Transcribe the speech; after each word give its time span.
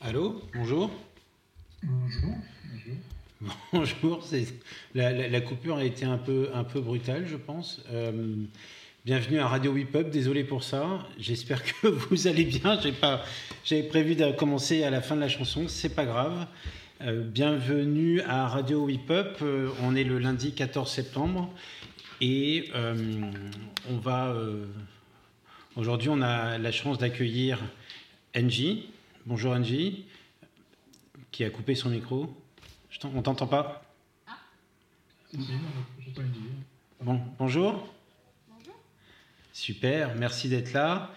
Allô 0.00 0.40
Bonjour 0.54 0.92
Bonjour. 1.82 2.34
Bonjour. 3.72 4.24
La, 4.94 5.28
la, 5.28 5.40
coupure 5.40 5.78
a 5.78 5.84
été 5.84 6.04
un 6.04 6.18
peu, 6.18 6.50
un 6.54 6.62
peu 6.62 6.80
brutale, 6.80 7.26
je 7.26 7.34
pense. 7.34 7.82
Euh, 7.90 8.36
bienvenue 9.04 9.40
à 9.40 9.48
Radio 9.48 9.72
Whip. 9.72 9.96
Désolé 10.10 10.44
pour 10.44 10.62
ça. 10.62 11.04
J'espère 11.18 11.64
que 11.64 11.88
vous 12.10 12.28
allez 12.28 12.44
bien. 12.44 12.78
J'avais 13.64 13.82
prévu 13.82 14.14
de 14.14 14.30
commencer 14.30 14.84
à 14.84 14.90
la 14.90 15.00
fin 15.02 15.16
de 15.16 15.20
la 15.20 15.28
chanson. 15.28 15.66
C'est 15.66 15.96
pas 15.96 16.04
grave. 16.04 16.46
Euh, 17.00 17.24
bienvenue 17.24 18.20
à 18.20 18.46
Radio 18.46 18.84
Whip. 18.84 19.10
Euh, 19.10 19.70
on 19.82 19.96
est 19.96 20.04
le 20.04 20.20
lundi 20.20 20.52
14 20.52 20.88
septembre 20.88 21.52
et 22.20 22.70
on 23.90 23.98
va. 23.98 24.32
Aujourd'hui, 25.74 26.08
on 26.08 26.22
a 26.22 26.56
la 26.56 26.70
chance 26.70 26.98
d'accueillir 26.98 27.58
Angie. 28.36 28.86
Bonjour 29.28 29.52
Angie, 29.52 30.06
qui 31.30 31.44
a 31.44 31.50
coupé 31.50 31.74
son 31.74 31.90
micro. 31.90 32.34
Je 32.88 32.98
on 33.04 33.20
t'entend 33.20 33.46
pas? 33.46 33.84
Ah. 34.26 34.38
Bon, 37.02 37.20
bonjour. 37.38 37.94
Bonjour. 38.48 38.84
Super, 39.52 40.14
merci 40.14 40.48
d'être 40.48 40.72
là. 40.72 41.14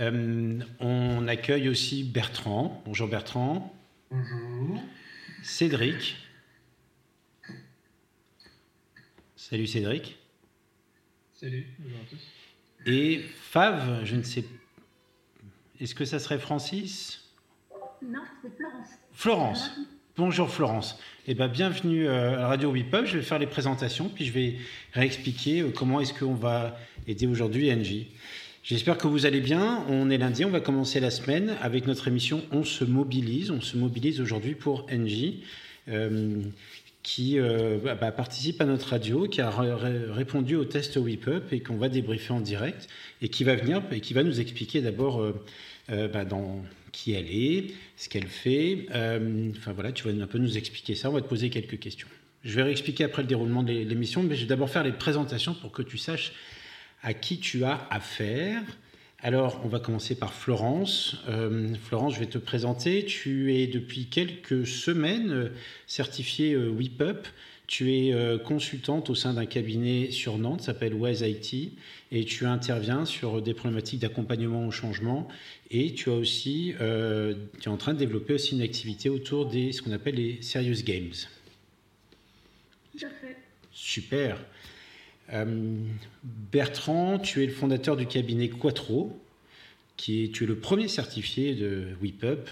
Euh, 0.00 0.58
on 0.80 1.28
accueille 1.28 1.68
aussi 1.68 2.02
Bertrand. 2.02 2.82
Bonjour 2.84 3.06
Bertrand. 3.06 3.72
Bonjour. 4.10 4.82
Cédric. 5.44 6.16
Salut 9.36 9.68
Cédric. 9.68 10.18
Salut, 11.32 11.68
bonjour 11.78 12.00
à 12.00 12.10
tous. 12.10 12.90
Et 12.90 13.20
Fave, 13.20 14.04
je 14.04 14.16
ne 14.16 14.24
sais. 14.24 14.44
Est-ce 15.78 15.94
que 15.94 16.04
ça 16.04 16.18
serait 16.18 16.40
Francis? 16.40 17.21
Non, 18.10 18.20
c'est 18.42 18.56
Florence. 18.56 18.88
Florence. 19.12 19.70
Bonjour 20.16 20.50
Florence. 20.50 20.98
Eh 21.26 21.34
ben, 21.34 21.48
bienvenue 21.48 22.06
euh, 22.06 22.38
à 22.38 22.48
Radio 22.48 22.70
WIPUB. 22.70 23.04
Je 23.06 23.18
vais 23.18 23.22
faire 23.22 23.38
les 23.38 23.46
présentations, 23.46 24.08
puis 24.08 24.24
je 24.24 24.32
vais 24.32 24.56
réexpliquer 24.92 25.60
euh, 25.60 25.70
comment 25.74 26.00
est-ce 26.00 26.12
qu'on 26.12 26.34
va 26.34 26.76
aider 27.06 27.26
aujourd'hui 27.26 27.74
NJ. 27.74 28.06
J'espère 28.64 28.98
que 28.98 29.06
vous 29.06 29.24
allez 29.24 29.40
bien. 29.40 29.84
On 29.88 30.10
est 30.10 30.18
lundi, 30.18 30.44
on 30.44 30.50
va 30.50 30.60
commencer 30.60 31.00
la 31.00 31.10
semaine 31.10 31.56
avec 31.62 31.86
notre 31.86 32.08
émission 32.08 32.42
On 32.50 32.64
se 32.64 32.84
mobilise. 32.84 33.50
On 33.50 33.60
se 33.60 33.76
mobilise 33.76 34.20
aujourd'hui 34.20 34.54
pour 34.54 34.86
NJ. 34.90 35.34
Euh, 35.88 36.42
qui 37.02 37.36
bah, 37.82 37.96
bah, 37.96 38.12
participe 38.12 38.60
à 38.60 38.64
notre 38.64 38.90
radio, 38.90 39.26
qui 39.26 39.40
a 39.40 39.50
répondu 39.50 40.54
au 40.54 40.64
test 40.64 40.96
WIPUP 40.96 41.52
et 41.52 41.58
qu'on 41.58 41.74
va 41.74 41.88
débriefer 41.88 42.32
en 42.32 42.38
direct 42.38 42.88
et 43.20 43.28
qui 43.28 43.42
va 43.42 43.56
venir 43.56 43.82
et 43.90 43.98
qui 43.98 44.14
va 44.14 44.22
nous 44.22 44.40
expliquer 44.40 44.80
d'abord 44.80 45.20
bah, 45.88 46.24
dans 46.24 46.62
qui 46.92 47.12
elle 47.12 47.30
est, 47.30 47.72
ce 47.96 48.08
qu'elle 48.08 48.28
fait. 48.28 48.86
Euh, 48.94 49.50
enfin 49.56 49.72
voilà, 49.72 49.92
tu 49.92 50.08
vas 50.08 50.22
un 50.22 50.26
peu 50.26 50.38
nous 50.38 50.56
expliquer 50.56 50.94
ça. 50.94 51.10
On 51.10 51.14
va 51.14 51.22
te 51.22 51.28
poser 51.28 51.50
quelques 51.50 51.78
questions. 51.78 52.08
Je 52.44 52.54
vais 52.54 52.62
réexpliquer 52.62 53.04
après 53.04 53.22
le 53.22 53.28
déroulement 53.28 53.62
de 53.62 53.72
l'émission, 53.72 54.22
mais 54.22 54.36
je 54.36 54.42
vais 54.42 54.48
d'abord 54.48 54.68
faire 54.68 54.84
les 54.84 54.92
présentations 54.92 55.54
pour 55.54 55.72
que 55.72 55.82
tu 55.82 55.96
saches 55.96 56.32
à 57.02 57.14
qui 57.14 57.38
tu 57.38 57.64
as 57.64 57.86
affaire. 57.90 58.62
Alors, 59.20 59.60
on 59.64 59.68
va 59.68 59.78
commencer 59.78 60.16
par 60.16 60.34
Florence. 60.34 61.16
Euh, 61.28 61.74
Florence, 61.84 62.14
je 62.14 62.20
vais 62.20 62.26
te 62.26 62.38
présenter. 62.38 63.04
Tu 63.04 63.54
es 63.54 63.68
depuis 63.68 64.06
quelques 64.06 64.66
semaines 64.66 65.30
euh, 65.30 65.48
certifiée 65.86 66.56
WIPUP. 66.56 67.28
Tu 67.66 67.92
es 67.92 68.12
euh, 68.12 68.38
consultante 68.38 69.08
au 69.08 69.14
sein 69.14 69.34
d'un 69.34 69.46
cabinet 69.46 70.10
sur 70.10 70.36
Nantes, 70.36 70.62
s'appelle 70.62 70.94
Wise 70.94 71.22
IT, 71.22 71.72
et 72.10 72.24
tu 72.24 72.44
interviens 72.44 73.04
sur 73.04 73.40
des 73.40 73.54
problématiques 73.54 74.00
d'accompagnement 74.00 74.66
au 74.66 74.70
changement. 74.70 75.28
Et 75.70 75.94
tu 75.94 76.10
as 76.10 76.14
aussi, 76.14 76.74
euh, 76.80 77.34
tu 77.60 77.68
es 77.68 77.72
en 77.72 77.76
train 77.76 77.94
de 77.94 77.98
développer 77.98 78.34
aussi 78.34 78.54
une 78.54 78.62
activité 78.62 79.08
autour 79.08 79.46
des 79.46 79.72
ce 79.72 79.80
qu'on 79.80 79.92
appelle 79.92 80.16
les 80.16 80.42
serious 80.42 80.82
games. 80.84 81.12
Super. 83.72 84.38
Euh, 85.32 85.76
Bertrand, 86.52 87.18
tu 87.18 87.42
es 87.42 87.46
le 87.46 87.52
fondateur 87.52 87.96
du 87.96 88.06
cabinet 88.06 88.48
Quattro, 88.50 89.18
qui 89.96 90.24
est, 90.24 90.34
tu 90.34 90.44
es 90.44 90.46
le 90.46 90.56
premier 90.56 90.88
certifié 90.88 91.54
de 91.54 91.88
WIPUP 92.02 92.50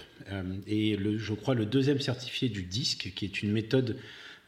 et 0.67 0.95
le, 0.95 1.17
je 1.17 1.33
crois 1.33 1.53
le 1.53 1.65
deuxième 1.65 1.99
certifié 1.99 2.49
du 2.49 2.63
DISC, 2.63 3.13
qui 3.13 3.25
est 3.25 3.43
une 3.43 3.51
méthode 3.51 3.97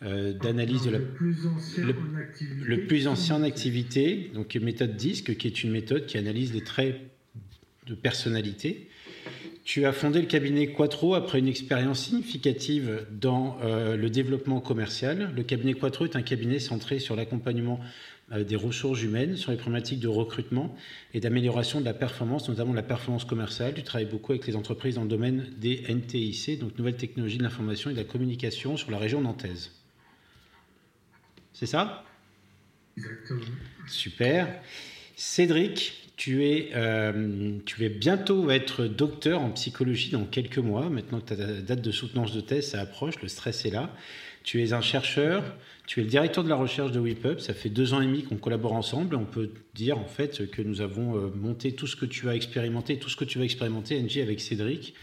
euh, 0.06 0.34
d'analyse 0.34 0.84
de 0.84 0.92
la 0.92 0.98
le 0.98 1.06
plus 1.06 1.48
ancien 1.48 1.86
le, 1.86 1.94
en 1.94 2.20
activité, 2.20 2.66
le 2.66 2.86
plus 2.86 3.08
ancien 3.08 3.36
en 3.38 3.44
activité, 3.44 4.32
donc 4.34 4.56
méthode 4.56 4.96
DISC, 4.96 5.38
qui 5.38 5.48
est 5.48 5.64
une 5.64 5.72
méthode 5.72 6.06
qui 6.06 6.18
analyse 6.18 6.54
les 6.54 6.64
traits 6.64 7.00
de 7.88 7.96
personnalité. 7.96 8.90
Tu 9.64 9.86
as 9.86 9.94
fondé 9.94 10.20
le 10.20 10.28
cabinet 10.28 10.68
Quattro 10.68 11.16
après 11.16 11.40
une 11.40 11.48
expérience 11.48 12.02
significative 12.02 13.08
dans 13.12 13.58
euh, 13.64 13.96
le 13.96 14.10
développement 14.10 14.60
commercial. 14.60 15.32
Le 15.34 15.44
cabinet 15.44 15.74
Quattro 15.74 16.04
est 16.04 16.18
un 16.18 16.22
cabinet 16.22 16.60
centré 16.60 17.00
sur 17.00 17.16
l'accompagnement 17.16 17.80
euh, 18.34 18.44
des 18.44 18.58
ressources 18.58 19.02
humaines, 19.02 19.38
sur 19.38 19.52
les 19.52 19.58
problématiques 19.58 20.02
de 20.02 20.10
recrutement 20.10 20.76
et 21.14 21.22
d'amélioration 21.22 21.80
de 21.80 21.86
la 21.86 21.94
performance, 21.94 22.50
notamment 22.50 22.72
de 22.72 22.76
la 22.76 22.84
performance 22.84 23.24
commerciale. 23.24 23.74
Tu 23.74 23.84
travailles 23.84 24.10
beaucoup 24.10 24.34
avec 24.34 24.46
les 24.48 24.58
entreprises 24.58 24.96
dans 24.96 25.04
le 25.04 25.08
domaine 25.08 25.46
des 25.58 25.84
NTIC, 25.88 26.60
donc 26.60 26.78
Nouvelles 26.78 26.98
Technologies 26.98 27.38
de 27.38 27.44
l'Information 27.44 27.90
et 27.90 27.94
de 27.94 28.00
la 28.00 28.04
Communication 28.04 28.76
sur 28.76 28.92
la 28.92 28.98
région 28.98 29.22
nantaise. 29.22 29.72
C'est 31.64 31.68
ça 31.68 32.04
Exactement. 32.98 33.40
Super. 33.88 34.60
Cédric, 35.16 36.12
tu 36.18 36.44
es, 36.44 36.72
euh, 36.76 37.58
tu 37.66 37.86
es 37.86 37.90
bientôt 37.90 38.52
être 38.52 38.84
docteur 38.84 39.42
en 39.42 39.50
psychologie 39.52 40.12
dans 40.12 40.26
quelques 40.26 40.58
mois. 40.58 40.90
Maintenant 40.90 41.22
que 41.22 41.34
ta 41.34 41.36
date 41.38 41.82
de 41.82 41.92
soutenance 41.92 42.34
de 42.34 42.42
thèse, 42.42 42.72
ça 42.72 42.82
approche, 42.82 43.22
le 43.22 43.30
stress 43.30 43.64
est 43.64 43.70
là. 43.70 43.96
Tu 44.44 44.62
es 44.62 44.74
un 44.74 44.82
chercheur, 44.82 45.56
tu 45.88 46.02
es 46.02 46.04
le 46.04 46.10
directeur 46.10 46.44
de 46.44 46.50
la 46.50 46.58
recherche 46.58 46.92
de 46.92 47.00
WIPUP. 47.00 47.40
Ça 47.40 47.54
fait 47.54 47.70
deux 47.70 47.94
ans 47.94 48.02
et 48.02 48.06
demi 48.06 48.24
qu'on 48.24 48.36
collabore 48.36 48.74
ensemble. 48.74 49.16
On 49.16 49.24
peut 49.24 49.50
dire 49.74 49.98
en 49.98 50.08
fait 50.08 50.52
que 50.52 50.62
nous 50.62 50.82
avons 50.82 51.16
euh, 51.16 51.30
monté 51.34 51.72
tout 51.72 51.88
ce 51.88 51.96
que 51.96 52.06
tu 52.06 52.28
as 52.28 52.36
expérimenté, 52.36 53.00
tout 53.00 53.08
ce 53.08 53.16
que 53.16 53.24
tu 53.24 53.38
vas 53.38 53.46
expérimenter, 53.46 53.98
NG, 54.02 54.18
avec 54.18 54.42
Cédric. 54.42 54.96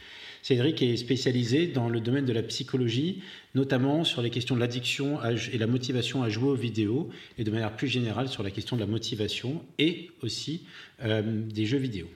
Cédric 0.42 0.80
est 0.82 0.96
spécialisé 0.96 1.66
dans 1.66 1.88
le 1.88 2.00
domaine 2.00 2.24
de 2.24 2.32
la 2.32 2.42
psychologie, 2.42 3.22
notamment 3.54 4.04
sur 4.04 4.22
les 4.22 4.30
questions 4.30 4.54
de 4.54 4.60
l'addiction 4.60 5.18
et 5.52 5.58
la 5.58 5.66
motivation 5.66 6.22
à 6.22 6.28
jouer 6.28 6.48
aux 6.48 6.54
vidéos, 6.54 7.10
et 7.38 7.44
de 7.44 7.50
manière 7.50 7.76
plus 7.76 7.88
générale 7.88 8.28
sur 8.28 8.42
la 8.42 8.50
question 8.50 8.76
de 8.76 8.80
la 8.80 8.86
motivation 8.86 9.62
et 9.78 10.10
aussi 10.22 10.64
euh, 11.02 11.22
des 11.22 11.66
jeux 11.66 11.78
vidéo. 11.78 12.08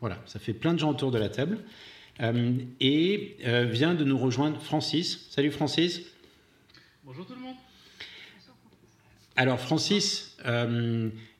Voilà, 0.00 0.20
ça 0.26 0.38
fait 0.38 0.54
plein 0.54 0.74
de 0.74 0.78
gens 0.78 0.90
autour 0.90 1.10
de 1.10 1.18
la 1.18 1.28
table. 1.28 1.58
Euh, 2.20 2.54
et 2.80 3.36
euh, 3.46 3.64
vient 3.64 3.94
de 3.94 4.04
nous 4.04 4.18
rejoindre 4.18 4.60
Francis. 4.60 5.26
Salut 5.30 5.50
Francis. 5.50 6.02
Bonjour 7.04 7.26
tout 7.26 7.34
le 7.34 7.40
monde. 7.40 7.56
Alors 9.36 9.60
Francis 9.60 10.36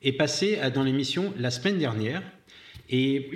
est 0.00 0.12
passé 0.12 0.58
dans 0.72 0.82
l'émission 0.82 1.34
la 1.36 1.50
semaine 1.50 1.76
dernière 1.76 2.22
et 2.88 3.30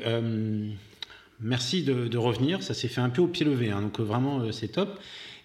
merci 1.45 1.83
de, 1.85 2.17
revenir. 2.19 2.63
Ça 2.63 2.75
s'est 2.75 2.89
fait 2.89 3.01
un 3.01 3.11
peu 3.11 3.23
au 3.23 3.29
pied 3.29 3.47
levé, 3.47 3.71
hein, 3.71 3.83
donc 3.83 4.01
euh, 4.01 4.03
vraiment 4.03 4.41
euh, 4.41 4.51
c'est 4.51 4.69
top. 4.69 4.99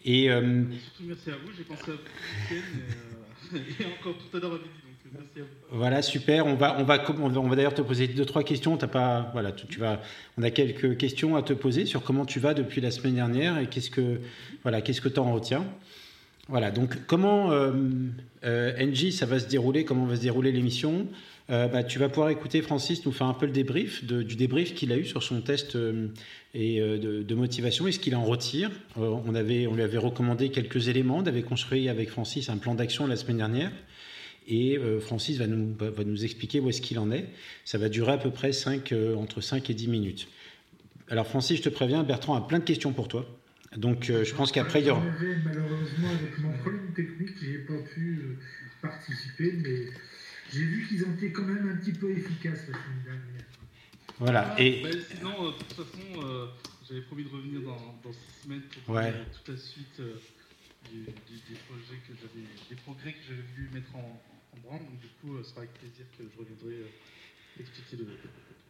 Et, 0.05 0.31
euh, 0.31 0.63
merci 1.01 1.29
à 1.29 1.33
vous, 1.33 1.51
j'ai 1.55 1.63
pensé 1.63 1.91
à 1.91 1.93
vous 1.93 3.55
et, 3.55 3.57
et, 3.83 3.85
encore 3.99 4.15
tout 4.17 4.37
à 4.37 4.39
l'heure 4.39 4.53
à 4.53 4.55
midi. 4.55 4.69
Donc 4.87 4.95
merci 5.13 5.39
à 5.39 5.41
vous. 5.41 5.77
Voilà, 5.77 6.01
super. 6.01 6.47
On 6.47 6.55
va, 6.55 6.79
on 6.79 6.83
va, 6.83 7.03
on 7.19 7.49
va, 7.49 7.55
d'ailleurs 7.55 7.73
te 7.73 7.81
poser 7.81 8.07
deux, 8.07 8.25
trois 8.25 8.43
questions. 8.43 8.81
As 8.81 8.87
pas, 8.87 9.29
voilà, 9.33 9.51
tu, 9.51 9.79
vas, 9.79 10.01
on 10.37 10.43
a 10.43 10.49
quelques 10.49 10.97
questions 10.97 11.35
à 11.35 11.43
te 11.43 11.53
poser 11.53 11.85
sur 11.85 12.01
comment 12.01 12.25
tu 12.25 12.39
vas 12.39 12.53
depuis 12.53 12.81
la 12.81 12.91
semaine 12.91 13.15
dernière 13.15 13.59
et 13.59 13.67
qu'est-ce 13.67 13.91
que, 13.91 14.21
voilà, 14.63 14.81
qu'est-ce 14.81 15.01
que 15.01 15.09
tu 15.09 15.19
en 15.19 15.33
retiens. 15.33 15.65
Voilà, 16.47 16.71
donc 16.71 17.05
comment 17.05 17.51
euh, 17.51 17.71
NJ, 18.43 19.11
ça 19.11 19.25
va 19.25 19.37
se 19.37 19.47
dérouler, 19.47 19.85
comment 19.85 20.05
va 20.05 20.15
se 20.15 20.21
dérouler 20.21 20.51
l'émission? 20.51 21.07
Euh, 21.49 21.67
bah, 21.67 21.83
tu 21.83 21.97
vas 21.97 22.09
pouvoir 22.09 22.29
écouter 22.29 22.61
Francis 22.61 23.03
nous 23.05 23.11
faire 23.11 23.25
un 23.27 23.33
peu 23.33 23.47
le 23.47 23.51
débrief 23.51 24.03
du 24.03 24.35
débrief 24.35 24.75
qu'il 24.75 24.91
a 24.91 24.97
eu 24.97 25.05
sur 25.05 25.23
son 25.23 25.41
test 25.41 25.75
euh, 25.75 26.09
et, 26.53 26.79
euh, 26.79 26.97
de, 26.99 27.35
motivation 27.35 27.87
et 27.87 27.91
ce 27.91 27.97
qu'il 27.97 28.15
en 28.15 28.23
retire. 28.23 28.69
on, 28.95 29.31
lui 29.31 29.81
avait 29.81 29.97
recommandé 29.97 30.49
quelques 30.49 30.89
éléments, 30.89 31.17
on 31.17 31.25
avait 31.25 31.41
construit 31.41 31.89
avec 31.89 32.09
Francis 32.09 32.49
un 32.49 32.57
plan 32.57 32.75
d'action 32.75 33.07
la 33.07 33.15
semaine 33.15 33.37
dernière. 33.37 33.71
Et 34.51 34.79
Francis 34.99 35.37
va 35.37 35.45
nous, 35.45 36.23
expliquer 36.23 36.59
où 36.59 36.69
est-ce 36.69 36.81
qu'il 36.81 36.97
en 36.97 37.11
est. 37.11 37.27
Ça 37.65 37.77
va 37.77 37.87
durer 37.87 38.13
à 38.13 38.17
peu 38.17 38.31
près 38.31 38.51
5, 38.51 38.95
entre 39.15 39.41
5 39.41 39.69
et 39.69 39.75
10 39.75 39.87
minutes. 39.87 40.27
Alors 41.07 41.27
Francis, 41.27 41.57
je 41.57 41.61
te 41.61 41.69
préviens, 41.69 42.01
Bertrand 42.01 42.33
a 42.33 42.41
plein 42.41 42.57
de 42.57 42.63
questions 42.63 42.91
pour 42.91 43.07
toi. 43.07 43.27
Donc 43.77 44.05
je 44.05 44.33
pense 44.33 44.51
qu'après 44.51 44.81
il 44.81 44.87
y 44.87 44.89
aura... 44.89 45.03
Malheureusement 45.45 46.09
avec 46.19 46.39
mon 46.39 46.51
problème 46.57 46.91
technique, 46.95 47.35
je 47.39 47.45
n'ai 47.45 47.57
pas 47.59 47.87
pu 47.93 48.39
participer, 48.81 49.53
mais 49.63 49.85
j'ai 50.51 50.63
vu 50.63 50.87
qu'ils 50.87 51.03
ont 51.05 51.13
été 51.13 51.31
quand 51.31 51.43
même 51.43 51.69
un 51.69 51.75
petit 51.77 51.93
peu 51.93 52.11
efficaces 52.11 52.67
la 52.67 52.73
semaine 52.73 53.03
dernière. 53.03 53.45
Voilà. 54.19 54.55
Et... 54.59 54.81
Bah, 54.83 54.89
sinon, 55.15 55.45
euh, 55.45 55.51
de 55.51 55.57
toute 55.57 55.73
façon, 55.73 56.23
euh, 56.23 56.47
j'avais 56.87 57.01
promis 57.01 57.23
de 57.23 57.29
revenir 57.29 57.61
dans, 57.61 57.99
dans 58.03 58.11
six 58.11 58.43
semaines 58.43 58.63
pour 58.85 58.95
ouais. 58.95 59.13
toute 59.33 59.55
la 59.55 59.57
suite 59.57 59.99
euh, 59.99 60.15
du, 60.91 61.05
des 61.05 61.59
projets 61.67 62.01
que 62.07 62.13
j'avais, 62.19 62.45
des 62.69 62.75
progrès 62.75 63.13
que 63.13 63.19
j'avais 63.27 63.43
voulu 63.55 63.69
mettre 63.73 63.95
en, 63.95 64.21
en 64.53 64.59
branle. 64.61 64.79
Donc 64.79 64.99
du 64.99 65.07
coup, 65.21 65.37
ce 65.43 65.49
sera 65.49 65.61
avec 65.61 65.73
plaisir 65.73 66.05
que 66.17 66.23
je 66.23 66.39
reviendrai 66.39 66.83
expliquer 67.59 67.97
le, 67.97 68.07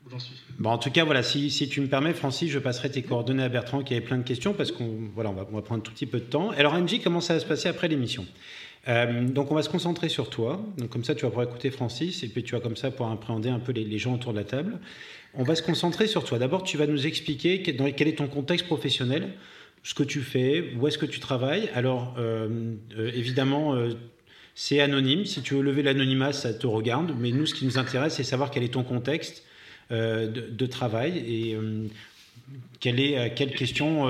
où 0.05 0.09
j'en 0.09 0.19
suis. 0.19 0.35
Bon, 0.59 0.69
en 0.69 0.77
tout 0.77 0.91
cas, 0.91 1.03
voilà, 1.03 1.23
si, 1.23 1.49
si, 1.49 1.69
tu 1.69 1.81
me 1.81 1.87
permets, 1.87 2.13
Francis, 2.13 2.49
je 2.49 2.59
passerai 2.59 2.91
tes 2.91 3.01
coordonnées 3.01 3.43
à 3.43 3.49
Bertrand 3.49 3.83
qui 3.83 3.93
avait 3.93 4.05
plein 4.05 4.17
de 4.17 4.23
questions 4.23 4.53
parce 4.53 4.71
qu'on 4.71 5.09
voilà, 5.13 5.29
on 5.29 5.33
va, 5.33 5.47
on 5.51 5.55
va 5.55 5.61
prendre 5.61 5.81
un 5.81 5.83
tout 5.83 5.91
petit 5.91 6.05
peu 6.05 6.19
de 6.19 6.25
temps. 6.25 6.51
Alors, 6.51 6.77
MJ, 6.77 7.01
comment 7.03 7.21
ça 7.21 7.33
va 7.33 7.39
se 7.39 7.45
passer 7.45 7.69
après 7.69 7.87
l'émission? 7.87 8.25
Euh, 8.89 9.27
donc 9.27 9.51
on 9.51 9.55
va 9.55 9.61
se 9.61 9.69
concentrer 9.69 10.09
sur 10.09 10.29
toi, 10.29 10.61
donc 10.77 10.89
comme 10.89 11.03
ça 11.03 11.13
tu 11.13 11.21
vas 11.21 11.29
pouvoir 11.29 11.47
écouter 11.47 11.69
Francis 11.69 12.23
et 12.23 12.27
puis 12.27 12.43
tu 12.43 12.53
vas 12.53 12.59
comme 12.59 12.75
ça 12.75 12.89
pouvoir 12.89 13.11
appréhender 13.11 13.49
un 13.49 13.59
peu 13.59 13.71
les, 13.71 13.97
gens 13.99 14.15
autour 14.15 14.33
de 14.33 14.37
la 14.37 14.43
table. 14.43 14.79
On 15.35 15.43
va 15.43 15.53
se 15.55 15.61
concentrer 15.61 16.07
sur 16.07 16.23
toi. 16.23 16.39
D'abord 16.39 16.63
tu 16.63 16.77
vas 16.77 16.87
nous 16.87 17.05
expliquer 17.05 17.59
dans, 17.73 17.91
quel 17.91 18.07
est 18.07 18.17
ton 18.17 18.27
contexte 18.27 18.65
professionnel, 18.65 19.29
ce 19.83 19.93
que 19.93 20.03
tu 20.03 20.21
fais, 20.21 20.73
où 20.77 20.87
est-ce 20.87 20.97
que 20.97 21.05
tu 21.05 21.19
travailles. 21.19 21.69
Alors 21.75 22.15
euh, 22.17 22.73
euh, 22.97 23.11
évidemment 23.13 23.75
c'est 24.55 24.79
anonyme, 24.81 25.25
si 25.25 25.41
tu 25.41 25.53
veux 25.53 25.61
lever 25.61 25.83
l'anonymat 25.83 26.33
ça 26.33 26.53
te 26.53 26.65
regarde, 26.65 27.13
mais 27.17 27.31
nous 27.31 27.45
ce 27.45 27.53
qui 27.53 27.65
nous 27.65 27.77
intéresse 27.77 28.15
c'est 28.15 28.23
savoir 28.23 28.49
quel 28.49 28.63
est 28.63 28.73
ton 28.73 28.83
contexte 28.83 29.43
de, 29.91 30.65
travail 30.65 31.55
quelle 32.79 32.99
est 32.99 33.33
quelle 33.33 33.53
question 33.53 34.07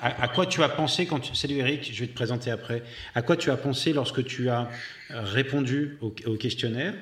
à, 0.00 0.22
à, 0.22 0.28
quoi 0.28 0.46
tu 0.46 0.62
as 0.62 0.68
pensé 0.68 1.06
quand 1.06 1.20
tu... 1.20 1.34
Salut 1.34 1.56
Eric, 1.56 1.90
je 1.92 2.00
vais 2.00 2.06
te 2.06 2.14
présenter 2.14 2.50
après. 2.50 2.82
À 3.14 3.22
quoi 3.22 3.36
tu 3.36 3.50
as 3.50 3.56
pensé 3.56 3.92
lorsque 3.92 4.24
tu 4.24 4.48
as 4.48 4.70
répondu 5.10 5.98
au, 6.00 6.10
questionnaire? 6.36 6.94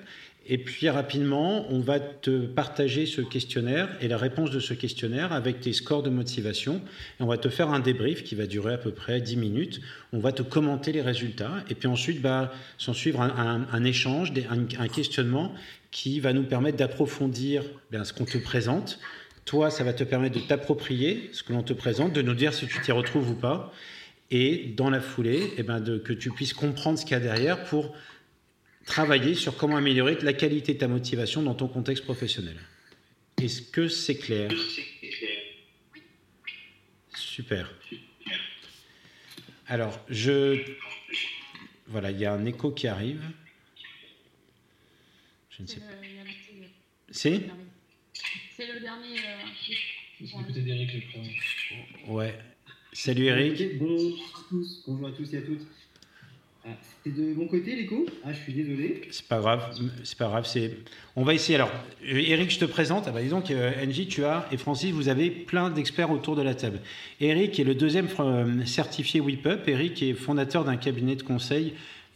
Et 0.48 0.58
puis 0.58 0.88
rapidement, 0.88 1.66
on 1.70 1.80
va 1.80 1.98
te 1.98 2.46
partager 2.46 3.04
ce 3.04 3.20
questionnaire 3.20 3.88
et 4.00 4.06
la 4.06 4.16
réponse 4.16 4.52
de 4.52 4.60
ce 4.60 4.74
questionnaire 4.74 5.32
avec 5.32 5.60
tes 5.60 5.72
scores 5.72 6.04
de 6.04 6.10
motivation. 6.10 6.80
Et 7.18 7.22
on 7.22 7.26
va 7.26 7.36
te 7.36 7.48
faire 7.48 7.70
un 7.70 7.80
débrief 7.80 8.22
qui 8.22 8.36
va 8.36 8.46
durer 8.46 8.74
à 8.74 8.78
peu 8.78 8.92
près 8.92 9.20
10 9.20 9.36
minutes. 9.36 9.80
On 10.12 10.20
va 10.20 10.30
te 10.30 10.42
commenter 10.42 10.92
les 10.92 11.02
résultats. 11.02 11.64
Et 11.68 11.74
puis 11.74 11.88
ensuite, 11.88 12.22
bah, 12.22 12.52
s'en 12.78 12.94
suivre 12.94 13.20
un, 13.20 13.84
échange, 13.84 14.32
un, 14.48 14.88
questionnement 14.88 15.52
qui 15.90 16.20
va 16.20 16.32
nous 16.32 16.44
permettre 16.44 16.76
d'approfondir 16.76 17.64
ce 17.92 18.12
qu'on 18.12 18.24
te 18.24 18.38
présente 18.38 19.00
toi, 19.46 19.70
ça 19.70 19.84
va 19.84 19.94
te 19.94 20.04
permettre 20.04 20.38
de 20.38 20.44
t'approprier 20.44 21.30
ce 21.32 21.42
que 21.42 21.52
l'on 21.52 21.62
te 21.62 21.72
présente, 21.72 22.12
de 22.12 22.20
nous 22.20 22.34
dire 22.34 22.52
si 22.52 22.66
tu 22.66 22.80
t'y 22.82 22.92
retrouves 22.92 23.30
ou 23.30 23.34
pas, 23.34 23.72
et 24.30 24.74
dans 24.76 24.90
la 24.90 25.00
foulée, 25.00 25.52
eh 25.56 25.62
ben 25.62 25.80
de, 25.80 25.98
que 25.98 26.12
tu 26.12 26.30
puisses 26.30 26.52
comprendre 26.52 26.98
ce 26.98 27.04
qu'il 27.04 27.12
y 27.12 27.16
a 27.16 27.20
derrière 27.20 27.64
pour 27.64 27.96
travailler 28.84 29.34
sur 29.34 29.56
comment 29.56 29.76
améliorer 29.76 30.18
la 30.20 30.32
qualité 30.32 30.74
de 30.74 30.78
ta 30.78 30.88
motivation 30.88 31.42
dans 31.42 31.54
ton 31.54 31.68
contexte 31.68 32.04
professionnel. 32.04 32.56
Est-ce 33.40 33.62
que 33.62 33.86
c'est 33.88 34.16
clair? 34.16 34.50
Super. 37.14 37.72
Alors, 39.68 40.00
je... 40.08 40.60
Voilà, 41.86 42.10
il 42.10 42.18
y 42.18 42.24
a 42.24 42.32
un 42.32 42.44
écho 42.46 42.72
qui 42.72 42.88
arrive. 42.88 43.22
Je 45.50 45.62
ne 45.62 45.68
sais 45.68 45.80
pas. 45.80 45.86
C'est 47.10 47.42
c'est 48.56 48.72
le 48.72 48.80
dernier. 48.80 49.18
Euh, 49.18 49.74
je 50.18 50.24
suis 50.24 50.62
d'Eric, 50.62 50.90
je 50.90 51.00
crois. 51.12 52.14
Ouais. 52.14 52.34
Salut 52.92 53.26
Eric. 53.26 53.78
Bonjour 53.78 54.16
à 54.34 54.48
tous, 54.48 54.82
bonjour 54.86 55.08
à 55.08 55.12
tous 55.12 55.34
et 55.34 55.38
à 55.38 55.42
toutes. 55.42 55.66
Ah, 56.64 56.70
C'était 56.80 57.20
de 57.20 57.34
mon 57.34 57.46
côté 57.46 57.76
l'écho 57.76 58.06
Ah, 58.24 58.32
je 58.32 58.38
suis 58.38 58.54
désolé. 58.54 59.02
C'est 59.10 59.26
pas 59.26 59.38
grave, 59.40 59.78
c'est 60.02 60.16
pas 60.16 60.28
grave. 60.28 60.46
C'est. 60.46 60.78
On 61.16 61.22
va 61.22 61.34
essayer. 61.34 61.56
Alors, 61.56 61.70
Eric, 62.02 62.50
je 62.50 62.58
te 62.58 62.64
présente. 62.64 63.04
Ah 63.06 63.10
bah, 63.10 63.22
disons 63.22 63.42
que 63.42 63.84
NJ, 63.84 64.08
tu 64.08 64.24
as 64.24 64.48
et 64.50 64.56
Francis, 64.56 64.90
vous 64.90 65.08
avez 65.08 65.30
plein 65.30 65.68
d'experts 65.68 66.10
autour 66.10 66.34
de 66.34 66.42
la 66.42 66.54
table. 66.54 66.80
Eric 67.20 67.60
est 67.60 67.64
le 67.64 67.74
deuxième 67.74 68.08
euh, 68.20 68.64
certifié 68.64 69.20
WIPUP. 69.20 69.68
Eric 69.68 70.02
est 70.02 70.14
fondateur 70.14 70.64
d'un 70.64 70.76
cabinet 70.76 71.14
de 71.14 71.22
conseil 71.22 71.74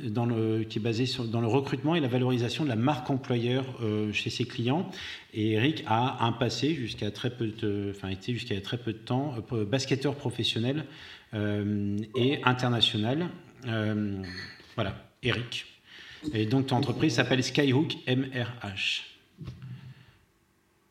dans 0.08 0.26
le, 0.26 0.64
qui 0.64 0.78
est 0.78 0.82
basé 0.82 1.06
sur, 1.06 1.24
dans 1.24 1.40
le 1.40 1.46
recrutement 1.46 1.94
et 1.94 2.00
la 2.00 2.08
valorisation 2.08 2.64
de 2.64 2.68
la 2.68 2.76
marque 2.76 3.10
employeur 3.10 3.64
euh, 3.82 4.12
chez 4.12 4.30
ses 4.30 4.44
clients. 4.44 4.90
Et 5.34 5.52
Eric 5.52 5.84
a 5.86 6.24
un 6.24 6.32
passé 6.32 6.74
jusqu'à 6.74 7.10
très 7.10 7.30
peu 7.30 7.48
de, 7.48 7.92
enfin 7.94 8.08
été 8.08 8.32
jusqu'à 8.32 8.60
très 8.60 8.78
peu 8.78 8.92
de 8.92 8.98
temps 8.98 9.34
euh, 9.52 9.64
basketteur 9.64 10.14
professionnel 10.14 10.84
euh, 11.34 11.96
et 12.16 12.42
international. 12.44 13.28
Voilà, 13.64 14.94
Eric. 15.22 15.66
Et 16.32 16.46
donc 16.46 16.68
ton 16.68 16.76
entreprise 16.76 17.14
s'appelle 17.14 17.42
Skyhook 17.42 17.96
MRH. 18.06 19.18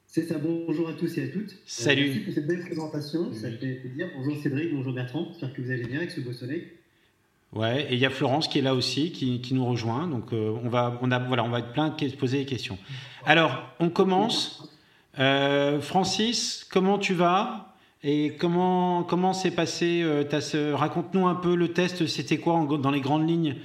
C'est 0.05 0.23
ça, 0.23 0.39
bonjour 0.39 0.89
à 0.89 0.93
tous 0.93 1.17
et 1.19 1.23
à 1.23 1.27
toutes. 1.27 1.55
Salut. 1.65 2.07
merci 2.07 2.19
pour 2.21 2.33
cette 2.33 2.47
belle 2.47 2.61
présentation, 2.61 3.31
ça 3.31 3.51
fait 3.51 3.75
plaisir. 3.75 4.09
Bonjour 4.17 4.41
Cédric, 4.41 4.73
bonjour 4.73 4.91
Bertrand, 4.91 5.27
j'espère 5.29 5.53
que 5.53 5.61
vous 5.61 5.69
allez 5.69 5.85
bien 5.85 5.99
avec 5.99 6.11
ce 6.11 6.21
beau 6.21 6.33
soleil. 6.33 6.67
Ouais, 7.53 7.87
et 7.89 7.93
il 7.93 7.99
y 7.99 8.05
a 8.05 8.11
Florence 8.11 8.47
qui 8.47 8.59
est 8.59 8.61
là 8.61 8.75
aussi, 8.75 9.11
qui, 9.11 9.53
nous 9.53 9.65
rejoint. 9.65 10.07
Donc 10.07 10.33
euh, 10.33 10.55
on 10.63 10.69
va, 10.69 10.99
on 11.01 11.11
a, 11.11 11.17
voilà, 11.19 11.43
on 11.43 11.49
va 11.49 11.59
être 11.59 11.73
plein 11.73 11.89
de 11.89 12.15
poser 12.15 12.39
des 12.39 12.45
questions. 12.45 12.77
Alors, 13.25 13.63
on 13.79 13.89
commence. 13.89 14.69
Euh, 15.17 15.81
Francis, 15.81 16.65
comment 16.69 16.99
tu 16.99 17.13
vas? 17.13 17.75
Et 18.03 18.37
comment 18.39 19.03
comment 19.03 19.33
s'est 19.33 19.51
passé 19.51 20.01
euh, 20.03 20.75
Raconte-nous 20.75 21.27
un 21.27 21.35
peu 21.35 21.55
le 21.55 21.73
test. 21.73 22.05
C'était 22.05 22.37
quoi 22.37 22.65
dans 22.79 22.91
les 22.91 23.01
grandes 23.01 23.27
lignes 23.27 23.55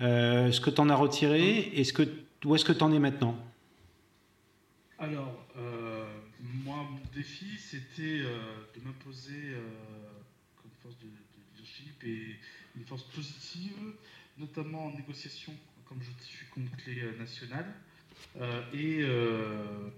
Ce 0.00 0.60
que 0.60 0.70
tu 0.70 0.80
en 0.80 0.88
as 0.88 0.96
retiré 0.96 1.70
et 1.74 1.84
ce 1.84 1.92
que, 1.92 2.02
où 2.44 2.56
est-ce 2.56 2.64
que 2.64 2.72
tu 2.72 2.82
en 2.82 2.92
es 2.92 2.98
maintenant? 2.98 3.36
Alors, 4.98 5.32
moi, 6.64 6.76
mon 6.90 7.00
défi, 7.14 7.56
c'était 7.56 8.18
de 8.18 8.84
m'imposer 8.84 9.54
comme 10.60 10.72
force 10.82 10.98
de, 10.98 11.06
de 11.06 11.54
leadership 11.54 12.04
et 12.04 12.36
une 12.78 12.86
force 12.86 13.02
positive, 13.04 13.94
notamment 14.38 14.86
en 14.86 14.92
négociation, 14.92 15.52
comme 15.88 15.98
je 16.00 16.24
suis 16.24 16.46
compte 16.46 16.70
clé 16.76 17.02
national, 17.18 17.64
euh, 18.40 18.62
et 18.72 18.98
euh, 19.00 19.90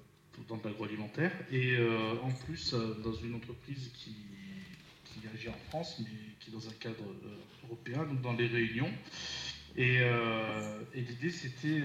dans 0.48 0.60
l'agroalimentaire, 0.64 1.32
et 1.50 1.76
euh, 1.76 2.14
en 2.22 2.30
plus 2.30 2.74
dans 3.04 3.12
une 3.12 3.34
entreprise 3.34 3.90
qui, 3.94 4.14
agit 5.34 5.50
en 5.50 5.68
France, 5.68 5.98
mais 5.98 6.08
qui 6.40 6.48
est 6.48 6.52
dans 6.52 6.66
un 6.66 6.72
cadre 6.80 7.04
européen, 7.64 8.04
donc 8.04 8.22
dans 8.22 8.32
les 8.32 8.46
réunions. 8.46 8.90
Et, 9.76 10.00
l'idée, 10.94 11.30
c'était, 11.30 11.82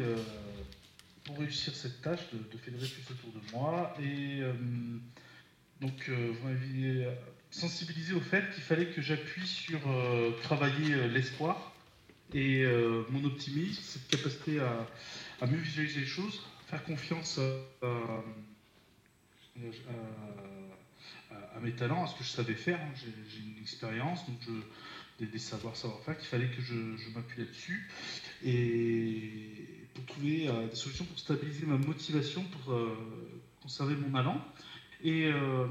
pour 1.25 1.37
réussir 1.39 1.75
cette 1.75 2.01
tâche, 2.01 2.21
de, 2.31 2.57
fédérer 2.57 2.87
plus 2.87 3.13
autour 3.13 3.31
de 3.33 3.51
moi. 3.51 3.93
Et 4.01 4.39
donc, 5.81 6.09
vous 6.09 6.47
m'avez 6.47 7.05
sensibilisé 7.55 8.13
au 8.13 8.19
fait 8.19 8.53
qu'il 8.53 8.63
fallait 8.63 8.87
que 8.87 9.01
j'appuie 9.01 9.47
sur 9.47 9.79
euh, 9.87 10.31
travailler 10.43 10.93
euh, 10.93 11.07
l'espoir 11.07 11.71
et 12.33 12.63
euh, 12.63 13.03
mon 13.09 13.23
optimisme, 13.23 13.81
cette 13.81 14.07
capacité 14.09 14.59
à, 14.59 14.85
mieux 15.47 15.57
visualiser 15.57 16.01
les 16.01 16.05
choses, 16.05 16.41
faire 16.67 16.83
confiance 16.83 17.39
à, 17.39 18.21
mes 21.61 21.71
talents, 21.71 22.03
à 22.03 22.07
ce 22.07 22.15
que 22.15 22.25
je 22.25 22.29
savais 22.29 22.55
faire. 22.55 22.79
Hein. 22.81 22.91
J'ai 22.95 23.39
une 23.39 23.61
expérience, 23.61 24.27
donc 24.27 24.39
des, 25.19 25.27
des 25.27 25.39
savoirs, 25.39 25.77
savoir-faire, 25.77 26.17
qu'il 26.17 26.27
fallait 26.27 26.49
que 26.49 26.61
je 26.61 27.09
m'appuie 27.13 27.39
là-dessus 27.41 27.89
et 28.43 29.65
pour 29.93 30.05
trouver 30.05 30.49
des 30.69 30.75
solutions 30.75 31.05
pour 31.05 31.19
stabiliser 31.19 31.65
ma 31.65 31.77
motivation, 31.77 32.43
pour 32.43 32.77
conserver 33.61 33.95
mon 33.95 34.13
allant. 34.15 34.43
Et 35.05 35.27
euh, 35.27 35.67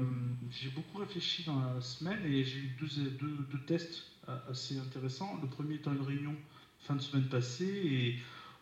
j'ai 0.49 0.69
beaucoup 0.69 0.99
réfléchi 0.99 1.43
dans 1.43 1.59
la 1.59 1.81
semaine 1.81 2.19
et 2.25 2.45
j'ai 2.45 2.57
eu 2.57 2.75
deux, 2.79 2.87
deux, 3.19 3.37
deux, 3.51 3.59
tests 3.67 4.05
assez 4.49 4.79
intéressants. 4.79 5.37
Le 5.41 5.49
premier 5.49 5.75
étant 5.75 5.91
une 5.91 6.03
réunion 6.03 6.33
fin 6.79 6.95
de 6.95 7.01
semaine 7.01 7.27
passée 7.27 7.65
et 7.65 8.15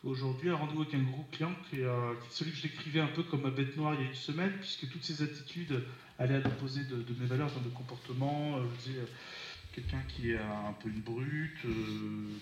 aujourd'hui 0.03 0.49
un 0.49 0.55
rendez-vous 0.55 0.81
avec 0.81 0.95
un 0.95 1.03
gros 1.03 1.27
client 1.31 1.51
qui 1.69 1.81
est, 1.81 1.85
euh, 1.85 2.13
celui 2.31 2.49
que 2.49 2.57
je 2.57 2.63
décrivais 2.63 3.01
un 3.01 3.07
peu 3.07 3.21
comme 3.21 3.43
ma 3.43 3.51
bête 3.51 3.77
noire 3.77 3.93
il 3.93 4.01
y 4.01 4.03
a 4.03 4.09
une 4.09 4.15
semaine, 4.15 4.51
puisque 4.59 4.89
toutes 4.89 5.03
ces 5.03 5.21
attitudes 5.21 5.83
allaient 6.17 6.37
à 6.37 6.39
l'opposé 6.39 6.83
de, 6.85 6.95
de, 6.95 7.19
mes 7.19 7.27
valeurs 7.27 7.51
dans 7.51 7.63
le 7.63 7.69
comportement. 7.69 8.57
Euh, 8.57 8.63
je 8.79 8.89
disais, 8.89 9.05
quelqu'un 9.73 10.01
qui 10.07 10.31
est 10.31 10.39
un 10.39 10.73
peu 10.81 10.89
une 10.89 11.01
brute, 11.01 11.65
euh, 11.65 11.69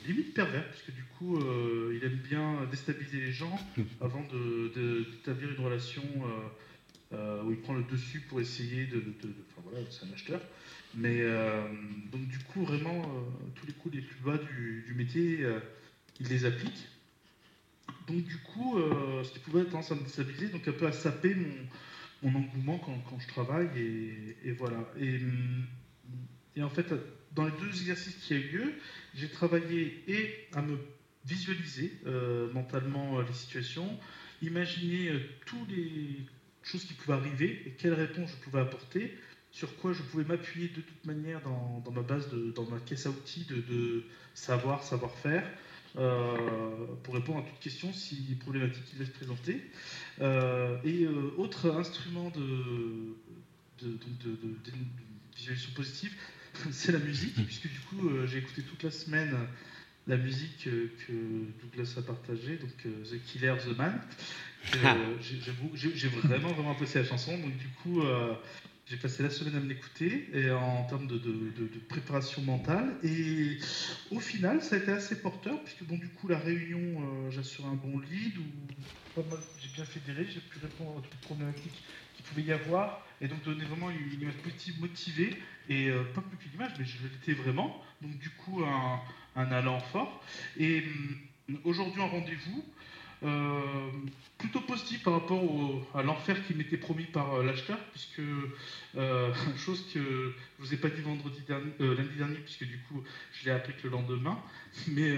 limite 0.07 0.33
pervers, 0.33 0.69
puisque 0.69 0.93
du 0.93 1.03
coup, 1.17 1.37
euh, 1.37 1.97
il 1.97 2.05
aime 2.05 2.19
bien 2.29 2.65
déstabiliser 2.69 3.19
les 3.19 3.33
gens 3.33 3.59
avant 3.99 4.21
d'établir 4.21 5.49
de, 5.49 5.55
une 5.55 5.65
relation 5.65 6.03
euh, 7.13 7.43
où 7.43 7.51
il 7.51 7.57
prend 7.57 7.73
le 7.73 7.83
dessus 7.83 8.21
pour 8.21 8.39
essayer 8.39 8.85
de. 8.85 9.03
enfin 9.25 9.61
voilà, 9.69 9.85
c'est 9.89 10.05
un 10.05 10.13
acheteur. 10.13 10.39
Mais 10.95 11.19
euh, 11.19 11.61
donc, 12.09 12.25
du 12.29 12.39
coup, 12.39 12.63
vraiment, 12.63 13.01
euh, 13.01 13.49
tous 13.55 13.67
les 13.67 13.73
coups 13.73 13.95
les 13.95 14.01
plus 14.01 14.19
bas 14.23 14.37
du, 14.37 14.93
métier, 14.95 15.45
il 16.21 16.27
les 16.27 16.45
applique. 16.45 16.87
Donc, 18.07 18.23
du 18.23 18.37
coup, 18.37 18.79
ce 19.23 19.31
qui 19.33 19.39
pouvait 19.39 19.65
tendance 19.65 19.91
à 19.91 19.95
me 19.95 20.01
déstabiliser, 20.01 20.47
donc 20.49 20.65
un 20.67 20.71
peu 20.71 20.87
à 20.87 20.93
saper 20.93 21.35
mon, 22.23 22.35
engouement 22.35 22.77
quand, 22.79 23.19
je 23.19 23.27
travaille. 23.27 23.69
Et, 24.45 24.51
voilà. 24.53 24.89
Et, 24.97 25.19
et, 26.55 26.63
en 26.63 26.69
fait, 26.69 26.93
dans 27.33 27.45
les 27.45 27.53
deux 27.59 27.69
exercices 27.69 28.15
qui 28.15 28.33
ont 28.33 28.37
eu 28.37 28.49
lieu, 28.49 28.73
j'ai 29.15 29.29
travaillé 29.29 30.01
et 30.07 30.47
à 30.53 30.61
me 30.61 30.77
visualiser 31.25 31.91
mentalement 32.53 33.19
les 33.19 33.33
situations, 33.33 33.99
imaginer 34.41 35.11
tous 35.45 35.65
les 35.69 36.25
choses 36.63 36.85
qui 36.85 36.93
pouvaient 36.93 37.17
arriver 37.17 37.63
et 37.65 37.71
quelles 37.71 37.93
réponses 37.93 38.29
je 38.31 38.43
pouvais 38.43 38.61
apporter, 38.61 39.17
sur 39.51 39.75
quoi 39.77 39.93
je 39.93 40.01
pouvais 40.01 40.23
m'appuyer 40.23 40.69
de 40.69 40.81
toute 40.81 41.05
manière 41.05 41.41
dans, 41.41 41.91
ma 41.91 42.01
base, 42.01 42.29
dans 42.55 42.65
ma 42.65 42.79
caisse 42.79 43.05
à 43.05 43.09
outils 43.09 43.45
de, 43.49 44.03
savoir, 44.33 44.83
savoir-faire, 44.83 45.43
pour 45.93 47.13
répondre 47.13 47.39
à 47.39 47.41
toute 47.41 47.59
question 47.59 47.91
si 47.91 48.15
problématique 48.39 48.83
il 48.93 48.99
laisse 48.99 49.09
présenter. 49.09 49.61
et 50.85 51.07
autre 51.37 51.69
instrument 51.71 52.29
de, 52.29 53.15
visualisation 55.35 55.73
positive, 55.75 56.13
c'est 56.71 56.93
la 56.93 56.99
musique, 56.99 57.35
puisque 57.45 57.67
du 57.67 57.79
coup 57.89 58.09
j'ai 58.25 58.37
écouté 58.37 58.61
toute 58.61 58.83
la 58.83 58.91
semaine 58.91 59.35
la 60.07 60.17
musique 60.17 60.63
que 60.65 61.13
Douglas 61.61 61.95
a 61.97 62.01
partagée, 62.01 62.57
donc 62.57 62.75
The 62.83 63.23
Killer, 63.25 63.55
The 63.57 63.77
Man. 63.77 64.01
Ah. 64.83 64.95
J'ai 65.73 66.07
vraiment, 66.07 66.49
vraiment 66.53 66.71
apprécié 66.71 67.01
la 67.01 67.07
chanson, 67.07 67.37
donc 67.37 67.55
du 67.57 67.67
coup, 67.81 68.01
j'ai 68.91 68.97
passé 68.97 69.23
la 69.23 69.29
semaine 69.29 69.55
à 69.55 69.59
me 69.61 69.69
l'écouter 69.69 70.27
en 70.51 70.83
termes 70.83 71.07
de, 71.07 71.19
préparation 71.87 72.41
mentale. 72.41 72.93
Et 73.03 73.57
au 74.11 74.19
final, 74.19 74.61
ça 74.61 74.75
a 74.75 74.79
été 74.79 74.91
assez 74.91 75.21
porteur, 75.21 75.61
puisque 75.63 75.83
bon, 75.83 75.97
du 75.97 76.09
coup, 76.09 76.27
la 76.27 76.37
réunion, 76.37 76.79
euh, 76.79 77.31
j'assure 77.31 77.65
un 77.67 77.75
bon 77.75 77.99
lead, 77.99 78.37
où 78.37 79.21
j'ai 79.61 79.69
bien 79.73 79.85
fédéré, 79.85 80.27
j'ai 80.29 80.41
pu 80.41 80.59
répondre 80.61 80.99
à 80.99 81.01
toutes 81.01 81.13
les 81.13 81.25
problématiques 81.25 81.83
qu'il 82.15 82.25
pouvait 82.25 82.43
y 82.43 82.51
avoir, 82.51 83.05
et 83.21 83.27
donc 83.27 83.41
donner 83.43 83.63
vraiment 83.63 83.89
une 83.89 84.21
image 84.21 84.33
positive 84.43 84.79
motivée, 84.81 85.37
et 85.69 85.89
euh, 85.89 86.03
pas 86.13 86.21
plus 86.21 86.37
qu'une 86.37 86.53
image, 86.55 86.71
mais 86.77 86.85
je 86.85 86.97
l'étais 87.03 87.41
vraiment. 87.41 87.81
Donc 88.01 88.17
du 88.19 88.29
coup, 88.29 88.63
un, 88.63 88.99
un 89.35 89.51
allant 89.51 89.79
fort. 89.79 90.23
Et 90.57 90.83
hum, 91.49 91.57
aujourd'hui, 91.63 92.01
en 92.01 92.07
rendez-vous, 92.07 92.63
euh, 93.23 93.91
plutôt 94.39 94.61
positif 94.61 95.03
par 95.03 95.13
rapport 95.13 95.43
à 95.93 96.01
l'enfer 96.01 96.43
qui 96.47 96.55
m'était 96.55 96.77
promis 96.77 97.03
par 97.03 97.35
euh, 97.35 97.43
l'acheteur, 97.43 97.77
puisque 97.91 98.21
euh, 98.97 99.33
chose 99.57 99.85
que 99.93 99.99
je 99.99 100.63
vous 100.63 100.73
ai 100.73 100.77
pas 100.77 100.89
dit 100.89 101.01
vendredi 101.01 101.41
lundi 101.79 102.15
dernier, 102.17 102.37
puisque 102.37 102.63
du 102.63 102.79
coup 102.79 103.03
je 103.33 103.45
l'ai 103.45 103.51
appris 103.51 103.73
que 103.73 103.83
le 103.83 103.89
lendemain, 103.91 104.39
mais 104.87 105.11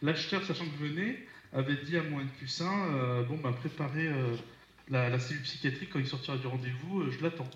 l'acheteur, 0.00 0.42
sachant 0.46 0.64
que 0.64 0.70
je 0.80 0.86
venais, 0.86 1.26
avait 1.52 1.76
dit 1.76 1.98
à 1.98 2.02
mon 2.02 2.20
N 2.20 2.28
1 2.60 3.22
bon 3.24 3.36
bah 3.36 3.52
préparez 3.52 4.10
la, 4.88 5.18
cellule 5.18 5.42
psychiatrique 5.42 5.90
quand 5.92 5.98
il 5.98 6.06
sortira 6.06 6.38
du 6.38 6.46
rendez-vous, 6.46 7.10
je 7.10 7.22
l'attends. 7.22 7.50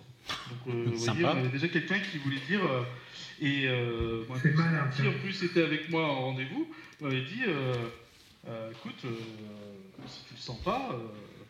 Donc 0.67 0.75
vous 0.75 0.97
voyez, 0.97 1.25
on 1.25 1.29
avait 1.29 1.49
déjà 1.49 1.69
quelqu'un 1.69 1.99
qui 1.99 2.19
voulait 2.19 2.41
dire 2.49 2.61
et 3.41 3.69
moi, 4.29 4.39
qui 4.95 5.07
en 5.07 5.13
plus 5.23 5.43
était 5.43 5.63
avec 5.63 5.91
moi 5.91 6.07
en 6.07 6.27
rendez-vous, 6.27 6.69
m'avait 7.01 7.23
dit 7.23 7.43
euh, 8.49 8.71
écoute, 8.71 9.05
euh, 9.05 9.09
si 10.07 10.25
tu 10.29 10.35
le 10.35 10.41
sens 10.41 10.59
pas, 10.63 10.91
euh, 10.93 10.99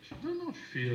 je 0.01 0.15
dis, 0.15 0.25
non, 0.25 0.45
non, 0.45 0.53
je 0.53 0.79
fais, 0.79 0.91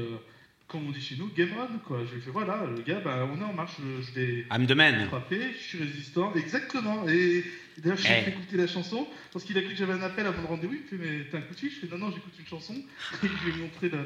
comme 0.68 0.86
on 0.86 0.90
dit 0.90 1.00
chez 1.00 1.16
nous, 1.16 1.28
game 1.28 1.52
run, 1.52 1.78
quoi. 1.86 2.04
Je 2.08 2.14
lui 2.14 2.22
fais, 2.22 2.30
voilà, 2.30 2.64
le 2.64 2.82
gars, 2.82 3.00
bah, 3.00 3.28
on 3.30 3.40
est 3.40 3.44
en 3.44 3.52
marche, 3.52 3.76
je 3.78 4.12
vais 4.12 4.46
I'm 4.50 4.66
the 4.66 4.72
man. 4.72 5.06
frapper, 5.08 5.52
je 5.52 5.62
suis 5.62 5.78
résistant, 5.78 6.34
exactement. 6.34 7.06
Et 7.08 7.44
d'ailleurs, 7.78 7.98
je 7.98 8.06
hey. 8.06 8.24
fait 8.24 8.30
écouter 8.30 8.56
la 8.56 8.66
chanson, 8.66 9.06
parce 9.32 9.44
qu'il 9.44 9.56
a 9.58 9.62
cru 9.62 9.72
que 9.72 9.76
j'avais 9.76 9.92
un 9.92 10.02
appel 10.02 10.26
avant 10.26 10.40
le 10.40 10.48
rendez-vous, 10.48 10.74
il 10.74 10.80
me 10.80 10.86
fait, 10.86 10.96
mais 10.96 11.24
t'as 11.30 11.38
un 11.38 11.40
coup 11.42 11.54
de 11.54 11.58
fil? 11.58 11.70
Je 11.70 11.86
fais, 11.86 11.86
non, 11.88 11.98
non, 11.98 12.10
j'écoute 12.10 12.32
une 12.38 12.46
chanson, 12.46 12.74
et 12.74 13.26
je 13.26 13.50
lui 13.50 13.58
ai 13.58 13.62
montré 13.62 13.90
la... 13.90 13.98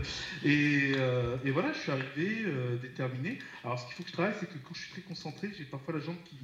et, 0.45 0.93
et, 1.45 1.51
voilà, 1.53 1.73
je 1.73 1.79
suis 1.79 1.93
arrivé, 1.93 2.45
déterminé. 2.83 3.39
Alors, 3.63 3.79
ce 3.79 3.87
qu'il 3.87 3.95
faut 3.95 4.03
que 4.03 4.09
je 4.09 4.15
travaille, 4.15 4.35
c'est 4.41 4.47
que 4.47 4.59
quand 4.59 4.75
je 4.75 4.81
suis 4.81 4.91
très 4.91 5.03
concentré, 5.03 5.51
j'ai 5.57 5.65
parfois 5.65 5.95
la 5.95 6.01
jambe 6.01 6.17
qui, 6.25 6.37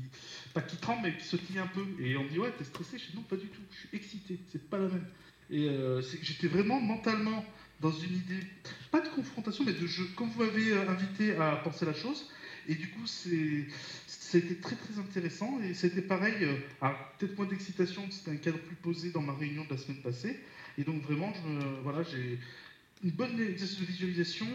pas 0.54 0.62
qui 0.62 0.76
tremble, 0.76 1.02
mais 1.02 1.16
qui 1.16 1.24
sautille 1.24 1.58
un 1.58 1.66
peu. 1.66 1.84
Et 2.00 2.16
on 2.16 2.24
me 2.24 2.28
dit, 2.28 2.38
ouais, 2.38 2.52
t'es 2.56 2.64
stressé? 2.64 2.98
Je 2.98 3.10
dis, 3.10 3.16
non, 3.16 3.22
pas 3.22 3.36
du 3.36 3.48
tout, 3.48 3.62
je 3.72 3.88
suis 3.88 3.88
excité, 3.92 4.38
c'est 4.50 4.70
pas 4.70 4.78
la 4.78 4.88
même. 4.88 5.06
Et 5.50 5.68
euh, 5.68 6.00
j'étais 6.22 6.46
vraiment 6.46 6.80
mentalement 6.80 7.44
dans 7.82 7.90
une 7.90 8.14
idée, 8.14 8.46
pas 8.90 9.00
de 9.00 9.08
confrontation, 9.08 9.64
mais 9.64 9.72
de 9.72 9.86
jeu, 9.86 10.04
comme 10.16 10.30
vous 10.30 10.44
m'avez 10.44 10.70
euh, 10.70 10.88
invité 10.88 11.36
à 11.36 11.56
penser 11.56 11.84
la 11.84 11.92
chose. 11.92 12.30
Et 12.68 12.76
du 12.76 12.88
coup, 12.90 13.06
c'était 13.06 14.54
très 14.62 14.76
très 14.76 14.98
intéressant. 14.98 15.60
Et 15.62 15.74
c'était 15.74 16.00
pareil, 16.00 16.36
euh, 16.42 16.54
peut-être 17.18 17.36
moins 17.36 17.46
d'excitation, 17.46 18.08
c'était 18.10 18.30
un 18.30 18.36
cadre 18.36 18.58
plus 18.58 18.76
posé 18.76 19.10
dans 19.10 19.20
ma 19.20 19.34
réunion 19.34 19.64
de 19.64 19.70
la 19.70 19.76
semaine 19.76 20.00
passée. 20.00 20.38
Et 20.78 20.84
donc 20.84 21.02
vraiment, 21.02 21.32
voilà, 21.82 22.02
j'ai 22.04 22.38
une 23.02 23.10
bonne 23.10 23.38
exercice 23.40 23.80
de 23.80 23.84
visualisation, 23.84 24.46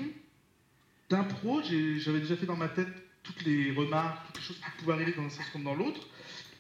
d'impro. 1.09 1.61
J'avais 1.61 2.21
déjà 2.21 2.37
fait 2.37 2.45
dans 2.45 2.55
ma 2.55 2.69
tête 2.69 2.87
toutes 3.23 3.43
les 3.43 3.71
remarques, 3.71 4.25
toutes 4.27 4.37
les 4.37 4.41
choses 4.41 4.57
qui 4.57 4.71
pouvaient 4.79 4.93
arriver 4.93 5.11
dans 5.11 5.25
un 5.25 5.29
sens 5.29 5.45
comme 5.51 5.63
dans 5.63 5.75
l'autre. 5.75 6.07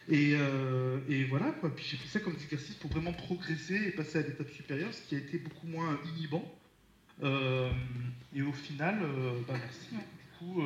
Euh, 0.09 0.99
et, 1.09 1.25
voilà, 1.25 1.51
quoi. 1.59 1.73
Puis 1.75 1.85
j'ai 1.89 1.97
pris 1.97 2.07
ça 2.07 2.19
comme 2.19 2.33
exercice 2.33 2.75
pour 2.75 2.91
vraiment 2.91 3.13
progresser 3.13 3.75
et 3.75 3.91
passer 3.91 4.19
à 4.19 4.21
l'étape 4.21 4.49
supérieure, 4.49 4.93
ce 4.93 5.01
qui 5.01 5.15
a 5.15 5.17
été 5.17 5.37
beaucoup 5.37 5.67
moins 5.67 5.99
inhibant. 6.15 6.45
Euh, 7.23 7.69
et 8.33 8.41
au 8.41 8.51
final, 8.51 8.99
euh, 9.01 9.39
bah 9.47 9.55
merci. 9.57 9.89
Hein. 9.95 10.03
Du 10.17 10.37
coup, 10.37 10.61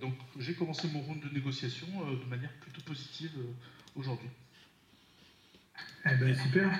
donc 0.00 0.14
j'ai 0.38 0.54
commencé 0.54 0.88
mon 0.88 1.00
round 1.00 1.22
de 1.22 1.34
négociation 1.34 1.86
de 1.86 2.28
manière 2.28 2.52
plutôt 2.60 2.80
positive 2.82 3.32
aujourd'hui. 3.94 4.28
Eh 6.06 6.14
ben 6.16 6.34
super. 6.34 6.70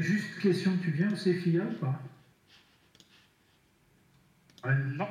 juste 0.00 0.38
question, 0.40 0.76
tu 0.82 0.90
viens 0.92 1.12
au 1.12 1.16
CFIA 1.16 1.62
ou 1.64 1.74
pas? 1.74 2.00
Non. 4.64 5.08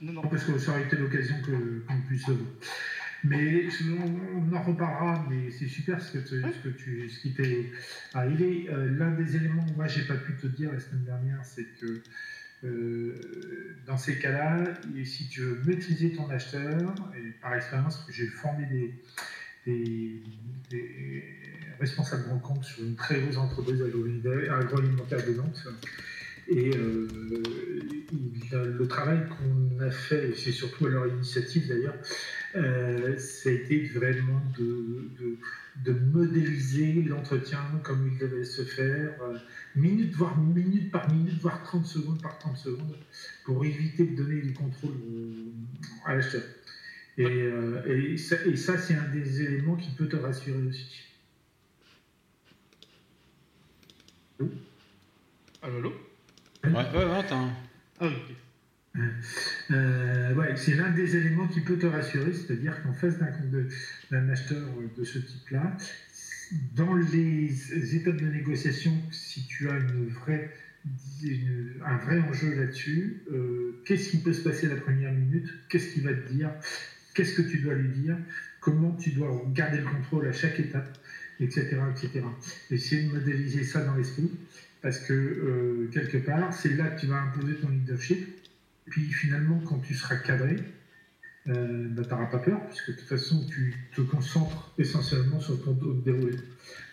Non, 0.00 0.12
non. 0.12 0.22
Parce 0.22 0.44
que 0.44 0.58
ça 0.58 0.72
aurait 0.72 0.84
été 0.84 0.96
l'occasion 0.96 1.36
qu'on 1.42 2.00
puisse 2.02 2.26
mais 3.24 3.66
on, 4.36 4.54
en 4.54 4.62
reparlera, 4.62 5.26
mais 5.28 5.50
c'est 5.50 5.66
super 5.66 6.00
ce, 6.00 6.18
que, 6.18 6.18
que 6.18 6.68
tu, 6.68 7.08
ce 7.08 7.20
qui 7.20 7.34
t'est 7.34 7.66
arrivé. 8.14 8.68
Euh, 8.70 8.96
l'un 8.96 9.10
des 9.10 9.36
éléments, 9.36 9.66
moi, 9.76 9.88
j'ai 9.88 10.02
pas 10.02 10.14
pu 10.14 10.34
te 10.34 10.46
dire 10.46 10.72
la 10.72 10.80
semaine 10.80 11.04
dernière, 11.04 11.44
c'est 11.44 11.66
que 11.80 12.00
euh, 12.64 13.14
dans 13.86 13.96
ces 13.96 14.18
cas-là, 14.18 14.64
si 15.04 15.28
tu 15.28 15.40
veux 15.42 15.62
maîtriser 15.64 16.12
ton 16.12 16.28
acheteur, 16.30 16.94
et 17.16 17.30
par 17.40 17.54
expérience, 17.54 18.04
j'ai 18.10 18.26
formé 18.26 18.66
des, 18.66 20.22
des, 20.70 21.24
responsables 21.78 22.24
de 22.34 22.40
compte 22.40 22.64
sur 22.64 22.84
une 22.84 22.96
très 22.96 23.20
grosse 23.20 23.36
entreprise 23.36 23.80
agroalimentaire 23.80 25.24
de 25.24 25.34
Nantes. 25.34 25.68
Et 26.48 26.70
euh, 26.76 27.06
le 28.52 28.86
travail 28.88 29.20
qu'on 29.28 29.80
a 29.80 29.90
fait, 29.90 30.30
et 30.30 30.34
c'est 30.34 30.52
surtout 30.52 30.86
à 30.86 30.88
leur 30.90 31.06
initiative 31.06 31.68
d'ailleurs, 31.68 31.96
euh, 32.56 33.16
ça 33.18 33.50
a 33.50 33.52
été 33.52 33.84
vraiment 33.88 34.40
de, 34.58 35.10
de, 35.84 35.92
modéliser 35.92 37.02
l'entretien 37.02 37.60
comme 37.82 38.10
il 38.10 38.18
devait 38.18 38.44
se 38.44 38.62
faire, 38.62 39.14
euh, 39.22 39.36
minute, 39.76 40.14
voire 40.14 40.38
minute 40.38 40.90
par 40.90 41.12
minute, 41.12 41.38
voire 41.40 41.62
30 41.62 41.86
secondes 41.86 42.22
par 42.22 42.38
30 42.38 42.56
secondes, 42.56 42.96
pour 43.44 43.64
éviter 43.64 44.06
de 44.06 44.16
donner 44.16 44.40
du 44.40 44.54
contrôle 44.54 44.94
à 46.06 46.14
l'acheteur. 46.16 46.42
Et, 47.18 47.24
euh, 47.26 48.12
et, 48.12 48.16
ça, 48.16 48.36
et 48.46 48.56
ça 48.56 48.78
c'est 48.78 48.94
un 48.94 49.08
des 49.08 49.42
éléments 49.42 49.76
qui 49.76 49.90
peut 49.90 50.08
te 50.08 50.16
rassurer 50.16 50.62
aussi. 50.68 51.02
Allô, 55.60 55.76
allô? 55.78 56.07
Ouais, 56.74 57.04
ouais, 57.04 57.18
attends. 57.18 57.50
Ah, 58.00 58.06
ok. 58.06 58.36
Euh, 59.70 60.34
ouais, 60.34 60.56
c'est 60.56 60.74
l'un 60.74 60.90
des 60.90 61.16
éléments 61.16 61.46
qui 61.46 61.60
peut 61.60 61.78
te 61.78 61.86
rassurer, 61.86 62.32
c'est-à-dire 62.32 62.82
qu'en 62.82 62.92
face 62.92 63.18
d'un 64.10 64.28
acheteur 64.28 64.66
de 64.96 65.04
ce 65.04 65.18
type-là, 65.18 65.76
dans 66.74 66.94
les 66.94 67.94
étapes 67.96 68.16
de 68.16 68.26
négociation, 68.26 68.92
si 69.10 69.46
tu 69.46 69.68
as 69.68 69.76
une 69.76 70.08
vraie, 70.08 70.50
un 71.84 71.96
vrai 71.98 72.18
enjeu 72.20 72.54
là-dessus, 72.54 73.22
euh, 73.30 73.82
qu'est-ce 73.84 74.10
qui 74.10 74.18
peut 74.18 74.32
se 74.32 74.42
passer 74.42 74.68
la 74.68 74.76
première 74.76 75.12
minute? 75.12 75.48
Qu'est-ce 75.68 75.92
qu'il 75.92 76.04
va 76.04 76.14
te 76.14 76.32
dire? 76.32 76.50
Qu'est-ce 77.14 77.34
que 77.34 77.42
tu 77.42 77.58
dois 77.58 77.74
lui 77.74 77.90
dire? 77.90 78.16
Comment 78.60 78.92
tu 78.92 79.10
dois 79.10 79.30
garder 79.54 79.78
le 79.78 79.84
contrôle 79.84 80.26
à 80.26 80.32
chaque 80.32 80.58
étape? 80.58 80.98
Etc. 81.40 81.76
etc. 81.90 82.24
Essayer 82.70 83.04
de 83.04 83.12
modéliser 83.12 83.62
ça 83.62 83.84
dans 83.84 83.94
l'esprit, 83.94 84.28
parce 84.82 84.98
que 85.00 85.12
euh, 85.12 85.90
quelque 85.92 86.18
part, 86.18 86.52
c'est 86.52 86.74
là 86.74 86.88
que 86.88 87.00
tu 87.00 87.06
vas 87.06 87.20
imposer 87.20 87.54
ton 87.56 87.68
leadership 87.68 88.38
puis 88.88 89.12
finalement, 89.12 89.60
quand 89.66 89.78
tu 89.78 89.94
seras 89.94 90.16
cadré, 90.16 90.56
euh, 91.48 91.88
bah, 91.90 92.02
tu 92.04 92.10
n'auras 92.10 92.26
pas 92.26 92.38
peur, 92.38 92.60
puisque 92.68 92.90
de 92.90 92.96
toute 92.96 93.08
façon, 93.08 93.46
tu 93.46 93.74
te 93.94 94.00
concentres 94.02 94.72
essentiellement 94.78 95.40
sur 95.40 95.62
ton 95.64 95.72
déroulé. 95.72 96.36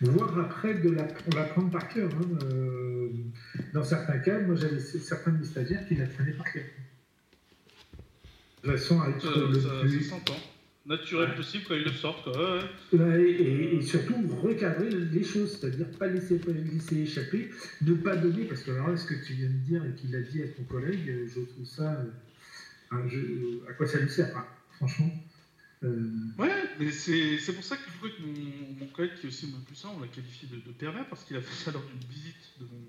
Voir 0.02 0.38
après, 0.40 0.76
de 0.76 0.90
la, 0.92 1.08
on 1.58 1.70
par 1.70 1.88
cœur. 1.90 2.10
Hein, 2.14 2.40
euh, 2.44 3.10
dans 3.74 3.84
certains 3.84 4.20
cas, 4.20 4.40
moi 4.40 4.56
j'avais 4.56 4.80
certains 4.80 5.32
de 5.32 5.40
mes 5.40 5.46
stagiaires 5.46 5.86
qui 5.88 5.96
l'apprenaient 5.96 6.34
par 6.34 6.52
cœur. 6.52 6.64
De 8.64 8.72
façon 8.72 9.02
à 9.02 9.10
être 9.10 9.26
euh, 9.26 9.52
le 9.52 9.60
ça, 9.60 9.70
plus 9.82 10.12
naturel 10.86 11.36
possible 11.36 11.64
quand 11.68 11.76
ils 11.76 11.84
le 11.84 11.92
sortent. 11.92 12.30
et, 12.94 13.82
surtout 13.82 14.16
recadrer 14.42 14.90
les 14.90 15.24
choses, 15.24 15.58
c'est-à-dire 15.58 15.90
pas 15.98 16.08
laisser, 16.08 16.40
laisser 16.74 17.02
échapper, 17.02 17.50
ne 17.82 17.94
pas 17.94 18.16
donner, 18.16 18.46
parce 18.46 18.62
que 18.62 18.72
alors 18.72 18.90
là, 18.90 18.98
ce 18.98 19.08
que 19.08 19.26
tu 19.26 19.34
viens 19.34 19.50
de 19.50 19.54
dire 19.54 19.86
et 19.86 19.94
qu'il 19.94 20.16
a 20.16 20.22
dit 20.22 20.44
à 20.44 20.48
ton 20.48 20.64
collègue, 20.64 21.10
euh, 21.10 21.28
je 21.28 21.42
trouve 21.42 21.66
ça. 21.66 22.06
Euh, 22.94 23.60
à 23.68 23.74
quoi 23.74 23.88
ça 23.88 24.00
lui 24.00 24.10
sert, 24.10 24.32
franchement 24.74 25.12
euh... 25.84 26.12
Ouais, 26.38 26.50
mais 26.80 26.92
c'est 26.92 27.54
pour 27.54 27.64
ça 27.64 27.76
qu'il 27.76 27.92
faut 27.92 28.08
que 28.08 28.22
mon, 28.22 28.80
mon, 28.80 28.88
collègue, 28.88 29.16
qui 29.20 29.26
est 29.26 29.30
aussi 29.30 29.48
mon 29.48 29.60
plus 29.62 29.84
on 29.86 30.00
l'a 30.00 30.08
qualifié 30.08 30.48
de, 30.48 30.56
de 30.58 30.72
pervers, 30.72 31.06
parce 31.10 31.26
qu'il 31.26 31.36
a 31.36 31.42
fait 31.42 31.66
ça 31.66 31.72
lors 31.72 31.84
d'une 31.84 32.10
visite 32.10 32.54
de 32.60 32.66
mon 32.66 32.86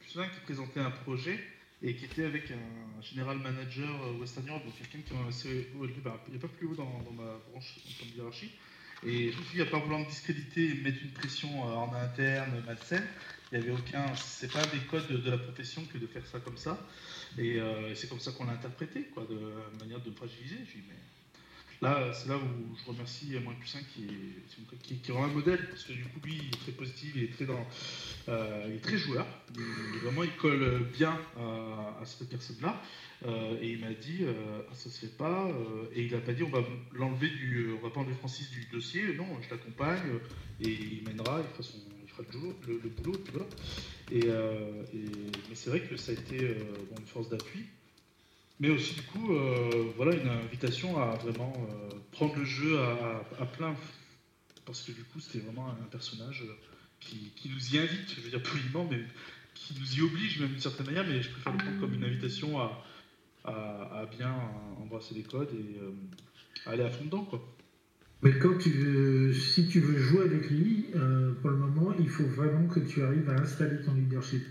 plus 0.00 0.34
qui 0.34 0.40
présentait 0.44 0.80
un 0.80 0.90
projet 0.90 1.38
et 1.82 1.94
qui 1.94 2.04
était 2.04 2.24
avec 2.24 2.50
un 2.50 3.02
général 3.02 3.38
manager 3.38 3.88
euh, 4.04 4.20
Western 4.20 4.46
Europe, 4.48 4.64
donc 4.64 4.76
quelqu'un 4.76 4.98
qui 5.00 5.14
est 5.14 5.28
assez 5.28 5.68
haut 5.78 5.84
élevé, 5.84 6.00
il 6.26 6.32
n'y 6.32 6.36
a 6.36 6.40
pas 6.40 6.48
plus 6.48 6.66
haut 6.66 6.74
dans, 6.74 6.84
ma 7.16 7.38
branche 7.50 7.78
en 7.78 7.98
termes 7.98 8.10
de 8.10 8.16
hiérarchie. 8.16 8.50
Et 9.06 9.32
je 9.32 9.38
me 9.38 9.44
suis 9.44 9.54
dit, 9.56 9.62
à 9.62 9.66
part 9.66 9.80
vouloir 9.80 10.00
me 10.00 10.04
discréditer 10.04 10.64
et 10.66 10.74
me 10.74 10.82
mettre 10.82 11.02
une 11.02 11.12
pression 11.12 11.48
euh, 11.48 11.74
en 11.74 11.94
interne, 11.94 12.62
malsaine, 12.66 13.06
il 13.50 13.58
n'y 13.58 13.64
avait 13.64 13.72
aucun. 13.72 14.14
C'est 14.14 14.52
pas 14.52 14.64
des 14.66 14.78
codes 14.90 15.08
de, 15.08 15.30
la 15.30 15.38
profession 15.38 15.82
que 15.86 15.96
de 15.96 16.06
faire 16.06 16.26
ça 16.26 16.38
comme 16.38 16.58
ça. 16.58 16.78
Et 17.38 17.58
euh, 17.58 17.94
c'est 17.94 18.08
comme 18.08 18.20
ça 18.20 18.32
qu'on 18.32 18.44
l'a 18.44 18.52
interprété, 18.52 19.04
quoi, 19.14 19.24
de 19.24 19.78
manière 19.80 20.00
de 20.00 20.10
me 20.10 20.14
fragiliser. 20.14 20.58
Là, 21.82 22.12
c'est 22.12 22.28
là 22.28 22.36
où 22.36 22.76
je 22.76 22.90
remercie 22.90 23.38
moins 23.42 23.54
plus 23.54 23.74
1 23.74 23.78
qui 23.84 24.04
est, 24.04 25.00
qui, 25.00 25.12
vraiment 25.12 25.24
un 25.24 25.32
modèle, 25.32 25.66
parce 25.70 25.84
que 25.84 25.94
du 25.94 26.04
coup, 26.04 26.20
lui, 26.22 26.34
il 26.42 26.48
est 26.48 26.60
très 26.60 26.72
positif, 26.72 27.12
il 27.16 27.24
est 27.24 27.32
très, 27.32 27.46
dans, 27.46 27.66
euh, 28.28 28.66
il 28.68 28.74
est 28.74 28.80
très 28.80 28.98
joueur. 28.98 29.26
Il- 29.56 29.98
vraiment, 30.00 30.22
il 30.22 30.32
colle 30.36 30.84
bien 30.92 31.18
à, 31.38 32.04
cette 32.04 32.28
personne-là. 32.28 32.82
Euh, 33.24 33.58
et 33.62 33.72
il 33.72 33.80
m'a 33.80 33.92
dit, 33.94 34.18
euh, 34.22 34.60
ah, 34.70 34.74
ça 34.74 34.90
se 34.90 34.98
fait 34.98 35.16
pas. 35.16 35.48
et 35.94 36.02
il 36.04 36.12
n'a 36.12 36.20
pas 36.20 36.34
dit, 36.34 36.42
on 36.42 36.50
va 36.50 36.62
l'enlever 36.92 37.30
du, 37.30 37.70
on 37.78 37.82
va 37.82 37.90
pas 37.90 38.00
enlever 38.00 38.14
Francis 38.14 38.50
du 38.50 38.66
dossier. 38.66 39.14
Non, 39.14 39.26
je 39.40 39.48
l'accompagne 39.48 40.20
et 40.60 40.68
il 40.68 41.02
mènera, 41.06 41.40
il 41.40 41.48
fera, 41.48 41.62
son, 41.62 41.78
le, 42.18 42.38
boulot, 42.38 42.54
le, 42.66 42.90
boulot, 42.90 43.18
puis 43.24 43.32
voilà. 43.32 43.48
Et, 44.12 44.26
mais 45.48 45.54
c'est 45.54 45.70
vrai 45.70 45.80
que 45.80 45.96
ça 45.96 46.12
a 46.12 46.14
été 46.14 46.36
une 46.98 47.06
force 47.06 47.30
d'appui. 47.30 47.64
Mais 48.60 48.68
aussi, 48.68 48.94
du 48.94 49.02
coup, 49.02 49.32
euh, 49.32 49.90
voilà, 49.96 50.14
une 50.14 50.28
invitation 50.28 51.02
à 51.02 51.14
vraiment 51.16 51.52
euh, 51.56 51.88
prendre 52.12 52.36
le 52.36 52.44
jeu 52.44 52.78
à, 52.78 53.46
plein. 53.46 53.74
Parce 54.66 54.82
que 54.82 54.92
du 54.92 55.02
coup, 55.02 55.18
c'était 55.18 55.42
vraiment 55.42 55.68
un 55.70 55.86
personnage 55.86 56.44
euh, 56.46 56.54
qui, 57.00 57.32
nous 57.46 57.74
y 57.74 57.78
invite, 57.78 58.14
je 58.14 58.20
veux 58.20 58.28
dire 58.28 58.42
poliment, 58.42 58.86
mais 58.88 59.00
qui 59.54 59.74
nous 59.80 59.98
y 59.98 60.02
oblige 60.02 60.40
même 60.40 60.50
d'une 60.50 60.60
certaine 60.60 60.86
manière. 60.86 61.06
Mais 61.06 61.22
je 61.22 61.30
préfère 61.30 61.52
le 61.52 61.58
prendre 61.58 61.80
comme 61.80 61.94
une 61.94 62.04
invitation 62.04 62.60
à, 62.60 64.06
bien 64.18 64.34
embrasser 64.78 65.14
les 65.14 65.22
codes 65.22 65.50
et 65.54 66.68
à 66.68 66.72
aller 66.72 66.82
à 66.82 66.90
fond 66.90 67.04
dedans, 67.04 67.24
quoi. 67.24 67.42
Mais 68.22 68.38
quand 68.38 68.58
tu 68.58 68.68
veux, 68.68 69.32
si 69.32 69.66
tu 69.68 69.80
veux 69.80 69.98
jouer 69.98 70.24
avec 70.24 70.50
lui, 70.50 70.86
pour 71.40 71.50
faut 72.10 72.26
vraiment 72.26 72.66
que 72.66 72.80
tu 72.80 73.02
arrives 73.02 73.28
à 73.30 73.40
installer 73.40 73.80
ton 73.84 73.94
leadership. 73.94 74.42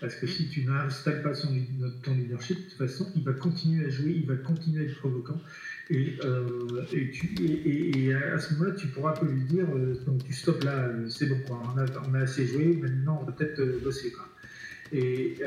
Parce 0.00 0.14
que 0.16 0.26
si 0.26 0.48
tu 0.48 0.64
n'installes 0.64 1.22
pas 1.22 1.34
son, 1.34 1.48
ton 2.02 2.14
leadership, 2.14 2.58
de 2.58 2.62
toute 2.64 2.72
façon, 2.74 3.10
il 3.16 3.24
va 3.24 3.32
continuer 3.32 3.86
à 3.86 3.88
jouer, 3.88 4.10
il 4.10 4.26
va 4.26 4.36
continuer 4.36 4.82
à 4.82 4.84
être 4.84 4.98
provocant. 4.98 5.40
Et, 5.88 6.16
euh, 6.22 6.82
à 8.34 8.38
ce 8.38 8.54
moment-là, 8.54 8.74
tu 8.76 8.88
pourras 8.88 9.14
que 9.14 9.24
lui 9.24 9.42
dire 9.44 9.66
euh, 9.74 9.94
donc 10.04 10.24
tu 10.24 10.34
stops 10.34 10.64
là, 10.64 10.88
euh, 10.88 11.08
c'est 11.08 11.26
bon, 11.26 11.38
on, 11.48 12.14
a, 12.14 12.18
assez 12.18 12.46
joué, 12.46 12.76
maintenant 12.76 13.20
on 13.22 13.24
va 13.24 13.32
peut-être 13.32 13.82
bosser. 13.82 14.12
Quoi. 14.12 14.28
Et 14.92 15.38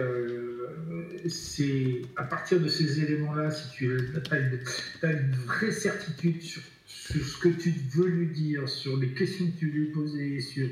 c'est 1.28 2.02
à 2.16 2.24
partir 2.24 2.60
de 2.60 2.70
ces 2.70 3.02
éléments-là, 3.02 3.52
si 3.52 3.70
tu 3.72 4.00
as 4.32 4.40
une, 4.40 4.60
t'as 5.00 5.12
une 5.12 5.32
vraie 5.46 5.72
certitude 5.72 6.42
sur, 6.42 6.62
sur 6.90 7.24
ce 7.24 7.38
que 7.38 7.50
tu 7.50 7.70
veux 7.92 8.08
lui 8.08 8.28
dire, 8.28 8.68
sur 8.68 8.98
les 8.98 9.14
questions 9.14 9.50
que 9.52 9.58
tu 9.60 9.70
veux 9.70 9.80
lui 9.80 9.92
poser, 9.92 10.42
sur 10.42 10.68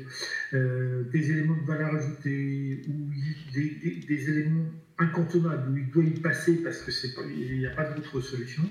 euh, 0.52 1.04
des 1.12 1.30
éléments 1.30 1.56
de 1.56 1.64
valeur 1.66 1.94
ajoutée 1.94 2.82
ou 2.88 3.10
des, 3.52 3.70
des- 3.70 3.96
des 4.06 4.30
éléments 4.30 4.68
incontournables 4.98 5.70
où 5.72 5.76
il 5.76 5.88
doit 5.90 6.02
y 6.04 6.10
passer 6.18 6.56
parce 6.62 6.78
que 6.82 6.90
c'est 6.90 7.14
pas- 7.14 7.22
il 7.24 7.58
n'y 7.58 7.66
a 7.66 7.70
pas 7.70 7.84
d'autre 7.90 8.20
solution, 8.20 8.68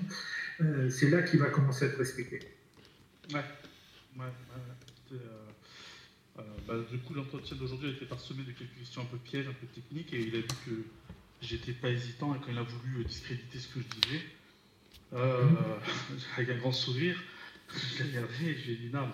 euh, 0.60 0.90
c'est 0.90 1.08
là 1.08 1.22
qu'il 1.22 1.40
va 1.40 1.48
commencer 1.48 1.86
à 1.86 1.88
te 1.88 1.96
respecter. 1.96 2.40
Ouais, 4.18 4.24
euh, 5.12 6.42
bah, 6.66 6.74
du 6.90 6.98
coup, 6.98 7.14
l'entretien 7.14 7.56
d'aujourd'hui 7.56 7.88
a 7.88 7.92
été 7.92 8.04
parsemé 8.04 8.42
de 8.44 8.52
quelques 8.52 8.74
questions 8.78 9.02
un 9.02 9.06
peu 9.06 9.16
pièges, 9.16 9.48
un 9.48 9.52
peu 9.54 9.66
techniques, 9.68 10.12
et 10.12 10.20
il 10.20 10.34
a 10.36 10.40
vu 10.40 10.46
que 10.66 10.84
j'étais 11.40 11.72
pas 11.72 11.88
hésitant, 11.88 12.34
et 12.34 12.38
quand 12.38 12.50
il 12.52 12.58
a 12.58 12.62
voulu 12.62 13.04
discréditer 13.04 13.58
ce 13.58 13.68
que 13.68 13.80
je 13.80 14.00
disais, 14.00 14.20
euh, 15.14 15.44
avec 16.36 16.50
un 16.50 16.58
grand 16.58 16.72
sourire, 16.72 17.16
je 17.74 18.02
l'ai 18.02 18.10
regardé 18.10 18.44
et 18.46 18.58
je 18.58 18.66
lui 18.66 18.72
ai 18.72 18.76
dit 18.76 18.90
non. 18.92 19.08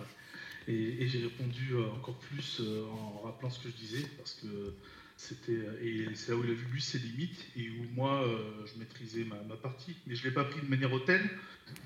Et, 0.67 1.07
j'ai 1.09 1.23
répondu 1.23 1.73
euh, 1.73 1.91
encore 1.91 2.19
plus 2.19 2.61
euh, 2.61 2.87
en 2.87 3.21
rappelant 3.25 3.51
ce 3.51 3.59
que 3.61 3.69
je 3.69 3.75
disais, 3.75 4.07
parce 4.17 4.35
que 4.35 4.75
c'était. 5.17 5.59
Et 5.83 6.07
c'est 6.15 6.33
là 6.33 6.39
où 6.39 6.45
il 6.45 6.51
a 6.51 6.55
vu 6.55 6.67
lui 6.73 6.81
ses 6.81 6.99
limites, 6.99 7.47
et 7.57 7.69
où 7.69 7.85
moi 7.95 8.25
euh, 8.25 8.67
je 8.67 8.79
maîtrisais 8.79 9.25
ma, 9.25 9.57
partie. 9.57 9.95
Mais 10.07 10.15
je 10.15 10.25
l'ai 10.25 10.31
pas 10.31 10.45
pris 10.45 10.61
de 10.61 10.67
manière 10.67 10.93
hautaine. 10.93 11.29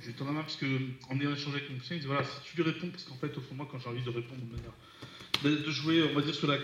Je 0.00 0.06
lui 0.06 0.12
ai 0.12 0.14
tendu 0.14 0.30
la 0.30 0.36
main 0.36 0.42
parce 0.42 0.56
qu'en 0.56 1.20
ayant 1.20 1.32
échangé 1.32 1.58
avec 1.58 1.70
mon 1.70 1.78
client, 1.78 1.96
il 1.96 2.00
dit 2.00 2.06
voilà, 2.06 2.24
si 2.24 2.50
tu 2.50 2.56
lui 2.56 2.62
réponds, 2.62 2.88
parce 2.90 3.04
qu'en 3.04 3.16
fait, 3.16 3.36
au 3.36 3.40
fond 3.40 3.54
moi, 3.56 3.68
quand 3.70 3.78
j'ai 3.78 3.88
envie 3.88 4.02
de 4.02 4.10
répondre 4.10 4.42
de 4.42 4.56
manière. 4.56 5.64
de, 5.64 5.70
jouer, 5.70 6.04
on 6.04 6.14
va 6.14 6.22
dire, 6.22 6.34
sur 6.34 6.46
la 6.46 6.58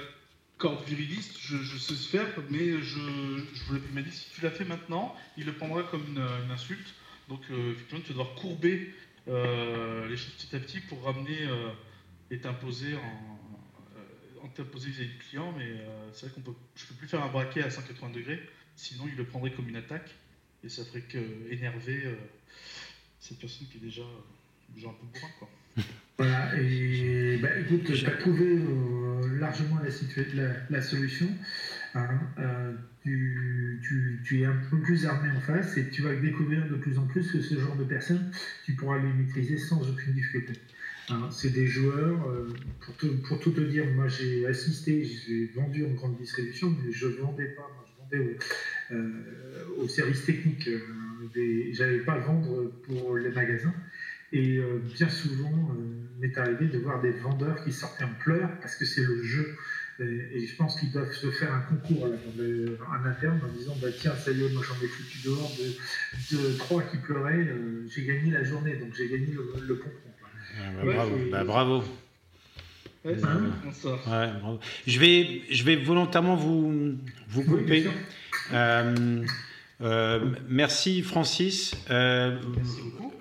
corde 0.59 0.85
viriliste, 0.87 1.37
je, 1.41 1.79
sais 1.79 1.95
se 1.95 2.09
faire, 2.09 2.27
mais 2.51 2.81
je, 2.81 3.01
je 3.55 3.65
voulais, 3.65 3.81
il 3.89 3.95
m'a 3.95 4.03
dit 4.03 4.13
si 4.13 4.31
tu 4.31 4.41
l'as 4.43 4.51
fait 4.51 4.65
maintenant, 4.65 5.15
il 5.37 5.47
le 5.47 5.53
prendra 5.53 5.83
comme 5.83 6.05
une, 6.09 6.25
insulte. 6.53 6.95
Donc, 7.29 7.41
euh, 7.51 7.73
effectivement, 7.73 8.03
tu 8.03 8.13
vas 8.13 8.19
devoir 8.19 8.35
courber 8.35 8.93
euh, 8.93 9.14
les 9.27 10.17
choses 10.17 10.35
petit 10.35 10.55
à 10.57 10.61
petit 10.61 10.81
pour 10.81 11.03
ramener 11.05 11.43
euh, 11.43 11.71
et 12.31 12.39
t'imposer 12.41 12.95
en. 12.97 12.99
euh, 13.97 14.45
en 14.45 14.49
t'imposer 14.49 14.91
vis-à-vis 14.91 15.13
du 15.13 15.19
client, 15.19 15.53
mais 15.57 15.65
euh, 15.65 16.11
c'est 16.13 16.27
vrai 16.27 16.35
qu'on 16.35 16.43
peut, 16.43 16.57
je 16.77 16.85
peux 16.87 16.95
plus 16.95 17.09
faire 17.09 17.23
un 17.23 17.29
braquet 17.29 17.63
à 17.63 17.71
180 17.71 18.11
degrés, 18.11 18.41
sinon 18.77 19.05
il 19.09 19.17
le 19.17 19.25
prendrait 19.25 19.53
comme 19.53 19.69
une 19.69 19.77
attaque 19.77 20.15
et 20.63 20.69
ça 20.69 20.85
ferait 20.85 21.01
que 21.03 21.19
énerver 21.51 22.03
euh, 22.05 22.15
cette 23.21 23.39
personne 23.39 23.67
qui 23.69 23.79
est 23.79 23.81
déjà, 23.81 24.03
euh, 24.03 24.21
déjà 24.75 24.89
un 24.89 24.93
peu 24.93 25.07
bourrin, 25.07 25.33
quoi. 25.39 25.49
Voilà, 26.19 26.57
et 26.61 27.39
bah, 27.39 27.49
écoute, 27.59 27.85
tu 27.93 28.07
as 28.07 28.11
trouvé 28.13 28.45
euh, 28.47 29.39
largement 29.41 29.81
la 30.71 30.81
solution. 30.83 31.27
Hein, 31.95 32.21
euh, 32.39 32.73
tu, 33.03 34.41
es 34.41 34.45
un 34.45 34.57
peu 34.71 34.79
plus 34.79 35.07
armé 35.07 35.31
en 35.31 35.41
face 35.41 35.77
et 35.77 35.89
tu 35.91 36.03
vas 36.03 36.15
découvrir 36.15 36.69
de 36.69 36.77
plus 36.77 36.99
en 36.99 37.07
plus 37.07 37.31
que 37.31 37.41
ce 37.41 37.55
genre 37.59 37.77
de 37.77 37.85
personnes, 37.85 38.31
tu 38.65 38.73
pourras 38.73 38.99
les 38.99 39.13
maîtriser 39.13 39.59
sans 39.59 39.81
aucune 39.89 40.15
difficulté. 40.15 40.55
Hein, 41.11 41.29
c'est 41.31 41.53
des 41.53 41.67
joueurs, 41.67 42.29
euh, 42.31 42.49
pour, 43.29 43.39
tout 43.39 43.51
te 43.51 43.61
dire, 43.61 43.85
moi 43.95 44.09
j'ai 44.09 44.47
assisté, 44.47 45.05
j'ai 45.05 45.47
vendu 45.55 45.85
en 45.85 45.91
grande 45.91 46.17
distribution, 46.17 46.75
mais 46.83 46.93
je 46.93 47.07
vendais 47.09 47.49
pas, 47.49 47.69
je 47.87 48.17
vendais 48.17 48.39
au, 48.91 48.95
euh, 48.95 49.83
au 49.83 49.89
service 49.89 50.25
technique. 50.25 50.69
Euh, 50.69 50.81
J'avais 51.73 52.01
pas 52.01 52.19
vendre 52.19 52.73
pour 52.87 53.17
les 53.17 53.31
magasins. 53.31 53.75
Et 54.33 54.61
bien 54.97 55.09
souvent, 55.09 55.75
m'est 56.21 56.37
arrivé 56.39 56.67
de 56.67 56.79
voir 56.79 57.01
des 57.01 57.13
vendeurs 57.13 57.63
qui 57.65 57.73
sortaient 57.73 58.05
en 58.05 58.15
pleurs 58.21 58.51
parce 58.61 58.77
que 58.77 58.85
c'est 58.85 59.03
le 59.03 59.23
jeu. 59.23 59.57
Et, 60.01 60.05
et 60.39 60.47
je 60.47 60.57
pense 60.57 60.79
qu'ils 60.81 60.91
doivent 60.91 61.13
se 61.13 61.31
faire 61.31 61.53
un 61.53 61.61
concours 61.61 62.09
là, 62.09 62.17
dans 62.17 62.43
le- 62.43 62.79
en 62.89 63.05
interne 63.09 63.41
en 63.45 63.57
disant 63.57 63.77
bah, 63.81 63.89
Tiens, 63.97 64.15
ça 64.17 64.31
y 64.33 64.43
est, 64.43 64.49
moi 64.53 64.63
j'en 64.67 64.75
ai 64.85 64.89
foutu 64.89 65.19
dehors 65.25 65.53
de, 65.59 66.37
de 66.37 66.59
trois 66.59 66.83
qui 66.83 66.97
pleuraient, 66.97 67.47
euh, 67.47 67.87
j'ai 67.95 68.05
gagné 68.05 68.33
la 68.33 68.43
journée, 68.43 68.75
donc 68.77 68.89
j'ai 68.97 69.09
gagné 69.09 69.29
le, 69.33 69.53
le 69.69 69.75
quoi. 69.77 69.93
Ah, 70.57 70.61
bah, 70.77 70.85
Ouais, 70.85 70.95
bravo. 70.95 71.17
Bah, 71.31 71.45
bravo. 71.45 71.85
Ouais, 73.05 73.17
c'est 73.19 73.25
Hein. 73.25 73.43
Ouais, 74.07 74.41
bravo. 74.41 74.61
Je 74.87 74.99
vais, 74.99 75.43
je 75.51 75.63
vais 75.65 75.77
volontairement 75.77 76.37
vous, 76.37 76.95
vous 77.29 77.43
couper. 77.45 77.87
Euh, 78.53 79.23
euh, 79.81 80.25
merci 80.49 81.03
Francis. 81.03 81.75
Euh, 81.91 82.39
Merci 82.57 82.81
beaucoup. 82.83 83.13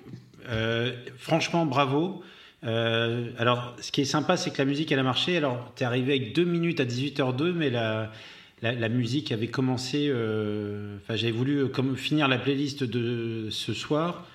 euh, 0.48 0.92
franchement, 1.18 1.66
bravo. 1.66 2.22
Euh, 2.64 3.30
alors, 3.38 3.76
ce 3.80 3.92
qui 3.92 4.00
est 4.00 4.06
sympa, 4.06 4.36
c'est 4.36 4.50
que 4.50 4.58
la 4.58 4.64
musique, 4.64 4.90
elle 4.92 4.98
a 4.98 5.04
marché. 5.04 5.36
Alors, 5.36 5.72
tu 5.76 5.82
es 5.82 5.86
arrivé 5.86 6.14
avec 6.14 6.34
2 6.34 6.44
minutes 6.44 6.80
à 6.80 6.84
18h02, 6.84 7.52
mais 7.52 7.70
la, 7.70 8.88
musique 8.88 9.32
avait 9.32 9.48
commencé. 9.48 10.06
euh, 10.08 10.96
Enfin, 11.02 11.16
j'avais 11.16 11.32
voulu 11.32 11.58
euh, 11.58 11.94
finir 11.94 12.28
la 12.28 12.38
playlist 12.38 12.84
de 12.84 13.48
ce 13.50 13.74
soir 13.74 14.26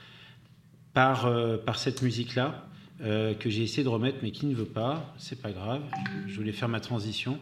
par, 0.94 1.32
cette 1.76 2.02
musique-là, 2.02 2.66
que 3.00 3.50
j'ai 3.50 3.64
essayé 3.64 3.84
de 3.84 3.90
remettre, 3.90 4.18
mais 4.22 4.32
qui 4.32 4.46
ne 4.48 4.54
veut 4.54 4.66
pas. 4.66 5.14
C'est 5.18 5.42
pas 5.42 5.52
grave. 5.52 5.82
Je 6.28 6.36
voulais 6.36 6.52
faire 6.52 6.68
ma 6.68 6.82
transition. 6.82 7.40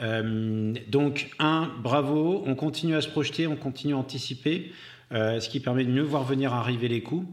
Donc, 0.00 1.28
un, 1.38 1.70
bravo. 1.82 2.42
On 2.46 2.54
continue 2.54 2.96
à 2.96 3.02
se 3.02 3.08
projeter, 3.08 3.46
on 3.46 3.56
continue 3.56 3.92
à 3.92 3.98
anticiper, 3.98 4.72
ce 5.10 5.46
qui 5.50 5.60
permet 5.60 5.84
de 5.84 5.90
mieux 5.90 6.00
voir 6.00 6.24
venir 6.24 6.54
arriver 6.54 6.88
les 6.88 7.02
coups 7.02 7.26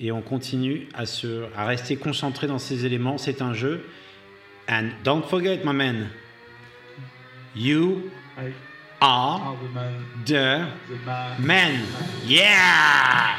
et 0.00 0.10
on 0.12 0.22
continue 0.22 0.88
à, 0.94 1.04
se, 1.04 1.44
à 1.54 1.66
rester 1.66 1.96
concentré 1.96 2.46
dans 2.46 2.58
ces 2.58 2.86
éléments. 2.86 3.18
C'est 3.18 3.42
un 3.42 3.52
jeu. 3.52 3.84
And 4.68 4.88
don't 5.04 5.22
forget, 5.22 5.60
my 5.64 5.74
man, 5.74 6.08
you 7.54 8.10
I 8.38 8.52
are 9.00 9.56
the 9.60 9.74
man, 9.74 9.92
the 10.24 10.66
the 10.88 11.06
man. 11.06 11.36
man. 11.40 11.80
Yeah! 12.26 13.36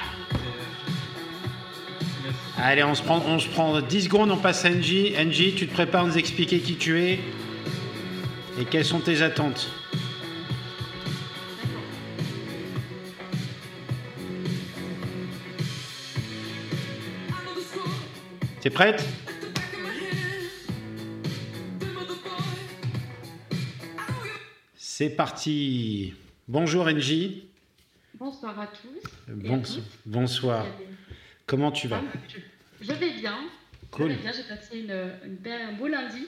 Allez, 2.57 2.83
on 2.83 2.93
se, 2.93 3.01
prend, 3.01 3.23
on 3.25 3.39
se 3.39 3.47
prend 3.47 3.81
10 3.81 4.03
secondes, 4.03 4.29
on 4.29 4.37
passe 4.37 4.65
à 4.65 4.69
NJ. 4.69 5.13
NJ, 5.17 5.55
tu 5.55 5.67
te 5.67 5.73
prépares 5.73 6.03
à 6.03 6.07
nous 6.07 6.17
expliquer 6.17 6.59
qui 6.59 6.75
tu 6.75 6.99
es 7.01 7.19
et 8.59 8.65
quelles 8.69 8.85
sont 8.85 8.99
tes 8.99 9.23
attentes. 9.23 9.71
T'es 18.61 18.69
prête 18.69 19.03
C'est 24.75 25.09
parti. 25.11 26.13
Bonjour 26.47 26.85
NJ. 26.89 27.43
Bonsoir 28.15 28.59
à 28.59 28.67
tous. 28.67 29.09
à 29.29 29.31
bonsoir. 30.05 30.65
Il 30.65 30.69
y 30.69 30.73
a 30.73 30.77
des- 30.89 30.95
Comment 31.45 31.71
tu 31.71 31.87
vas 31.87 32.01
Ah, 32.03 32.17
Je 32.79 32.85
je 32.85 32.93
vais 32.93 33.11
bien. 33.13 33.35
Cool. 33.89 34.11
Ça 34.11 34.15
va 34.15 34.21
bien, 34.21 34.31
j'ai 34.31 34.55
passé 34.55 34.79
une, 34.79 35.11
une 35.25 35.35
belle- 35.35 35.61
un 35.61 35.73
beau 35.73 35.87
lundi, 35.87 36.27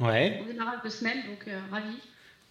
Ouais, 0.00 0.40
au 0.42 0.50
démarrage 0.50 0.82
de 0.84 0.88
semaine, 0.88 1.18
donc 1.28 1.46
euh, 1.46 1.60
ravi, 1.70 1.94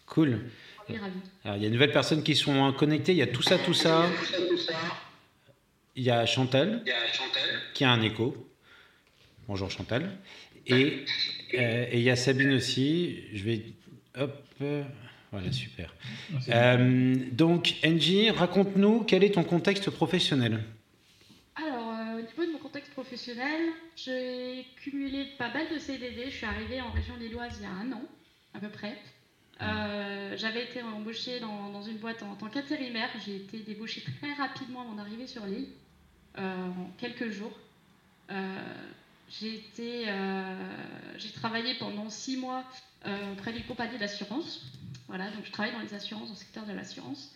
cool. 0.06 0.40
ravi, 0.88 0.98
ravi. 1.00 1.20
Alors, 1.44 1.58
il 1.58 1.64
y 1.64 1.66
a 1.66 1.70
de 1.70 1.74
nouvelles 1.74 1.92
personnes 1.92 2.24
qui 2.24 2.36
sont 2.36 2.72
connectées. 2.74 3.12
Il 3.12 3.18
y 3.18 3.22
a 3.22 3.28
tout 3.28 3.42
ça, 3.42 3.58
tout 3.58 3.74
ça. 3.74 4.06
Il 5.96 6.04
y 6.04 6.10
a 6.12 6.26
Chantal 6.26 6.84
qui 7.74 7.84
a 7.84 7.92
un 7.92 8.02
écho. 8.02 8.50
Bonjour 9.48 9.70
Chantal. 9.70 10.10
Et, 10.68 11.04
euh, 11.56 11.86
et 11.92 11.98
il 11.98 12.04
y 12.04 12.10
a 12.10 12.16
Sabine 12.16 12.54
aussi. 12.54 13.20
Je 13.34 13.44
vais. 13.44 13.62
Hop. 14.18 14.42
Voilà, 15.32 15.52
super. 15.52 15.94
Euh, 16.50 17.16
donc, 17.32 17.76
Angie, 17.86 18.30
raconte-nous 18.30 19.04
quel 19.04 19.24
est 19.24 19.32
ton 19.32 19.44
contexte 19.44 19.90
professionnel? 19.90 20.64
Alors, 21.56 21.90
euh, 21.90 22.20
au 22.20 22.22
niveau 22.22 22.46
de 22.46 22.52
mon 22.52 22.60
contexte 22.60 22.92
professionnel, 22.94 23.72
j'ai 23.96 24.66
cumulé 24.78 25.26
pas 25.38 25.52
mal 25.52 25.66
de 25.74 25.80
CDD. 25.80 26.26
Je 26.30 26.36
suis 26.36 26.46
arrivée 26.46 26.80
en 26.82 26.92
région 26.92 27.16
lilloise 27.20 27.58
il 27.60 27.64
y 27.64 27.66
a 27.66 27.72
un 27.72 27.92
an, 27.92 28.04
à 28.54 28.60
peu 28.60 28.70
près. 28.70 28.96
Euh, 29.62 30.38
J'avais 30.38 30.64
été 30.66 30.82
embauchée 30.82 31.40
dans, 31.40 31.70
dans 31.70 31.82
une 31.82 31.98
boîte 31.98 32.22
en 32.24 32.36
tant 32.36 32.48
qu'intérimaire. 32.48 33.10
J'ai 33.26 33.38
été 33.38 33.58
débauchée 33.60 34.04
très 34.20 34.34
rapidement 34.34 34.82
avant 34.82 34.94
d'arriver 34.94 35.28
sur 35.28 35.46
l'île, 35.46 35.68
euh, 36.38 36.68
en 36.68 36.92
quelques 36.98 37.30
jours. 37.32 37.60
Euh, 39.42 40.56
j'ai 41.18 41.32
travaillé 41.32 41.76
pendant 41.76 42.10
six 42.10 42.38
mois 42.38 42.64
euh, 43.06 43.34
auprès 43.34 43.54
d'une 43.54 43.64
compagnie 43.64 43.98
d'assurance. 43.98 44.62
Voilà, 45.08 45.30
donc 45.32 45.46
je 45.46 45.52
travaille 45.52 45.74
dans 45.74 45.80
les 45.82 45.94
assurances, 45.94 46.28
dans 46.28 46.34
le 46.34 46.40
secteur 46.40 46.66
de 46.66 46.74
l'assurance. 46.74 47.34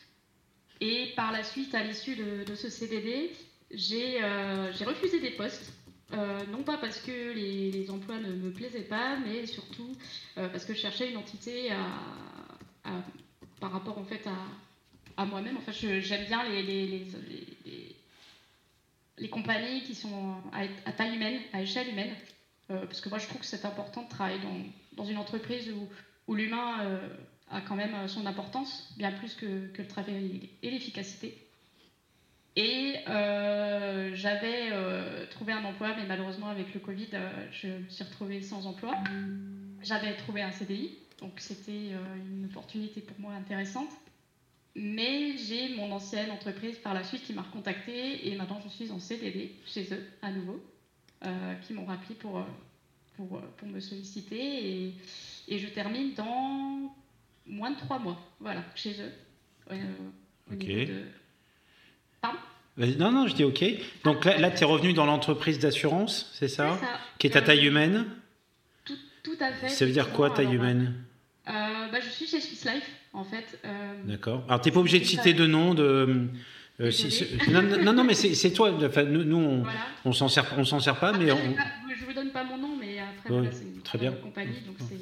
Et 0.80 1.14
par 1.16 1.32
la 1.32 1.44
suite, 1.44 1.74
à 1.74 1.84
l'issue 1.84 2.16
de, 2.16 2.56
ce 2.56 2.70
CDD, 2.70 3.32
j'ai 3.72 4.24
euh, 4.24 4.72
j'ai 4.74 4.86
refusé 4.86 5.20
des 5.20 5.32
postes. 5.32 5.74
Non 6.52 6.64
pas 6.64 6.78
parce 6.78 7.00
que 7.02 7.34
les, 7.34 7.92
emplois 7.92 8.18
ne 8.18 8.32
me 8.32 8.50
plaisaient 8.52 8.80
pas, 8.80 9.18
mais 9.18 9.46
surtout 9.46 9.92
parce 10.36 10.64
que 10.64 10.74
je 10.74 10.80
cherchais 10.80 11.12
une 11.12 11.18
entité 11.18 11.70
par 13.60 13.74
rapport 13.74 13.98
en 13.98 14.06
fait 14.06 14.26
à, 15.18 15.26
moi-même. 15.26 15.58
Enfin, 15.58 15.74
j'aime 15.74 16.26
bien 16.26 16.46
les, 16.48 17.06
les, 19.18 19.30
compagnies 19.30 19.84
qui 19.84 19.96
sont 19.96 20.36
à, 20.86 20.92
taille 20.92 21.16
humaine, 21.16 21.40
à 21.54 21.62
échelle 21.62 21.90
humaine, 21.90 22.14
Euh, 22.70 22.86
parce 22.86 23.00
que 23.02 23.10
moi 23.10 23.18
je 23.18 23.28
trouve 23.28 23.40
que 23.40 23.46
c'est 23.46 23.66
important 23.66 24.04
de 24.04 24.10
travailler 24.10 24.40
dans, 24.96 25.06
une 25.06 25.18
entreprise 25.18 25.72
où, 26.28 26.36
l'humain 26.36 26.82
euh, 26.82 27.08
a 27.50 27.62
quand 27.62 27.76
même 27.76 27.94
euh, 27.96 28.08
son 28.08 28.26
importance, 28.26 28.94
bien 28.98 29.12
plus 29.12 29.36
que, 29.36 29.70
le 29.78 29.88
travail 29.88 30.50
et 30.62 30.70
l'efficacité. 30.70 31.38
Et 32.58 32.96
j'avais 34.16 34.72
trouvé 35.30 35.54
un 35.54 35.64
emploi, 35.64 35.94
mais 35.96 36.08
malheureusement 36.08 36.48
avec 36.48 36.74
le 36.74 36.80
Covid, 36.80 37.10
je 37.52 37.68
me 37.68 37.90
suis 37.90 38.04
retrouvée 38.04 38.42
sans 38.42 38.66
emploi. 38.66 38.96
J'avais 39.84 40.16
trouvé 40.16 40.42
un 40.42 40.52
CDI, 40.52 40.98
donc 41.20 41.34
c'était 41.38 41.92
une 41.92 42.46
opportunité 42.50 43.02
pour 43.02 43.20
moi 43.20 43.34
intéressante. 43.34 43.90
Mais 44.80 45.36
j'ai 45.38 45.70
mon 45.76 45.92
ancienne 45.92 46.30
entreprise 46.30 46.78
par 46.78 46.94
la 46.94 47.04
suite 47.04 47.24
qui 47.24 47.34
m'a 47.34 47.42
recontactée 47.42 48.28
et 48.28 48.36
maintenant 48.36 48.62
je 48.64 48.70
suis 48.70 48.92
en 48.92 49.00
CDD 49.00 49.52
chez 49.66 49.92
eux 49.92 50.04
à 50.22 50.30
nouveau, 50.32 50.64
euh, 51.26 51.56
qui 51.66 51.74
m'ont 51.74 51.86
rappelé 51.86 52.14
pour, 52.14 52.38
euh, 52.38 52.44
pour, 53.16 53.38
euh, 53.38 53.42
pour 53.58 53.68
me 53.68 53.80
solliciter 53.80 54.38
et, 54.86 54.94
et 55.48 55.58
je 55.58 55.68
termine 55.68 56.14
dans 56.14 56.96
moins 57.48 57.72
de 57.72 57.78
trois 57.78 57.98
mois, 57.98 58.20
voilà, 58.40 58.64
chez 58.76 58.92
eux. 59.02 59.12
Euh, 59.72 59.76
au 60.52 60.54
Ok. 60.54 60.66
de- 60.68 61.04
Pardon? 62.22 62.38
Non, 62.78 63.12
non, 63.12 63.28
je 63.28 63.34
dis 63.34 63.44
OK. 63.44 63.64
Donc 64.04 64.26
là, 64.26 64.38
là 64.38 64.52
tu 64.52 64.62
es 64.62 64.66
revenu 64.66 64.94
dans 64.94 65.08
l'entreprise 65.08 65.58
d'assurance, 65.58 66.30
c'est 66.36 66.48
ça? 66.48 66.78
C'est 66.80 66.86
ça. 66.86 67.00
Qui 67.18 67.28
est 67.28 67.36
à 67.36 67.42
taille 67.42 67.66
humaine? 67.66 68.06
Tout, 68.86 68.94
tout 69.24 69.38
à 69.40 69.52
fait. 69.54 69.70
Ça 69.70 69.86
veut 69.88 69.92
dire 69.92 70.12
quoi, 70.14 70.30
taille 70.30 70.54
humaine? 70.54 71.04
Bah, 71.48 72.00
Je 72.04 72.10
suis 72.10 72.28
chez 72.28 72.40
Swiss 72.42 72.66
Life, 72.66 72.90
en 73.14 73.24
fait. 73.24 73.60
Euh, 73.66 73.94
D'accord. 74.06 74.44
Alors, 74.48 74.62
tu 74.62 74.70
n'es 74.70 74.74
pas 74.74 74.80
obligé 74.80 75.00
de 75.00 75.06
citer 75.06 75.34
de 75.34 75.46
nom 75.48 75.74
de. 75.74 76.28
euh, 76.80 76.92
si- 76.92 77.06
Désolée. 77.06 77.40
si- 77.46 77.52
non, 77.84 77.94
non, 77.94 78.04
mais 78.04 78.14
c'est 78.14 78.52
toi. 78.52 78.72
Enfin, 78.84 79.04
nous, 79.04 79.24
nous, 79.24 79.38
on 79.38 79.62
voilà. 79.64 79.80
on 80.06 80.14
s'en 80.14 80.28
sert, 80.28 80.46
on 80.58 80.64
s'en 80.66 80.80
sert 80.80 81.00
pas, 81.00 81.12
mais 81.14 81.30
Après, 81.30 81.48
on. 81.48 81.54
pas- 81.54 81.64
je 82.00 82.06
vous 82.06 82.14
donne 82.14 82.32
pas 82.32 82.44
mon 82.44 82.58
nom, 82.58 82.76
mais 82.80 83.00
après, 83.00 83.30
voilà, 83.30 83.52
c'est 83.52 83.64
une 83.64 83.82
très 83.82 83.98
très 83.98 84.10
bien. 84.10 84.12
compagnie, 84.12 84.62
donc 84.66 84.76
c'est 84.80 84.96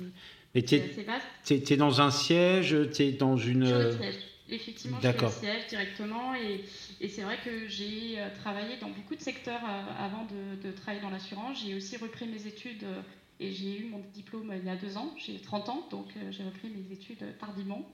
Mais 0.54 0.62
c'est 0.66 0.80
t'es 0.96 1.04
vaste. 1.04 1.52
es, 1.52 1.74
es 1.74 1.78
dans 1.78 2.00
un 2.02 2.12
siège, 2.12 2.76
tu 2.94 3.04
es 3.04 3.12
dans 3.12 3.36
une. 3.38 3.66
Le 3.66 3.74
euh, 3.76 3.98
siège. 3.98 4.16
Effectivement, 4.48 4.98
je 5.02 5.08
suis 5.10 5.26
au 5.26 5.30
siège 5.30 5.68
directement 5.70 6.36
et, 6.36 6.64
et 7.02 7.10
c'est 7.10 7.24
vrai 7.24 7.38
que 7.44 7.68
j'ai 7.68 8.20
euh, 8.20 8.28
travaillé 8.44 8.78
dans 8.80 8.90
beaucoup 8.90 9.16
de 9.16 9.20
secteurs 9.22 9.60
euh, 9.64 10.06
avant 10.06 10.26
de, 10.26 10.68
de 10.68 10.72
travailler 10.72 11.02
dans 11.02 11.10
l'assurance. 11.10 11.64
J'ai 11.66 11.74
aussi 11.74 11.98
repris 11.98 12.28
mes 12.28 12.46
études 12.46 12.84
euh, 12.84 13.02
et 13.40 13.52
j'ai 13.52 13.80
eu 13.82 13.86
mon 13.86 14.00
diplôme 14.14 14.50
euh, 14.52 14.58
il 14.58 14.66
y 14.66 14.70
a 14.70 14.76
deux 14.76 14.98
ans. 14.98 15.14
J'ai 15.18 15.40
30 15.40 15.70
ans, 15.70 15.88
donc 15.92 16.08
euh, 16.18 16.32
j'ai 16.32 16.44
repris 16.44 16.70
mes 16.70 16.92
études 16.94 17.22
euh, 17.24 17.32
tardivement. 17.40 17.88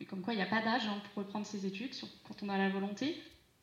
Et 0.00 0.04
comme 0.04 0.20
quoi, 0.22 0.32
il 0.34 0.36
n'y 0.36 0.42
a 0.42 0.46
pas 0.46 0.60
d'âge 0.62 0.86
hein, 0.86 1.00
pour 1.14 1.22
reprendre 1.24 1.46
ses 1.46 1.66
études 1.66 1.94
sur- 1.94 2.08
quand 2.26 2.42
on 2.42 2.48
a 2.48 2.58
la 2.58 2.68
volonté 2.68 3.16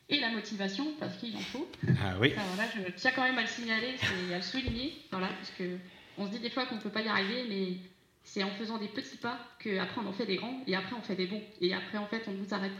et 0.10 0.20
la 0.20 0.30
motivation, 0.32 0.86
parce 1.00 1.18
qu'il 1.18 1.36
en 1.36 1.40
faut. 1.40 1.68
Ah 2.04 2.18
oui. 2.20 2.32
Ça, 2.36 2.42
voilà, 2.56 2.70
je 2.76 2.92
tiens 2.94 3.12
quand 3.16 3.24
même 3.24 3.38
à 3.38 3.42
le 3.42 3.48
signaler 3.48 3.96
et 4.30 4.34
à 4.34 4.38
le 4.38 4.42
souligner, 4.44 4.94
voilà, 5.12 5.28
parce 5.28 5.52
que 5.52 5.78
on 6.18 6.26
se 6.26 6.32
dit 6.32 6.40
des 6.40 6.50
fois 6.50 6.66
qu'on 6.66 6.76
ne 6.76 6.82
peut 6.82 6.90
pas 6.90 7.02
y 7.02 7.08
arriver, 7.08 7.46
mais 7.48 7.78
c'est 8.24 8.44
en 8.44 8.50
faisant 8.52 8.78
des 8.78 8.88
petits 8.88 9.18
pas 9.18 9.40
qu'après 9.60 10.02
on 10.02 10.08
en 10.08 10.14
fait 10.14 10.26
des 10.26 10.36
grands, 10.38 10.62
et 10.68 10.76
après 10.76 10.96
on 10.96 11.02
fait 11.02 11.16
des 11.16 11.28
bons, 11.28 11.42
et 11.60 11.74
après 11.74 11.98
en 11.98 12.08
fait 12.08 12.24
on 12.28 12.32
nous 12.34 12.54
arrête. 12.54 12.72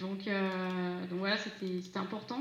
Donc, 0.00 0.26
euh, 0.28 1.06
donc 1.06 1.18
voilà, 1.20 1.36
c'était 1.38 1.98
important. 1.98 2.40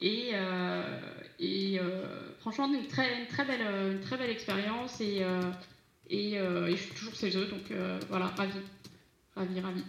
Et, 0.00 0.30
euh, 0.34 1.00
et 1.40 1.78
euh, 1.80 2.04
franchement, 2.40 2.72
une 2.72 2.86
très, 2.86 3.20
une 3.20 3.26
très 3.26 3.44
belle, 3.44 3.60
euh, 3.66 3.92
une 3.92 4.00
très 4.00 4.16
belle 4.16 4.30
expérience, 4.30 5.00
et, 5.00 5.22
et, 6.10 6.34
et 6.34 6.70
je 6.70 6.76
suis 6.76 6.94
toujours 6.94 7.14
chez 7.14 7.36
eux, 7.36 7.46
donc 7.46 7.72
voilà, 8.08 8.26
ravi, 8.26 8.52
ravi, 9.34 9.60
ravi. 9.60 9.82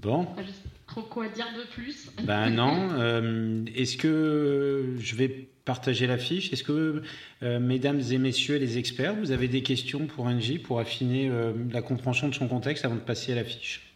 Bon. 0.00 0.20
Enfin, 0.20 0.42
je 0.42 0.48
sais 0.48 0.62
pas 0.62 0.92
trop 0.92 1.02
quoi 1.02 1.28
dire 1.28 1.46
de 1.56 1.64
plus. 1.72 2.10
Ben 2.22 2.50
non. 2.54 2.90
euh, 2.92 3.64
Est-ce 3.74 3.96
que 3.96 4.94
je 5.00 5.16
vais 5.16 5.28
partager 5.64 6.06
la 6.06 6.18
fiche 6.18 6.52
Est-ce 6.52 6.62
que, 6.64 7.02
euh, 7.42 7.58
mesdames 7.58 8.00
et 8.10 8.18
messieurs 8.18 8.58
les 8.58 8.78
experts, 8.78 9.14
vous 9.16 9.32
avez 9.32 9.48
des 9.48 9.62
questions 9.62 10.06
pour 10.06 10.26
Angie 10.26 10.58
pour 10.58 10.78
affiner 10.80 11.28
euh, 11.30 11.52
la 11.72 11.82
compréhension 11.82 12.28
de 12.28 12.34
son 12.34 12.48
contexte 12.48 12.84
avant 12.84 12.94
de 12.94 13.00
passer 13.00 13.32
à 13.32 13.36
la 13.36 13.44
fiche 13.44 13.92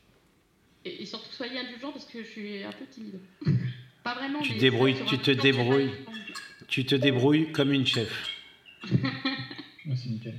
Et, 0.84 1.02
et 1.02 1.06
surtout, 1.06 1.30
soyez 1.32 1.58
indulgents 1.60 1.92
parce 1.92 2.04
que 2.06 2.22
je 2.22 2.28
suis 2.28 2.62
un 2.64 2.72
peu 2.72 2.84
timide. 2.90 3.20
Pas 4.02 4.14
vraiment. 4.14 4.40
Tu 4.40 4.52
mais 4.52 4.58
débrouilles, 4.58 4.96
tu 5.06 5.18
te 5.18 5.30
débrouilles. 5.30 5.90
Tu 6.68 6.84
te 6.84 6.94
débrouilles 6.94 7.52
comme 7.52 7.72
une 7.72 7.86
chef. 7.86 8.30
C'est 9.94 10.08
nickel. 10.08 10.34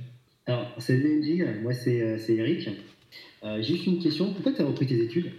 Alors, 0.46 0.72
Angie, 0.76 1.42
moi 1.62 1.72
c'est 1.72 2.02
euh, 2.02 2.18
c'est 2.18 2.34
Eric. 2.34 2.68
Euh, 3.44 3.62
juste 3.62 3.86
une 3.86 4.02
question. 4.02 4.32
Pourquoi 4.32 4.52
tu 4.52 4.62
as 4.62 4.64
repris 4.64 4.86
tes 4.86 5.00
études? 5.00 5.32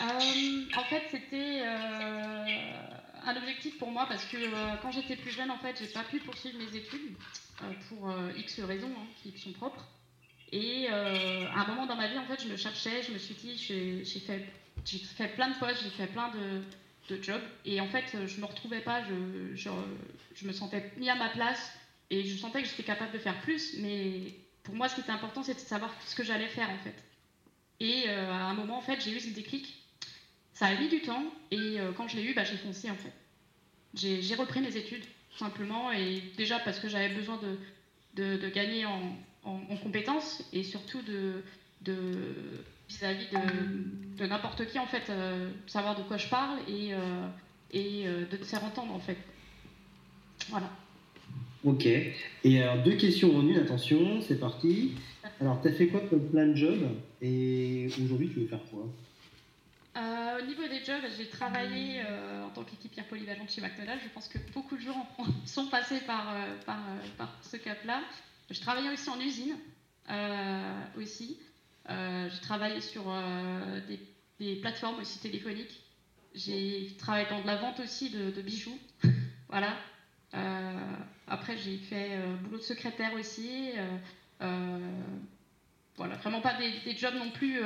Euh, 0.00 0.62
en 0.76 0.84
fait, 0.84 1.02
c'était 1.10 1.62
euh, 1.62 2.44
un 3.24 3.36
objectif 3.36 3.78
pour 3.78 3.90
moi 3.90 4.06
parce 4.08 4.24
que 4.24 4.36
euh, 4.36 4.74
quand 4.82 4.90
j'étais 4.90 5.16
plus 5.16 5.30
jeune, 5.30 5.50
en 5.50 5.58
fait, 5.58 5.76
j'ai 5.80 5.86
pas 5.88 6.04
pu 6.04 6.18
poursuivre 6.18 6.58
mes 6.58 6.76
études 6.76 7.12
euh, 7.62 7.72
pour 7.88 8.10
euh, 8.10 8.30
X 8.36 8.60
raisons 8.60 8.90
hein, 8.96 9.06
qui 9.22 9.38
sont 9.38 9.52
propres. 9.52 9.86
Et 10.52 10.86
euh, 10.90 11.46
à 11.54 11.62
un 11.62 11.66
moment 11.68 11.86
dans 11.86 11.96
ma 11.96 12.08
vie, 12.08 12.18
en 12.18 12.24
fait, 12.24 12.42
je 12.42 12.48
me 12.48 12.56
cherchais, 12.56 13.02
je 13.02 13.12
me 13.12 13.18
suis 13.18 13.34
dit, 13.34 13.56
j'ai 13.56 14.04
j'ai 14.04 14.20
fait, 14.20 14.44
j'ai 14.84 14.98
fait 14.98 15.28
plein 15.34 15.48
de 15.48 15.54
fois, 15.54 15.72
j'ai 15.72 15.90
fait 15.90 16.06
plein 16.06 16.28
de, 16.30 16.62
de 17.08 17.22
jobs 17.22 17.42
et 17.64 17.80
en 17.80 17.88
fait, 17.88 18.16
je 18.26 18.40
me 18.40 18.46
retrouvais 18.46 18.80
pas, 18.80 19.02
je, 19.04 19.54
je, 20.34 20.46
me 20.46 20.52
sentais 20.52 20.90
ni 20.98 21.10
à 21.10 21.14
ma 21.14 21.28
place 21.28 21.72
et 22.10 22.24
je 22.24 22.36
sentais 22.36 22.62
que 22.62 22.68
j'étais 22.68 22.82
capable 22.82 23.12
de 23.12 23.18
faire 23.18 23.40
plus, 23.40 23.76
mais 23.78 24.34
pour 24.62 24.74
moi, 24.74 24.88
ce 24.88 24.94
qui 24.94 25.00
était 25.02 25.12
important, 25.12 25.42
c'était 25.42 25.62
de 25.62 25.66
savoir 25.66 25.94
ce 26.06 26.14
que 26.14 26.24
j'allais 26.24 26.48
faire 26.48 26.70
en 26.70 26.78
fait. 26.78 26.94
Et 27.80 28.04
euh, 28.08 28.30
à 28.30 28.44
un 28.44 28.54
moment, 28.54 28.78
en 28.78 28.80
fait, 28.80 29.00
j'ai 29.00 29.12
eu 29.12 29.20
ce 29.20 29.30
déclic. 29.30 29.76
Ça 30.52 30.66
a 30.66 30.74
mis 30.76 30.88
du 30.88 31.02
temps, 31.02 31.24
et 31.50 31.80
euh, 31.80 31.92
quand 31.92 32.06
je 32.08 32.16
l'ai 32.16 32.22
eu, 32.24 32.34
bah, 32.34 32.44
j'ai 32.44 32.56
foncé, 32.56 32.90
en 32.90 32.96
fait. 32.96 33.12
J'ai 33.94 34.34
repris 34.34 34.60
mes 34.60 34.76
études, 34.76 35.04
tout 35.30 35.38
simplement, 35.38 35.92
et 35.92 36.22
déjà 36.36 36.58
parce 36.60 36.78
que 36.78 36.88
j'avais 36.88 37.14
besoin 37.14 37.38
de, 38.14 38.36
de, 38.36 38.48
gagner 38.48 38.86
en, 38.86 39.16
en, 39.42 39.60
en 39.68 39.76
compétences, 39.76 40.42
et 40.52 40.62
surtout 40.62 41.02
de- 41.02 41.42
vis-à-vis 42.88 43.26
de, 43.30 44.18
de 44.18 44.26
n'importe 44.26 44.66
qui, 44.66 44.78
en 44.78 44.86
fait, 44.86 45.10
euh, 45.10 45.50
savoir 45.66 45.96
de 45.96 46.02
quoi 46.02 46.16
je 46.16 46.28
parle, 46.28 46.58
et, 46.68 46.94
euh, 46.94 47.26
et 47.72 48.06
euh, 48.06 48.26
de 48.26 48.36
te 48.36 48.44
faire 48.44 48.64
entendre, 48.64 48.92
en 48.94 49.00
fait. 49.00 49.16
Voilà. 50.48 50.70
Ok. 51.64 51.86
Et 51.86 52.62
alors, 52.62 52.82
deux 52.82 52.96
questions 52.96 53.34
en 53.36 53.42
une, 53.42 53.56
attention, 53.56 54.20
c'est 54.20 54.38
parti. 54.38 54.92
Alors, 55.40 55.60
tu 55.62 55.68
as 55.68 55.72
fait 55.72 55.86
quoi 55.86 56.00
comme 56.10 56.28
plein 56.30 56.46
de 56.46 56.54
job 56.54 56.78
Et 57.22 57.86
aujourd'hui, 57.98 58.28
tu 58.28 58.40
veux 58.40 58.46
faire 58.46 58.64
quoi? 58.70 58.86
Au 60.36 60.46
niveau 60.46 60.64
des 60.64 60.84
jobs, 60.84 61.02
j'ai 61.16 61.28
travaillé 61.28 62.02
en 62.44 62.50
tant 62.50 62.64
qu'équipière 62.64 63.06
polyvalente 63.06 63.48
chez 63.50 63.60
McDonald's. 63.60 64.02
Je 64.02 64.08
pense 64.10 64.28
que 64.28 64.38
beaucoup 64.52 64.76
de 64.76 64.82
gens 64.82 65.08
sont 65.46 65.68
passés 65.68 66.00
par, 66.00 66.34
par, 66.66 66.80
par 67.16 67.38
ce 67.40 67.56
cap-là. 67.56 68.02
Je 68.50 68.60
travaillais 68.60 68.90
aussi 68.90 69.08
en 69.08 69.20
usine, 69.20 69.56
aussi. 71.00 71.38
Euh, 71.90 72.28
j'ai 72.30 72.40
travaillé 72.40 72.80
sur 72.80 73.04
euh, 73.08 73.80
des, 74.38 74.56
plateformes 74.56 75.00
aussi 75.00 75.18
téléphoniques. 75.18 75.80
J'ai 76.34 76.94
travaillé 76.98 77.26
dans 77.28 77.40
de 77.40 77.46
la 77.46 77.56
vente 77.56 77.80
aussi 77.80 78.10
de, 78.10 78.42
bijoux. 78.42 78.78
voilà. 79.48 79.76
après, 81.28 81.56
j'ai 81.56 81.78
fait 81.78 82.18
boulot 82.42 82.58
de 82.58 82.62
secrétaire 82.62 83.14
aussi. 83.14 83.70
voilà, 85.96 86.16
vraiment 86.16 86.40
pas 86.40 86.54
des, 86.54 86.96
jobs 86.96 87.14
non 87.14 87.30
plus 87.30 87.60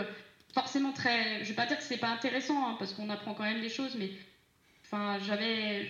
forcément 0.52 0.92
très. 0.92 1.42
Je 1.44 1.48
vais 1.48 1.54
pas 1.54 1.66
dire 1.66 1.78
que 1.78 1.84
c'est 1.84 1.98
pas 1.98 2.10
intéressant, 2.10 2.68
hein, 2.68 2.76
parce 2.78 2.92
qu'on 2.92 3.08
apprend 3.08 3.34
quand 3.34 3.44
même 3.44 3.62
des 3.62 3.70
choses, 3.70 3.96
mais 3.96 4.10
enfin, 4.84 5.18
j'avais. 5.20 5.88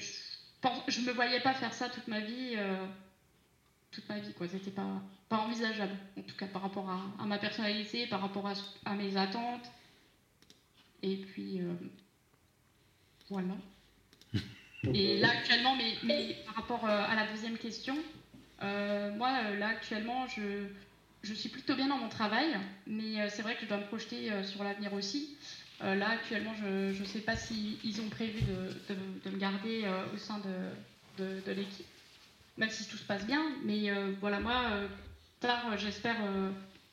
Je, 0.88 1.00
me 1.00 1.12
voyais 1.12 1.40
pas 1.40 1.54
faire 1.54 1.74
ça 1.74 1.88
toute 1.88 2.06
ma 2.08 2.20
vie. 2.20 2.56
Toute 3.90 4.08
ma 4.08 4.18
vie, 4.18 4.32
quoi. 4.34 4.46
C'était 4.48 4.70
pas, 4.70 5.02
pas 5.28 5.38
envisageable, 5.38 5.96
en 6.18 6.22
tout 6.22 6.36
cas 6.36 6.46
par 6.46 6.62
rapport 6.62 6.88
à, 6.90 7.24
ma 7.24 7.38
personnalité, 7.38 8.06
par 8.06 8.20
rapport 8.20 8.50
à 8.84 8.94
mes 8.94 9.16
attentes. 9.16 9.70
Et 11.02 11.16
puis, 11.16 11.60
euh, 11.60 11.72
voilà. 13.30 13.54
Et 14.94 15.18
là, 15.18 15.30
actuellement, 15.30 15.76
mais, 15.76 15.94
mais 16.02 16.36
par 16.46 16.56
rapport 16.56 16.84
euh, 16.84 17.04
à 17.08 17.14
la 17.14 17.26
deuxième 17.26 17.56
question, 17.56 17.96
euh, 18.62 19.12
moi, 19.14 19.54
là, 19.54 19.68
actuellement, 19.68 20.26
je, 20.28 20.66
je 21.22 21.34
suis 21.34 21.48
plutôt 21.48 21.74
bien 21.74 21.88
dans 21.88 21.98
mon 21.98 22.08
travail, 22.08 22.56
mais 22.86 23.28
c'est 23.30 23.42
vrai 23.42 23.54
que 23.56 23.62
je 23.62 23.66
dois 23.66 23.78
me 23.78 23.86
projeter 23.86 24.42
sur 24.44 24.64
l'avenir 24.64 24.92
aussi. 24.92 25.36
là, 25.80 26.10
actuellement, 26.10 26.54
je 26.54 26.98
ne 26.98 27.04
sais 27.04 27.20
pas 27.20 27.36
s'ils 27.36 27.78
ils 27.84 28.00
ont 28.00 28.08
prévu 28.08 28.40
de, 28.42 28.94
de, 28.94 29.00
de 29.24 29.30
me 29.30 29.38
garder 29.38 29.84
au 30.14 30.16
sein 30.16 30.40
de, 31.18 31.40
de 31.46 31.52
l'équipe, 31.52 31.86
même 32.58 32.70
si 32.70 32.86
tout 32.86 32.98
se 32.98 33.04
passe 33.04 33.24
bien. 33.26 33.42
Mais 33.64 33.90
voilà, 34.20 34.40
moi, 34.40 34.70
tard, 35.40 35.78
j'espère 35.78 36.16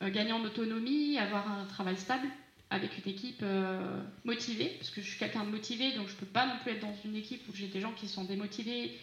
gagner 0.01 0.31
en 0.31 0.43
autonomie, 0.43 1.17
avoir 1.17 1.51
un 1.51 1.65
travail 1.65 1.97
stable 1.97 2.27
avec 2.69 2.97
une 3.03 3.11
équipe 3.11 3.41
euh, 3.43 4.01
motivée, 4.23 4.75
parce 4.77 4.89
que 4.89 5.01
je 5.01 5.07
suis 5.09 5.19
quelqu'un 5.19 5.43
de 5.43 5.49
motivé, 5.49 5.93
donc 5.93 6.07
je 6.07 6.13
ne 6.13 6.19
peux 6.19 6.25
pas 6.25 6.45
non 6.45 6.57
plus 6.61 6.71
être 6.71 6.81
dans 6.81 6.95
une 7.05 7.15
équipe 7.15 7.47
où 7.47 7.55
j'ai 7.55 7.67
des 7.67 7.79
gens 7.79 7.93
qui 7.93 8.07
sont 8.07 8.23
démotivés. 8.23 8.97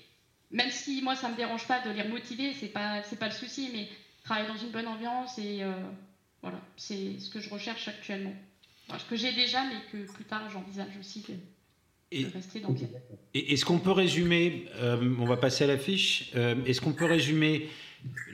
Même 0.50 0.70
si 0.70 1.00
moi, 1.02 1.16
ça 1.16 1.28
ne 1.28 1.32
me 1.32 1.36
dérange 1.36 1.66
pas 1.66 1.80
de 1.80 1.90
les 1.90 2.02
remotiver, 2.02 2.52
ce 2.54 2.62
n'est 2.62 2.70
pas, 2.70 3.02
pas 3.18 3.26
le 3.26 3.32
souci, 3.32 3.70
mais 3.72 3.88
travailler 4.24 4.48
dans 4.48 4.56
une 4.56 4.70
bonne 4.70 4.88
ambiance, 4.88 5.38
et 5.38 5.62
euh, 5.62 5.72
voilà, 6.42 6.60
c'est 6.76 7.18
ce 7.18 7.30
que 7.30 7.40
je 7.40 7.50
recherche 7.50 7.88
actuellement. 7.88 8.34
ce 8.98 9.04
que 9.04 9.16
j'ai 9.16 9.32
déjà, 9.32 9.62
mais 9.64 9.80
que 9.90 10.10
plus 10.12 10.24
tard, 10.24 10.50
j'envisage 10.50 10.96
aussi 10.98 11.22
Et 12.12 13.52
est-ce 13.52 13.64
qu'on 13.64 13.78
peut 13.78 13.92
résumer, 13.92 14.66
euh, 14.76 14.96
on 15.18 15.24
va 15.24 15.36
passer 15.36 15.64
à 15.64 15.66
la 15.66 15.78
fiche, 15.78 16.32
est-ce 16.66 16.80
qu'on 16.80 16.92
peut 16.92 17.06
résumer 17.06 17.68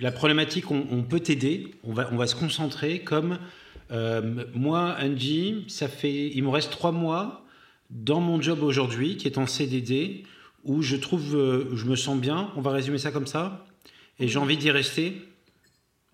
la 0.01 0.11
problématique, 0.11 0.71
on, 0.71 0.87
on 0.91 1.03
peut 1.03 1.21
t'aider, 1.21 1.75
on 1.85 1.93
va, 1.93 2.09
on 2.13 2.17
va 2.17 2.27
se 2.27 2.35
concentrer 2.35 3.01
comme 3.01 3.39
euh, 3.91 4.45
moi, 4.55 4.97
Angie, 5.01 5.65
ça 5.69 5.89
fait, 5.89 6.29
il 6.29 6.43
me 6.43 6.51
reste 6.51 6.71
trois 6.71 6.93
mois 6.93 7.45
dans 7.91 8.21
mon 8.21 8.41
job 8.41 8.63
aujourd'hui, 8.63 9.17
qui 9.17 9.27
est 9.27 9.39
en 9.39 9.47
CDD, 9.47 10.25
où 10.65 10.83
je 10.83 10.97
trouve, 10.97 11.35
euh, 11.35 11.75
je 11.75 11.87
me 11.87 11.97
sens 11.97 12.19
bien. 12.19 12.53
On 12.57 12.61
va 12.61 12.71
résumer 12.73 12.99
ça 12.99 13.11
comme 13.11 13.27
ça. 13.27 13.65
Et 14.19 14.29
j'ai 14.29 14.39
envie 14.39 14.57
d'y 14.57 14.71
rester 14.71 15.23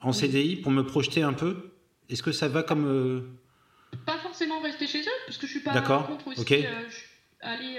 en 0.00 0.12
CDI 0.12 0.56
pour 0.56 0.70
me 0.70 0.84
projeter 0.84 1.22
un 1.22 1.32
peu. 1.32 1.70
Est-ce 2.10 2.22
que 2.22 2.32
ça 2.32 2.48
va 2.48 2.62
comme 2.62 2.86
euh, 2.86 3.20
Pas 4.06 4.18
forcément 4.18 4.60
rester 4.60 4.86
chez 4.86 5.00
eux, 5.00 5.18
parce 5.26 5.38
que 5.38 5.46
je 5.46 5.52
suis 5.52 5.62
pas 5.62 5.72
D'accord. 5.72 6.06
contre 6.06 6.28
aussi. 6.28 6.40
Okay. 6.40 6.68
Aller 7.44 7.78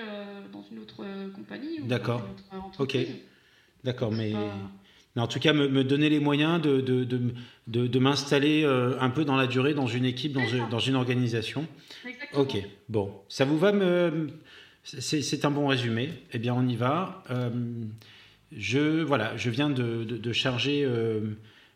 dans 0.53 0.63
une 0.71 0.79
autre 0.79 1.03
compagnie. 1.33 1.79
D'accord. 1.81 2.27
Ok. 2.79 2.97
D'accord, 3.83 4.11
mais 4.11 4.33
en 5.21 5.27
tout 5.27 5.39
cas, 5.39 5.53
me, 5.53 5.83
donner 5.83 6.09
les 6.09 6.19
moyens 6.19 6.61
de, 6.61 6.81
de, 6.81 7.05
de, 7.05 7.87
de 7.87 7.99
m'installer 7.99 8.63
euh, 8.63 8.99
un 8.99 9.09
peu 9.09 9.23
dans 9.23 9.37
la 9.37 9.47
durée, 9.47 9.73
dans 9.73 9.87
une 9.87 10.03
équipe, 10.05 10.33
dans, 10.33 10.45
une, 10.45 10.67
dans 10.69 10.79
une 10.79 10.95
organisation. 10.95 11.67
Exactement. 12.05 12.41
Ok, 12.41 12.57
bon, 12.89 13.13
ça 13.29 13.45
vous 13.45 13.57
va 13.57 13.71
me... 13.71 14.27
C'est 14.83 15.45
un 15.45 15.51
bon 15.51 15.67
résumé. 15.67 16.09
Eh 16.33 16.37
bien, 16.37 16.53
on 16.53 16.67
y 16.67 16.75
va. 16.75 17.23
Euh, 17.31 17.49
je, 18.55 19.01
voilà, 19.01 19.35
je 19.35 19.49
viens 19.49 19.69
de, 19.69 20.31
charger 20.31 20.83
euh, 20.83 21.21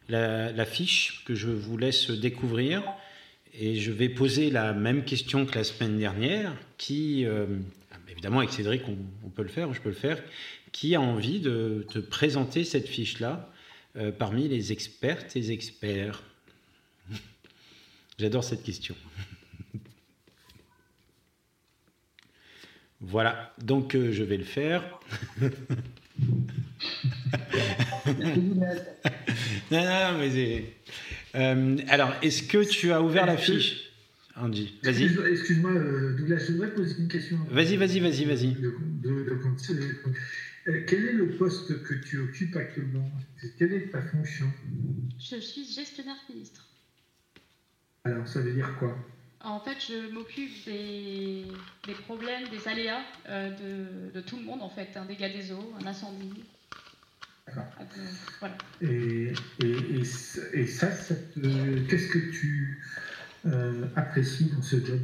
la, 0.10 0.52
la, 0.52 0.66
fiche 0.66 1.24
que 1.26 1.34
je 1.34 1.50
vous 1.50 1.76
laisse 1.76 2.12
découvrir. 2.12 2.84
Et 3.58 3.76
je 3.76 3.92
vais 3.92 4.10
poser 4.10 4.52
la 4.52 4.74
même 4.74 5.06
question 5.06 5.48
que 5.48 5.56
la 5.56 5.64
semaine 5.64 5.98
dernière, 5.98 6.54
qui, 6.78 7.26
évidemment, 8.12 8.40
avec 8.40 8.52
Cédric, 8.52 8.84
on, 8.88 8.98
on, 9.24 9.30
peut 9.30 9.44
le 9.44 9.50
faire, 9.50 9.74
je 9.74 9.82
peux 9.82 9.90
le 9.90 9.96
faire, 9.96 10.22
qui 10.72 10.96
a 10.96 11.02
envie 11.02 11.40
de 11.40 11.86
te 11.90 12.00
présenter 12.00 12.64
cette 12.64 12.88
fiche-là 12.88 13.52
euh, 13.96 14.12
parmi 14.12 14.48
les 14.48 14.72
expertes 14.72 15.36
et 15.36 15.52
experts 15.52 16.24
J'adore 18.20 18.44
cette 18.44 18.64
question. 18.64 18.96
voilà, 23.00 23.54
donc 23.64 23.96
euh, 23.96 24.12
je 24.12 24.24
vais 24.24 24.36
le 24.36 24.44
faire. 24.44 25.00
non, 25.42 25.50
non, 29.72 30.18
mais 30.20 30.66
euh, 31.36 31.78
alors, 31.88 32.14
est-ce 32.22 32.44
que 32.44 32.70
tu 32.70 32.92
as 32.92 33.02
ouvert 33.02 33.26
la 33.26 33.38
fiche? 33.38 33.89
Andy, 34.40 34.74
vas-y. 34.84 35.06
Excuse-moi, 35.32 35.74
Douglas, 36.18 36.46
je 36.48 36.54
voudrais 36.54 36.74
poser 36.74 36.96
une 36.98 37.10
question. 37.10 37.38
Vas-y, 37.52 37.76
vas-y, 37.76 38.00
vas-y, 38.00 38.26
vas-y. 38.26 38.56
Euh, 40.68 40.84
quel 40.88 41.06
est 41.06 41.14
le 41.14 41.30
poste 41.30 41.84
que 41.84 41.94
tu 41.96 42.20
occupes 42.20 42.56
actuellement? 42.56 43.10
Quelle 43.58 43.74
est 43.74 43.92
ta 43.92 44.02
fonction? 44.02 44.52
Je 45.20 45.38
suis 45.38 45.66
gestionnaire 45.66 46.16
sinistre. 46.28 46.68
Alors, 48.04 48.28
ça 48.28 48.40
veut 48.40 48.54
dire 48.54 48.76
quoi? 48.78 48.98
En 49.42 49.60
fait, 49.60 49.78
je 49.80 50.12
m'occupe 50.12 50.66
des, 50.66 51.46
problèmes, 52.06 52.48
des 52.50 52.68
aléas 52.68 53.02
euh, 53.28 54.12
de, 54.14 54.22
tout 54.22 54.38
le 54.38 54.44
monde, 54.44 54.62
en 54.62 54.70
fait. 54.70 54.96
Un 54.96 55.06
dégât 55.06 55.30
des 55.30 55.52
eaux, 55.52 55.74
un 55.82 55.88
incendie. 55.88 56.44
D'accord. 57.48 57.64
Euh, 57.80 57.84
voilà. 58.40 58.58
Et, 58.82 59.34
et, 59.64 60.00
et, 60.54 60.68
ça, 60.68 60.88
qu'est-ce 60.88 62.08
que 62.10 62.32
tu 62.32 62.84
apprécies 63.96 64.46
dans 64.46 64.62
ce 64.62 64.78
job 64.84 65.00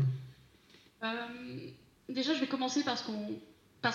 Déjà, 2.09 2.33
je 2.33 2.39
vais 2.39 2.47
commencer 2.47 2.83
parce 2.83 3.01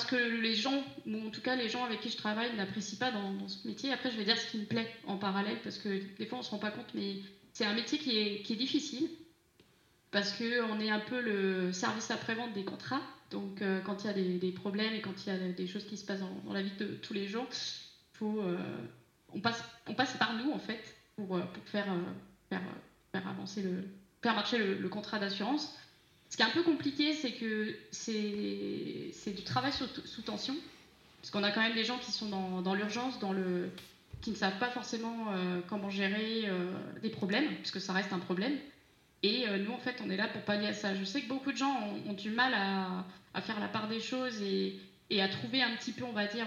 que 0.05 0.41
les 0.41 0.55
gens, 0.55 0.85
ou 1.07 1.27
en 1.27 1.31
tout 1.31 1.41
cas 1.41 1.57
les 1.57 1.69
gens 1.69 1.85
avec 1.85 2.01
qui 2.01 2.11
je 2.11 2.17
travaille, 2.17 2.55
n'apprécient 2.57 2.99
pas 2.99 3.11
dans, 3.11 3.49
ce 3.49 3.67
métier. 3.67 3.93
Après, 3.93 4.11
je 4.11 4.17
vais 4.17 4.25
dire 4.25 4.39
ce 4.39 4.51
qui 4.51 4.59
me 4.59 4.65
plaît 4.65 4.89
en 5.07 5.17
parallèle, 5.17 5.59
parce 5.63 5.79
que 5.79 6.01
des 6.19 6.27
fois 6.27 6.39
on 6.39 6.43
se 6.43 6.51
rend 6.51 6.59
pas 6.59 6.71
compte, 6.71 6.93
mais 6.95 7.17
c'est 7.53 7.65
un 7.65 7.75
métier 7.75 7.99
qui 7.99 8.19
est, 8.19 8.57
difficile, 8.57 9.09
parce 10.11 10.33
qu'on 10.33 10.81
est 10.81 10.91
un 10.91 11.01
peu 11.01 11.21
le 11.21 11.73
service 11.73 12.11
après-vente 12.11 12.53
des 12.53 12.65
contrats. 12.65 13.03
Donc 13.31 13.63
euh, 13.63 13.81
quand 13.81 14.03
il 14.03 14.07
y 14.09 14.11
a 14.11 14.39
des, 14.39 14.53
problèmes 14.53 14.93
et 14.95 15.01
quand 15.01 15.25
il 15.25 15.33
y 15.33 15.37
a 15.37 15.53
des 15.53 15.67
choses 15.69 15.87
qui 15.87 15.97
se 15.97 16.05
passent 16.05 16.21
dans, 16.45 16.53
la 16.53 16.63
vie 16.63 16.73
de 16.79 16.87
tous 16.87 17.15
les 17.15 17.29
jours, 17.29 17.47
faut, 18.15 18.41
euh, 18.41 18.59
on, 19.33 19.41
passe, 19.41 19.63
on 19.87 19.95
passe 19.95 20.17
par 20.17 20.35
nous 20.35 20.51
en 20.51 20.59
fait 20.59 20.83
pour, 21.15 21.37
euh, 21.37 21.43
faire, 21.67 21.87
avancer 23.13 23.63
le, 23.63 23.85
faire 24.23 24.35
marcher 24.35 24.59
le 24.59 24.89
contrat 24.89 25.19
d'assurance. 25.19 25.75
Ce 26.31 26.37
qui 26.37 26.43
est 26.43 26.47
un 26.47 26.51
peu 26.51 26.63
compliqué, 26.63 27.13
c'est 27.13 27.33
que 27.33 27.75
c'est 27.91 29.35
du 29.35 29.43
travail 29.43 29.73
sous, 29.73 30.23
tension, 30.23 30.55
parce 31.21 31.31
qu'on 31.33 31.43
a 31.43 31.51
quand 31.51 31.61
même 31.61 31.75
des 31.75 31.85
gens 31.85 31.99
qui 31.99 32.13
sont 32.13 32.61
dans, 32.63 32.75
l'urgence, 32.75 33.21
le 33.21 33.69
qui 34.21 34.31
ne 34.31 34.37
savent 34.37 34.59
pas 34.59 34.69
forcément 34.69 35.33
euh, 35.33 35.61
comment 35.67 35.89
gérer 35.89 36.43
euh, 36.45 36.73
des 37.03 37.09
problèmes, 37.09 37.49
puisque 37.57 37.81
ça 37.81 37.95
reste 37.95 38.13
un 38.13 38.19
problème. 38.19 38.53
Et 39.23 39.49
euh, 39.49 39.59
nous, 39.59 39.73
en 39.73 39.79
fait, 39.79 39.97
on 40.05 40.11
est 40.11 40.17
là 40.17 40.29
pour 40.29 40.43
pallier 40.43 40.69
à 40.69 40.73
ça. 40.75 40.95
Je 40.95 41.05
sais 41.05 41.23
que 41.23 41.29
beaucoup 41.29 41.53
de 41.53 41.57
gens 41.57 41.75
ont, 42.07 42.13
du 42.13 42.31
mal 42.31 42.53
à, 42.55 43.41
faire 43.41 43.59
la 43.59 43.69
part 43.69 43.89
des 43.89 44.01
choses 44.01 44.41
et, 44.43 44.79
à 45.21 45.29
trouver 45.29 45.63
un 45.63 45.75
petit 45.75 45.93
peu, 45.93 46.05
on 46.05 46.13
va 46.13 46.27
dire, 46.27 46.47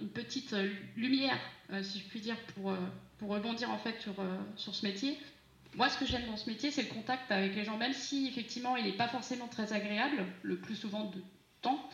une 0.00 0.08
petite 0.08 0.54
lumière, 0.96 1.38
si 1.80 2.00
je 2.00 2.04
puis 2.04 2.20
dire, 2.20 2.36
pour, 2.54 2.74
pour 3.18 3.30
rebondir 3.30 3.70
en 3.70 3.78
fait 3.78 3.98
sur, 4.00 4.14
sur 4.56 4.74
ce 4.74 4.84
métier 4.84 5.18
moi, 5.76 5.88
ce 5.88 5.96
que 5.98 6.04
j'aime 6.04 6.26
dans 6.26 6.36
ce 6.36 6.48
métier, 6.50 6.70
c'est 6.70 6.82
le 6.82 6.94
contact 6.94 7.30
avec 7.30 7.54
les 7.54 7.64
gens, 7.64 7.78
même 7.78 7.94
si 7.94 8.28
effectivement 8.28 8.76
il 8.76 8.84
n'est 8.84 8.92
pas 8.92 9.08
forcément 9.08 9.48
très 9.48 9.72
agréable, 9.72 10.26
le 10.42 10.58
plus 10.58 10.76
souvent 10.76 11.04
de 11.04 11.18
temps, 11.62 11.88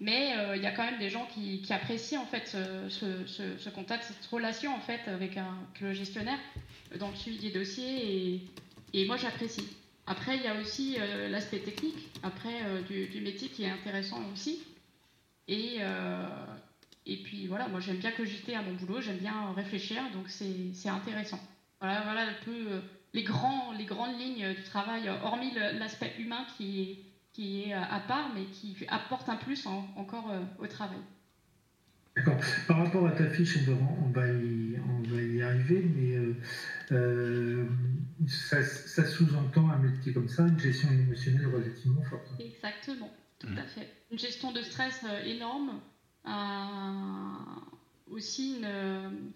mais 0.00 0.36
euh, 0.36 0.56
il 0.56 0.62
y 0.62 0.66
a 0.66 0.72
quand 0.72 0.84
même 0.84 0.98
des 0.98 1.10
gens 1.10 1.26
qui, 1.26 1.64
apprécient 1.70 2.22
en 2.22 2.26
fait 2.26 2.48
ce, 2.48 3.68
contact, 3.70 4.04
cette 4.04 4.26
relation 4.26 4.74
en 4.74 4.80
fait 4.80 5.06
avec, 5.06 5.36
un, 5.36 5.54
le 5.80 5.92
gestionnaire 5.92 6.38
dans 6.98 7.10
le 7.10 7.16
suivi 7.16 7.38
des 7.38 7.50
dossiers, 7.50 8.42
et, 8.92 9.06
moi 9.06 9.16
j'apprécie. 9.16 9.68
Après, 10.06 10.36
il 10.36 10.42
y 10.42 10.48
a 10.48 10.56
aussi 10.56 10.96
euh, 10.98 11.28
l'aspect 11.28 11.60
technique, 11.60 12.08
après 12.24 12.64
euh, 12.64 12.82
du, 12.82 13.20
métier 13.20 13.48
qui 13.48 13.62
est 13.62 13.70
intéressant 13.70 14.20
aussi, 14.32 14.64
et 15.46 17.16
puis 17.24 17.46
voilà, 17.46 17.68
moi 17.68 17.80
j'aime 17.80 17.98
bien 17.98 18.10
cogiter 18.12 18.56
à 18.56 18.62
mon 18.62 18.72
boulot, 18.72 19.00
j'aime 19.00 19.18
bien 19.18 19.52
réfléchir, 19.52 20.02
donc 20.12 20.28
c'est 20.28 20.88
intéressant. 20.88 21.40
Voilà, 21.80 22.02
voilà 22.02 22.22
un 22.22 22.34
peu 22.44 22.80
les, 23.12 23.22
grands, 23.22 23.72
les 23.72 23.84
grandes 23.84 24.18
lignes 24.18 24.54
du 24.54 24.62
travail, 24.62 25.08
hormis 25.22 25.52
l'aspect 25.78 26.14
humain 26.18 26.46
qui 26.56 26.82
est, 26.82 26.98
qui 27.32 27.62
est 27.62 27.72
à 27.72 28.00
part, 28.06 28.32
mais 28.34 28.44
qui 28.44 28.76
apporte 28.88 29.28
un 29.28 29.36
plus 29.36 29.66
encore 29.66 30.30
euh, 30.30 30.42
au 30.58 30.66
travail. 30.66 30.98
D'accord. 32.16 32.40
Par 32.66 32.78
rapport 32.78 33.06
à 33.06 33.12
ta 33.12 33.30
fiche, 33.30 33.58
on 33.58 33.72
va, 33.72 33.78
on 34.04 34.10
va, 34.10 34.26
y, 34.26 34.76
on 34.78 35.02
va 35.08 35.22
y, 35.22 35.42
arriver, 35.42 35.88
mais 35.94 36.16
euh, 36.16 36.34
euh, 36.92 37.66
ça, 38.26 38.62
ça 38.62 39.04
sous-entend 39.04 39.70
un 39.70 39.78
métier 39.78 40.12
comme 40.12 40.28
ça, 40.28 40.46
une 40.46 40.58
gestion 40.58 40.90
émotionnelle 40.90 41.46
relativement 41.46 42.02
forte. 42.02 42.28
Exactement, 42.40 43.10
tout 43.38 43.48
à 43.56 43.62
fait. 43.62 43.88
Une 44.10 44.18
gestion 44.18 44.52
de 44.52 44.60
stress 44.60 45.04
énorme, 45.24 45.80
un, 46.24 47.62
aussi 48.10 48.56
une, 48.56 49.32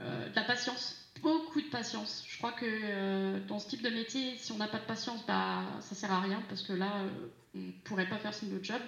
de 0.00 0.34
la 0.34 0.44
patience, 0.44 0.96
beaucoup 1.22 1.60
de 1.60 1.66
patience. 1.68 2.22
Je 2.26 2.36
crois 2.38 2.52
que 2.52 3.38
dans 3.40 3.58
ce 3.58 3.66
type 3.66 3.82
de 3.82 3.90
métier, 3.90 4.36
si 4.36 4.52
on 4.52 4.56
n'a 4.58 4.68
pas 4.68 4.78
de 4.78 4.84
patience, 4.84 5.24
bah, 5.24 5.78
ça 5.80 5.94
sert 5.94 6.10
à 6.10 6.20
rien 6.20 6.42
parce 6.48 6.62
que 6.62 6.72
là, 6.72 7.06
on 7.54 7.58
ne 7.58 7.72
pourrait 7.84 8.06
pas 8.06 8.18
faire 8.18 8.32
notre 8.42 8.64
job. 8.64 8.82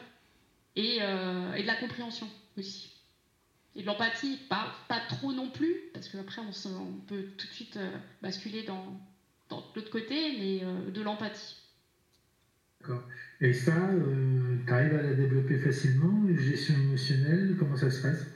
Et, 0.76 0.96
et 0.96 0.98
de 1.62 1.66
la 1.66 1.76
compréhension 1.76 2.32
aussi 2.56 2.90
et 3.74 3.82
de 3.82 3.86
l'empathie, 3.86 4.38
pas, 4.48 4.72
pas 4.88 5.00
trop 5.00 5.32
non 5.32 5.50
plus, 5.50 5.76
parce 5.92 6.08
qu'après 6.08 6.42
on, 6.42 6.50
on 6.66 7.00
peut 7.00 7.24
tout 7.36 7.46
de 7.46 7.52
suite 7.52 7.78
basculer 8.22 8.62
dans, 8.62 9.00
dans 9.48 9.64
l'autre 9.74 9.90
côté, 9.90 10.32
mais 10.32 10.60
de 10.62 11.02
l'empathie. 11.02 11.56
D'accord. 12.80 13.06
Et 13.40 13.52
ça, 13.52 13.90
euh, 13.90 14.56
tu 14.66 14.72
arrives 14.72 14.94
à 14.94 15.02
la 15.02 15.14
développer 15.14 15.56
facilement 15.56 16.26
Gestion 16.36 16.74
émotionnelle, 16.76 17.54
comment 17.56 17.76
ça 17.76 17.90
se 17.90 18.00
passe? 18.00 18.26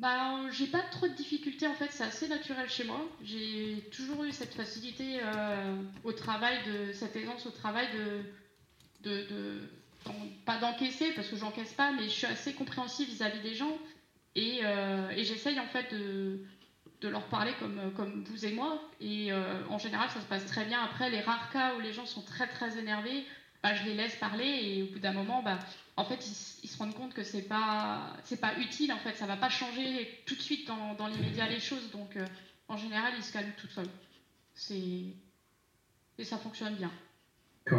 Bah, 0.00 0.48
j'ai 0.52 0.66
pas 0.66 0.82
trop 0.90 1.08
de 1.08 1.14
difficultés 1.14 1.66
en 1.66 1.74
fait, 1.74 1.88
c'est 1.90 2.04
assez 2.04 2.28
naturel 2.28 2.68
chez 2.68 2.84
moi. 2.84 3.00
J'ai 3.22 3.88
toujours 3.90 4.24
eu 4.24 4.32
cette 4.32 4.54
facilité 4.54 5.20
euh, 5.22 5.82
au 6.04 6.12
travail, 6.12 6.56
de 6.66 6.92
cette 6.92 7.16
aisance 7.16 7.46
au 7.46 7.50
travail 7.50 7.88
de, 9.02 9.60
pas 10.44 10.58
d'encaisser 10.58 11.12
parce 11.12 11.28
que 11.28 11.36
j'encaisse 11.36 11.72
pas, 11.72 11.92
mais 11.92 12.04
je 12.04 12.10
suis 12.10 12.26
assez 12.26 12.54
compréhensive 12.54 13.08
vis-à-vis 13.08 13.40
des 13.40 13.54
gens 13.54 13.76
et, 14.34 14.64
euh, 14.64 15.10
j'essaye 15.16 15.58
en 15.58 15.66
fait 15.66 15.92
de, 15.92 16.44
leur 17.08 17.26
parler 17.26 17.52
comme, 17.58 17.92
comme 17.96 18.24
vous 18.24 18.44
et 18.44 18.52
moi. 18.52 18.80
Et 19.00 19.32
euh, 19.32 19.64
en 19.68 19.78
général, 19.78 20.08
ça 20.10 20.20
se 20.20 20.26
passe 20.26 20.46
très 20.46 20.64
bien. 20.64 20.80
Après, 20.82 21.10
les 21.10 21.20
rares 21.20 21.50
cas 21.50 21.74
où 21.76 21.80
les 21.80 21.92
gens 21.92 22.06
sont 22.06 22.22
très 22.22 22.46
très 22.46 22.78
énervés, 22.78 23.24
bah, 23.62 23.74
je 23.74 23.84
les 23.84 23.94
laisse 23.94 24.16
parler 24.16 24.44
et 24.46 24.82
au 24.82 24.86
bout 24.86 24.98
d'un 24.98 25.12
moment, 25.12 25.42
bah, 25.42 25.58
en 25.96 26.04
fait, 26.04 26.26
ils, 26.62 26.68
se 26.68 26.78
rendent 26.78 26.94
compte 26.94 27.14
que 27.14 27.24
c'est 27.24 27.42
pas 27.42 28.16
c'est 28.24 28.40
pas 28.40 28.56
utile. 28.58 28.92
En 28.92 28.98
fait, 28.98 29.14
ça 29.14 29.26
va 29.26 29.36
pas 29.36 29.48
changer 29.48 30.22
tout 30.26 30.36
de 30.36 30.42
suite 30.42 30.66
dans, 30.68 30.94
dans 30.94 31.08
l'immédiat 31.08 31.48
les 31.48 31.60
choses. 31.60 31.90
Donc, 31.90 32.16
euh, 32.16 32.24
en 32.68 32.76
général, 32.76 33.12
ils 33.16 33.24
se 33.24 33.32
calment 33.32 33.52
tout 33.56 33.68
seuls. 33.68 33.90
C'est 34.54 35.04
et 36.18 36.24
ça 36.24 36.38
fonctionne 36.38 36.74
bien. 36.74 36.90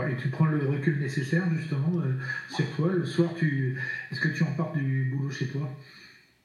Et 0.08 0.16
tu 0.18 0.30
prends 0.30 0.46
le 0.46 0.68
recul 0.68 1.00
nécessaire 1.00 1.44
justement 1.56 2.02
sur 2.48 2.76
toi. 2.76 2.92
Le 2.94 3.06
soir, 3.06 3.34
tu 3.36 3.78
est-ce 4.12 4.20
que 4.20 4.28
tu 4.28 4.44
en 4.44 4.54
pars 4.54 4.72
du 4.74 5.12
boulot 5.12 5.32
chez 5.32 5.48
toi? 5.48 5.68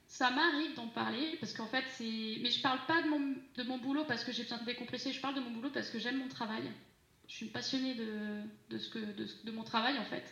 Ça 0.06 0.30
m'arrive 0.30 0.74
d'en 0.76 0.88
parler 0.88 1.36
parce 1.40 1.52
qu'en 1.52 1.66
fait 1.66 1.84
c'est 1.88 2.38
mais 2.40 2.50
je 2.50 2.62
parle 2.62 2.78
pas 2.86 3.02
de 3.02 3.08
mon, 3.08 3.20
de 3.56 3.62
mon 3.64 3.78
boulot 3.78 4.04
parce 4.06 4.24
que 4.24 4.32
j'ai 4.32 4.44
besoin 4.44 4.58
de 4.58 4.64
décompresser 4.64 5.12
je 5.12 5.20
parle 5.20 5.34
de 5.34 5.40
mon 5.40 5.50
boulot 5.50 5.70
parce 5.74 5.90
que 5.90 5.98
j'aime 5.98 6.18
mon 6.18 6.28
travail 6.28 6.62
je 7.28 7.34
suis 7.34 7.46
passionnée 7.46 7.94
de, 7.94 8.42
de 8.70 8.78
ce 8.78 8.88
que 8.90 8.98
de, 8.98 9.50
mon 9.52 9.62
travail 9.62 9.98
en 9.98 10.04
fait. 10.04 10.24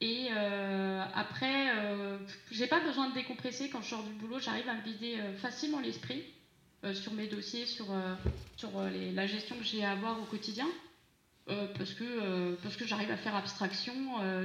Et 0.00 0.28
euh, 0.30 1.02
après 1.14 1.70
euh, 1.76 2.18
j'ai 2.50 2.66
pas 2.66 2.80
besoin 2.80 3.08
de 3.10 3.14
décompresser. 3.14 3.70
Quand 3.70 3.80
je 3.82 3.88
sors 3.88 4.02
du 4.02 4.12
boulot 4.14 4.38
j'arrive 4.38 4.68
à 4.68 4.74
me 4.74 4.82
vider 4.82 5.18
euh, 5.18 5.36
facilement 5.36 5.80
l'esprit 5.80 6.24
euh, 6.84 6.92
sur 6.92 7.12
mes 7.14 7.26
dossiers 7.26 7.66
sur 7.66 7.86
sur 8.56 8.82
les, 8.84 9.12
la 9.12 9.26
gestion 9.26 9.56
que 9.56 9.64
j'ai 9.64 9.84
à 9.84 9.92
avoir 9.92 10.20
au 10.20 10.24
quotidien. 10.24 10.66
Parce 11.78 11.94
que 11.94 12.56
que 12.76 12.86
j'arrive 12.86 13.12
à 13.12 13.16
faire 13.16 13.36
abstraction 13.36 13.94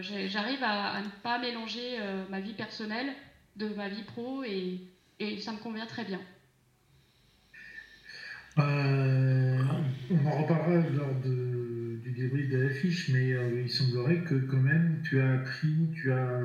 j'arrive 0.01 0.63
à, 0.63 1.01
ne 1.01 1.09
pas 1.23 1.39
mélanger 1.39 1.97
ma 2.29 2.39
vie 2.39 2.53
personnelle 2.53 3.11
de 3.55 3.69
ma 3.69 3.89
vie 3.89 4.03
pro 4.03 4.43
et, 4.43 4.79
et 5.19 5.39
ça 5.39 5.51
me 5.51 5.57
convient 5.57 5.87
très 5.87 6.05
bien. 6.05 6.21
On 10.13 10.27
en 10.27 10.41
reparlera 10.41 10.89
lors 10.89 11.15
de, 11.23 11.50
débrief 12.21 12.49
de 12.49 12.57
l'affiche, 12.57 13.09
mais 13.09 13.33
euh, 13.33 13.61
il 13.61 13.69
semblerait 13.69 14.21
que 14.23 14.35
quand 14.35 14.59
même 14.59 15.01
tu 15.03 15.19
as 15.19 15.33
appris, 15.33 15.89
tu 15.93 16.11
as, 16.11 16.39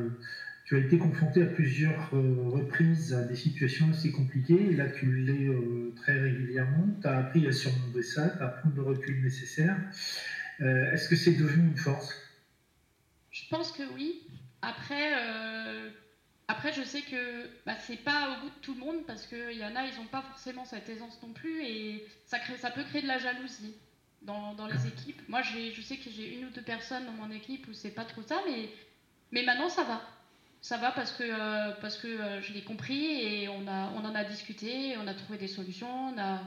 tu 0.64 0.76
as 0.76 0.78
été 0.78 0.98
confronté 0.98 1.42
à 1.42 1.46
plusieurs 1.46 2.10
euh, 2.14 2.48
reprises 2.48 3.14
à 3.14 3.22
des 3.22 3.34
situations 3.34 3.90
assez 3.90 4.10
compliquées, 4.10 4.72
là 4.72 4.88
tu 4.88 5.12
l'es 5.12 5.48
très 5.94 6.18
régulièrement, 6.18 6.88
tu 7.00 7.06
as 7.06 7.18
appris 7.18 7.46
à 7.46 7.52
surmonter 7.52 8.02
ça, 8.02 8.34
à 8.40 8.48
prendre 8.48 8.74
le 8.74 8.82
recul 8.82 9.22
nécessaire. 9.22 9.76
Est-ce 10.58 11.08
que 11.08 11.16
c'est 11.16 11.34
devenu 11.34 11.68
une 11.68 11.76
force? 11.76 12.14
Je 13.30 13.42
pense 13.50 13.70
que 13.72 13.82
oui. 13.94 14.22
Après, 14.62 15.12
après, 16.48 16.72
je 16.72 16.82
sais 16.82 17.02
que 17.02 17.50
bah, 17.66 17.76
c'est 17.78 18.02
pas 18.02 18.30
au 18.30 18.40
goût 18.40 18.50
de 18.50 18.60
tout 18.62 18.74
le 18.74 18.80
monde 18.80 19.04
parce 19.06 19.26
qu'il 19.26 19.56
y 19.56 19.64
en 19.64 19.74
a, 19.74 19.84
ils 19.84 19.96
n'ont 19.96 20.06
pas 20.06 20.22
forcément 20.22 20.64
cette 20.64 20.88
aisance 20.88 21.20
non 21.22 21.32
plus. 21.32 21.62
Et 21.64 22.04
ça, 22.24 22.38
crée, 22.38 22.56
ça 22.56 22.70
peut 22.70 22.84
créer 22.84 23.02
de 23.02 23.06
la 23.08 23.18
jalousie 23.18 23.74
dans, 24.26 24.54
dans 24.54 24.66
les 24.66 24.86
équipes. 24.86 25.20
Moi, 25.28 25.40
je 25.42 25.80
sais 25.80 25.96
que 25.96 26.10
j'ai 26.10 26.36
une 26.36 26.46
ou 26.46 26.50
deux 26.50 26.62
personnes 26.62 27.06
dans 27.06 27.12
mon 27.12 27.30
équipe 27.30 27.66
où 27.68 27.72
c'est 27.72 27.90
pas 27.90 28.04
trop 28.04 28.22
ça, 28.22 28.42
mais, 28.46 28.68
mais 29.32 29.42
maintenant 29.42 29.68
ça 29.68 29.84
va. 29.84 30.02
Ça 30.60 30.78
va 30.78 30.90
parce 30.90 31.12
que, 31.12 31.22
euh, 31.22 31.72
parce 31.80 31.96
que 31.96 32.08
euh, 32.08 32.42
je 32.42 32.52
l'ai 32.52 32.62
compris 32.62 33.22
et 33.22 33.48
on, 33.48 33.68
a, 33.68 33.90
on 33.94 34.04
en 34.04 34.14
a 34.14 34.24
discuté, 34.24 34.96
on 34.98 35.06
a 35.06 35.14
trouvé 35.14 35.38
des 35.38 35.46
solutions, 35.46 36.08
on 36.08 36.18
a, 36.18 36.40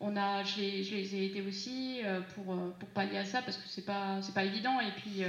on 0.00 0.16
a, 0.16 0.42
je, 0.44 0.60
les, 0.60 0.84
je 0.84 0.94
les 0.94 1.14
ai 1.14 1.26
aidés 1.26 1.40
aussi 1.40 2.00
euh, 2.04 2.20
pour, 2.34 2.56
pour 2.78 2.88
pallier 2.90 3.18
à 3.18 3.24
ça 3.24 3.40
parce 3.40 3.56
que 3.56 3.66
c'est 3.66 3.86
pas, 3.86 4.20
pas 4.34 4.44
évident. 4.44 4.78
Et 4.80 4.90
puis 4.92 5.22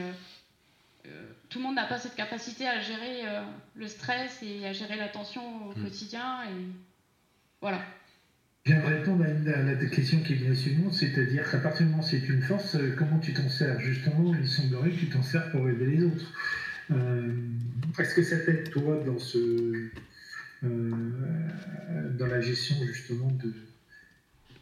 tout 1.49 1.59
le 1.59 1.63
monde 1.63 1.75
n'a 1.75 1.85
pas 1.85 1.97
cette 1.97 2.15
capacité 2.15 2.67
à 2.67 2.79
gérer 2.79 3.23
le 3.75 3.87
stress 3.87 4.43
et 4.43 4.67
à 4.67 4.73
gérer 4.73 4.97
la 4.97 5.07
tension 5.07 5.69
au 5.69 5.71
mm. 5.75 5.83
quotidien. 5.83 6.43
Et 6.43 6.65
voilà. 7.59 7.81
Je 8.65 8.73
viens 8.73 8.81
de 8.81 8.87
répondre 8.87 9.23
à, 9.23 9.61
la 9.63 9.75
question 9.87 10.21
qui 10.21 10.35
vient 10.35 10.53
suivante, 10.53 10.93
c'est-à-dire 10.93 11.49
qu'à 11.49 11.57
partir 11.57 11.85
du 11.85 11.91
moment 11.91 12.03
où 12.03 12.07
c'est 12.07 12.27
une 12.29 12.43
force, 12.43 12.75
euh, 12.75 12.93
comment 12.95 13.17
tu 13.19 13.33
t'en 13.33 13.49
sers? 13.49 13.79
Justement, 13.79 14.35
il 14.35 14.47
semblerait 14.47 14.91
que 14.91 14.99
tu 14.99 15.09
t'en 15.09 15.23
sers 15.23 15.49
pour 15.49 15.67
aider 15.67 15.85
les 15.85 16.03
autres. 16.03 16.31
Est-ce 17.97 18.13
que 18.13 18.21
ça 18.21 18.37
t'aide, 18.37 18.69
toi, 18.69 19.01
dans, 19.03 19.17
ce, 19.17 19.89
dans 20.61 22.27
la 22.27 22.41
gestion, 22.41 22.75
justement, 22.85 23.31
de, 23.31 23.53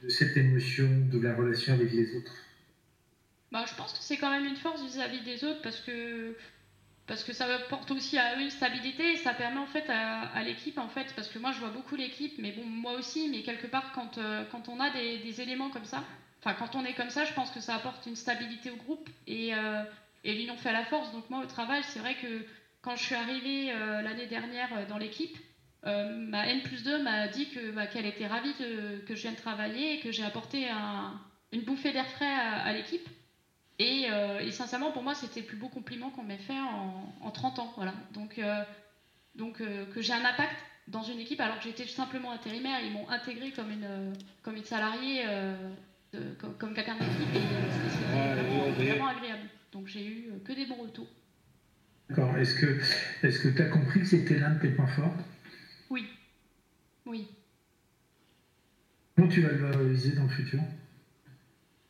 de 0.04 0.10
cette 0.10 0.38
émotion, 0.38 0.90
de 1.12 1.20
la 1.20 1.36
relation 1.36 1.74
avec 1.74 1.92
les 1.92 2.16
autres? 2.16 2.34
Bah, 3.52 3.66
je 3.68 3.76
pense 3.76 3.94
que 3.94 4.00
c'est 4.02 4.18
quand 4.18 4.32
même 4.32 4.46
une 4.46 4.56
force 4.56 4.84
vis-à-vis 4.84 5.24
des 5.24 5.44
autres 5.44 5.62
parce 5.62 5.82
que 5.82 6.36
parce 7.10 7.24
que 7.24 7.34
ça 7.34 7.46
apporte 7.54 7.90
aussi 7.90 8.20
à 8.20 8.38
eux 8.38 8.42
une 8.42 8.52
stabilité 8.52 9.14
et 9.14 9.18
ça 9.18 9.34
permet 9.34 9.60
en 9.60 9.66
fait 9.66 9.90
à, 9.90 10.42
l'équipe 10.44 10.78
en 10.78 10.88
fait. 10.88 11.12
Parce 11.16 11.28
que 11.28 11.40
moi 11.40 11.52
je 11.52 11.60
vois 11.60 11.72
beaucoup 11.72 11.96
l'équipe 11.96 12.36
mais 12.38 12.52
bon 12.52 12.64
moi 12.64 12.94
aussi 12.94 13.28
mais 13.30 13.42
quelque 13.42 13.68
part 13.68 13.92
quand, 13.94 14.20
euh, 14.20 14.46
quand 14.52 14.70
on 14.70 14.80
a 14.80 14.92
des, 14.92 15.42
éléments 15.42 15.70
comme 15.72 15.86
ça 15.86 16.04
enfin 16.40 16.56
quand 16.58 16.76
on 16.76 16.86
est 16.86 16.94
comme 16.94 17.10
ça 17.10 17.26
je 17.26 17.34
pense 17.34 17.50
que 17.50 17.60
ça 17.60 17.76
apporte 17.76 18.06
une 18.06 18.16
stabilité 18.16 18.70
au 18.70 18.76
groupe 18.76 19.10
et, 19.28 19.56
euh, 19.56 19.84
l'union 20.24 20.56
fait 20.56 20.72
la 20.72 20.86
force. 20.86 21.12
Donc 21.12 21.30
moi 21.32 21.42
au 21.42 21.48
travail 21.48 21.82
c'est 21.84 22.00
vrai 22.00 22.14
que 22.14 22.46
quand 22.84 22.96
je 22.96 23.04
suis 23.04 23.16
arrivée 23.16 23.72
euh, 23.72 24.04
l'année 24.04 24.28
dernière 24.28 24.88
dans 24.88 25.00
l'équipe 25.00 25.36
ma 25.84 26.46
N 26.48 26.62
plus 26.62 26.84
2 26.84 27.02
m'a 27.02 27.28
dit 27.30 27.50
que 27.50 27.72
bah, 27.72 27.88
qu'elle 27.88 28.06
était 28.06 28.28
ravie 28.28 28.54
que 28.54 29.16
je 29.16 29.22
vienne 29.22 29.36
travailler 29.36 29.96
et 29.96 30.00
que 30.02 30.12
j'ai 30.12 30.26
apporté 30.26 30.70
un, 30.70 31.14
une 31.54 31.62
bouffée 31.62 31.94
d'air 31.94 32.06
frais 32.06 32.26
à 32.28 32.72
l'équipe 32.74 33.08
euh, 33.82 34.40
et, 34.40 34.52
sincèrement, 34.52 34.92
pour 34.92 35.04
moi, 35.04 35.16
c'était 35.16 35.42
le 35.42 35.46
plus 35.46 35.58
beau 35.58 35.70
compliment 35.70 36.10
qu'on 36.10 36.24
m'ait 36.24 36.38
fait 36.38 36.60
en, 37.22 37.32
30 37.32 37.60
ans. 37.60 37.74
Voilà. 37.78 37.94
Donc, 38.14 38.38
euh, 38.40 38.64
donc 39.36 39.62
euh, 39.62 39.86
que 39.94 40.02
j'ai 40.02 40.14
un 40.14 40.26
impact 40.26 40.56
dans 40.88 41.04
une 41.04 41.20
équipe 41.20 41.40
alors 41.40 41.58
que 41.60 41.64
j'étais 41.64 41.86
simplement 41.86 42.32
intérimaire. 42.32 42.80
Ils 42.84 42.92
m'ont 42.92 43.08
intégré 43.10 43.52
comme 43.52 43.72
une, 43.72 44.14
comme 44.42 44.56
une 44.56 44.66
salariée, 44.66 45.24
comme, 46.12 46.54
comme 46.58 46.74
quelqu'un 46.74 46.96
d'équipe. 46.96 47.36
Et 47.36 47.40
c'était 48.76 48.92
vraiment, 48.92 49.08
agréable. 49.08 49.44
Donc 49.72 49.88
j'ai 49.88 50.06
eu 50.06 50.30
que 50.44 50.52
des 50.52 50.66
bons 50.66 50.82
retours. 50.82 51.08
D'accord. 52.10 52.36
Est-ce 52.38 52.56
que 52.56 52.82
est-ce 53.22 53.40
que 53.40 53.50
tu 53.50 53.62
as 53.62 53.70
compris 53.70 54.00
que 54.00 54.08
c'était 54.08 54.40
l'un 54.40 54.50
de 54.56 54.60
tes 54.60 54.70
points 54.70 54.88
forts? 54.88 55.14
Oui. 55.92 56.08
Oui. 57.06 57.28
Comment 59.16 59.28
tu 59.28 59.42
vas 59.42 59.50
le 59.50 59.58
valoriser 59.58 60.14
dans 60.14 60.24
le 60.24 60.30
futur? 60.30 60.60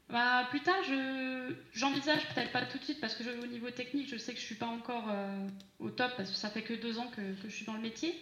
Bah, 0.10 0.48
plus 0.50 0.62
tard, 0.62 0.82
je, 0.88 1.54
j'envisage 1.74 2.28
peut-être 2.30 2.52
pas 2.52 2.66
tout 2.66 2.80
de 2.80 2.84
suite 2.84 3.00
parce 3.00 3.14
que 3.14 3.24
au 3.44 3.46
niveau 3.46 3.70
technique, 3.70 4.10
je 4.10 4.18
sais 4.18 4.34
que 4.34 4.40
je 4.40 4.46
suis 4.46 4.56
pas 4.56 4.66
encore 4.66 5.06
euh, 5.10 5.48
au 5.78 5.92
top 5.92 6.12
parce 6.18 6.32
que 6.32 6.36
ça 6.36 6.50
fait 6.50 6.64
que 6.64 6.74
deux 6.74 6.98
ans 6.98 7.08
que, 7.16 7.22
que 7.42 7.48
je 7.48 7.56
suis 7.56 7.66
dans 7.66 7.76
le 7.76 7.82
métier. 7.82 8.16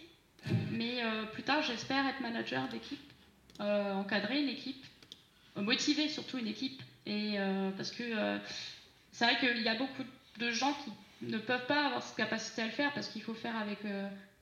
Mais 0.70 1.02
euh, 1.02 1.24
plus 1.24 1.42
tard, 1.42 1.62
j'espère 1.62 2.06
être 2.06 2.20
manager 2.20 2.68
d'équipe, 2.68 3.00
euh, 3.60 3.94
encadrer 3.94 4.42
une 4.42 4.50
équipe, 4.50 4.84
motiver 5.56 6.08
surtout 6.08 6.38
une 6.38 6.46
équipe. 6.46 6.82
Et 7.06 7.38
parce 7.78 7.90
que 7.90 8.04
c'est 9.12 9.24
vrai 9.24 9.38
qu'il 9.38 9.62
y 9.62 9.68
a 9.68 9.74
beaucoup 9.74 10.02
de 10.36 10.50
gens 10.50 10.74
qui 10.84 10.92
ne 11.26 11.38
peuvent 11.38 11.64
pas 11.64 11.86
avoir 11.86 12.02
cette 12.02 12.18
capacité 12.18 12.60
à 12.60 12.66
le 12.66 12.70
faire 12.70 12.92
parce 12.92 13.08
qu'il 13.08 13.22
faut 13.22 13.32
faire 13.32 13.56
avec 13.56 13.78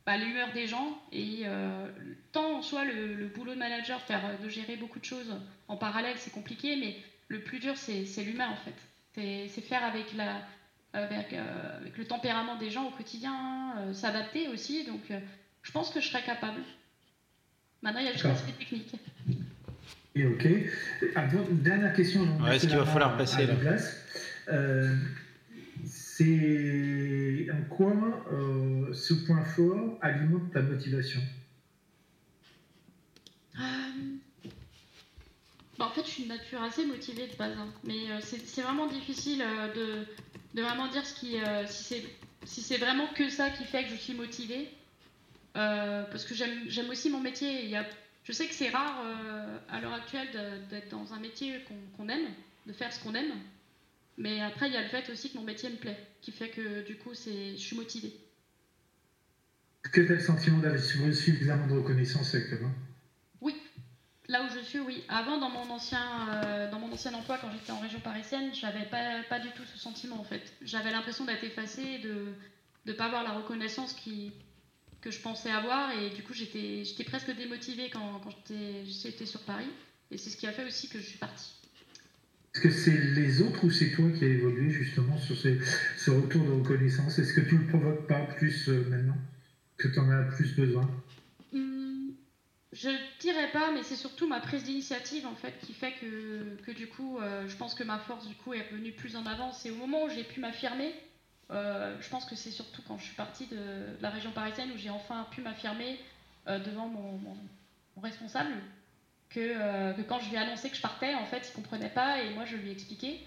bah, 0.05 0.17
l'humeur 0.17 0.53
des 0.53 0.67
gens 0.67 1.01
et 1.13 1.45
tant 2.33 2.57
en 2.57 2.63
soi 2.63 2.85
le, 2.85 3.15
le, 3.15 3.29
boulot 3.29 3.55
de 3.55 3.59
manager, 3.61 4.03
faire 4.03 4.37
de 4.43 4.49
gérer 4.49 4.75
beaucoup 4.75 4.99
de 4.99 5.05
choses 5.05 5.33
en 5.69 5.77
parallèle, 5.77 6.17
c'est 6.19 6.33
compliqué, 6.33 6.75
mais 6.75 6.97
le 7.29 7.41
plus 7.41 7.59
dur, 7.59 7.77
c'est 7.77 8.23
l'humain 8.23 8.49
en 8.51 8.57
fait. 8.57 9.49
C'est 9.49 9.61
faire 9.63 9.83
avec, 9.83 10.15
la, 10.15 10.43
avec, 10.93 11.33
euh, 11.33 11.79
avec, 11.81 11.97
le 11.97 12.05
tempérament 12.05 12.57
des 12.57 12.71
gens 12.71 12.87
au 12.87 12.91
quotidien, 12.91 13.75
euh, 13.79 13.93
s'adapter 13.93 14.49
aussi. 14.49 14.85
Donc, 14.85 15.11
euh, 15.11 15.19
je 15.63 15.73
pense 15.73 15.91
que 15.91 16.01
je 16.01 16.09
serais 16.09 16.23
capable. 16.23 16.61
Maintenant, 17.83 18.01
il 18.01 18.07
y 18.07 18.09
a 18.09 18.13
juste 18.13 18.25
l'aspect 18.25 18.53
technique. 18.53 18.93
Et 20.15 20.27
ok. 20.27 20.47
dernière 21.63 21.95
question. 21.95 22.27
Est-ce 22.47 22.67
qu'il 22.67 22.77
va 22.77 22.87
falloir 22.87 23.17
passer 23.17 23.47
la 23.47 23.55
place 23.55 24.03
c'est 26.17 27.47
en 27.53 27.63
quoi 27.69 27.93
euh, 28.33 28.93
ce 28.95 29.13
point 29.13 29.45
fort 29.45 29.99
alimente 30.01 30.51
ta 30.53 30.63
motivation? 30.63 31.21
Euh, 33.59 34.16
bah, 35.79 35.87
en 35.87 35.91
fait, 35.91 36.05
je 36.05 36.11
suis 36.11 36.23
une 36.23 36.31
nature 36.31 36.63
assez 36.63 36.87
motivée 36.87 37.27
de 37.27 37.37
base, 37.37 37.57
hein. 37.59 37.69
mais 37.85 38.11
euh, 38.11 38.21
c'est 38.21 38.63
vraiment 38.63 38.87
difficile 38.87 39.43
euh, 39.43 40.07
de, 40.55 40.63
vraiment 40.63 40.89
dire 40.89 41.03
euh, 41.25 41.67
si 41.69 42.63
c'est 42.63 42.79
vraiment 42.79 43.09
que 43.09 43.29
ça 43.29 43.51
qui 43.51 43.65
fait 43.65 43.85
que 43.85 43.91
je 43.91 43.97
suis 43.97 44.15
motivée. 44.15 44.69
Parce 45.55 46.25
que 46.25 46.35
j'aime 46.35 46.91
aussi 46.91 47.09
mon 47.11 47.21
métier. 47.21 47.65
Il 47.65 47.71
y 47.71 47.77
a, 47.77 47.87
je 48.25 48.33
sais 48.33 48.47
que 48.47 48.55
c'est 48.55 48.69
rare 48.69 49.03
à 49.71 49.81
l'heure 49.81 49.95
actuelle 49.95 50.29
d'être 50.69 50.91
dans 50.91 51.15
un 51.15 51.19
métier 51.19 51.65
qu'on 51.97 52.09
aime, 52.11 52.29
de 52.67 52.73
faire 52.75 52.93
ce 52.93 53.03
qu'on 53.03 53.15
aime. 53.15 53.33
Mais 54.19 54.43
après, 54.43 54.69
il 54.69 54.75
y 54.75 54.77
a 54.77 54.83
le 54.83 54.89
fait 54.89 55.09
aussi 55.11 55.31
que 55.33 55.39
mon 55.39 55.45
métier 55.45 55.71
me 55.71 55.77
plaît, 55.77 55.99
qui 56.21 56.31
fait 56.31 56.51
que 56.51 56.87
du 56.87 56.97
coup, 56.97 57.13
je 57.15 57.57
suis 57.57 57.77
motivée. 57.77 58.15
Est-ce 59.85 59.93
que 59.93 60.01
tu 60.03 60.13
as 60.13 60.17
le 60.17 60.21
sentiment 60.21 60.59
d'avoir 60.59 60.83
suffisamment 60.83 61.67
de 61.67 61.73
reconnaissance 61.73 62.35
actuellement? 62.35 62.73
Là 64.29 64.43
où 64.43 64.49
je 64.49 64.61
suis, 64.61 64.81
oui. 64.81 65.03
Avant, 65.09 65.39
dans 65.39 65.51
mon 65.51 65.71
ancien, 65.71 66.29
euh, 66.29 66.71
dans 66.71 66.79
mon 66.79 66.93
ancien 66.93 67.15
emploi, 67.15 67.39
quand 67.39 67.51
j'étais 67.51 67.73
en 67.73 67.79
région 67.79 68.01
parisienne, 68.01 68.53
j'avais 68.53 68.85
pas, 68.85 69.23
pas 69.25 69.39
du 69.39 69.51
tout 69.53 69.65
ce 69.65 69.79
sentiment 69.79 70.19
en 70.19 70.25
fait. 70.25 70.53
J'avais 70.63 70.91
l'impression 70.91 71.25
d'être 71.25 71.45
effacée, 71.45 71.99
de 71.99 72.35
ne 72.87 72.93
pas 72.93 73.07
avoir 73.07 73.23
la 73.25 73.33
reconnaissance 73.33 73.93
qui, 73.93 74.33
que 75.01 75.11
je 75.11 75.21
pensais 75.21 75.51
avoir, 75.51 75.91
et 75.93 76.11
du 76.11 76.23
coup, 76.23 76.35
j'étais 76.35 76.83
presque 77.05 77.31
démotivée 77.31 77.89
quand, 77.89 78.21
quand 78.21 78.31
j'étais 78.85 79.27
sur 79.27 79.41
Paris. 79.41 79.71
Et 80.11 80.17
c'est 80.17 80.31
ce 80.31 80.37
qui 80.37 80.47
a 80.47 80.53
fait 80.53 80.65
aussi 80.65 80.89
que 80.89 80.99
je 80.99 81.07
suis 81.07 81.19
partie. 81.19 81.55
Est-ce 82.55 82.63
que 82.63 82.71
c'est 82.71 82.97
les 82.97 83.43
autres 83.43 83.65
ou 83.65 83.71
c'est 83.71 83.91
toi 83.91 84.11
qui 84.11 84.25
as 84.25 84.29
évolué 84.29 84.71
justement 84.71 85.17
sur 85.19 85.37
ce 85.37 86.11
retour 86.11 86.45
de 86.45 86.53
reconnaissance? 86.53 87.19
Est-ce 87.19 87.35
que 87.35 87.43
tu 87.43 87.57
le 87.59 87.67
provoques 87.67 88.07
pas 88.07 88.23
plus 88.23 88.69
euh, 88.69 88.83
maintenant? 88.89 89.19
Que 89.77 89.89
tu 89.89 89.99
en 89.99 90.09
as 90.11 90.23
plus 90.23 90.55
besoin? 90.55 90.91
Je 92.77 92.91
dirais 93.21 93.51
pas, 93.53 93.71
mais 93.73 93.83
c'est 93.83 93.97
surtout 93.97 94.27
ma 94.27 94.41
prise 94.41 94.65
d'initiative 94.65 95.27
en 95.27 95.35
fait 95.35 95.59
qui 95.61 95.73
fait 95.73 95.93
que, 95.93 96.57
que 96.63 96.71
du 96.71 96.87
coup, 96.89 97.19
euh, 97.19 97.49
je 97.49 97.57
pense 97.57 97.75
que 97.75 97.83
ma 97.83 97.99
force 97.99 98.27
du 98.27 98.35
coup 98.35 98.53
est 98.53 98.69
revenue 98.71 98.93
plus 98.93 99.17
en 99.17 99.25
avant. 99.25 99.53
C'est 99.53 99.71
au 99.71 99.77
moment 99.77 100.05
où 100.05 100.09
j'ai 100.11 100.25
pu 100.25 100.41
m'affirmer. 100.41 100.95
euh, 101.51 101.97
je 102.01 102.09
pense 102.09 102.25
que 102.27 102.37
c'est 102.37 102.51
surtout 102.51 102.83
quand 102.87 102.99
je 102.99 103.05
suis 103.05 103.15
partie 103.15 103.47
de, 103.47 103.97
la 104.01 104.11
région 104.11 104.31
parisienne 104.31 104.71
où 104.75 104.77
j'ai 104.77 104.91
enfin 104.91 105.27
pu 105.31 105.41
m'affirmer 105.41 105.99
euh, 106.49 106.59
devant 106.59 106.89
mon, 106.89 107.19
responsable 108.03 108.53
que, 109.31 110.03
quand 110.03 110.21
je 110.21 110.29
lui 110.29 110.37
ai 110.37 110.39
annoncé 110.39 110.69
que 110.69 110.77
je 110.77 110.83
partais, 110.83 111.15
en 111.15 111.25
fait, 111.25 111.49
il 111.49 111.53
comprenait 111.55 111.89
pas 111.89 112.23
et 112.23 112.35
moi 112.35 112.45
je 112.45 112.57
lui 112.57 112.69
ai 112.69 112.73
expliqué. 112.73 113.21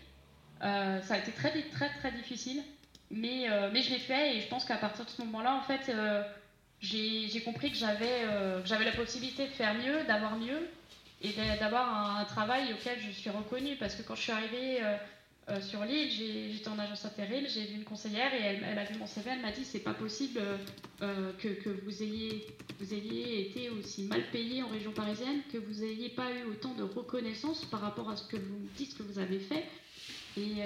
Ça 0.61 1.01
a 1.09 1.17
été 1.17 1.31
très 1.31 1.51
très 1.71 1.89
très 1.89 2.11
difficile, 2.11 2.61
mais, 3.09 3.47
mais 3.73 3.81
je 3.81 3.89
l'ai 3.89 3.99
fait 3.99 4.37
et 4.37 4.41
je 4.41 4.47
pense 4.47 4.63
qu'à 4.63 4.77
partir 4.77 5.05
de 5.05 5.09
ce 5.09 5.21
moment-là, 5.23 5.55
en 5.55 5.61
fait. 5.61 5.91
J'ai 6.81 7.41
compris 7.41 7.71
que 7.71 7.77
j'avais 7.77 8.23
euh, 8.23 8.61
la 8.69 8.91
possibilité 8.91 9.45
de 9.47 9.51
faire 9.51 9.73
mieux, 9.75 10.03
d'avoir 10.07 10.37
mieux 10.37 10.67
et 11.21 11.29
d'a- 11.33 11.57
d'avoir 11.57 12.17
un, 12.17 12.25
travail 12.25 12.73
auquel 12.73 12.97
je 12.99 13.11
suis 13.11 13.29
reconnue. 13.29 13.75
Parce 13.77 13.95
que 13.95 14.01
quand 14.03 14.15
je 14.15 14.21
suis 14.21 14.31
arrivée 14.31 14.81
euh, 14.81 14.95
euh, 15.49 15.61
sur 15.61 15.83
l'île, 15.83 16.09
j'étais 16.09 16.69
en 16.69 16.79
agence 16.79 17.03
intérim, 17.05 17.45
j'ai 17.47 17.65
vu 17.65 17.75
une 17.75 17.83
conseillère 17.83 18.33
et 18.33 18.41
elle, 18.41 18.77
a 18.77 18.85
vu 18.85 18.97
mon 18.97 19.07
CV, 19.07 19.31
elle 19.33 19.41
m'a 19.41 19.51
dit 19.51 19.65
c'est 19.65 19.79
pas 19.79 19.93
possible 19.93 20.39
euh, 21.01 21.31
que, 21.39 21.49
que 21.49 21.69
vous, 21.69 22.03
ayez, 22.03 22.47
vous 22.79 22.93
ayez 22.93 23.49
été 23.49 23.69
aussi 23.69 24.03
mal 24.03 24.21
payé 24.31 24.63
en 24.63 24.69
région 24.69 24.91
parisienne, 24.91 25.41
que 25.51 25.57
vous 25.57 25.81
n'ayez 25.83 26.09
pas 26.09 26.31
eu 26.31 26.49
autant 26.49 26.73
de 26.75 26.83
reconnaissance 26.83 27.65
par 27.65 27.81
rapport 27.81 28.09
à 28.09 28.15
ce 28.15 28.23
que 28.27 28.37
vous 28.37 28.67
dites 28.77 28.97
que 28.97 29.03
vous 29.03 29.19
avez 29.19 29.39
fait. 29.39 29.65
Et 30.37 30.61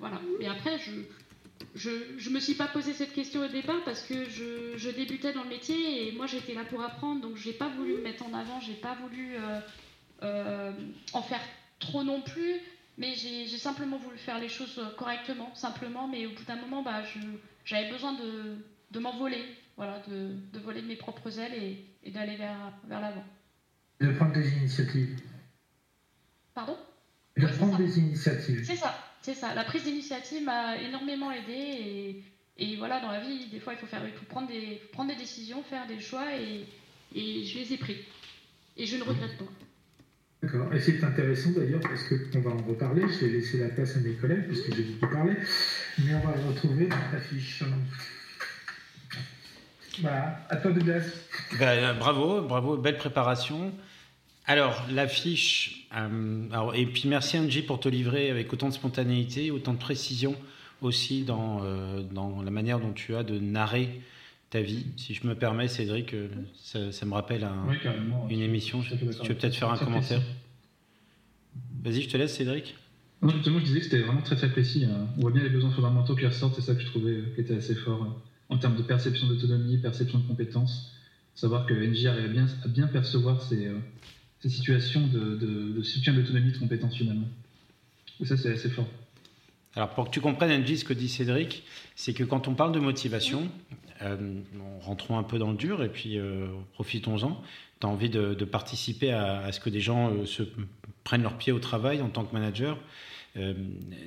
voilà. 0.00 0.20
Mais 0.40 0.48
après, 0.48 0.78
je, 0.78 0.90
je, 1.74 1.90
je 2.18 2.30
me 2.30 2.40
suis 2.40 2.54
pas 2.54 2.66
posé 2.68 2.92
cette 2.92 3.12
question 3.12 3.42
au 3.42 3.48
départ 3.48 3.82
parce 3.84 4.02
que 4.02 4.28
je, 4.28 4.76
je 4.76 4.90
débutais 4.90 5.32
dans 5.32 5.42
le 5.42 5.48
métier 5.48 6.08
et 6.08 6.12
moi 6.12 6.26
j'étais 6.26 6.54
là 6.54 6.64
pour 6.64 6.82
apprendre 6.82 7.20
donc 7.22 7.36
j'ai 7.36 7.52
pas 7.52 7.68
voulu 7.68 7.94
me 7.94 8.02
mettre 8.02 8.24
en 8.24 8.34
avant, 8.34 8.60
j'ai 8.60 8.74
pas 8.74 8.94
voulu 9.02 9.34
euh, 9.36 9.60
euh, 10.22 10.72
en 11.12 11.22
faire 11.22 11.40
trop 11.80 12.04
non 12.04 12.22
plus, 12.22 12.60
mais 12.96 13.14
j'ai 13.14 13.46
simplement 13.58 13.98
voulu 13.98 14.16
faire 14.18 14.38
les 14.38 14.48
choses 14.48 14.80
correctement, 14.96 15.52
simplement. 15.54 16.06
Mais 16.06 16.26
au 16.26 16.30
bout 16.30 16.44
d'un 16.44 16.56
moment, 16.56 16.82
bah, 16.82 17.02
j'avais 17.64 17.90
besoin 17.90 18.12
de, 18.12 18.56
de 18.92 18.98
m'envoler, 19.00 19.44
voilà, 19.76 20.00
de, 20.08 20.36
de 20.52 20.58
voler 20.60 20.82
de 20.82 20.86
mes 20.86 20.96
propres 20.96 21.38
ailes 21.38 21.54
et, 21.54 21.84
et 22.04 22.10
d'aller 22.10 22.36
vers, 22.36 22.72
vers 22.86 23.00
l'avant. 23.00 23.24
De 24.00 24.12
prendre 24.12 24.32
des 24.32 24.48
initiatives. 24.52 25.18
Pardon? 26.54 26.76
De 27.36 27.46
Oui, 27.46 27.52
prendre 27.56 27.78
des 27.78 27.98
initiatives. 27.98 28.62
C'est 28.64 28.76
ça, 28.76 28.94
c'est 29.22 29.34
ça. 29.34 29.54
La 29.54 29.64
prise 29.64 29.84
d'initiative 29.84 30.44
m'a 30.44 30.76
énormément 30.76 31.30
aidée 31.30 31.52
et, 31.52 32.24
et 32.58 32.76
voilà, 32.76 33.00
dans 33.00 33.10
la 33.10 33.20
vie, 33.20 33.46
des 33.46 33.60
fois, 33.60 33.72
il 33.72 33.78
faut, 33.78 33.86
faire, 33.86 34.02
il 34.06 34.12
faut 34.12 34.26
prendre, 34.26 34.48
des, 34.48 34.80
faut 34.82 34.92
prendre 34.92 35.10
des 35.10 35.16
décisions, 35.16 35.62
faire 35.62 35.86
des 35.86 36.00
choix 36.00 36.26
et, 36.36 36.66
et 37.14 37.44
je 37.44 37.58
les 37.58 37.72
ai 37.72 37.76
pris. 37.76 37.96
Et 38.76 38.86
je 38.86 38.96
ne 38.96 39.02
regrette 39.02 39.38
pas. 39.38 39.44
D'accord. 40.42 40.74
Et 40.74 40.80
c'est 40.80 41.02
intéressant 41.04 41.50
d'ailleurs 41.50 41.80
parce 41.80 42.02
qu'on 42.02 42.40
va 42.40 42.50
en 42.50 42.62
reparler. 42.66 43.02
Je 43.02 43.26
vais 43.26 43.32
laisser 43.32 43.58
la 43.58 43.68
place 43.68 43.96
à 43.96 44.00
mes 44.00 44.14
collègues 44.14 44.48
parce 44.48 44.60
que 44.62 44.74
j'ai 44.74 44.82
beaucoup 44.82 45.12
parlé. 45.12 45.34
Mais 45.98 46.14
on 46.14 46.20
va 46.20 46.36
le 46.36 46.48
retrouver 46.48 46.86
dans 46.86 46.96
ta 47.12 47.20
fiche. 47.20 47.62
Voilà. 50.00 50.44
À 50.48 50.56
toi 50.56 50.72
Douglas. 50.72 51.04
Ben, 51.58 51.94
bravo, 51.96 52.42
bravo, 52.42 52.76
belle 52.76 52.96
préparation. 52.96 53.72
Alors, 54.46 54.84
l'affiche, 54.90 55.81
euh, 55.96 56.46
alors, 56.52 56.74
et 56.74 56.86
puis 56.86 57.08
merci 57.08 57.38
Angie 57.38 57.62
pour 57.62 57.80
te 57.80 57.88
livrer 57.88 58.30
avec 58.30 58.52
autant 58.52 58.68
de 58.68 58.74
spontanéité, 58.74 59.50
autant 59.50 59.72
de 59.74 59.78
précision 59.78 60.34
aussi 60.80 61.22
dans, 61.22 61.60
euh, 61.64 62.02
dans 62.02 62.42
la 62.42 62.50
manière 62.50 62.80
dont 62.80 62.92
tu 62.92 63.14
as 63.14 63.22
de 63.22 63.38
narrer 63.38 64.00
ta 64.50 64.60
vie. 64.60 64.86
Si 64.96 65.14
je 65.14 65.26
me 65.26 65.34
permets, 65.34 65.68
Cédric, 65.68 66.12
euh, 66.14 66.28
ça, 66.62 66.92
ça 66.92 67.06
me 67.06 67.14
rappelle 67.14 67.44
un- 67.44 67.64
Oui, 67.68 67.76
carrément. 67.82 68.26
une 68.28 68.40
émission. 68.42 68.82
Je 68.82 68.94
Tu 68.96 69.04
veux 69.04 69.34
peut-être 69.34 69.54
faire 69.56 69.70
un 69.70 69.78
commentaire. 69.78 70.20
Vas-y, 71.82 72.02
je 72.02 72.08
te 72.08 72.16
laisse, 72.16 72.34
Cédric. 72.36 72.74
Non, 73.22 73.30
justement, 73.30 73.60
je 73.60 73.64
disais 73.64 73.78
que 73.78 73.84
c'était 73.84 74.00
vraiment 74.02 74.22
très 74.22 74.36
très 74.36 74.50
précis. 74.50 74.84
hein. 74.84 75.06
On 75.16 75.20
voit 75.22 75.30
bien 75.30 75.42
les 75.42 75.48
besoins 75.50 75.70
fondamentaux 75.70 76.16
qui 76.16 76.26
ressortent, 76.26 76.54
c'est 76.56 76.62
ça 76.62 76.74
que 76.74 76.80
je 76.80 76.86
trouvais 76.86 77.22
qui 77.34 77.40
était 77.40 77.54
assez 77.56 77.74
fort 77.74 78.20
en 78.48 78.58
termes 78.58 78.76
de 78.76 78.82
perception 78.82 79.26
d'autonomie, 79.28 79.78
perception 79.78 80.18
de 80.18 80.26
compétences. 80.26 80.92
Savoir 81.34 81.64
que 81.66 81.72
NJ 81.72 82.06
arrive 82.06 82.24
à 82.24 82.28
bien, 82.28 82.46
à 82.64 82.68
bien 82.68 82.86
percevoir 82.88 83.40
ces, 83.40 83.66
euh, 83.66 83.78
ces 84.42 84.48
situations 84.48 85.06
de, 85.06 85.36
de, 85.36 85.72
de 85.72 85.82
soutien 85.82 86.12
d'autonomie, 86.12 86.52
de 86.52 86.58
compétences 86.58 86.96
finalement. 86.96 87.28
Et 88.20 88.26
ça, 88.26 88.36
c'est 88.36 88.52
assez 88.52 88.70
fort. 88.70 88.88
Alors, 89.74 89.90
pour 89.90 90.06
que 90.06 90.10
tu 90.10 90.20
comprennes, 90.20 90.62
Angie, 90.62 90.76
ce 90.76 90.84
que 90.84 90.92
dit 90.92 91.08
Cédric, 91.08 91.62
c'est 91.96 92.12
que 92.12 92.24
quand 92.24 92.46
on 92.48 92.54
parle 92.54 92.72
de 92.72 92.78
motivation, 92.78 93.48
euh, 94.02 94.40
rentrons 94.80 95.18
un 95.18 95.22
peu 95.22 95.38
dans 95.38 95.50
le 95.50 95.56
dur 95.56 95.82
et 95.82 95.88
puis 95.88 96.18
euh, 96.18 96.46
profitons-en. 96.74 97.40
Tu 97.80 97.86
as 97.86 97.88
envie 97.88 98.10
de, 98.10 98.34
de 98.34 98.44
participer 98.44 99.12
à, 99.12 99.50
ce 99.50 99.60
que 99.60 99.70
des 99.70 99.80
gens 99.80 100.10
euh, 100.10 100.26
se 100.26 100.42
prennent 101.04 101.22
leurs 101.22 101.38
pieds 101.38 101.52
au 101.52 101.58
travail 101.58 102.02
en 102.02 102.08
tant 102.08 102.24
que 102.24 102.32
manager. 102.32 102.78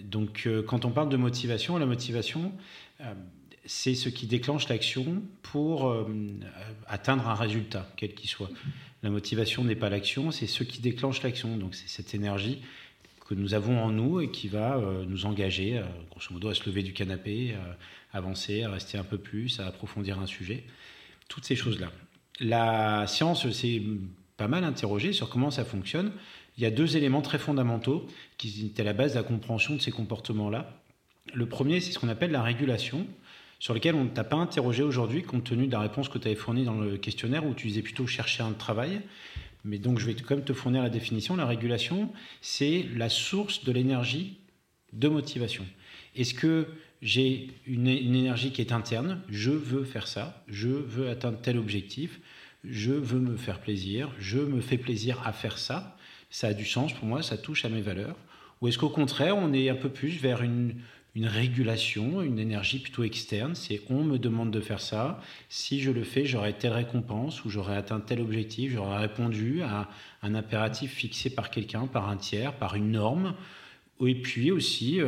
Donc, 0.04 0.48
quand 0.68 0.86
on 0.86 0.92
parle 0.92 1.10
de 1.10 1.18
motivation, 1.18 1.80
la 1.80 1.88
motivation, 1.88 2.52
c'est 3.66 3.96
ce 3.96 4.10
qui 4.10 4.28
déclenche 4.28 4.70
l'action 4.70 5.24
pour 5.42 5.90
euh, 5.90 6.06
atteindre 6.88 7.28
un 7.28 7.34
résultat, 7.34 7.90
quel 7.96 8.14
qu'il 8.14 8.30
soit. 8.30 8.50
La 9.04 9.10
motivation 9.10 9.64
n'est 9.64 9.76
pas 9.76 9.90
l'action, 9.90 10.32
c'est 10.32 10.48
ce 10.48 10.64
qui 10.64 10.82
déclenche 10.82 11.24
l'action. 11.24 11.58
Donc, 11.58 11.76
c'est 11.76 11.90
cette 11.90 12.14
énergie 12.14 12.62
que 13.28 13.34
nous 13.34 13.56
avons 13.56 13.84
en 13.84 13.92
nous 13.92 14.22
et 14.22 14.30
qui 14.30 14.48
va 14.48 14.78
euh, 14.78 15.04
nous 15.08 15.26
engager, 15.26 15.78
euh, 15.78 15.84
grosso 16.12 16.32
modo, 16.32 16.50
à 16.50 16.54
se 16.54 16.68
lever 16.70 16.84
du 16.84 16.94
canapé, 16.94 17.56
à 18.14 18.18
avancer, 18.18 18.64
à 18.64 18.70
rester 18.70 18.98
un 18.98 19.04
peu 19.04 19.18
plus, 19.18 19.60
à 19.60 19.68
approfondir 19.68 20.20
un 20.20 20.28
sujet. 20.28 20.64
Toutes 21.28 21.46
ces 21.46 21.56
choses-là. 21.56 21.92
La 22.40 23.08
science 23.08 23.50
s'est 23.50 23.82
pas 24.38 24.48
mal 24.48 24.64
interrogée 24.64 25.14
sur 25.14 25.30
comment 25.30 25.50
ça 25.50 25.66
fonctionne. 25.66 26.12
Il 26.58 26.64
y 26.64 26.68
a 26.68 26.72
deux 26.72 26.98
éléments 26.98 27.22
très 27.22 27.40
fondamentaux 27.40 28.08
qui 28.38 28.66
étaient 28.66 28.82
à 28.82 28.86
la 28.86 28.94
base 28.94 29.14
de 29.14 29.18
la 29.18 29.24
compréhension 29.24 29.76
de 29.76 29.82
ces 29.82 29.92
comportements-là. 29.92 30.82
Le 31.34 31.48
premier, 31.48 31.80
c'est 31.82 31.92
ce 31.92 32.00
qu'on 32.00 32.10
appelle 32.10 32.32
la 32.32 32.44
régulation, 32.44 33.08
sur 33.66 33.74
lequel 33.74 33.96
on 33.96 34.04
ne 34.04 34.10
t'a 34.10 34.24
pas 34.24 34.36
interrogé 34.36 34.84
aujourd'hui, 34.84 35.24
compte 35.24 35.46
tenu 35.46 35.66
de 35.66 35.72
la 35.72 35.80
réponse 35.80 36.08
que 36.08 36.20
tu 36.20 36.28
avais 36.28 36.36
fournie 36.36 36.66
dans 36.66 36.80
le 36.80 36.98
questionnaire, 36.98 37.48
où 37.48 37.56
tu 37.56 37.66
disais 37.66 37.82
plutôt 37.82 38.06
chercher 38.06 38.44
un 38.44 38.52
travail. 38.52 39.02
Mais 39.64 39.80
donc, 39.80 39.98
je 39.98 40.06
vais 40.06 40.14
quand 40.14 40.36
même 40.36 40.46
te 40.46 40.54
fournir 40.54 40.84
la 40.84 40.92
définition. 40.92 41.36
La 41.36 41.48
régulation, 41.48 42.12
c'est 42.42 42.86
la 42.96 43.10
source 43.10 43.64
de 43.64 43.72
l'énergie 43.72 44.38
de 44.94 45.08
motivation. 45.08 45.66
Est-ce 46.16 46.36
que 46.36 46.68
j'ai 47.02 47.50
une, 47.66 47.88
une, 47.88 48.16
énergie 48.16 48.52
qui 48.52 48.62
est 48.62 48.72
interne? 48.72 49.22
Je 49.30 49.50
veux 49.50 49.84
faire 49.84 50.06
ça, 50.06 50.44
je 50.48 50.70
veux 50.70 51.10
atteindre 51.10 51.40
tel 51.42 51.58
objectif, 51.58 52.20
je 52.64 52.92
veux 52.92 53.20
me 53.20 53.36
faire 53.36 53.60
plaisir, 53.60 54.12
je 54.20 54.38
me 54.38 54.62
fais 54.62 54.78
plaisir 54.78 55.24
à 55.26 55.34
faire 55.34 55.58
ça. 55.58 55.98
Ça 56.30 56.50
a 56.50 56.54
du 56.54 56.66
sens 56.66 56.94
pour 56.94 57.08
moi, 57.08 57.24
ça 57.24 57.36
touche 57.36 57.66
à 57.66 57.70
mes 57.70 57.82
valeurs. 57.82 58.16
Ou 58.62 58.68
est-ce 58.68 58.78
qu'au 58.78 58.90
contraire, 58.90 59.36
on 59.36 59.54
est 59.54 59.70
un 59.70 59.76
peu 59.76 59.90
plus 59.90 60.20
vers 60.20 60.44
une, 60.44 60.76
une 61.16 61.28
régulation, 61.28 62.22
une 62.22 62.40
énergie 62.40 62.80
plutôt 62.80 63.04
externe. 63.04 63.56
C'est 63.56 63.82
on 63.90 64.04
me 64.04 64.18
demande 64.18 64.52
de 64.52 64.60
faire 64.60 64.82
ça, 64.82 65.22
si 65.48 65.80
je 65.80 65.90
le 65.90 66.04
fais, 66.04 66.26
j'aurai 66.26 66.54
telle 66.54 66.74
récompense 66.74 67.46
ou 67.46 67.50
j'aurai 67.50 67.76
atteint 67.78 68.02
tel 68.02 68.20
objectif, 68.20 68.74
j'aurai 68.74 68.98
répondu 68.98 69.62
à 69.62 69.90
un 70.22 70.36
impératif 70.36 70.94
fixé 70.94 71.30
par 71.30 71.50
quelqu'un, 71.50 71.88
par 71.88 72.10
un 72.10 72.18
tiers, 72.18 72.54
par 72.54 72.76
une 72.76 72.92
norme. 72.92 73.34
Et 74.06 74.16
puis 74.16 74.52
aussi, 74.52 75.00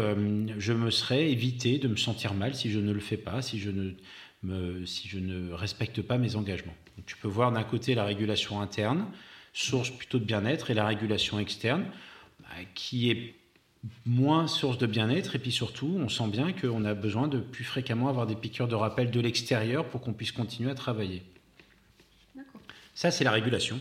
je 0.57 0.73
me 0.73 0.91
serais 0.91 1.29
évité 1.29 1.77
de 1.77 1.89
me 1.89 1.97
sentir 1.97 2.33
mal 2.33 2.55
si 2.55 2.71
je 2.71 2.79
ne 2.79 2.93
le 2.93 3.01
fais 3.01 3.17
pas, 3.17 3.41
si 3.41 3.59
je 3.59 3.69
ne, 3.69 4.85
si 4.85 5.09
je 5.09 5.19
ne 5.19 5.51
respecte 5.51 6.01
pas 6.01 6.17
mes 6.17 6.37
engagements. 6.37 6.75
tu 7.05 7.17
peux 7.17 7.27
voir 7.27 7.51
d'un 7.51 7.63
côté 7.63 7.95
la 7.95 8.05
régulation 8.05 8.61
interne, 8.61 9.07
source 9.51 9.89
plutôt 9.89 10.19
de 10.19 10.23
bien-être, 10.23 10.71
et 10.71 10.73
la 10.73 10.85
régulation 10.85 11.37
externe, 11.37 11.85
bah, 12.39 12.47
qui 12.75 13.11
est 13.11 13.33
moins 14.05 14.47
source 14.47 14.77
de 14.77 14.85
bien-être. 14.85 15.35
Et 15.35 15.39
puis 15.39 15.51
surtout, 15.51 15.95
on 15.99 16.09
sent 16.09 16.27
bien 16.27 16.51
qu'on 16.53 16.85
a 16.85 16.93
besoin 16.93 17.27
de 17.27 17.39
plus 17.39 17.63
fréquemment 17.63 18.09
avoir 18.09 18.27
des 18.27 18.35
piqûres 18.35 18.67
de 18.67 18.75
rappel 18.75 19.11
de 19.11 19.19
l'extérieur 19.19 19.85
pour 19.85 20.01
qu'on 20.01 20.13
puisse 20.13 20.31
continuer 20.31 20.71
à 20.71 20.75
travailler. 20.75 21.23
Ça, 22.95 23.11
c'est 23.11 23.23
la 23.23 23.31
régulation. 23.31 23.79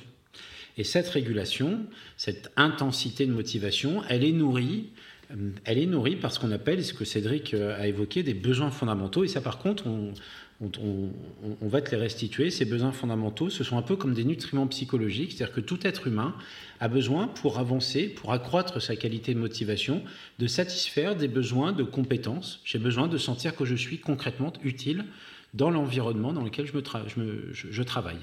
Et 0.76 0.84
cette 0.84 1.08
régulation, 1.08 1.86
cette 2.16 2.52
intensité 2.56 3.26
de 3.26 3.32
motivation, 3.32 4.02
elle 4.10 4.24
est 4.24 4.32
nourrie, 4.32 4.90
euh, 5.30 5.52
elle 5.64 5.78
est 5.78 5.86
nourrie 5.86 6.16
par 6.16 6.32
ce 6.32 6.38
qu'on 6.38 6.52
appelle, 6.52 6.84
ce 6.84 6.92
que 6.92 7.06
Cédric 7.06 7.54
euh, 7.54 7.80
a 7.80 7.86
évoqué, 7.86 8.22
des 8.22 8.34
besoins 8.34 8.70
fondamentaux. 8.70 9.24
Et 9.24 9.28
ça, 9.28 9.40
par 9.40 9.58
contre, 9.58 9.86
on, 9.86 10.12
on, 10.60 11.68
va 11.68 11.82
te 11.82 11.90
les 11.90 12.00
restituer. 12.00 12.50
Ces 12.50 12.64
besoins 12.64 12.92
fondamentaux, 12.92 13.50
ce 13.50 13.62
sont 13.62 13.76
un 13.76 13.82
peu 13.82 13.96
comme 13.96 14.14
des 14.14 14.24
nutriments 14.24 14.66
psychologiques, 14.66 15.32
c'est-à-dire 15.32 15.54
que 15.54 15.60
tout 15.60 15.86
être 15.86 16.06
humain 16.06 16.34
a 16.80 16.88
besoin, 16.88 17.28
pour 17.28 17.58
avancer, 17.58 18.08
pour 18.08 18.32
accroître 18.32 18.80
sa 18.80 18.96
qualité 18.96 19.34
de 19.34 19.38
motivation, 19.38 20.02
de 20.38 20.46
satisfaire 20.46 21.14
des 21.14 21.28
besoins 21.28 21.72
de 21.72 21.82
compétences. 21.82 22.60
J'ai 22.64 22.78
besoin 22.78 23.06
de 23.06 23.18
sentir 23.18 23.54
que 23.54 23.64
je 23.64 23.74
suis 23.74 23.98
concrètement 23.98 24.52
utile 24.64 25.04
dans 25.52 25.70
l'environnement 25.70 26.32
dans 26.32 26.42
lequel 26.42 26.66
je, 26.66 27.82
travaille. 27.82 28.18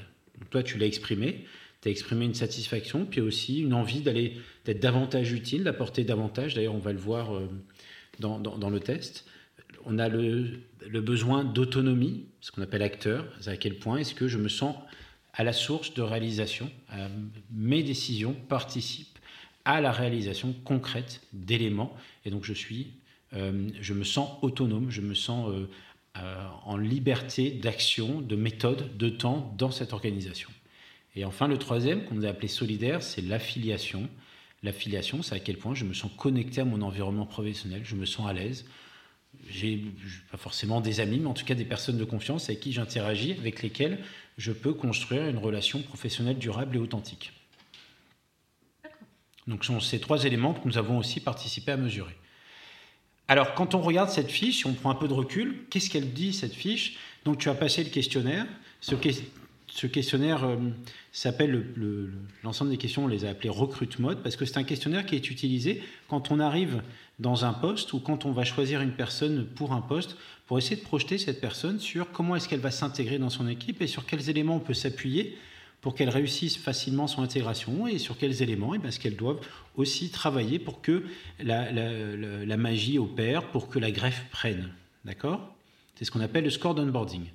toi, 0.49 0.63
tu 0.63 0.77
l'as 0.77 0.87
exprimé, 0.87 1.45
tu 1.81 1.87
as 1.87 1.91
exprimé 1.91 2.25
une 2.25 2.33
satisfaction, 2.33 3.05
puis 3.05 3.21
aussi 3.21 3.61
une 3.61 3.73
envie 3.73 4.01
d'aller 4.01 4.37
d'être 4.65 4.79
davantage 4.79 5.31
utile, 5.33 5.63
d'apporter 5.63 6.03
davantage. 6.03 6.55
D'ailleurs, 6.55 6.75
on 6.75 6.79
va 6.79 6.93
le 6.93 6.99
voir 6.99 7.35
euh, 7.35 7.47
dans 8.19 8.69
le 8.69 8.79
test 8.79 9.25
on 9.85 9.99
a 9.99 10.09
le, 10.09 10.61
besoin 11.01 11.43
d'autonomie, 11.43 12.25
ce 12.41 12.51
qu'on 12.51 12.61
appelle 12.61 12.81
acteur, 12.81 13.25
à 13.45 13.57
quel 13.57 13.77
point 13.77 13.97
est-ce 13.97 14.15
que 14.15 14.27
je 14.27 14.37
me 14.37 14.49
sens 14.49 14.75
à 15.33 15.43
la 15.43 15.53
source 15.53 15.93
de 15.93 16.01
réalisation, 16.01 16.69
euh, 16.93 17.07
mes 17.51 17.83
décisions 17.83 18.35
participent 18.49 19.17
à 19.65 19.81
la 19.81 19.91
réalisation 19.91 20.53
concrète 20.63 21.21
d'éléments, 21.33 21.95
et 22.25 22.29
donc 22.29 22.43
je 22.43 22.53
suis, 22.53 22.91
euh, 23.33 23.69
je 23.81 23.93
me 23.93 24.03
sens 24.03 24.29
autonome, 24.41 24.91
je 24.91 25.01
me 25.01 25.13
sens 25.15 25.49
euh, 25.49 26.47
en 26.65 26.77
liberté 26.77 27.49
d'action, 27.49 28.21
de 28.21 28.35
méthode, 28.35 28.95
de 28.97 29.09
temps 29.09 29.53
dans 29.57 29.71
cette 29.71 29.93
organisation. 29.93 30.49
Et 31.15 31.25
enfin, 31.25 31.47
le 31.47 31.57
troisième, 31.57 32.05
qu'on 32.05 32.21
a 32.23 32.29
appelé 32.29 32.47
solidaire, 32.47 33.01
c'est 33.01 33.21
l'affiliation. 33.21 34.09
L'affiliation, 34.63 35.21
c'est 35.21 35.35
à 35.35 35.39
quel 35.39 35.57
point 35.57 35.75
je 35.75 35.85
me 35.85 35.93
sens 35.93 36.11
connecté 36.17 36.61
à 36.61 36.65
mon 36.65 36.81
environnement 36.81 37.25
professionnel, 37.25 37.81
je 37.83 37.95
me 37.95 38.05
sens 38.05 38.27
à 38.27 38.33
l'aise, 38.33 38.65
j'ai 39.49 39.83
pas 40.31 40.37
forcément 40.37 40.81
des 40.81 40.99
amis, 40.99 41.19
mais 41.19 41.27
en 41.27 41.33
tout 41.33 41.45
cas 41.45 41.55
des 41.55 41.65
personnes 41.65 41.97
de 41.97 42.05
confiance 42.05 42.45
avec 42.49 42.59
qui 42.59 42.71
j'interagis, 42.71 43.33
avec 43.33 43.61
lesquelles 43.61 43.99
je 44.37 44.51
peux 44.51 44.73
construire 44.73 45.27
une 45.27 45.37
relation 45.37 45.81
professionnelle 45.81 46.37
durable 46.37 46.75
et 46.75 46.79
authentique. 46.79 47.31
Donc 49.47 49.65
ce 49.65 49.73
sont 49.73 49.79
ces 49.79 49.99
trois 49.99 50.23
éléments 50.23 50.53
que 50.53 50.67
nous 50.67 50.77
avons 50.77 50.97
aussi 50.97 51.19
participé 51.19 51.71
à 51.71 51.77
mesurer. 51.77 52.15
Alors 53.27 53.53
quand 53.53 53.75
on 53.75 53.81
regarde 53.81 54.09
cette 54.09 54.31
fiche, 54.31 54.65
on 54.65 54.73
prend 54.73 54.89
un 54.89 54.95
peu 54.95 55.07
de 55.07 55.13
recul, 55.13 55.65
qu'est-ce 55.69 55.89
qu'elle 55.89 56.13
dit 56.13 56.33
cette 56.33 56.53
fiche? 56.53 56.97
Donc 57.25 57.37
tu 57.37 57.49
as 57.49 57.55
passé 57.55 57.83
le 57.83 57.89
questionnaire. 57.89 58.45
Ce, 58.81 58.95
ce 59.75 59.87
questionnaire 59.87 60.43
euh, 60.43 60.57
s'appelle 61.11 61.65
l'ensemble 62.43 62.69
des 62.69 62.77
questions, 62.77 63.05
on 63.05 63.07
les 63.07 63.25
a 63.25 63.29
appelées 63.29 63.49
recrute 63.49 63.97
mode 63.97 64.21
parce 64.21 64.35
que 64.35 64.45
c'est 64.45 64.57
un 64.57 64.63
questionnaire 64.63 65.03
qui 65.03 65.15
est 65.15 65.31
utilisé 65.31 65.81
quand 66.07 66.29
on 66.29 66.39
arrive 66.39 66.83
dans 67.17 67.43
un 67.43 67.53
poste 67.53 67.91
ou 67.93 67.99
quand 67.99 68.25
on 68.25 68.31
va 68.31 68.43
choisir 68.43 68.81
une 68.81 68.91
personne 68.91 69.47
pour 69.55 69.73
un 69.73 69.81
poste 69.81 70.15
pour 70.45 70.59
essayer 70.59 70.75
de 70.75 70.83
projeter 70.85 71.17
cette 71.17 71.41
personne 71.41 71.79
sur 71.79 72.11
comment 72.11 72.35
est-ce 72.35 72.47
qu'elle 72.47 72.59
va 72.59 72.69
s'intégrer 72.69 73.17
dans 73.17 73.31
son 73.31 73.47
équipe 73.47 73.81
et 73.81 73.87
sur 73.87 74.05
quels 74.05 74.29
éléments 74.29 74.57
on 74.57 74.59
peut 74.59 74.75
s'appuyer 74.75 75.39
pour 75.81 75.95
qu'elle 75.95 76.09
réussisse 76.09 76.55
facilement 76.55 77.07
son 77.07 77.23
intégration 77.23 77.87
et 77.87 77.97
sur 77.97 78.15
quels 78.15 78.43
éléments 78.43 78.75
et 78.75 78.79
eh 78.85 78.91
ce 78.91 78.99
qu'elles 78.99 79.15
doivent 79.15 79.41
aussi 79.75 80.11
travailler 80.11 80.59
pour 80.59 80.83
que 80.83 81.03
la, 81.39 81.71
la 81.71 82.57
magie 82.57 82.99
opère, 82.99 83.49
pour 83.49 83.69
que 83.69 83.79
la 83.79 83.89
greffe 83.89 84.25
prenne. 84.29 84.69
D'accord? 85.03 85.53
C'est 85.95 86.05
ce 86.05 86.11
qu'on 86.11 86.21
appelle 86.21 86.43
le 86.43 86.51
score 86.51 86.75
d'onboarding. 86.75 87.25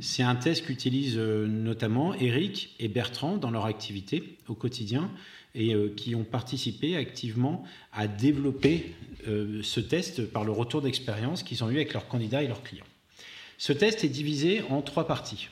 C'est 0.00 0.22
un 0.22 0.34
test 0.34 0.66
qu'utilisent 0.66 1.18
euh, 1.18 1.46
notamment 1.46 2.14
Eric 2.14 2.74
et 2.78 2.88
Bertrand 2.88 3.36
dans 3.36 3.50
leur 3.50 3.66
activité 3.66 4.36
au 4.48 4.54
quotidien 4.54 5.10
et 5.54 5.74
euh, 5.74 5.92
qui 5.96 6.14
ont 6.14 6.24
participé 6.24 6.96
activement 6.96 7.64
à 7.92 8.08
développer 8.08 8.94
euh, 9.28 9.60
ce 9.62 9.80
test 9.80 10.26
par 10.26 10.44
le 10.44 10.52
retour 10.52 10.82
d'expérience 10.82 11.42
qu'ils 11.42 11.62
ont 11.62 11.70
eu 11.70 11.76
avec 11.76 11.92
leurs 11.92 12.08
candidats 12.08 12.42
et 12.42 12.48
leurs 12.48 12.62
clients. 12.62 12.84
Ce 13.58 13.72
test 13.72 14.04
est 14.04 14.08
divisé 14.08 14.62
en 14.68 14.82
trois 14.82 15.06
parties. 15.06 15.48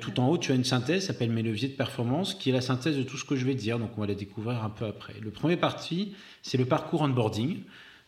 tout 0.00 0.20
en 0.20 0.28
haut, 0.28 0.36
tu 0.36 0.52
as 0.52 0.54
une 0.54 0.64
synthèse, 0.64 1.02
qui 1.02 1.06
s'appelle 1.06 1.30
mes 1.30 1.42
leviers 1.42 1.68
de 1.68 1.74
performance, 1.74 2.34
qui 2.34 2.50
est 2.50 2.52
la 2.52 2.60
synthèse 2.60 2.98
de 2.98 3.02
tout 3.02 3.16
ce 3.16 3.24
que 3.24 3.36
je 3.36 3.46
vais 3.46 3.54
dire, 3.54 3.78
donc 3.78 3.92
on 3.96 4.02
va 4.02 4.06
la 4.08 4.14
découvrir 4.14 4.62
un 4.62 4.68
peu 4.68 4.84
après. 4.84 5.14
Le 5.20 5.30
premier 5.30 5.56
partie, 5.56 6.12
c'est 6.42 6.58
le 6.58 6.66
parcours 6.66 7.00
onboarding. 7.00 7.60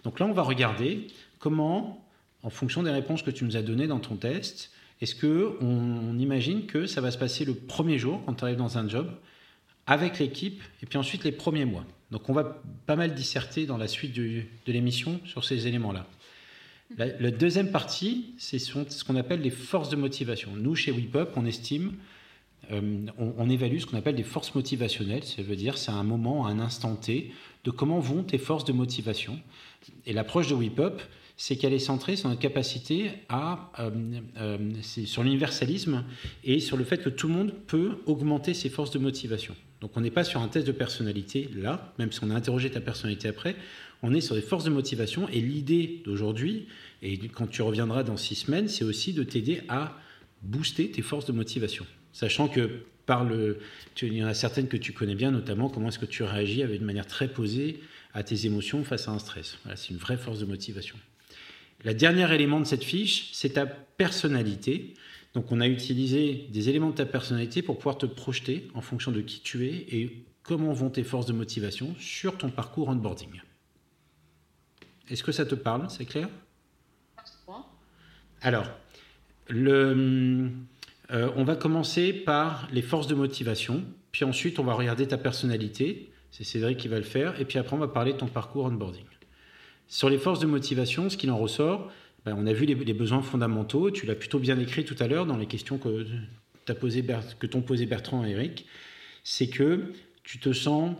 Donc 0.05 0.21
là, 0.21 0.27
on 0.27 0.33
va 0.33 0.43
regarder 0.43 1.07
comment 1.39 2.06
en 2.47 2.51
fonction 2.51 2.85
des 2.85 2.93
réponses 2.93 3.23
que 3.23 3.33
tu 3.33 3.45
nous 3.45 3.57
as 3.57 3.63
données 3.63 3.89
dans 3.89 3.99
ton 3.99 4.15
test, 4.15 4.71
est-ce 5.01 5.17
que 5.17 5.57
on, 5.61 6.17
imagine 6.17 6.67
que 6.67 6.87
ça 6.87 7.01
va 7.01 7.11
se 7.11 7.19
passer 7.19 7.45
le 7.45 7.55
premier 7.55 7.99
jour 7.99 8.23
quand 8.25 8.35
tu 8.35 8.45
arrives 8.45 8.57
dans 8.57 8.79
un 8.79 8.89
job 8.89 9.11
avec 9.89 10.21
l'équipe 10.21 10.63
et 10.81 10.87
puis 10.87 10.97
ensuite 10.97 11.25
les 11.25 11.33
premiers 11.33 11.65
mois? 11.65 11.85
Donc 12.13 12.29
on 12.31 12.33
va 12.33 12.63
pas 12.87 12.95
mal 12.95 13.15
disserter 13.15 13.67
dans 13.67 13.77
la 13.77 13.89
suite 13.89 14.15
de 14.15 14.45
l'émission 14.69 15.21
sur 15.25 15.45
ces 15.45 15.67
éléments-là. 15.67 16.07
La, 16.97 17.33
deuxième 17.33 17.73
partie, 17.73 18.35
c'est 18.39 18.61
ce 18.61 19.03
qu'on 19.03 19.17
appelle 19.17 19.41
les 19.41 19.51
forces 19.51 19.89
de 19.89 19.97
motivation. 19.97 20.53
Nous, 20.55 20.77
chez 20.77 20.93
WePup, 20.93 21.31
on 21.35 21.45
estime, 21.45 21.95
euh, 22.71 23.07
on, 23.19 23.51
évalue 23.51 23.79
ce 23.79 23.87
qu'on 23.87 23.97
appelle 23.97 24.15
des 24.15 24.23
forces 24.23 24.55
motivationnelles. 24.55 25.25
Ça 25.25 25.43
veut 25.43 25.57
dire, 25.57 25.79
c'est 25.79 25.91
un 25.91 26.05
moment, 26.05 26.47
un 26.47 26.61
instant 26.61 26.95
T, 26.95 27.33
de 27.65 27.73
comment 27.73 27.99
vont 27.99 28.23
tes 28.23 28.39
forces 28.39 28.65
de 28.65 28.73
motivation. 28.73 29.41
Et 30.07 30.13
l'approche 30.13 30.47
de 30.47 30.55
WePup, 30.55 31.03
c'est 31.37 31.57
qu'elle 31.57 31.75
est 31.75 31.79
centrée 31.79 32.17
sur 32.17 32.29
notre 32.29 32.41
capacité 32.41 33.11
à, 33.29 33.71
euh, 33.79 33.91
euh, 34.39 34.59
sur 34.83 35.23
l'universalisme 35.23 36.05
et 36.45 36.61
sur 36.61 36.77
le 36.77 36.85
fait 36.85 36.99
que 36.99 37.11
tout 37.11 37.29
le 37.29 37.35
monde 37.35 37.53
peut 37.67 37.99
augmenter 38.07 38.55
ses 38.55 38.71
forces 38.71 38.91
de 38.91 38.99
motivation. 38.99 39.55
Donc 39.81 39.93
on 39.97 40.01
n'est 40.01 40.11
pas 40.11 40.25
sur 40.25 40.41
un 40.41 40.49
test 40.49 40.67
de 40.67 40.73
personnalité 40.73 41.51
là, 41.55 41.93
même 41.99 42.11
si 42.11 42.21
on 42.23 42.31
a 42.31 42.35
interrogé 42.35 42.71
ta 42.71 42.81
personnalité 42.81 43.29
après, 43.29 43.57
on 44.03 44.15
est 44.15 44.23
sur 44.23 44.35
des 44.35 44.41
forces 44.41 44.65
de 44.65 44.71
motivation 44.71 45.29
et 45.29 45.41
l'idée 45.41 46.03
d'aujourd'hui, 46.05 46.67
et 47.03 47.19
quand 47.29 47.47
tu 47.47 47.61
reviendras 47.63 48.03
dans 48.03 48.17
six 48.17 48.35
semaines, 48.35 48.69
c'est 48.69 48.85
aussi 48.85 49.13
de 49.13 49.23
t'aider 49.23 49.63
à 49.69 49.99
booster 50.43 50.91
tes 50.91 51.03
forces 51.03 51.27
de 51.27 51.33
motivation. 51.33 51.87
Sachant 52.13 52.49
que 52.49 52.85
par 53.05 53.25
le, 53.25 53.59
il 54.01 54.15
y 54.15 54.25
en 54.25 54.27
a 54.27 54.35
certaines 54.35 54.69
que 54.69 54.77
tu 54.77 54.93
connais 54.93 55.15
bien, 55.15 55.31
notamment 55.31 55.69
comment 55.69 55.89
est-ce 55.89 55.99
que 55.99 56.07
tu 56.07 56.23
réagis 56.23 56.63
avec 56.63 56.81
une 56.81 56.87
manière 56.87 57.07
très 57.07 57.29
posée 57.29 57.81
à 58.15 58.23
tes 58.23 58.47
émotions 58.47 58.83
face 58.83 59.09
à 59.09 59.13
un 59.13 59.19
stress. 59.19 59.59
Voilà, 59.63 59.77
c'est 59.77 59.91
une 59.91 59.99
vraie 59.99 60.17
force 60.17 60.39
de 60.39 60.47
motivation. 60.47 60.97
Le 61.87 61.95
dernier 61.95 62.35
élément 62.35 62.59
de 62.59 62.65
cette 62.65 62.83
fiche, 62.83 63.31
c'est 63.33 63.51
ta 63.51 63.65
personnalité. 63.65 64.95
Donc 65.35 65.53
on 65.53 65.61
a 65.61 65.69
utilisé 65.69 66.49
des 66.51 66.69
éléments 66.69 66.91
de 66.91 66.97
ta 66.97 67.07
personnalité 67.07 67.63
pour 67.63 67.79
pouvoir 67.79 67.97
te 67.97 68.07
projeter 68.07 68.67
en 68.75 68.81
fonction 68.81 69.13
de 69.13 69.21
qui 69.21 69.39
tu 69.39 69.69
es 69.69 69.87
et 69.93 70.27
comment 70.43 70.73
vont 70.73 70.91
tes 70.91 71.05
forces 71.05 71.27
de 71.27 71.33
motivation 71.33 71.95
sur 72.01 72.39
ton 72.39 72.51
parcours 72.51 72.89
onboarding. 72.89 73.41
Est-ce 75.09 75.23
que 75.23 75.31
ça 75.31 75.47
te 75.47 75.55
parle? 75.55 75.89
C'est 75.89 76.07
clair? 76.07 76.29
Alors, 78.41 78.67
le, 79.49 80.51
euh, 81.13 81.31
on 81.37 81.45
va 81.45 81.55
commencer 81.55 82.13
par 82.13 82.69
les 82.73 82.83
forces 82.83 83.07
de 83.07 83.15
motivation, 83.15 83.85
puis 84.11 84.25
ensuite 84.25 84.59
on 84.59 84.65
va 84.65 84.75
regarder 84.75 85.07
ta 85.07 85.19
personnalité, 85.19 86.11
c'est 86.33 86.43
Cédric 86.43 86.79
qui 86.79 86.89
va 86.89 86.97
le 86.97 87.05
faire, 87.05 87.41
et 87.41 87.45
puis 87.45 87.61
après 87.61 87.77
on 87.77 87.79
va 87.79 87.87
parler 87.87 88.13
de 88.13 88.19
ton 88.19 88.27
parcours 88.27 88.65
onboarding. 88.65 89.05
Sur 89.89 90.11
les 90.11 90.19
forces 90.19 90.41
de 90.41 90.47
motivation, 90.47 91.09
ce 91.09 91.17
qu'il 91.17 91.31
en 91.31 91.39
ressort, 91.39 91.91
ben, 92.25 92.35
on 92.37 92.47
a 92.47 92.53
vu 92.53 92.67
les, 92.67 92.75
besoins 92.75 93.23
fondamentaux. 93.23 93.91
Tu 93.91 94.05
l'as 94.05 94.17
plutôt 94.17 94.41
bien 94.41 94.59
écrit 94.59 94.85
tout 94.85 94.97
à 94.99 95.07
l'heure 95.07 95.27
dans 95.27 95.37
les 95.37 95.47
questions 95.47 95.79
que, 95.79 96.07
t'ont 96.67 97.63
posé 97.63 97.87
Bertrand 97.87 98.25
et 98.25 98.31
Eric. 98.31 98.67
C'est 99.23 99.49
que 99.49 99.93
tu 100.25 100.41
te 100.41 100.53
sens, 100.53 100.97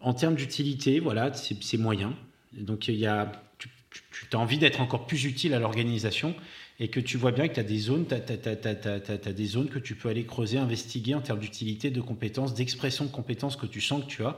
en 0.00 0.14
termes 0.14 0.34
d'utilité, 0.34 0.98
voilà, 0.98 1.32
c'est 1.32 1.78
moyen. 1.78 2.14
Donc 2.52 2.88
il 2.88 2.96
y 2.96 3.06
a, 3.06 3.30
tu, 3.58 4.00
as 4.32 4.38
envie 4.38 4.58
d'être 4.58 4.80
encore 4.80 5.06
plus 5.06 5.24
utile 5.24 5.54
à 5.54 5.60
l'organisation 5.60 6.34
et 6.80 6.88
que 6.88 6.98
tu 6.98 7.16
vois 7.16 7.30
bien 7.30 7.46
que 7.46 7.60
tu 7.60 7.64
des 7.64 7.78
zones, 7.78 8.06
as, 8.10 9.32
des 9.32 9.46
zones 9.46 9.68
que 9.68 9.78
tu 9.78 9.94
peux 9.94 10.08
aller 10.08 10.24
creuser, 10.24 10.58
investiguer 10.58 11.14
en 11.14 11.20
termes 11.20 11.38
d'utilité, 11.38 11.90
de 11.90 12.00
compétences, 12.00 12.52
d'expression 12.52 13.04
de 13.04 13.10
compétences 13.10 13.54
que 13.54 13.66
tu 13.66 13.80
sens 13.80 14.02
que 14.02 14.08
tu 14.08 14.24
as 14.24 14.36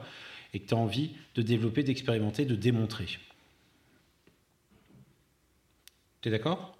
et 0.53 0.61
que 0.61 0.69
tu 0.69 0.75
as 0.75 0.77
envie 0.77 1.13
de 1.35 1.41
développer, 1.41 1.83
d'expérimenter, 1.83 2.45
de 2.45 2.57
démontrer. 2.57 3.07
Tu 6.27 6.35
es 6.35 6.39
d'accord? 6.39 6.77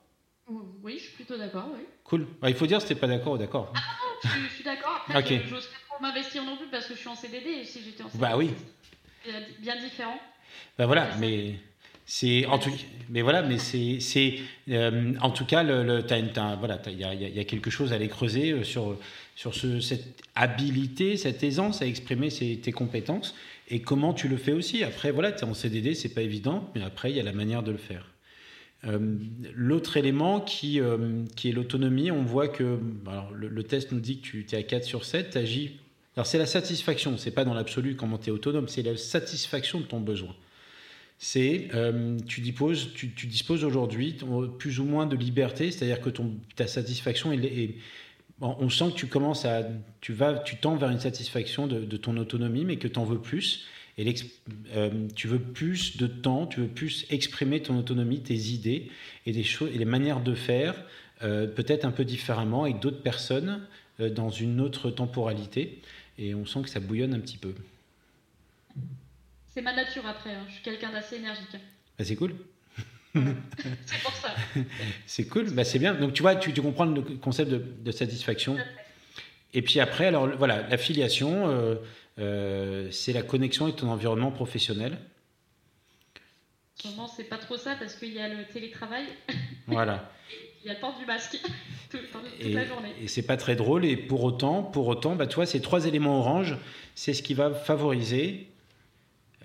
Oui, 0.83 0.95
je 0.99 1.05
suis 1.05 1.13
plutôt 1.13 1.39
d'accord, 1.39 1.69
oui. 1.73 1.85
Cool. 2.03 2.27
Ah, 2.43 2.51
il 2.51 2.57
faut 2.57 2.67
dire 2.67 2.81
si 2.81 2.89
tu 2.89 2.95
n'es 2.95 2.99
pas 2.99 3.07
d'accord 3.07 3.35
ou 3.35 3.39
d'accord. 3.39 3.73
Ah 3.77 3.81
non, 4.25 4.31
je, 4.43 4.55
suis 4.57 4.65
d'accord. 4.65 5.05
Après, 5.09 5.41
je 5.47 5.55
n'ose 5.55 5.67
pas 5.67 5.77
trop 5.89 6.03
m'investir 6.03 6.43
non 6.43 6.57
plus 6.57 6.67
parce 6.67 6.87
que 6.87 6.95
je 6.95 6.99
suis 6.99 7.09
en 7.09 7.15
CDD 7.15 7.51
et 7.51 7.65
si 7.65 7.81
j'étais 7.81 8.03
en 8.03 8.09
CDD, 8.09 8.21
bah 8.21 8.37
oui. 8.37 8.51
c'est 9.25 9.61
bien 9.61 9.81
différent. 9.81 10.19
Ben 10.77 10.87
voilà, 10.87 11.11
mais 11.21 11.61
c'est 12.05 12.45
en 12.47 12.59
tout, 12.59 12.73
mais 13.09 13.23
voilà, 13.23 13.43
mais 13.43 13.59
c'est, 13.59 14.01
c'est 14.01 14.41
euh, 14.69 15.15
en 15.21 15.31
tout 15.31 15.45
cas, 15.45 15.63
le, 15.63 15.85
le 15.85 16.05
voilà, 16.59 16.83
il 16.89 16.99
y 16.99 17.05
a, 17.05 17.15
y 17.15 17.39
a, 17.39 17.45
quelque 17.45 17.71
chose 17.71 17.93
à 17.93 17.95
aller 17.95 18.09
creuser 18.09 18.51
euh, 18.51 18.65
sur 18.65 18.99
sur 19.37 19.55
ce, 19.55 19.79
cette 19.79 20.25
habilité, 20.35 21.17
cette 21.17 21.45
aisance 21.45 21.83
à 21.83 21.87
exprimer 21.87 22.31
ses, 22.31 22.59
tes 22.59 22.73
compétences 22.73 23.33
et 23.69 23.81
comment 23.81 24.13
tu 24.13 24.27
le 24.27 24.39
fais 24.39 24.53
aussi. 24.53 24.83
Après, 24.83 25.13
voilà, 25.13 25.31
tu 25.31 25.45
es 25.45 25.45
en 25.45 25.55
CDD, 25.55 25.95
c'est 25.95 26.15
pas 26.15 26.23
évident, 26.23 26.69
mais 26.75 26.83
après, 26.83 27.13
il 27.13 27.17
y 27.17 27.21
a 27.21 27.23
la 27.23 27.33
manière 27.33 27.63
de 27.63 27.71
le 27.71 27.79
faire. 27.79 28.11
Euh, 28.85 28.99
l'autre 29.55 29.97
élément 29.97 30.41
qui, 30.41 30.81
qui 31.35 31.49
est 31.49 31.53
l'autonomie, 31.53 32.11
on 32.11 32.23
voit 32.23 32.49
que 32.49 32.79
le, 33.35 33.63
test 33.63 33.93
nous 33.93 34.01
dit 34.01 34.21
que 34.21 34.29
tu 34.29 34.47
es 34.51 34.57
à 34.57 34.63
4 34.63 34.85
sur 34.85 35.05
7, 35.05 35.31
tu 35.31 35.39
agis. 35.39 35.77
Alors, 36.17 36.27
c'est 36.27 36.39
la 36.39 36.47
satisfaction, 36.47 37.17
c'est 37.19 37.31
pas 37.31 37.45
dans 37.45 37.55
l'absolu 37.55 37.97
comment 37.97 38.19
tu 38.19 38.29
es 38.29 38.33
autonome, 38.33 38.69
c'est 38.69 38.83
la 38.83 38.97
satisfaction 38.97 39.81
de 39.81 39.85
ton 39.85 40.01
besoin 40.01 40.35
c'est 41.19 41.69
euh, 41.75 42.19
tu 42.27 42.41
disposes, 42.41 42.93
tu, 42.95 43.09
disposes 43.27 43.65
aujourd'hui 43.65 44.17
plus 44.59 44.81
ou 44.81 44.85
moins 44.85 45.07
de 45.07 45.17
liberté, 45.17 45.71
c'est-à-dire 45.71 46.01
que 46.01 46.11
ton, 46.11 46.35
ta 46.57 46.67
satisfaction 46.67 47.33
est, 47.33 47.77
on 48.41 48.69
sent 48.69 48.91
que 48.93 48.97
tu 48.97 49.07
commences 49.07 49.47
à, 49.47 49.63
tu 50.01 50.13
vas, 50.13 50.35
tu 50.35 50.57
tends 50.57 50.77
vers 50.77 50.91
une 50.91 51.01
satisfaction 51.01 51.67
de, 51.67 51.97
ton 51.97 52.17
autonomie, 52.19 52.65
mais 52.65 52.77
que 52.77 52.89
tu 52.89 52.99
en 52.99 53.05
veux 53.05 53.21
plus. 53.21 53.67
Et 53.99 54.15
euh, 54.75 55.09
tu 55.15 55.27
veux 55.27 55.39
plus 55.39 55.97
de 55.97 56.07
temps, 56.07 56.47
tu 56.47 56.61
veux 56.61 56.69
plus 56.69 57.07
exprimer 57.11 57.63
ton 57.63 57.79
autonomie, 57.79 58.21
tes 58.21 58.35
idées 58.35 58.91
et, 59.25 59.33
des 59.33 59.45
choses, 59.45 59.71
et 59.75 59.79
les 59.79 59.87
manières 59.87 60.21
de 60.21 60.35
faire, 60.35 60.75
euh, 61.23 61.47
peut-être 61.47 61.85
un 61.85 61.93
peu 61.93 62.05
différemment, 62.05 62.65
avec 62.65 62.81
d'autres 62.81 63.03
personnes, 63.03 63.67
dans 63.99 64.29
une 64.29 64.61
autre 64.61 64.91
temporalité. 64.91 65.81
Et 66.19 66.35
on 66.35 66.45
sent 66.45 66.63
que 66.63 66.69
ça 66.69 66.81
bouillonne 66.81 67.15
un 67.15 67.21
petit 67.21 67.39
peu. 67.39 67.55
C'est 69.57 69.63
ma 69.63 69.75
nature 69.75 70.05
après, 70.07 70.35
hein. 70.35 70.45
je 70.49 70.53
suis 70.53 70.63
quelqu'un 70.63 70.93
d'assez 70.93 71.17
énergique. 71.17 71.57
Bah, 71.99 72.05
c'est 72.05 72.17
cool. 72.17 72.35
c'est 73.15 74.03
pour 74.03 74.13
ça. 74.13 74.35
c'est 75.07 75.27
cool, 75.27 75.51
bah, 75.51 75.65
c'est 75.65 75.79
bien. 75.79 75.95
Donc 75.95 76.13
tu 76.13 76.21
vois, 76.23 76.37
tu, 76.37 76.53
comprends 76.61 76.85
le 76.85 77.01
concept 77.01 77.51
de, 77.51 77.91
satisfaction. 77.91 78.59
Et 79.55 79.63
puis 79.63 79.81
après, 79.81 80.07
alors 80.07 80.29
voilà, 80.37 80.69
l'affiliation, 80.69 81.49
euh, 81.49 81.77
euh, 82.19 82.91
c'est 82.91 83.13
la 83.13 83.23
connexion 83.23 83.67
avec 83.67 83.77
ton 83.77 83.89
environnement 83.89 84.31
professionnel. 84.31 84.99
En 86.79 86.83
ce 86.83 86.89
moment, 86.89 87.09
c'est 87.09 87.25
pas 87.25 87.39
trop 87.39 87.57
ça 87.57 87.75
parce 87.79 87.95
qu'il 87.95 88.13
y 88.13 88.21
a 88.21 88.29
le 88.29 88.45
télétravail. 88.53 89.07
Voilà. 89.67 90.11
Il 90.65 90.69
y 90.69 90.71
a 90.73 90.75
le 90.75 90.81
port 90.81 90.99
du 90.99 91.07
masque 91.07 91.39
toute, 91.91 92.01
la 92.43 92.65
journée. 92.65 92.89
Et 93.01 93.07
c'est 93.07 93.23
pas 93.23 93.37
très 93.37 93.55
drôle. 93.55 93.85
Et 93.85 93.97
pour 93.97 94.25
autant, 94.25 94.65
pour 94.65 94.89
autant, 94.89 95.15
bah, 95.15 95.29
toi, 95.29 95.47
ces 95.47 95.61
trois 95.61 95.87
éléments 95.87 96.19
orange, 96.19 96.57
c'est 96.97 97.15
ce 97.15 97.23
qui 97.23 97.35
va 97.35 97.55
favoriser 97.55 98.49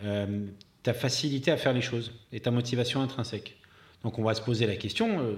euh, 0.04 0.48
ta 0.82 0.96
facilité 0.96 1.52
à 1.52 1.58
faire 1.58 1.74
les 1.74 1.82
choses 1.82 2.12
et 2.32 2.40
ta 2.40 2.50
motivation 2.50 3.02
intrinsèque. 3.04 3.56
Donc 4.04 4.18
on 4.18 4.24
va 4.24 4.34
se 4.34 4.42
poser 4.42 4.66
la 4.66 4.76
question, 4.76 5.20
euh, 5.20 5.36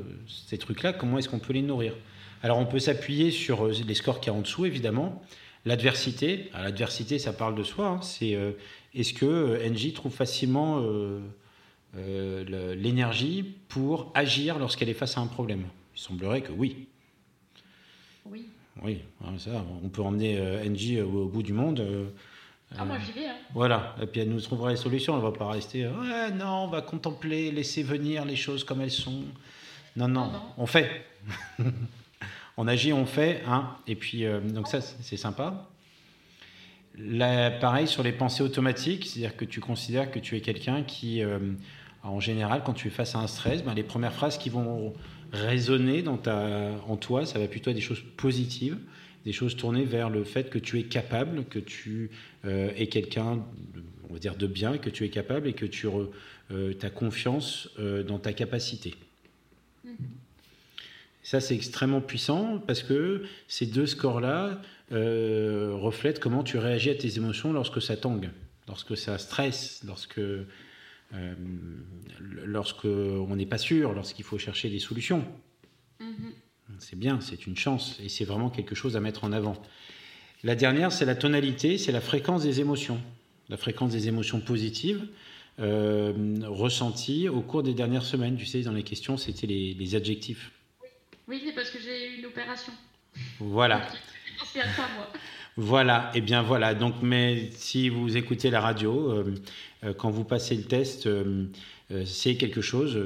ces 0.47 0.57
trucs-là, 0.57 0.93
comment 0.93 1.17
est-ce 1.17 1.27
qu'on 1.27 1.39
peut 1.39 1.51
les 1.51 1.61
nourrir? 1.61 1.97
Alors 2.43 2.59
on 2.59 2.65
peut 2.65 2.79
s'appuyer 2.79 3.29
sur 3.29 3.67
les 3.67 3.93
scores 3.93 4.21
qui 4.21 4.29
y 4.29 4.29
a 4.29 4.33
en 4.33 4.39
dessous, 4.39 4.65
évidemment. 4.65 5.21
L'adversité, 5.65 6.49
l'adversité 6.53 7.19
ça 7.19 7.31
parle 7.31 7.55
de 7.55 7.63
soi, 7.63 7.87
hein. 7.87 8.01
c'est 8.01 8.37
est-ce 8.93 9.13
que 9.13 9.65
NJ 9.69 9.93
trouve 9.93 10.13
facilement 10.13 10.83
l'énergie 11.95 13.55
pour 13.69 14.11
agir 14.13 14.59
lorsqu'elle 14.59 14.89
est 14.89 14.93
face 14.93 15.17
à 15.17 15.21
un 15.21 15.27
problème? 15.27 15.63
Il 15.95 16.01
semblerait 16.01 16.41
que 16.41 16.51
oui. 16.51 16.87
Oui. 18.25 18.45
Oui, 18.81 18.99
hein, 19.23 19.37
ça, 19.37 19.63
on 19.83 19.87
peut 19.87 20.01
emmener 20.01 20.37
NJ 20.67 20.99
au, 21.01 21.27
bout 21.27 21.43
du 21.43 21.53
monde. 21.53 21.81
Ah, 22.77 22.85
moi 22.85 22.97
j'y 22.99 23.11
vais. 23.11 23.27
Hein. 23.27 23.35
Voilà, 23.53 23.95
et 24.01 24.07
puis 24.07 24.21
elle 24.21 24.29
nous 24.29 24.41
trouvera 24.41 24.71
les 24.71 24.77
solutions, 24.77 25.13
elle 25.13 25.23
ne 25.23 25.29
va 25.29 25.31
pas 25.31 25.47
rester, 25.49 25.85
ouais, 25.85 26.31
non, 26.31 26.63
on 26.63 26.67
va 26.67 26.81
contempler, 26.81 27.51
laisser 27.51 27.83
venir 27.83 28.25
les 28.25 28.35
choses 28.35 28.63
comme 28.63 28.81
elles 28.81 28.91
sont. 28.91 29.23
Non, 29.95 30.07
non, 30.07 30.31
on 30.57 30.65
fait. 30.65 31.05
on 32.57 32.67
agit, 32.67 32.93
on 32.93 33.05
fait, 33.05 33.41
hein, 33.47 33.69
et 33.87 33.95
puis, 33.95 34.25
euh, 34.25 34.39
donc 34.39 34.67
ça, 34.67 34.81
c'est 34.81 35.17
sympa. 35.17 35.69
Là, 36.97 37.49
pareil 37.49 37.87
sur 37.87 38.03
les 38.03 38.11
pensées 38.11 38.43
automatiques, 38.43 39.07
c'est-à-dire 39.07 39.35
que 39.35 39.45
tu 39.45 39.59
considères 39.59 40.11
que 40.11 40.19
tu 40.19 40.37
es 40.37 40.41
quelqu'un 40.41 40.83
qui, 40.83 41.23
euh, 41.23 41.39
en 42.03 42.19
général, 42.19 42.61
quand 42.63 42.73
tu 42.73 42.87
es 42.87 42.91
face 42.91 43.15
à 43.15 43.19
un 43.19 43.27
stress, 43.27 43.63
ben, 43.63 43.73
les 43.73 43.83
premières 43.83 44.13
phrases 44.13 44.37
qui 44.37 44.49
vont 44.49 44.93
résonner 45.31 46.03
dans 46.03 46.17
ta, 46.17 46.69
en 46.87 46.95
toi, 46.97 47.25
ça 47.25 47.39
va 47.39 47.47
plutôt 47.47 47.71
être 47.71 47.75
des 47.75 47.81
choses 47.81 48.03
positives 48.17 48.77
des 49.25 49.31
choses 49.31 49.55
tournées 49.55 49.85
vers 49.85 50.09
le 50.09 50.25
fait 50.25 50.49
que 50.49 50.59
tu 50.59 50.79
es 50.79 50.83
capable, 50.83 51.45
que 51.45 51.57
tu 51.57 52.11
euh, 52.43 52.71
es 52.75 52.87
quelqu'un, 52.87 53.39
on 54.09 54.13
va 54.13 54.19
dire, 54.19 54.35
de 54.35 54.47
bien, 54.47 54.77
que 54.77 54.89
tu 54.89 55.05
es 55.05 55.09
capable 55.09 55.47
et 55.47 55.53
que 55.53 55.65
tu 55.65 55.87
as 56.49 56.89
confiance 56.89 57.69
dans 58.05 58.19
ta 58.19 58.33
capacité. 58.33 58.95
Ça, 61.23 61.39
c'est 61.39 61.55
extrêmement 61.55 62.01
puissant 62.01 62.59
parce 62.59 62.83
que 62.83 63.23
ces 63.47 63.65
deux 63.65 63.85
scores-là 63.85 64.61
reflètent 64.91 66.19
comment 66.19 66.43
tu 66.43 66.57
réagis 66.57 66.91
à 66.91 66.95
tes 66.95 67.17
émotions 67.17 67.51
lorsque 67.53 67.81
ça 67.81 67.97
tangue, 67.97 68.29
lorsque 68.67 68.95
ça 68.95 69.17
stresse, 69.17 69.81
lorsque, 69.87 70.21
lorsque 72.45 72.85
on 72.85 73.35
n'est 73.35 73.45
pas 73.45 73.57
sûr, 73.57 73.93
lorsqu'il 73.93 74.25
faut 74.25 74.37
chercher 74.37 74.69
des 74.69 74.79
solutions. 74.79 75.25
Mm-hmm. 75.99 76.77
C'est 76.79 76.97
bien, 76.97 77.19
c'est 77.21 77.47
une 77.47 77.55
chance 77.55 77.99
et 78.03 78.09
c'est 78.09 78.25
vraiment 78.25 78.49
quelque 78.49 78.75
chose 78.75 78.95
à 78.95 78.99
mettre 78.99 79.23
en 79.23 79.31
avant. 79.31 79.55
La 80.43 80.55
dernière, 80.55 80.91
c'est 80.91 81.05
la 81.05 81.15
tonalité, 81.15 81.77
c'est 81.77 81.91
la 81.91 82.01
fréquence 82.01 82.43
des 82.43 82.59
émotions. 82.59 82.99
La 83.49 83.57
fréquence 83.57 83.91
des 83.91 84.07
émotions 84.07 84.41
positives 84.41 85.07
euh, 85.59 86.13
ressenties 86.47 87.29
au 87.29 87.41
cours 87.41 87.63
des 87.63 87.73
dernières 87.73 88.03
semaines. 88.03 88.35
Tu 88.35 88.45
sais, 88.45 88.61
dans 88.61 88.73
les 88.73 88.83
questions, 88.83 89.17
c'était 89.17 89.47
les, 89.47 89.95
adjectifs. 89.95 90.51
Oui, 91.27 91.41
c'est 91.45 91.53
parce 91.53 91.69
que 91.69 91.79
j'ai 91.79 92.11
eu 92.11 92.19
une 92.19 92.25
opération. 92.25 92.73
Voilà. 93.39 93.87
C'est 94.45 94.61
à 94.61 94.73
ça, 94.73 94.87
moi. 94.95 95.07
Voilà, 95.55 96.09
et 96.15 96.17
eh 96.17 96.21
bien 96.21 96.41
voilà. 96.41 96.73
Donc, 96.73 96.95
mais 97.03 97.51
si 97.51 97.89
vous 97.89 98.17
écoutez 98.17 98.49
la 98.49 98.59
radio, 98.59 99.11
euh, 99.11 99.35
euh, 99.83 99.93
quand 99.93 100.09
vous 100.09 100.23
passez 100.23 100.55
le 100.55 100.63
test, 100.63 101.07
c'est 102.05 102.37
quelque 102.37 102.61
chose 102.61 102.97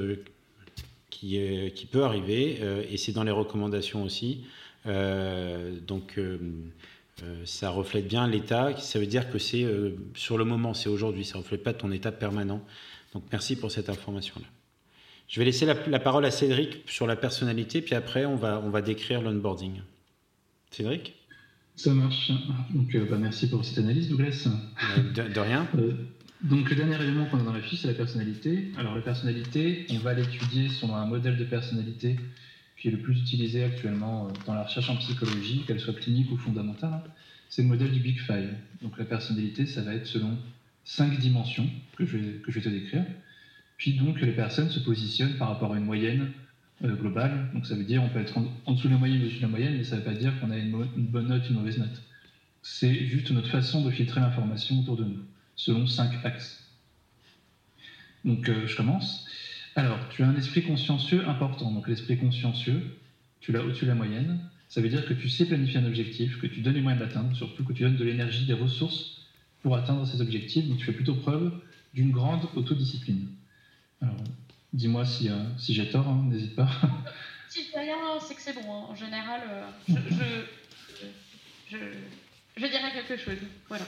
qui, 1.10 1.72
qui 1.74 1.86
peut 1.86 2.04
arriver, 2.04 2.58
euh, 2.62 2.84
et 2.90 2.96
c'est 2.96 3.12
dans 3.12 3.24
les 3.24 3.30
recommandations 3.30 4.02
aussi. 4.02 4.44
Euh, 4.86 5.78
donc, 5.80 6.14
euh, 6.18 6.38
ça 7.44 7.70
reflète 7.70 8.06
bien 8.06 8.26
l'état. 8.28 8.76
Ça 8.78 8.98
veut 8.98 9.06
dire 9.06 9.30
que 9.30 9.38
c'est 9.38 9.66
sur 10.14 10.38
le 10.38 10.44
moment, 10.44 10.74
c'est 10.74 10.88
aujourd'hui. 10.88 11.24
Ça 11.24 11.38
ne 11.38 11.42
reflète 11.42 11.62
pas 11.62 11.74
ton 11.74 11.90
état 11.90 12.12
permanent. 12.12 12.62
Donc, 13.12 13.24
merci 13.32 13.56
pour 13.56 13.70
cette 13.70 13.90
information-là. 13.90 14.46
Je 15.28 15.38
vais 15.38 15.44
laisser 15.44 15.66
la, 15.66 15.98
parole 15.98 16.24
à 16.24 16.30
Cédric 16.30 16.82
sur 16.86 17.06
la 17.06 17.16
personnalité, 17.16 17.82
puis 17.82 17.94
après, 17.94 18.24
on 18.24 18.36
va, 18.36 18.62
on 18.64 18.70
va 18.70 18.80
décrire 18.80 19.20
l'onboarding. 19.20 19.82
Cédric? 20.70 21.14
Ça 21.76 21.92
marche. 21.92 22.32
Donc, 22.70 22.96
bah, 23.08 23.18
merci 23.18 23.48
pour 23.48 23.64
cette 23.64 23.78
analyse, 23.78 24.08
Douglas. 24.08 24.48
De, 25.14 25.32
de 25.32 25.40
rien. 25.40 25.68
Donc 26.42 26.70
le 26.70 26.76
dernier 26.76 27.02
élément 27.02 27.26
qu'on 27.26 27.40
a 27.40 27.42
dans 27.42 27.52
la 27.52 27.60
fiche, 27.60 27.80
c'est 27.80 27.88
la 27.88 27.94
personnalité. 27.94 28.70
Alors 28.76 28.94
la 28.94 29.00
personnalité, 29.00 29.86
on 29.90 29.98
va 29.98 30.14
l'étudier 30.14 30.68
selon 30.68 30.94
un 30.94 31.06
modèle 31.06 31.36
de 31.36 31.44
personnalité 31.44 32.16
qui 32.76 32.88
est 32.88 32.90
le 32.92 32.98
plus 32.98 33.20
utilisé 33.20 33.64
actuellement 33.64 34.26
euh, 34.26 34.30
dans 34.46 34.54
la 34.54 34.62
recherche 34.62 34.88
en 34.88 34.96
psychologie, 34.96 35.64
qu'elle 35.66 35.80
soit 35.80 35.94
clinique 35.94 36.30
ou 36.30 36.36
fondamentale. 36.36 37.02
C'est 37.48 37.62
le 37.62 37.68
modèle 37.68 37.90
du 37.90 37.98
Big 37.98 38.20
Five. 38.20 38.54
Donc 38.82 38.96
la 38.98 39.04
personnalité, 39.04 39.66
ça 39.66 39.82
va 39.82 39.94
être 39.94 40.06
selon 40.06 40.38
cinq 40.84 41.18
dimensions 41.18 41.68
que 41.96 42.04
je 42.04 42.16
vais, 42.16 42.38
que 42.38 42.52
je 42.52 42.60
vais 42.60 42.64
te 42.64 42.68
décrire. 42.68 43.04
Puis 43.78 43.94
donc 43.94 44.20
les 44.20 44.32
personnes 44.32 44.68
se 44.68 44.80
positionnent 44.80 45.36
par 45.38 45.48
rapport 45.48 45.72
à 45.72 45.78
une 45.78 45.84
moyenne 45.84 46.32
euh, 46.84 46.94
globale. 46.94 47.50
Donc 47.54 47.64
ça 47.64 47.74
veut 47.74 47.84
dire 47.84 48.02
on 48.02 48.08
peut 48.08 48.20
être 48.20 48.36
en, 48.36 48.72
dessous 48.72 48.88
de 48.88 48.92
la 48.92 48.98
moyenne, 48.98 49.22
au-dessus 49.22 49.38
de 49.38 49.42
la 49.42 49.48
moyenne, 49.48 49.76
mais 49.78 49.84
ça 49.84 49.96
ne 49.96 50.00
veut 50.00 50.06
pas 50.06 50.14
dire 50.14 50.38
qu'on 50.40 50.50
a 50.50 50.58
une, 50.58 50.70
bonne 50.96 51.28
note, 51.28 51.48
une 51.48 51.56
mauvaise 51.56 51.78
note. 51.78 52.02
C'est 52.62 53.06
juste 53.06 53.30
notre 53.30 53.48
façon 53.48 53.82
de 53.84 53.90
filtrer 53.90 54.20
l'information 54.20 54.80
autour 54.80 54.96
de 54.96 55.04
nous 55.04 55.24
selon 55.54 55.86
cinq 55.86 56.24
axes. 56.24 56.64
Donc 58.24 58.48
euh, 58.48 58.66
je 58.66 58.76
commence. 58.76 59.26
Alors, 59.76 59.98
tu 60.08 60.24
as 60.24 60.28
un 60.28 60.36
esprit 60.36 60.62
consciencieux 60.62 61.26
important. 61.28 61.70
Donc 61.70 61.86
l'esprit 61.88 62.18
consciencieux, 62.18 62.82
tu 63.40 63.52
l'as 63.52 63.62
au-dessus 63.62 63.84
de 63.84 63.90
la 63.90 63.94
moyenne. 63.94 64.40
Ça 64.68 64.80
veut 64.80 64.88
dire 64.88 65.06
que 65.06 65.14
tu 65.14 65.28
sais 65.28 65.46
planifier 65.46 65.78
un 65.78 65.86
objectif, 65.86 66.40
que 66.40 66.46
tu 66.46 66.60
donnes 66.60 66.74
les 66.74 66.80
moyens 66.80 67.00
d'atteindre, 67.00 67.34
surtout 67.34 67.64
que 67.64 67.72
tu 67.72 67.84
donnes 67.84 67.96
de 67.96 68.04
l'énergie, 68.04 68.44
des 68.44 68.54
ressources 68.54 69.28
pour 69.62 69.76
atteindre 69.76 70.04
ces 70.04 70.20
objectifs. 70.20 70.66
Donc 70.66 70.78
tu 70.78 70.84
fais 70.84 70.92
plutôt 70.92 71.14
preuve 71.14 71.52
d'une 71.94 72.10
grande 72.10 72.42
autodiscipline. 72.56 73.28
Alors, 74.00 74.14
dis-moi 74.72 75.04
si, 75.04 75.28
euh, 75.28 75.36
si 75.58 75.74
j'ai 75.74 75.90
tort, 75.90 76.08
hein, 76.08 76.24
n'hésite 76.28 76.54
pas. 76.54 76.68
Si 77.48 77.64
je 77.64 77.78
rien, 77.78 77.96
c'est 78.20 78.34
que 78.34 78.42
c'est 78.42 78.52
bon. 78.52 78.70
Hein. 78.70 78.86
En 78.90 78.94
général, 78.94 79.40
euh, 79.50 79.66
je, 79.88 79.94
je, 81.70 81.76
je, 82.58 82.66
dirais 82.66 82.92
quelque 82.92 83.16
chose. 83.16 83.38
Voilà. 83.68 83.86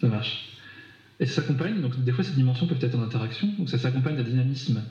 Ça 0.00 0.08
marche. 0.08 0.48
Et 1.20 1.26
ça 1.26 1.42
s'accompagne, 1.42 1.80
donc 1.82 2.02
des 2.02 2.12
fois 2.12 2.24
ces 2.24 2.32
dimensions 2.32 2.66
peuvent 2.66 2.82
être 2.82 2.94
en 2.94 3.02
interaction, 3.02 3.48
donc 3.58 3.68
ça 3.68 3.78
s'accompagne 3.78 4.16
d'un 4.16 4.22
dynamisme 4.22 4.82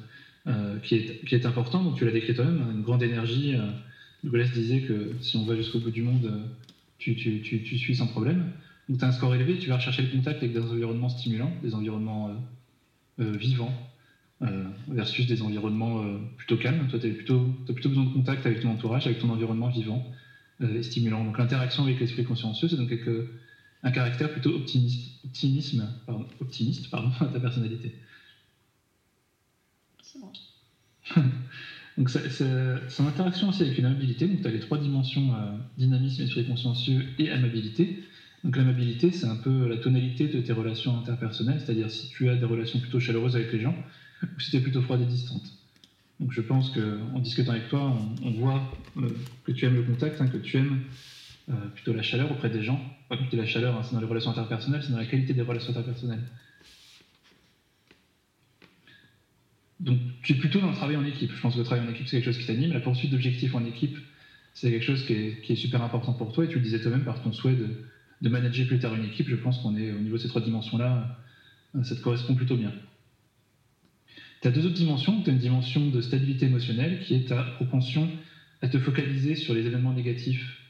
euh, 0.47 0.79
qui, 0.79 0.95
est, 0.95 1.25
qui 1.25 1.33
est 1.33 1.45
important, 1.45 1.83
donc 1.83 1.97
tu 1.97 2.05
l'as 2.05 2.11
décrit 2.11 2.35
toi-même, 2.35 2.61
hein, 2.61 2.71
une 2.71 2.83
grande 2.83 3.01
énergie. 3.01 3.55
Euh, 3.55 4.43
disait 4.53 4.81
que 4.81 5.13
si 5.21 5.37
on 5.37 5.45
va 5.45 5.55
jusqu'au 5.55 5.79
bout 5.79 5.91
du 5.91 6.01
monde, 6.01 6.25
euh, 6.25 6.45
tu, 6.97 7.15
tu, 7.15 7.41
tu, 7.41 7.63
tu, 7.63 7.77
suis 7.77 7.95
sans 7.95 8.07
problème. 8.07 8.51
Donc 8.89 8.99
tu 8.99 9.05
as 9.05 9.07
un 9.07 9.11
score 9.11 9.33
élevé, 9.35 9.57
tu 9.57 9.69
vas 9.69 9.77
rechercher 9.77 10.03
le 10.03 10.09
contact 10.09 10.37
avec 10.37 10.53
des 10.53 10.61
environnements 10.61 11.09
stimulants, 11.09 11.51
des 11.63 11.73
environnements 11.73 12.31
vivants 13.17 13.73
versus 14.87 15.27
des 15.27 15.41
environnements 15.41 16.03
plutôt 16.37 16.57
calmes. 16.57 16.87
Toi, 16.89 16.99
tu 16.99 17.07
as 17.07 17.13
plutôt, 17.13 17.39
plutôt 17.65 17.89
besoin 17.89 18.03
de 18.05 18.09
contact 18.09 18.45
avec 18.45 18.59
ton 18.59 18.69
entourage, 18.69 19.07
avec 19.07 19.19
ton 19.19 19.29
environnement 19.29 19.69
vivant 19.69 20.05
et 20.61 20.83
stimulant. 20.83 21.23
Donc 21.23 21.37
l'interaction 21.37 21.83
avec 21.83 21.99
l'esprit 21.99 22.25
consciencieux, 22.25 22.67
c'est 22.67 22.75
donc 22.75 22.93
un 23.83 23.91
caractère 23.91 24.31
plutôt 24.31 24.53
optimiste, 24.53 25.23
optimisme, 25.23 25.89
pardon, 26.05 26.25
optimiste 26.41 26.89
pardon, 26.89 27.11
à 27.21 27.25
ta 27.25 27.39
personnalité. 27.39 27.93
C'est 30.01 30.19
bon. 30.19 30.31
Donc, 31.97 32.09
son 32.09 33.07
interaction 33.07 33.49
aussi 33.49 33.63
avec 33.63 33.77
une 33.77 33.85
amabilité. 33.85 34.27
Donc, 34.27 34.41
tu 34.41 34.47
as 34.47 34.51
les 34.51 34.59
trois 34.59 34.77
dimensions 34.77 35.33
euh, 35.33 35.55
dynamisme, 35.77 36.23
esprit 36.23 36.45
consciencieux 36.45 37.05
et 37.17 37.31
amabilité. 37.31 38.03
Donc, 38.43 38.57
l'amabilité, 38.57 39.11
c'est 39.11 39.27
un 39.27 39.37
peu 39.37 39.67
la 39.67 39.77
tonalité 39.77 40.27
de 40.27 40.41
tes 40.41 40.51
relations 40.51 40.97
interpersonnelles, 40.97 41.61
c'est-à-dire 41.61 41.89
si 41.89 42.09
tu 42.09 42.29
as 42.29 42.35
des 42.35 42.45
relations 42.45 42.79
plutôt 42.79 42.99
chaleureuses 42.99 43.35
avec 43.35 43.51
les 43.53 43.61
gens 43.61 43.75
ou 44.35 44.39
si 44.39 44.51
tu 44.51 44.57
es 44.57 44.59
plutôt 44.59 44.81
froide 44.81 45.01
et 45.01 45.05
distante. 45.05 45.43
Donc, 46.19 46.31
je 46.31 46.41
pense 46.41 46.69
qu'en 46.69 47.19
discutant 47.19 47.51
avec 47.51 47.67
toi, 47.67 47.97
on, 48.23 48.31
voit 48.31 48.71
euh, 48.97 49.09
que 49.43 49.51
tu 49.51 49.65
aimes 49.65 49.75
le 49.75 49.83
contact, 49.83 50.21
hein, 50.21 50.27
que 50.27 50.37
tu 50.37 50.57
aimes 50.57 50.81
euh, 51.49 51.53
plutôt 51.73 51.93
la 51.93 52.01
chaleur 52.01 52.31
auprès 52.31 52.49
des 52.49 52.63
gens. 52.63 52.79
Pas 53.09 53.17
plutôt 53.17 53.35
la 53.37 53.45
chaleur, 53.45 53.75
hein, 53.75 53.81
c'est 53.83 53.93
dans 53.93 54.01
les 54.01 54.07
relations 54.07 54.31
interpersonnelles, 54.31 54.81
c'est 54.83 54.91
dans 54.91 54.97
la 54.97 55.05
qualité 55.05 55.33
des 55.33 55.41
relations 55.41 55.71
interpersonnelles. 55.71 56.23
Donc, 59.81 59.99
tu 60.23 60.33
es 60.33 60.35
plutôt 60.35 60.61
dans 60.61 60.69
le 60.69 60.75
travail 60.75 60.95
en 60.95 61.05
équipe. 61.05 61.31
Je 61.35 61.41
pense 61.41 61.53
que 61.53 61.59
le 61.59 61.65
travail 61.65 61.85
en 61.85 61.91
équipe, 61.91 62.07
c'est 62.07 62.17
quelque 62.17 62.31
chose 62.31 62.37
qui 62.37 62.47
t'anime. 62.47 62.71
La 62.71 62.79
poursuite 62.79 63.11
d'objectifs 63.11 63.53
en 63.53 63.65
équipe, 63.65 63.97
c'est 64.53 64.71
quelque 64.71 64.85
chose 64.85 65.05
qui 65.05 65.13
est, 65.13 65.55
super 65.55 65.83
important 65.83 66.13
pour 66.13 66.31
toi. 66.31 66.45
Et 66.45 66.47
tu 66.47 66.55
le 66.55 66.61
disais 66.61 66.79
toi-même 66.79 67.03
par 67.03 67.21
ton 67.21 67.33
souhait 67.33 67.55
de, 68.21 68.29
manager 68.29 68.65
plus 68.67 68.79
tard 68.79 68.95
une 68.95 69.03
équipe. 69.03 69.27
Je 69.27 69.35
pense 69.35 69.59
qu'on 69.59 69.75
est 69.75 69.91
au 69.91 69.99
niveau 69.99 70.15
de 70.15 70.21
ces 70.21 70.29
trois 70.29 70.41
dimensions-là, 70.41 71.19
euh, 71.75 71.83
ça 71.83 71.95
te 71.95 72.01
correspond 72.01 72.35
plutôt 72.35 72.55
bien. 72.55 72.71
Tu 74.45 74.49
as 74.49 74.51
deux 74.51 74.67
autres 74.67 74.75
dimensions. 74.75 75.23
Tu 75.23 75.31
as 75.31 75.33
une 75.33 75.39
dimension 75.39 75.89
de 75.89 76.01
stabilité 76.01 76.45
émotionnelle 76.45 76.99
qui 76.99 77.15
est 77.15 77.29
ta 77.29 77.41
propension 77.41 78.07
à 78.61 78.67
te 78.67 78.77
focaliser 78.77 79.33
sur 79.33 79.55
les 79.55 79.65
événements 79.65 79.91
négatifs 79.91 80.61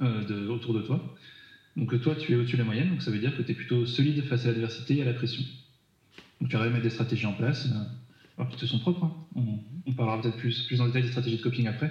euh, 0.00 0.46
autour 0.46 0.74
de 0.74 0.82
toi. 0.82 1.16
Donc 1.76 2.00
toi, 2.00 2.14
tu 2.14 2.30
es 2.30 2.36
au-dessus 2.36 2.52
de 2.52 2.58
la 2.58 2.64
moyenne, 2.64 2.90
donc 2.90 3.02
ça 3.02 3.10
veut 3.10 3.18
dire 3.18 3.36
que 3.36 3.42
tu 3.42 3.50
es 3.50 3.54
plutôt 3.56 3.84
solide 3.84 4.22
face 4.26 4.44
à 4.44 4.52
l'adversité 4.52 4.98
et 4.98 5.02
à 5.02 5.06
la 5.06 5.12
pression. 5.12 5.42
Donc 6.40 6.50
tu 6.50 6.54
arrives 6.54 6.68
à 6.68 6.74
mettre 6.74 6.84
des 6.84 6.90
stratégies 6.90 7.26
en 7.26 7.32
place. 7.32 7.66
Euh, 7.66 8.38
alors 8.38 8.48
qui 8.52 8.58
te 8.58 8.64
sont 8.64 8.78
propres. 8.78 9.06
Hein. 9.06 9.42
On, 9.88 9.92
parlera 9.92 10.22
peut-être 10.22 10.36
plus, 10.36 10.62
plus 10.62 10.80
en 10.80 10.86
détail 10.86 11.02
des 11.02 11.08
stratégies 11.08 11.38
de 11.38 11.42
coping 11.42 11.66
après, 11.66 11.90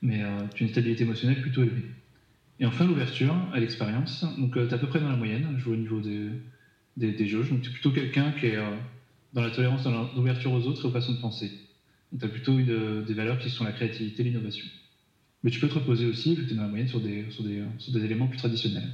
mais 0.00 0.22
euh, 0.22 0.38
tu 0.54 0.64
as 0.64 0.66
une 0.66 0.72
stabilité 0.72 1.02
émotionnelle 1.02 1.42
plutôt 1.42 1.62
élevée. 1.62 1.90
Et 2.58 2.64
enfin, 2.64 2.86
l'ouverture 2.86 3.36
à 3.52 3.60
l'expérience. 3.60 4.24
Donc, 4.38 4.54
tu 4.54 4.60
es 4.60 4.72
à 4.72 4.78
peu 4.78 4.86
près 4.86 5.00
dans 5.00 5.10
la 5.10 5.16
moyenne, 5.16 5.56
je 5.58 5.64
vois 5.64 5.74
au 5.74 5.76
niveau 5.76 6.00
des, 6.00 6.30
des, 6.96 7.28
jauges. 7.28 7.50
Donc, 7.50 7.60
tu 7.60 7.68
es 7.68 7.72
plutôt 7.72 7.90
quelqu'un 7.90 8.32
qui 8.32 8.46
est 8.46 8.58
dans 9.32 9.42
la 9.42 9.50
tolérance, 9.50 9.84
dans 9.84 10.12
l'ouverture 10.14 10.52
aux 10.52 10.66
autres 10.66 10.84
et 10.84 10.88
aux 10.88 10.92
façons 10.92 11.12
de 11.12 11.20
penser. 11.20 11.50
Donc, 12.10 12.20
tu 12.20 12.26
as 12.26 12.28
plutôt 12.28 12.60
des 12.60 13.14
valeurs 13.14 13.38
qui 13.38 13.50
sont 13.50 13.64
la 13.64 13.72
créativité, 13.72 14.22
l'innovation. 14.22 14.66
Mais 15.42 15.50
tu 15.50 15.58
peux 15.58 15.68
te 15.68 15.74
reposer 15.74 16.06
aussi, 16.06 16.34
vu 16.34 16.42
que 16.42 16.48
tu 16.48 16.54
es 16.54 16.56
dans 16.56 16.62
la 16.62 16.68
moyenne, 16.68 16.88
sur 16.88 17.00
des, 17.00 17.30
sur 17.30 17.42
des, 17.42 17.62
sur 17.78 17.92
des 17.92 18.04
éléments 18.04 18.28
plus 18.28 18.38
traditionnels. 18.38 18.88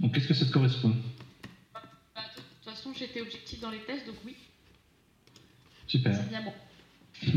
Donc, 0.00 0.14
qu'est-ce 0.14 0.28
que 0.28 0.34
ça 0.34 0.46
te 0.46 0.50
correspond? 0.50 0.94
J'étais 2.98 3.22
objectif 3.22 3.60
dans 3.60 3.70
les 3.70 3.78
tests, 3.78 4.06
donc 4.06 4.16
oui. 4.26 4.34
Super. 5.86 6.14
C'est 6.14 6.28
bien 6.28 6.42
bon. 6.42 6.52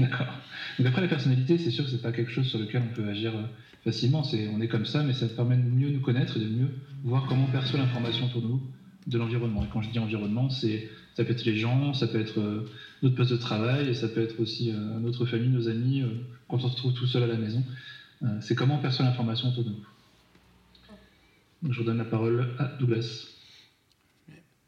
D'accord. 0.02 0.28
Donc 0.78 0.88
après 0.88 1.02
la 1.02 1.08
personnalité, 1.08 1.58
c'est 1.58 1.72
sûr 1.72 1.86
que 1.86 1.92
c'est 1.92 2.02
pas 2.02 2.12
quelque 2.12 2.32
chose 2.32 2.48
sur 2.48 2.60
lequel 2.60 2.84
on 2.84 2.94
peut 2.94 3.08
agir 3.08 3.34
euh, 3.34 3.44
facilement. 3.86 4.26
C'est, 4.26 4.50
on 4.50 4.60
est 4.60 4.68
comme 4.68 4.86
ça, 4.86 5.04
mais 5.04 5.14
ça 5.14 5.30
permet 5.30 5.56
de 5.56 5.62
mieux 5.62 5.90
nous 5.90 6.02
connaître 6.02 6.36
et 6.36 6.42
de 6.42 6.48
mieux 6.48 6.70
voir 7.06 7.28
comment 7.28 7.46
on 7.46 7.52
perçoit 7.52 7.80
l'information 7.80 8.26
autour 8.26 8.42
de 8.42 8.48
nous, 8.48 8.62
de 9.08 9.18
l'environnement. 9.18 9.64
Et 9.64 9.68
quand 9.72 9.82
je 9.82 9.90
dis 9.90 10.00
environnement, 10.00 10.50
c'est 10.50 10.90
ça 11.16 11.24
peut 11.24 11.32
être 11.32 11.46
les 11.46 11.58
gens, 11.58 11.94
ça 11.94 12.08
peut 12.08 12.20
être 12.20 12.40
euh, 12.40 12.70
notre 13.02 13.16
poste 13.16 13.32
de 13.32 13.38
travail, 13.38 13.90
et 13.90 13.94
ça 13.94 14.08
peut 14.08 14.22
être 14.22 14.40
aussi 14.40 14.72
euh, 14.72 15.00
notre 15.00 15.26
famille, 15.26 15.50
nos 15.50 15.68
amis, 15.68 16.04
quand 16.48 16.64
on 16.64 16.70
se 16.70 16.76
trouve 16.76 16.94
tout 16.94 17.08
seul 17.08 17.24
à 17.24 17.28
la 17.28 17.38
maison. 17.38 17.64
c'est 18.42 18.56
comment 18.56 18.76
on 18.76 18.82
perçoit 18.82 19.06
l'information 19.06 19.50
autour 19.50 19.64
de 19.66 19.70
nous. 19.70 19.86
Donc, 21.64 21.74
je 21.74 21.80
vous 21.80 21.86
donne 21.86 21.98
la 21.98 22.06
parole 22.06 22.50
à 22.60 22.66
Douglas. 22.80 23.34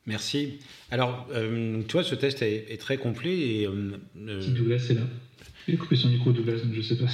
Merci. 0.07 0.59
Alors, 0.91 1.27
euh, 1.33 1.81
vois, 1.91 2.03
ce 2.03 2.15
test 2.15 2.41
est, 2.41 2.79
très 2.79 2.97
complet. 2.97 3.37
Et, 3.37 3.67
euh, 3.67 3.97
euh, 4.27 4.47
Douglas 4.53 4.87
est 4.89 4.93
là. 4.93 5.01
Il 5.67 5.75
a 5.75 5.77
coupé 5.77 5.95
son 5.95 6.09
micro, 6.09 6.31
Douglas, 6.31 6.59
donc 6.63 6.73
je 6.73 6.81
sais 6.81 6.95
pas. 6.95 7.05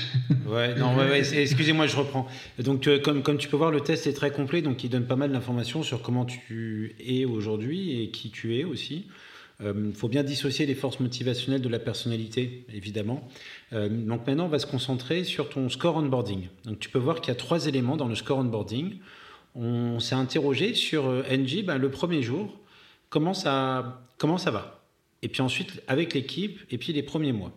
ouais, 0.49 0.75
non, 0.75 0.95
excusez-moi, 1.13 1.87
je 1.87 1.95
reprends. 1.95 2.27
Donc, 2.59 2.87
comme, 3.01 3.23
comme 3.23 3.37
tu 3.37 3.47
peux 3.47 3.57
voir, 3.57 3.71
le 3.71 3.81
test 3.81 4.07
est 4.07 4.13
très 4.13 4.31
complet, 4.31 4.61
donc 4.61 4.83
il 4.83 4.89
donne 4.89 5.05
pas 5.05 5.15
mal 5.15 5.31
d'informations 5.31 5.83
sur 5.83 6.01
comment 6.01 6.25
tu 6.25 6.95
es 6.99 7.25
aujourd'hui 7.25 8.01
et 8.01 8.09
qui 8.09 8.29
tu 8.29 8.57
es 8.57 8.63
aussi. 8.63 9.07
Il 9.63 9.93
faut 9.93 10.07
bien 10.07 10.23
dissocier 10.23 10.65
les 10.65 10.73
forces 10.73 10.99
motivationnelles 10.99 11.61
de 11.61 11.69
la 11.69 11.77
personnalité, 11.77 12.65
évidemment. 12.73 13.29
donc 13.71 14.25
maintenant, 14.25 14.45
on 14.45 14.49
va 14.49 14.57
se 14.57 14.65
concentrer 14.65 15.23
sur 15.23 15.49
ton 15.49 15.69
score 15.69 15.97
onboarding. 15.97 16.47
Donc 16.65 16.79
tu 16.79 16.89
peux 16.89 16.97
voir 16.99 17.21
qu'il 17.21 17.29
y 17.29 17.31
a 17.31 17.39
trois 17.39 17.67
éléments 17.67 17.95
dans 17.95 18.07
le 18.07 18.15
score 18.15 18.39
onboarding. 18.39 18.95
On 19.53 19.99
s'est 19.99 20.15
interrogé 20.15 20.73
sur 20.73 21.05
NG 21.29 21.63
ben, 21.63 21.77
le 21.77 21.91
premier 21.91 22.23
jour 22.23 22.57
comment 23.11 23.35
ça, 23.35 24.01
comment 24.17 24.39
ça 24.39 24.49
va? 24.49 24.81
Et 25.21 25.27
puis 25.27 25.43
ensuite, 25.43 25.83
avec 25.87 26.15
l'équipe, 26.15 26.59
et 26.71 26.79
puis 26.79 26.93
les 26.93 27.03
premiers 27.03 27.33
mois. 27.33 27.51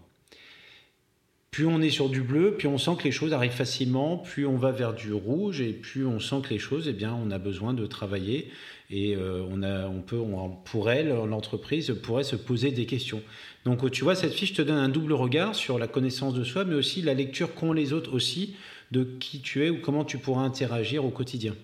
Plus 1.54 1.66
on 1.66 1.80
est 1.80 1.90
sur 1.90 2.08
du 2.08 2.20
bleu, 2.20 2.54
plus 2.54 2.66
on 2.66 2.78
sent 2.78 2.96
que 2.98 3.04
les 3.04 3.12
choses 3.12 3.32
arrivent 3.32 3.52
facilement, 3.52 4.16
plus 4.16 4.44
on 4.44 4.56
va 4.56 4.72
vers 4.72 4.92
du 4.92 5.12
rouge, 5.12 5.60
et 5.60 5.72
plus 5.72 6.04
on 6.04 6.18
sent 6.18 6.38
que 6.42 6.50
les 6.50 6.58
choses, 6.58 6.88
eh 6.88 6.92
bien, 6.92 7.14
on 7.14 7.30
a 7.30 7.38
besoin 7.38 7.74
de 7.74 7.86
travailler. 7.86 8.50
Et 8.90 9.14
euh, 9.14 9.46
on, 9.48 9.62
a, 9.62 9.86
on 9.86 10.00
peut, 10.00 10.20
pour 10.64 10.90
elle, 10.90 11.10
l'entreprise 11.10 11.94
pourrait 12.02 12.24
se 12.24 12.34
poser 12.34 12.72
des 12.72 12.86
questions. 12.86 13.22
Donc, 13.64 13.88
tu 13.92 14.02
vois, 14.02 14.16
cette 14.16 14.32
fiche 14.32 14.52
te 14.52 14.62
donne 14.62 14.78
un 14.78 14.88
double 14.88 15.12
regard 15.12 15.54
sur 15.54 15.78
la 15.78 15.86
connaissance 15.86 16.34
de 16.34 16.42
soi, 16.42 16.64
mais 16.64 16.74
aussi 16.74 17.02
la 17.02 17.14
lecture 17.14 17.54
qu'ont 17.54 17.72
les 17.72 17.92
autres 17.92 18.14
aussi 18.14 18.56
de 18.90 19.04
qui 19.04 19.38
tu 19.38 19.64
es 19.64 19.70
ou 19.70 19.78
comment 19.78 20.04
tu 20.04 20.18
pourras 20.18 20.42
interagir 20.42 21.04
au 21.04 21.10
quotidien. 21.10 21.54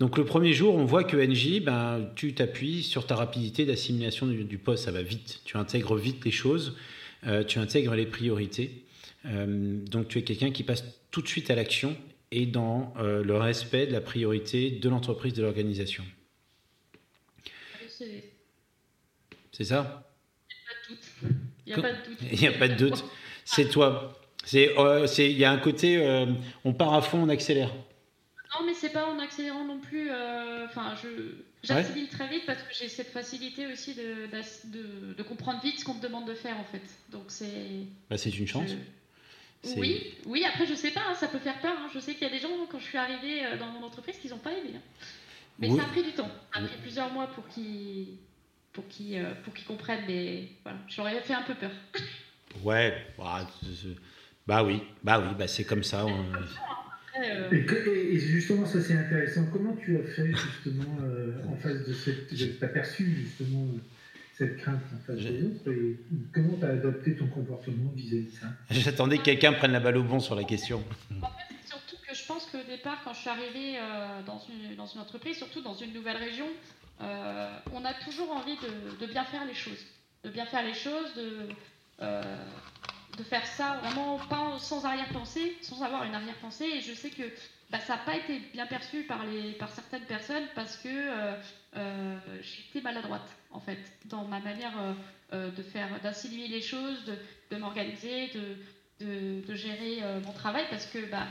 Donc 0.00 0.18
le 0.18 0.24
premier 0.24 0.52
jour, 0.52 0.74
on 0.74 0.84
voit 0.84 1.04
que 1.04 1.16
NJ, 1.16 1.62
ben, 1.62 2.10
tu 2.16 2.34
t'appuies 2.34 2.82
sur 2.82 3.06
ta 3.06 3.14
rapidité 3.14 3.64
d'assimilation 3.64 4.26
du, 4.26 4.58
poste, 4.58 4.86
ça 4.86 4.90
va 4.90 5.02
vite. 5.02 5.40
Tu 5.44 5.56
intègres 5.56 5.94
vite 5.94 6.24
les 6.24 6.32
choses, 6.32 6.74
tu 7.46 7.58
intègres 7.58 7.94
les 7.94 8.06
priorités. 8.06 8.84
Euh, 9.26 9.78
donc 9.86 10.08
tu 10.08 10.18
es 10.18 10.22
quelqu'un 10.22 10.50
qui 10.50 10.62
passe 10.62 10.84
tout 11.10 11.22
de 11.22 11.28
suite 11.28 11.50
à 11.50 11.54
l'action 11.54 11.96
et 12.30 12.46
dans 12.46 12.92
euh, 12.98 13.22
le 13.22 13.36
respect 13.36 13.86
de 13.86 13.92
la 13.92 14.00
priorité 14.00 14.70
de 14.70 14.88
l'entreprise, 14.88 15.32
de 15.32 15.42
l'organisation. 15.42 16.04
C'est 19.52 19.64
ça? 19.64 20.10
Il 21.66 21.68
n'y 21.68 21.72
a 21.74 21.80
pas 21.80 21.92
de 21.92 21.96
doute. 21.96 22.18
Il 22.32 22.38
n'y 22.40 22.46
a 22.48 22.52
pas 22.52 22.68
de 22.68 22.74
doute. 22.74 23.04
C'est 23.44 23.68
toi. 23.68 24.18
Il 24.52 25.38
y 25.38 25.44
a 25.44 25.50
un 25.52 25.58
côté, 25.58 26.26
on 26.64 26.74
part 26.74 26.94
à 26.94 27.02
fond, 27.02 27.22
on 27.22 27.28
accélère. 27.28 27.72
Non, 28.54 28.66
mais 28.66 28.74
c'est 28.74 28.92
pas 28.92 29.06
en 29.06 29.18
accélérant 29.18 29.64
non 29.64 29.80
plus. 29.80 30.10
Euh, 30.10 30.66
enfin, 30.66 30.94
j'accélère 31.64 32.08
très 32.10 32.28
vite 32.28 32.46
parce 32.46 32.62
que 32.62 32.74
j'ai 32.74 32.88
cette 32.88 33.10
facilité 33.10 33.66
aussi 33.66 33.94
de, 33.94 34.26
de, 34.26 35.14
de, 35.14 35.22
comprendre 35.22 35.60
vite 35.62 35.80
ce 35.80 35.84
qu'on 35.84 35.94
me 35.94 36.00
demande 36.00 36.26
de 36.26 36.34
faire 36.34 36.58
en 36.58 36.64
fait. 36.64 36.82
Donc 37.10 37.24
c'est. 37.28 37.86
Bah, 38.08 38.16
c'est 38.18 38.36
une 38.36 38.46
chance. 38.46 38.70
Oui, 39.76 40.14
oui. 40.26 40.44
Après, 40.44 40.66
je 40.66 40.74
sais 40.74 40.90
pas, 40.90 41.00
hein, 41.08 41.14
ça 41.14 41.28
peut 41.28 41.38
faire 41.38 41.58
peur. 41.60 41.74
Hein. 41.76 41.88
Je 41.94 41.98
sais 41.98 42.12
qu'il 42.14 42.22
y 42.22 42.30
a 42.30 42.32
des 42.32 42.38
gens 42.38 42.48
quand 42.70 42.78
je 42.78 42.84
suis 42.84 42.98
arrivée 42.98 43.44
euh, 43.44 43.56
dans 43.56 43.66
mon 43.68 43.82
entreprise 43.82 44.16
qui 44.18 44.28
n'ont 44.28 44.38
pas 44.38 44.52
aimé. 44.52 44.72
Hein. 44.76 44.80
Mais 45.58 45.70
ça 45.70 45.84
a 45.84 45.86
pris 45.86 46.02
du 46.02 46.12
temps. 46.12 46.30
Ça 46.52 46.60
a 46.60 46.62
pris 46.62 46.76
plusieurs 46.82 47.12
mois 47.12 47.28
pour 47.28 47.46
qu'ils 47.48 48.08
pour 48.72 48.86
qu'ils 48.88 49.18
euh, 49.18 49.34
pour 49.42 49.54
qu'ils 49.54 49.66
comprennent. 49.66 50.04
Mais 50.06 50.48
voilà, 50.64 50.78
j'aurais 50.88 51.20
fait 51.20 51.34
un 51.34 51.42
peu 51.42 51.54
peur. 51.54 51.70
Ouais, 52.62 53.06
bah, 53.18 53.48
bah 54.46 54.62
oui, 54.62 54.82
bah 55.02 55.18
oui, 55.20 55.34
bah 55.36 55.48
c'est 55.48 55.64
comme 55.64 55.82
ça. 55.82 56.06
Euh, 57.20 57.48
et, 57.52 58.18
justement, 58.18 58.66
ça 58.66 58.80
c'est 58.80 58.94
intéressant. 58.94 59.46
Comment 59.52 59.74
tu 59.76 59.96
as 59.96 60.02
fait 60.02 60.26
justement 60.26 60.98
euh, 61.02 61.32
en 61.48 61.56
face 61.56 61.86
de 61.86 61.92
cette. 61.92 62.34
Tu 62.34 62.64
as 62.64 62.68
perçu 62.68 63.04
justement 63.04 63.66
cette 64.36 64.56
crainte 64.56 64.80
en 64.92 64.98
face 65.06 65.20
des 65.20 65.44
autres 65.44 65.70
et 65.70 65.96
comment 66.32 66.56
tu 66.58 66.64
as 66.64 66.70
adapté 66.70 67.14
ton 67.14 67.28
comportement 67.28 67.92
vis-à-vis 67.94 68.26
de 68.26 68.30
ça? 68.32 68.46
J'attendais 68.70 69.18
que 69.18 69.22
quelqu'un 69.22 69.52
prenne 69.52 69.72
la 69.72 69.80
balle 69.80 69.96
au 69.96 70.02
bon 70.02 70.18
sur 70.18 70.34
la 70.34 70.42
question. 70.42 70.82
En 71.22 71.26
fait, 71.26 71.54
c'est 71.62 71.68
surtout 71.68 71.96
que 72.06 72.14
je 72.14 72.26
pense 72.26 72.46
qu'au 72.46 72.64
départ, 72.68 73.00
quand 73.04 73.14
je 73.14 73.20
suis 73.20 73.30
arrivée 73.30 73.78
euh, 73.78 74.22
dans, 74.26 74.40
une, 74.48 74.74
dans 74.74 74.86
une 74.86 75.00
entreprise, 75.00 75.36
surtout 75.36 75.62
dans 75.62 75.74
une 75.74 75.92
nouvelle 75.92 76.16
région, 76.16 76.46
on 77.00 77.84
a 77.84 77.94
toujours 78.04 78.30
envie 78.30 78.56
de, 78.56 79.04
de, 79.04 79.12
bien 79.12 79.24
faire 79.24 79.44
les 79.44 79.54
choses. 79.54 79.84
De 80.24 80.30
bien 80.30 80.46
faire 80.46 80.64
les 80.64 80.74
choses, 80.74 81.14
de 81.14 81.48
de 83.16 83.22
faire 83.22 83.46
ça 83.46 83.80
vraiment 83.82 84.18
sans 84.58 84.84
arrière-pensée, 84.84 85.56
sans 85.62 85.82
avoir 85.82 86.04
une 86.04 86.14
arrière-pensée. 86.14 86.66
Et 86.66 86.80
je 86.80 86.92
sais 86.94 87.10
que 87.10 87.22
bah, 87.70 87.78
ça 87.80 87.96
n'a 87.96 88.02
pas 88.02 88.16
été 88.16 88.38
bien 88.52 88.66
perçu 88.66 89.02
par, 89.02 89.24
les, 89.26 89.52
par 89.52 89.70
certaines 89.70 90.04
personnes 90.04 90.44
parce 90.54 90.76
que 90.76 90.88
euh, 90.88 91.34
euh, 91.76 92.18
j'étais 92.42 92.80
maladroite, 92.80 93.28
en 93.50 93.60
fait, 93.60 93.78
dans 94.06 94.24
ma 94.24 94.40
manière 94.40 94.74
euh, 95.32 95.50
de 95.50 95.62
faire, 95.62 95.88
d'assimiler 96.00 96.48
les 96.48 96.62
choses, 96.62 97.04
de, 97.50 97.56
m'organiser, 97.56 98.30
de, 99.00 99.42
de, 99.42 99.54
gérer 99.54 100.02
mon 100.24 100.32
travail 100.32 100.64
parce 100.70 100.86
que 100.86 100.98
bah, 101.10 101.26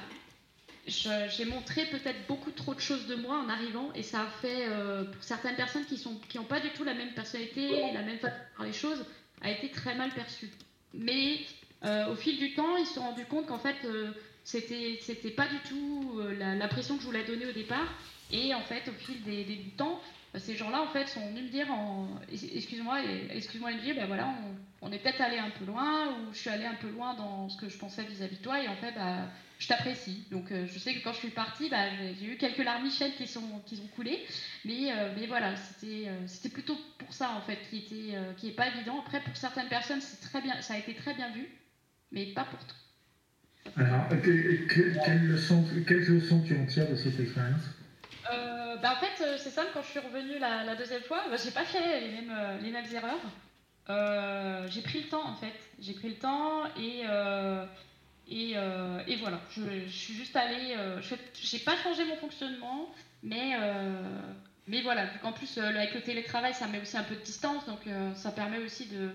j'ai 0.86 1.46
montré 1.46 1.86
peut-être 1.86 2.28
beaucoup 2.28 2.52
trop 2.52 2.74
de 2.74 2.80
choses 2.80 3.08
de 3.08 3.16
moi 3.16 3.38
en 3.38 3.50
arrivant 3.50 3.92
et 3.96 4.04
ça 4.04 4.22
a 4.22 4.28
fait 4.42 4.68
euh, 4.68 5.06
pour 5.06 5.24
certaines 5.24 5.56
personnes 5.56 5.86
qui 5.86 5.98
sont 5.98 6.16
qui 6.28 6.38
n'ont 6.38 6.44
pas 6.44 6.60
du 6.60 6.70
tout 6.72 6.84
la 6.84 6.94
même 6.94 7.14
personnalité, 7.14 7.70
la 7.94 8.02
même 8.02 8.20
façon 8.20 8.36
de 8.36 8.58
faire 8.58 8.66
les 8.66 8.74
choses, 8.74 9.06
a 9.42 9.52
été 9.52 9.70
très 9.70 9.96
mal 9.96 10.10
perçu. 10.12 10.50
Mais 10.94 11.40
euh, 11.86 12.12
au 12.12 12.16
fil 12.16 12.38
du 12.38 12.54
temps, 12.54 12.78
ils 12.78 12.86
se 12.86 12.96
sont 12.96 13.02
rendus 13.02 13.26
compte 13.26 13.48
qu'en 13.48 13.60
fait 13.60 13.76
euh, 13.86 14.12
c'était 14.44 15.00
c'était 15.02 15.32
pas 15.32 15.48
du 15.48 15.58
tout 15.68 16.20
l'impression 16.38 16.96
que 16.96 17.02
je 17.02 17.08
voulais 17.08 17.24
donner 17.24 17.46
au 17.46 17.54
départ 17.54 17.88
et 18.32 18.54
en 18.54 18.62
fait 18.62 18.88
au 18.90 18.94
fil 18.94 19.22
des, 19.24 19.44
du 19.44 19.72
temps 19.72 20.02
ces 20.36 20.56
gens-là 20.56 20.82
en 20.82 20.88
fait 20.88 21.08
sont 21.08 21.26
venus 21.30 21.44
me 21.44 21.50
dire 21.50 21.68
excuse-moi 22.30 23.00
excuse-moi 23.30 23.72
me 23.72 23.94
ben 23.94 24.06
voilà 24.06 24.34
on, 24.82 24.92
est 24.92 25.00
peut-être 25.00 25.22
allé 25.22 25.38
un 25.38 25.50
peu 25.52 25.64
loin 25.64 26.10
ou 26.10 26.34
je 26.34 26.40
suis 26.40 26.50
allé 26.50 26.66
un 26.66 26.74
peu 26.74 26.90
loin 26.90 27.14
dans 27.14 27.48
ce 27.48 27.58
que 27.58 27.70
je 27.70 27.78
pensais 27.78 28.04
vis-à-vis 28.04 28.38
de 28.38 28.44
toi 28.44 28.62
et 28.62 28.68
en 28.68 28.76
fait 28.76 28.92
bah, 28.94 29.30
je 29.64 29.68
t'apprécie. 29.70 30.26
Donc 30.30 30.52
euh, 30.52 30.66
je 30.68 30.78
sais 30.78 30.94
que 30.94 31.04
quand 31.04 31.14
je 31.14 31.20
suis 31.20 31.30
partie, 31.30 31.70
bah, 31.70 31.86
j'ai 32.20 32.26
eu 32.26 32.38
quelques 32.38 32.64
larmichettes 32.64 33.16
qui, 33.16 33.28
sont, 33.28 33.62
qui 33.66 33.82
ont 33.84 33.88
coulé. 33.96 34.26
Mais, 34.66 34.92
euh, 34.92 35.14
mais 35.18 35.26
voilà, 35.26 35.56
c'était 35.56 36.10
euh, 36.10 36.28
c'était 36.28 36.50
plutôt 36.50 36.78
pour 36.98 37.14
ça 37.14 37.32
en 37.32 37.42
fait 37.42 37.58
qui 37.70 37.78
était 37.78 38.18
qui 38.38 38.50
est 38.50 38.56
pas 38.56 38.68
évident. 38.68 39.00
Après 39.00 39.22
pour 39.22 39.36
certaines 39.38 39.70
personnes, 39.70 40.02
c'est 40.02 40.20
très 40.20 40.42
bien, 40.42 40.62
ça 40.62 40.74
a 40.74 40.78
été 40.78 40.94
très 40.94 41.14
bien 41.14 41.32
vu, 41.32 41.48
mais 42.14 42.28
pas 42.28 42.46
pour 42.46 42.60
tout. 42.60 42.76
Alors, 43.76 44.08
quelles 44.10 45.28
leçons 45.28 45.66
tu 46.46 46.58
en 46.58 46.66
tires 46.66 46.90
de 46.90 46.96
cette 46.96 47.20
expérience? 47.20 47.64
Bah, 48.82 48.98
en 48.98 49.06
fait, 49.06 49.38
c'est 49.38 49.50
simple, 49.50 49.70
quand 49.74 49.82
je 49.82 49.88
suis 49.88 50.00
revenue 50.00 50.40
la, 50.40 50.64
la 50.64 50.76
deuxième 50.76 51.04
fois, 51.04 51.24
bah, 51.30 51.36
j'ai 51.44 51.52
pas 51.52 51.64
fait 51.64 52.02
les 52.02 52.12
mêmes, 52.12 52.34
les 52.62 52.72
mêmes 52.72 52.86
erreurs. 52.94 54.70
j'ai 54.70 54.82
pris 54.82 55.02
le 55.04 55.10
temps 55.10 55.28
en 55.28 55.36
fait. 55.36 55.54
J'ai 55.80 55.94
pris 55.94 56.10
le 56.10 56.16
temps 56.16 56.66
et, 56.78 57.04
euh, 58.32 59.00
et, 59.08 59.16
voilà, 59.18 59.42
je, 59.52 59.88
suis 59.88 60.14
juste 60.14 60.36
allée. 60.36 60.76
Euh, 60.78 61.02
je 61.02 61.56
n'ai 61.56 61.64
pas 61.64 61.76
changé 61.78 62.06
mon 62.06 62.16
fonctionnement, 62.16 62.90
mais, 63.22 63.54
euh, 63.60 64.02
mais 64.68 64.82
voilà, 64.82 65.08
en 65.24 65.34
plus, 65.34 65.58
avec 65.58 65.94
le 65.94 66.02
télétravail, 66.02 66.54
ça 66.54 66.68
met 66.68 66.82
aussi 66.82 66.98
un 66.98 67.04
peu 67.04 67.16
de 67.16 67.22
distance, 67.22 67.66
donc 67.66 67.82
ça 68.16 68.32
permet 68.32 68.60
aussi 68.60 68.88
de 68.88 69.10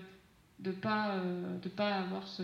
ne 0.59 0.71
pas, 0.71 1.15
de 1.61 1.69
pas 1.69 1.95
avoir 1.95 2.27
ce, 2.27 2.43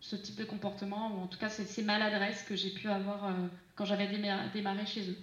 ce, 0.00 0.16
type 0.16 0.36
de 0.36 0.44
comportement, 0.44 1.16
ou 1.16 1.22
en 1.22 1.26
tout 1.26 1.38
cas 1.38 1.48
ces, 1.48 1.82
maladresses 1.82 2.42
que 2.42 2.56
j'ai 2.56 2.70
pu 2.70 2.88
avoir 2.88 3.34
quand 3.74 3.84
j'avais 3.84 4.08
démarré, 4.08 4.86
chez 4.86 5.10
eux. 5.10 5.16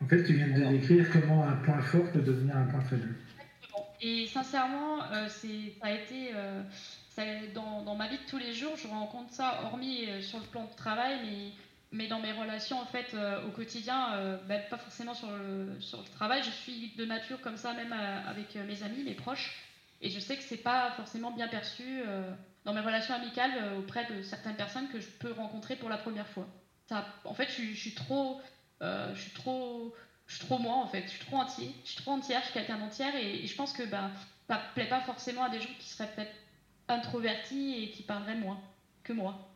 En 0.00 0.08
fait, 0.08 0.24
tu 0.24 0.34
viens 0.34 0.48
de 0.48 0.76
décrire 0.76 1.06
comment 1.12 1.44
un 1.44 1.56
point 1.56 1.80
fort 1.80 2.10
peut 2.12 2.22
devenir 2.22 2.56
un 2.56 2.64
point 2.64 2.80
faible. 2.80 3.14
Et 4.00 4.26
sincèrement, 4.26 5.00
ça 5.28 5.48
a 5.82 5.90
été 5.90 6.32
dans, 7.54 7.82
dans, 7.82 7.94
ma 7.94 8.08
vie 8.08 8.18
de 8.18 8.28
tous 8.28 8.38
les 8.38 8.52
jours, 8.52 8.76
je 8.76 8.88
rencontre 8.88 9.32
ça, 9.32 9.62
hormis 9.64 10.06
euh, 10.08 10.20
sur 10.20 10.38
le 10.38 10.44
plan 10.46 10.64
de 10.64 10.74
travail, 10.76 11.18
mais, 11.24 11.50
mais 11.92 12.08
dans 12.08 12.20
mes 12.20 12.32
relations 12.32 12.80
en 12.80 12.86
fait 12.86 13.14
euh, 13.14 13.46
au 13.46 13.50
quotidien, 13.50 14.14
euh, 14.14 14.38
bah, 14.48 14.58
pas 14.58 14.78
forcément 14.78 15.14
sur 15.14 15.28
le, 15.30 15.80
sur 15.80 15.98
le 15.98 16.08
travail. 16.08 16.42
Je 16.42 16.50
suis 16.50 16.92
de 16.96 17.04
nature 17.04 17.40
comme 17.40 17.56
ça, 17.56 17.74
même 17.74 17.92
avec 17.92 18.54
mes 18.54 18.82
amis, 18.82 19.04
mes 19.04 19.14
proches, 19.14 19.54
et 20.00 20.10
je 20.10 20.18
sais 20.18 20.36
que 20.36 20.42
c'est 20.42 20.62
pas 20.62 20.90
forcément 20.92 21.30
bien 21.30 21.48
perçu 21.48 22.02
dans 22.64 22.74
mes 22.74 22.80
relations 22.80 23.14
amicales 23.14 23.50
auprès 23.78 24.06
de 24.12 24.22
certaines 24.22 24.56
personnes 24.56 24.88
que 24.88 25.00
je 25.00 25.06
peux 25.18 25.32
rencontrer 25.32 25.76
pour 25.76 25.88
la 25.88 25.96
première 25.96 26.28
fois. 26.28 26.46
En 27.24 27.34
fait, 27.34 27.48
je, 27.48 27.74
suis 27.74 27.94
trop, 27.94 28.40
je 28.80 29.18
suis 29.20 29.32
trop, 29.32 29.94
je 30.26 30.36
suis 30.36 30.46
trop 30.46 30.58
moi 30.58 30.74
en 30.74 30.86
fait. 30.86 31.02
Je 31.04 31.10
suis 31.10 31.24
trop 31.24 31.36
entier, 31.36 31.70
je 31.84 31.90
suis 31.90 32.02
entière, 32.06 32.40
je 32.40 32.44
suis 32.46 32.54
quelqu'un 32.54 32.78
d'entière, 32.78 33.14
et, 33.16 33.46
je 33.46 33.54
pense 33.56 33.72
que 33.72 33.82
bah, 33.84 34.10
ça 34.48 34.60
plaît 34.74 34.88
pas 34.88 35.00
forcément 35.00 35.44
à 35.44 35.50
des 35.50 35.60
gens 35.60 35.68
qui 35.78 35.88
seraient 35.88 36.10
peut-être 36.14 36.34
introverti 36.88 37.82
et 37.82 37.90
qui 37.90 38.02
parlerait 38.02 38.36
moins 38.36 38.60
que 39.02 39.12
moi. 39.12 39.48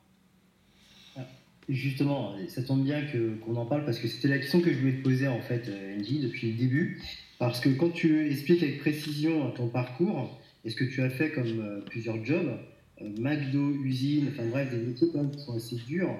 Justement, 1.69 2.37
ça 2.49 2.63
tombe 2.63 2.85
bien 2.85 3.05
qu'on 3.45 3.57
en 3.57 3.67
parle 3.67 3.85
parce 3.85 3.99
que 3.99 4.07
c'était 4.07 4.29
la 4.29 4.39
question 4.39 4.61
que 4.61 4.73
je 4.73 4.79
voulais 4.79 4.99
te 4.99 5.03
poser 5.03 5.27
en 5.27 5.41
fait, 5.41 5.69
Angie, 5.99 6.21
depuis 6.21 6.53
le 6.53 6.57
début. 6.57 7.03
Parce 7.39 7.61
que 7.61 7.69
quand 7.71 7.91
tu 7.91 8.31
expliques 8.31 8.63
avec 8.63 8.79
précision 8.79 9.51
ton 9.51 9.69
parcours 9.69 10.41
et 10.65 10.71
ce 10.71 10.77
que 10.77 10.85
tu 10.85 11.03
as 11.03 11.11
fait 11.11 11.33
comme 11.33 11.61
euh, 11.61 11.81
plusieurs 11.81 12.25
jobs, 12.25 12.47
euh, 12.47 12.57
McDo, 13.01 13.75
usine, 13.85 14.29
enfin 14.33 14.47
bref, 14.49 14.71
des 14.71 14.79
métiers 14.79 15.09
quand 15.13 15.23
même 15.23 15.31
qui 15.31 15.41
sont 15.41 15.55
assez 15.55 15.77
durs, 15.77 16.15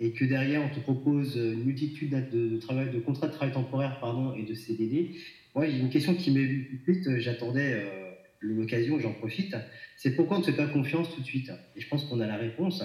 et 0.00 0.12
que 0.12 0.24
derrière 0.24 0.62
on 0.62 0.74
te 0.74 0.80
propose 0.80 1.36
une 1.36 1.64
multitude 1.64 2.10
de, 2.10 2.58
contrats 3.00 3.28
de 3.28 3.32
travail 3.32 3.54
temporaire 3.54 3.98
pardon, 4.00 4.34
et 4.34 4.42
de 4.42 4.54
CDD, 4.54 5.16
moi 5.54 5.66
j'ai 5.66 5.78
une 5.78 5.90
question 5.90 6.14
qui 6.14 6.30
m'est 6.30 6.44
venue 6.44 6.68
tout 6.68 6.76
de 6.76 6.94
suite, 6.94 7.18
j'attendais. 7.20 7.72
Euh, 7.74 8.06
l'occasion, 8.40 8.98
j'en 8.98 9.12
profite, 9.12 9.56
c'est 9.96 10.14
pourquoi 10.14 10.36
on 10.36 10.40
ne 10.40 10.44
fait 10.44 10.52
pas 10.52 10.66
confiance 10.66 11.12
tout 11.14 11.20
de 11.20 11.26
suite? 11.26 11.50
Et 11.74 11.80
je 11.80 11.88
pense 11.88 12.04
qu'on 12.04 12.20
a 12.20 12.26
la 12.26 12.36
réponse. 12.36 12.82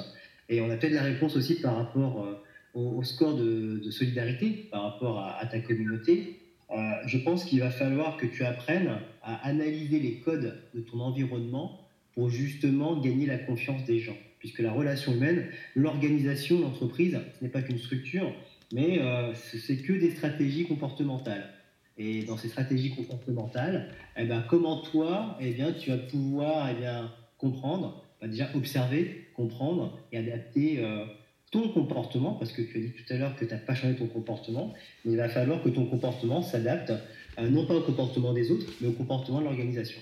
Et 0.49 0.61
on 0.61 0.69
a 0.69 0.75
peut-être 0.75 0.93
la 0.93 1.03
réponse 1.03 1.35
aussi 1.35 1.61
par 1.61 1.75
rapport 1.75 2.25
euh, 2.25 2.43
au, 2.73 3.03
score 3.03 3.37
de, 3.37 3.89
solidarité, 3.91 4.67
par 4.71 4.83
rapport 4.83 5.19
à, 5.19 5.45
ta 5.45 5.59
communauté. 5.59 6.39
Euh, 6.71 6.75
je 7.05 7.17
pense 7.17 7.45
qu'il 7.45 7.59
va 7.59 7.69
falloir 7.69 8.17
que 8.17 8.25
tu 8.25 8.43
apprennes 8.43 8.97
à 9.23 9.35
analyser 9.47 9.99
les 9.99 10.19
codes 10.19 10.61
de 10.73 10.81
ton 10.81 10.99
environnement 10.99 11.87
pour 12.15 12.29
justement 12.29 12.99
gagner 12.99 13.25
la 13.25 13.37
confiance 13.37 13.83
des 13.85 13.99
gens. 13.99 14.17
Puisque 14.39 14.59
la 14.59 14.71
relation 14.71 15.13
humaine, 15.13 15.45
l'organisation, 15.75 16.59
l'entreprise, 16.61 17.19
ce 17.39 17.43
n'est 17.43 17.51
pas 17.51 17.61
qu'une 17.61 17.77
structure, 17.77 18.33
mais 18.73 18.99
euh, 18.99 19.33
c'est 19.35 19.77
que 19.77 19.93
des 19.93 20.11
stratégies 20.11 20.65
comportementales. 20.65 21.49
Et 21.97 22.23
dans 22.23 22.37
ces 22.37 22.47
stratégies 22.47 22.95
comportementales, 22.95 23.89
eh 24.17 24.25
ben, 24.25 24.43
comment 24.49 24.81
toi, 24.81 25.37
eh 25.39 25.51
bien, 25.51 25.73
tu 25.73 25.91
vas 25.91 25.97
pouvoir 25.97 26.69
eh 26.71 26.79
bien, 26.79 27.11
comprendre, 27.37 28.03
bah, 28.21 28.27
déjà 28.27 28.49
observer, 28.55 29.27
comprendre 29.35 29.99
et 30.11 30.17
adapter 30.17 30.79
euh, 30.79 31.05
ton 31.51 31.69
comportement, 31.69 32.33
parce 32.33 32.53
que 32.53 32.61
tu 32.61 32.77
as 32.77 32.81
dit 32.81 32.91
tout 32.91 33.13
à 33.13 33.17
l'heure 33.17 33.35
que 33.35 33.45
tu 33.45 33.53
n'as 33.53 33.59
pas 33.59 33.75
changé 33.75 33.95
ton 33.95 34.07
comportement, 34.07 34.73
mais 35.03 35.11
il 35.11 35.17
va 35.17 35.29
falloir 35.29 35.61
que 35.61 35.69
ton 35.69 35.85
comportement 35.85 36.41
s'adapte, 36.41 36.93
euh, 37.37 37.49
non 37.49 37.65
pas 37.65 37.75
au 37.75 37.81
comportement 37.81 38.33
des 38.33 38.51
autres, 38.51 38.65
mais 38.79 38.87
au 38.87 38.93
comportement 38.93 39.39
de 39.39 39.45
l'organisation. 39.45 39.99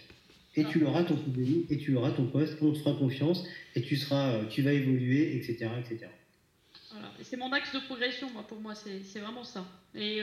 Et 0.55 0.65
tu 0.65 0.83
auras 0.83 1.03
ton 1.03 1.17
CDI, 1.17 1.67
et 1.69 1.77
tu 1.77 1.95
auras 1.95 2.11
ton 2.11 2.25
poste, 2.25 2.57
on 2.61 2.73
te 2.73 2.79
fera 2.79 2.93
confiance, 2.95 3.45
et 3.75 3.81
tu, 3.81 3.95
seras, 3.95 4.31
euh, 4.31 4.45
tu 4.49 4.61
vas 4.61 4.73
évoluer, 4.73 5.37
etc. 5.37 5.69
etc. 5.79 6.07
Voilà. 6.91 7.11
c'est 7.21 7.37
mon 7.37 7.51
axe 7.53 7.73
de 7.73 7.79
progression, 7.79 8.29
moi, 8.31 8.45
pour 8.47 8.59
moi, 8.59 8.73
c'est 8.75 9.19
vraiment 9.19 9.43
ça. 9.43 9.65
Et 9.93 10.21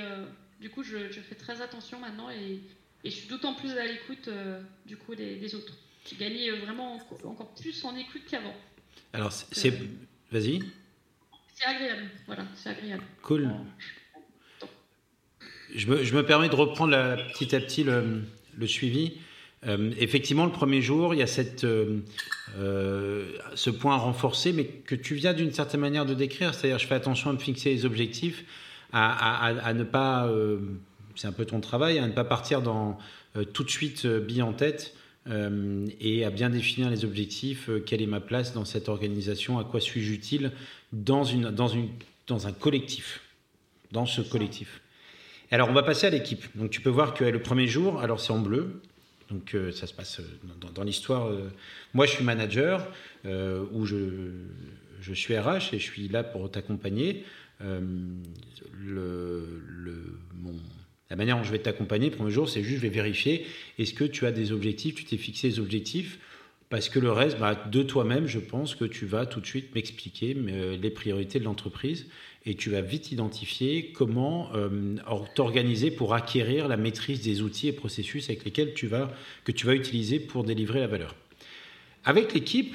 du 0.60 0.70
coup, 0.70 0.82
je, 0.82 0.96
fais 1.28 1.34
très 1.34 1.60
attention 1.60 2.00
maintenant 2.00 2.30
et, 2.30 2.60
je 3.04 3.10
suis 3.10 3.28
d'autant 3.28 3.54
plus 3.54 3.70
à 3.70 3.86
l'écoute 3.86 4.26
euh, 4.26 4.60
du 4.84 4.96
coup 4.96 5.14
des, 5.14 5.54
autres. 5.54 5.74
J'ai 6.10 6.16
gagné 6.16 6.50
euh, 6.50 6.56
vraiment 6.56 6.98
encore 7.24 7.54
plus 7.54 7.84
en 7.84 7.94
écoute 7.94 8.22
qu'avant. 8.28 8.54
Alors, 9.12 9.30
c'est. 9.30 9.72
Vas-y. 10.32 10.60
C'est 11.54 11.66
agréable, 11.66 12.10
voilà, 12.26 12.44
c'est 12.56 12.70
agréable. 12.70 13.04
Cool. 13.22 13.48
Je 15.72 15.86
me, 15.86 16.02
je 16.02 16.16
me, 16.16 16.26
permets 16.26 16.48
de 16.48 16.54
reprendre 16.54 16.90
la, 16.90 17.16
petit 17.16 17.54
à 17.54 17.60
petit 17.60 17.84
le, 17.84 18.24
le 18.56 18.66
suivi. 18.66 19.20
Euh, 19.66 19.90
effectivement, 19.98 20.44
le 20.44 20.52
premier 20.52 20.80
jour, 20.80 21.14
il 21.14 21.18
y 21.18 21.22
a 21.22 21.26
cette, 21.26 21.66
ce 22.56 23.70
point 23.70 23.96
renforcé, 23.96 24.52
mais 24.52 24.64
que 24.64 24.94
tu 24.94 25.14
viens 25.14 25.34
d'une 25.34 25.52
certaine 25.52 25.80
manière 25.80 26.06
de 26.06 26.14
décrire, 26.14 26.54
c'est-à-dire 26.54 26.78
je 26.78 26.86
fais 26.86 26.94
attention 26.94 27.30
à 27.30 27.32
me 27.32 27.38
fixer 27.38 27.70
les 27.70 27.84
objectifs, 27.84 28.44
à, 28.92 29.72
ne 29.74 29.84
pas, 29.84 30.26
euh, 30.26 30.58
c'est 31.14 31.26
un 31.26 31.32
peu 31.32 31.44
ton 31.44 31.60
travail, 31.60 31.98
à 31.98 32.06
ne 32.06 32.12
pas 32.12 32.24
partir 32.24 32.62
dans 32.62 32.98
euh, 33.36 33.44
tout 33.44 33.64
de 33.64 33.70
suite 33.70 34.04
euh, 34.04 34.20
bille 34.20 34.42
en 34.42 34.52
tête 34.52 34.94
et 35.98 36.24
à 36.24 36.30
bien 36.30 36.50
définir 36.50 36.88
les 36.88 37.04
objectifs, 37.04 37.68
quelle 37.84 38.00
est 38.00 38.06
ma 38.06 38.20
place 38.20 38.52
dans 38.52 38.64
cette 38.64 38.88
organisation, 38.88 39.58
à 39.58 39.64
quoi 39.64 39.80
suis-je 39.80 40.12
utile 40.12 40.52
dans, 40.92 41.24
une, 41.24 41.50
dans, 41.50 41.66
une, 41.66 41.88
dans 42.28 42.46
un 42.46 42.52
collectif, 42.52 43.22
dans 43.90 44.06
ce 44.06 44.20
collectif. 44.20 44.82
Alors 45.50 45.68
on 45.68 45.72
va 45.72 45.82
passer 45.82 46.06
à 46.06 46.10
l'équipe. 46.10 46.44
Donc 46.54 46.70
tu 46.70 46.80
peux 46.80 46.90
voir 46.90 47.12
que 47.12 47.24
le 47.24 47.42
premier 47.42 47.66
jour, 47.66 47.98
alors 48.00 48.20
c'est 48.20 48.30
en 48.30 48.38
bleu, 48.38 48.80
donc 49.28 49.56
ça 49.72 49.86
se 49.86 49.94
passe 49.94 50.20
dans, 50.74 50.84
l'histoire. 50.84 51.30
moi 51.94 52.06
je 52.06 52.12
suis 52.12 52.24
manager, 52.24 52.86
ou 53.24 53.84
je, 53.84 55.12
suis 55.14 55.36
RH 55.36 55.74
et 55.74 55.78
je 55.78 55.84
suis 55.84 56.08
là 56.08 56.22
pour 56.24 56.50
t'accompagner. 56.50 57.24
Euh, 57.62 57.80
la 61.08 61.16
manière 61.16 61.36
dont 61.36 61.44
je 61.44 61.52
vais 61.52 61.58
t'accompagner 61.58 62.10
premier 62.10 62.30
jour, 62.30 62.48
c'est 62.48 62.62
juste 62.62 62.76
je 62.76 62.82
vais 62.82 62.88
vérifier 62.88 63.46
est-ce 63.78 63.94
que 63.94 64.04
tu 64.04 64.26
as 64.26 64.32
des 64.32 64.52
objectifs, 64.52 64.96
tu 64.96 65.04
t'es 65.04 65.16
fixé 65.16 65.48
des 65.48 65.60
objectifs? 65.60 66.18
Parce 66.68 66.88
que 66.88 66.98
le 66.98 67.12
reste, 67.12 67.38
bah, 67.38 67.54
de 67.54 67.82
toi-même, 67.84 68.26
je 68.26 68.40
pense 68.40 68.74
que 68.74 68.84
tu 68.84 69.06
vas 69.06 69.24
tout 69.24 69.40
de 69.40 69.46
suite 69.46 69.72
m'expliquer 69.76 70.36
euh, 70.36 70.76
les 70.76 70.90
priorités 70.90 71.38
de 71.38 71.44
l'entreprise 71.44 72.06
et 72.46 72.54
tu 72.54 72.70
vas 72.70 72.80
vite 72.80 73.12
identifier 73.12 73.92
comment 73.92 74.50
euh, 74.54 74.96
t'organiser 75.34 75.90
pour 75.90 76.14
acquérir 76.14 76.68
la 76.68 76.76
maîtrise 76.76 77.20
des 77.22 77.42
outils 77.42 77.68
et 77.68 77.72
processus 77.72 78.30
avec 78.30 78.44
lesquels 78.44 78.72
tu 78.72 78.86
vas, 78.86 79.12
que 79.44 79.52
tu 79.52 79.66
vas 79.66 79.74
utiliser 79.74 80.20
pour 80.20 80.44
délivrer 80.44 80.80
la 80.80 80.86
valeur. 80.86 81.14
Avec 82.04 82.32
l'équipe, 82.32 82.74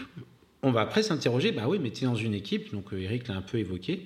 on 0.62 0.72
va 0.72 0.82
après 0.82 1.02
s'interroger, 1.02 1.52
bah 1.52 1.64
oui, 1.68 1.80
mais 1.82 1.90
tu 1.90 2.04
es 2.04 2.08
dans 2.08 2.16
une 2.16 2.34
équipe, 2.34 2.74
donc 2.74 2.88
Eric 2.92 3.30
l'a 3.30 3.36
un 3.38 3.42
peu 3.42 3.58
évoqué, 3.58 4.02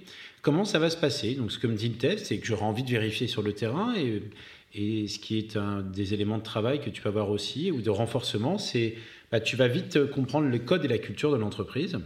Comment 0.45 0.63
ça 0.63 0.77
va 0.77 0.91
se 0.91 0.97
passer? 0.97 1.33
Donc, 1.33 1.51
ce 1.51 1.57
que 1.57 1.65
me 1.65 1.73
dit 1.73 1.89
le 1.89 1.95
test, 1.95 2.27
c'est 2.27 2.37
que 2.37 2.45
j'aurai 2.45 2.65
envie 2.65 2.83
de 2.83 2.91
vérifier 2.91 3.25
sur 3.25 3.41
le 3.41 3.53
terrain 3.53 3.95
et, 3.95 5.07
ce 5.07 5.17
qui 5.17 5.39
est 5.39 5.57
un 5.57 5.81
des 5.81 6.13
éléments 6.13 6.37
de 6.37 6.43
travail 6.43 6.79
que 6.79 6.91
tu 6.91 7.01
vas 7.01 7.09
voir 7.09 7.31
aussi 7.31 7.71
ou 7.71 7.81
de 7.81 7.89
renforcement, 7.89 8.59
c'est 8.59 8.93
bah, 9.31 9.39
tu 9.39 9.55
vas 9.55 9.67
vite 9.67 10.05
comprendre 10.11 10.47
le 10.47 10.59
code 10.59 10.85
et 10.85 10.87
la 10.87 10.99
culture 10.99 11.31
de 11.31 11.37
l'entreprise. 11.37 11.97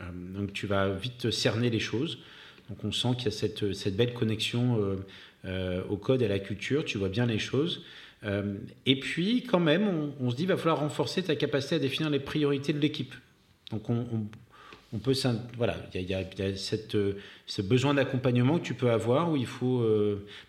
Euh, 0.00 0.04
donc, 0.34 0.54
tu 0.54 0.66
vas 0.66 0.88
vite 0.88 1.30
cerner 1.30 1.68
les 1.68 1.78
choses. 1.78 2.20
Donc 2.68 2.84
on 2.84 2.92
sent 2.92 3.08
qu'il 3.16 3.26
y 3.26 3.28
a 3.28 3.30
cette, 3.30 3.96
belle 3.96 4.12
connexion 4.12 4.78
au 5.88 5.96
code 5.96 6.22
et 6.22 6.26
à 6.26 6.28
la 6.28 6.38
culture, 6.38 6.84
tu 6.84 6.98
vois 6.98 7.08
bien 7.08 7.26
les 7.26 7.38
choses. 7.38 7.82
et 8.86 9.00
puis 9.00 9.44
quand 9.44 9.60
même, 9.60 10.12
on, 10.20 10.30
se 10.30 10.36
dit, 10.36 10.42
il 10.42 10.48
va 10.48 10.56
falloir 10.56 10.80
renforcer 10.80 11.22
ta 11.22 11.34
capacité 11.36 11.76
à 11.76 11.78
définir 11.78 12.10
les 12.10 12.20
priorités 12.20 12.72
de 12.72 12.78
l'équipe. 12.78 13.14
Donc 13.70 13.88
on, 13.88 14.98
peut 14.98 15.14
voilà 15.56 15.76
il 15.94 16.02
y 16.02 16.14
a, 16.14 16.24
ce 16.56 17.62
besoin 17.62 17.94
d'accompagnement 17.94 18.58
que 18.58 18.64
tu 18.64 18.74
peux 18.74 18.90
avoir 18.90 19.30
où 19.30 19.36
il 19.36 19.46
faut 19.46 19.86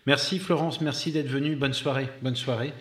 merci 0.06 0.38
Florence 0.38 0.80
merci 0.80 1.12
d'être 1.12 1.28
venue 1.28 1.56
bonne 1.56 1.74
soirée 1.74 2.08
bonne 2.22 2.36
soirée 2.36 2.72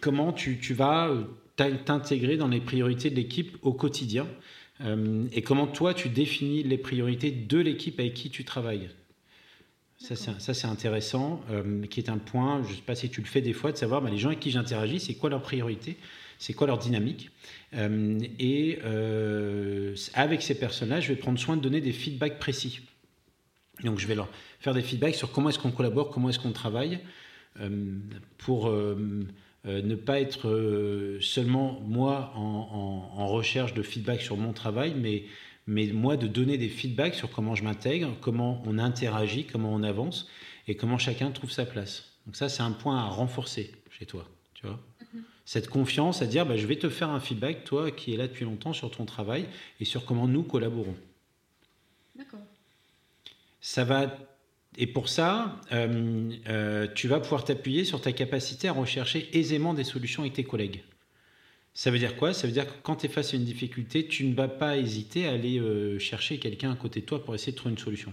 comment 0.00 0.32
tu, 0.32 0.74
vas 0.74 1.10
t'intégrer 1.56 2.36
dans 2.36 2.48
les 2.48 2.60
priorités 2.60 3.10
de 3.10 3.16
l'équipe 3.16 3.56
au 3.62 3.72
quotidien? 3.72 4.24
euh, 4.24 4.26
et 5.32 5.42
comment 5.42 5.66
toi 5.66 5.92
tu 5.94 6.08
définis 6.08 6.62
les 6.62 6.78
priorités 6.78 7.30
de 7.30 7.58
l'équipe 7.58 8.00
avec 8.00 8.14
qui 8.14 8.30
tu 8.30 8.44
travailles? 8.44 8.88
Ça 9.98 10.16
c'est 10.54 10.66
intéressant, 10.66 11.42
euh, 11.50 11.82
qui 11.86 12.00
est 12.00 12.08
un 12.08 12.16
point, 12.16 12.62
je 12.64 12.70
ne 12.70 12.74
sais 12.76 12.82
pas 12.82 12.94
si 12.94 13.10
tu 13.10 13.20
le 13.20 13.26
fais 13.26 13.42
des 13.42 13.52
fois, 13.52 13.70
de 13.70 13.76
savoir 13.76 14.00
bah, 14.00 14.08
les 14.08 14.16
gens 14.16 14.28
avec 14.28 14.40
qui 14.40 14.50
j'interagis, 14.50 14.98
c'est 14.98 15.12
quoi 15.12 15.28
leur 15.28 15.42
priorité, 15.42 15.98
c'est 16.38 16.54
quoi 16.54 16.66
leur 16.66 16.78
dynamique? 16.78 17.30
Euh, 17.74 18.18
et 18.38 18.78
avec 20.14 20.40
ces 20.40 20.54
personnes-là, 20.58 21.00
je 21.00 21.08
vais 21.08 21.16
prendre 21.16 21.38
soin 21.38 21.58
de 21.58 21.60
donner 21.60 21.82
des 21.82 21.92
feedbacks 21.92 22.38
précis. 22.38 22.80
Donc 23.84 23.98
je 23.98 24.06
vais 24.06 24.14
leur 24.14 24.30
faire 24.60 24.72
des 24.72 24.82
feedbacks 24.82 25.14
sur 25.14 25.32
comment 25.32 25.50
est-ce 25.50 25.58
qu'on 25.58 25.70
collabore, 25.70 26.08
comment 26.10 26.30
est-ce 26.30 26.38
qu'on 26.38 26.52
travaille, 26.52 27.00
pour 28.38 28.72
euh, 29.66 29.82
ne 29.82 29.94
pas 29.94 30.20
être 30.20 30.48
euh, 30.48 31.20
seulement 31.20 31.80
moi 31.80 32.32
en, 32.34 33.26
recherche 33.26 33.74
de 33.74 33.82
feedback 33.82 34.20
sur 34.20 34.36
mon 34.36 34.52
travail, 34.52 34.94
mais, 34.96 35.24
mais 35.66 35.86
moi 35.88 36.16
de 36.16 36.26
donner 36.26 36.58
des 36.58 36.68
feedbacks 36.68 37.14
sur 37.14 37.30
comment 37.30 37.54
je 37.54 37.62
m'intègre, 37.62 38.16
comment 38.20 38.62
on 38.66 38.78
interagit, 38.78 39.44
comment 39.44 39.72
on 39.72 39.82
avance 39.82 40.28
et 40.66 40.74
comment 40.74 40.98
chacun 40.98 41.30
trouve 41.30 41.50
sa 41.50 41.64
place. 41.64 42.18
Donc 42.26 42.36
ça, 42.36 42.48
c'est 42.48 42.62
un 42.62 42.72
point 42.72 42.98
à 42.98 43.04
renforcer 43.04 43.72
chez 43.90 44.06
toi, 44.06 44.26
tu 44.54 44.66
vois. 44.66 44.80
Mm-hmm. 45.00 45.20
Cette 45.44 45.68
confiance 45.68 46.22
à 46.22 46.26
dire, 46.26 46.46
bah, 46.46 46.56
je 46.56 46.66
vais 46.66 46.76
te 46.76 46.88
faire 46.88 47.10
un 47.10 47.20
feedback, 47.20 47.64
toi 47.64 47.90
qui 47.90 48.14
es 48.14 48.16
là 48.16 48.26
depuis 48.26 48.44
longtemps, 48.44 48.72
sur 48.72 48.90
ton 48.90 49.04
travail 49.04 49.46
et 49.78 49.84
sur 49.84 50.04
comment 50.04 50.26
nous 50.26 50.42
collaborons. 50.42 50.96
D'accord. 52.16 52.40
Ça 53.60 53.84
va 53.84 54.16
et 54.76 54.86
pour 54.86 55.08
ça, 55.08 55.60
euh, 55.72 56.30
euh, 56.48 56.86
tu 56.94 57.08
vas 57.08 57.20
pouvoir 57.20 57.44
t'appuyer 57.44 57.84
sur 57.84 58.00
ta 58.00 58.12
capacité 58.12 58.68
à 58.68 58.72
rechercher 58.72 59.28
aisément 59.36 59.74
des 59.74 59.84
solutions 59.84 60.22
avec 60.22 60.34
tes 60.34 60.44
collègues. 60.44 60.84
Ça 61.74 61.90
veut 61.90 61.98
dire 61.98 62.16
quoi? 62.16 62.32
Ça 62.32 62.46
veut 62.46 62.52
dire 62.52 62.66
que 62.66 62.80
quand 62.82 62.96
tu 62.96 63.06
es 63.06 63.08
face 63.08 63.32
à 63.34 63.36
une 63.36 63.44
difficulté, 63.44 64.06
tu 64.06 64.24
ne 64.24 64.34
vas 64.34 64.48
pas 64.48 64.76
hésiter 64.76 65.26
à 65.26 65.32
aller 65.32 65.58
euh, 65.58 65.98
chercher 65.98 66.38
quelqu'un 66.38 66.72
à 66.72 66.76
côté 66.76 67.00
de 67.00 67.06
toi 67.06 67.24
pour 67.24 67.34
essayer 67.34 67.52
de 67.52 67.56
trouver 67.56 67.72
une 67.72 67.78
solution. 67.78 68.12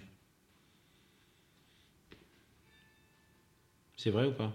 C'est 3.96 4.12
vrai 4.12 4.26
ou 4.26 4.32
pas? 4.32 4.54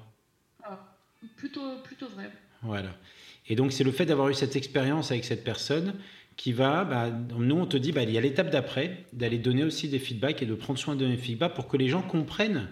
Ah, 0.62 0.96
plutôt, 1.36 1.78
plutôt 1.82 2.08
vrai. 2.08 2.30
Voilà. 2.62 2.96
Et 3.48 3.56
donc 3.56 3.72
c'est 3.72 3.84
le 3.84 3.90
fait 3.90 4.06
d'avoir 4.06 4.28
eu 4.28 4.34
cette 4.34 4.54
expérience 4.54 5.10
avec 5.10 5.24
cette 5.24 5.44
personne 5.44 5.94
qui 6.42 6.50
va, 6.50 6.82
bah, 6.82 7.08
nous 7.38 7.54
on 7.54 7.66
te 7.66 7.76
dit, 7.76 7.92
bah, 7.92 8.02
il 8.02 8.10
y 8.10 8.18
a 8.18 8.20
l'étape 8.20 8.50
d'après, 8.50 9.04
d'aller 9.12 9.38
donner 9.38 9.62
aussi 9.62 9.86
des 9.86 10.00
feedbacks 10.00 10.42
et 10.42 10.46
de 10.46 10.56
prendre 10.56 10.76
soin 10.76 10.96
de 10.96 11.06
mes 11.06 11.16
feedbacks 11.16 11.54
pour 11.54 11.68
que 11.68 11.76
les 11.76 11.88
gens 11.88 12.02
comprennent 12.02 12.66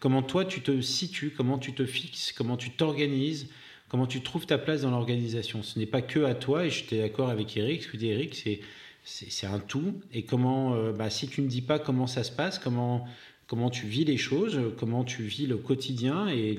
comment 0.00 0.22
toi 0.22 0.44
tu 0.44 0.60
te 0.60 0.80
situes, 0.80 1.30
comment 1.30 1.56
tu 1.56 1.72
te 1.72 1.86
fixes, 1.86 2.32
comment 2.32 2.56
tu 2.56 2.72
t'organises, 2.72 3.48
comment 3.88 4.08
tu 4.08 4.22
trouves 4.22 4.44
ta 4.44 4.58
place 4.58 4.80
dans 4.80 4.90
l'organisation. 4.90 5.62
Ce 5.62 5.78
n'est 5.78 5.86
pas 5.86 6.02
que 6.02 6.24
à 6.24 6.34
toi, 6.34 6.66
et 6.66 6.70
j'étais 6.70 6.98
d'accord 6.98 7.28
avec 7.28 7.56
Eric, 7.56 7.84
ce 7.84 7.88
que 7.92 7.96
dit 7.96 8.08
Eric, 8.08 8.34
c'est, 8.34 8.58
c'est, 9.04 9.46
un 9.46 9.60
tout, 9.60 10.00
et 10.12 10.24
comment, 10.24 10.74
euh, 10.74 10.90
bah, 10.90 11.08
si 11.08 11.28
tu 11.28 11.42
ne 11.42 11.46
dis 11.46 11.62
pas 11.62 11.78
comment 11.78 12.08
ça 12.08 12.24
se 12.24 12.32
passe, 12.32 12.58
comment, 12.58 13.06
comment 13.46 13.70
tu 13.70 13.86
vis 13.86 14.04
les 14.04 14.16
choses, 14.16 14.58
comment 14.78 15.04
tu 15.04 15.22
vis 15.22 15.46
le 15.46 15.58
quotidien 15.58 16.26
et 16.26 16.58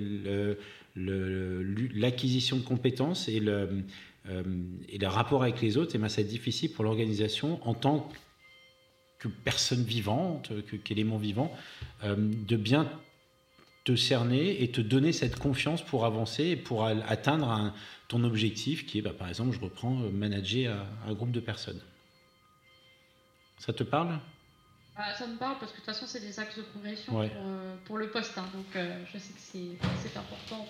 l'acquisition 0.95 2.55
de 2.55 2.63
compétences 2.63 3.27
et 3.27 3.41
le, 3.41 3.83
et 4.89 4.97
le 4.97 5.07
rapport 5.07 5.43
avec 5.43 5.61
les 5.61 5.77
autres, 5.77 5.91
eh 5.95 5.97
ben, 5.97 6.09
c'est 6.09 6.23
difficile 6.23 6.71
pour 6.71 6.83
l'organisation 6.83 7.59
en 7.67 7.73
tant 7.73 8.09
que 9.19 9.27
personne 9.27 9.83
vivante, 9.83 10.51
qu'élément 10.83 11.17
vivant, 11.17 11.51
euh, 12.03 12.15
de 12.17 12.55
bien 12.55 12.89
te 13.83 13.95
cerner 13.95 14.61
et 14.61 14.71
te 14.71 14.81
donner 14.81 15.13
cette 15.13 15.39
confiance 15.39 15.81
pour 15.81 16.05
avancer 16.05 16.43
et 16.43 16.55
pour 16.55 16.85
atteindre 16.85 17.73
ton 18.09 18.23
objectif 18.23 18.85
qui 18.85 18.99
est, 18.99 19.01
bah, 19.01 19.13
par 19.17 19.29
exemple, 19.29 19.55
je 19.55 19.61
reprends, 19.61 20.01
euh, 20.01 20.09
manager 20.09 20.85
un, 21.07 21.13
groupe 21.13 21.31
de 21.31 21.39
personnes. 21.39 21.81
Ça 23.59 23.73
te 23.73 23.83
parle? 23.83 24.19
Ah, 24.95 25.13
Ça 25.15 25.25
me 25.25 25.37
parle 25.37 25.57
parce 25.59 25.71
que 25.71 25.77
de 25.77 25.85
toute 25.85 25.93
façon, 25.93 26.05
c'est 26.05 26.19
des 26.19 26.39
axes 26.39 26.57
de 26.57 26.63
progression 26.63 27.29
pour, 27.85 27.97
le 27.97 28.09
poste. 28.09 28.37
Hein. 28.37 28.45
donc, 28.53 28.65
je 28.73 29.17
sais 29.17 29.33
que 29.33 29.77
c'est 30.03 30.17
important. 30.17 30.67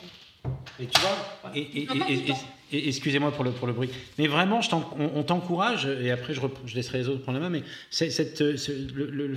Et 0.80 0.86
tu 0.86 1.02
vois, 1.02 1.52
et, 1.56 2.90
excusez-moi 2.90 3.32
pour 3.32 3.44
le, 3.44 3.52
pour 3.52 3.68
le 3.68 3.74
bruit, 3.74 3.90
mais 4.18 4.28
vraiment, 4.28 4.62
je 4.62 4.70
on, 4.74 5.24
t'encourage, 5.24 5.86
et 5.86 6.12
après 6.12 6.34
je, 6.34 6.42
je, 6.66 6.76
laisserai 6.76 7.00
les 7.00 7.08
autres 7.08 7.22
prendre 7.22 7.40
la 7.40 7.50
main, 7.50 7.60
mais 7.60 7.64
cette, 7.90 8.42
le, 8.42 9.36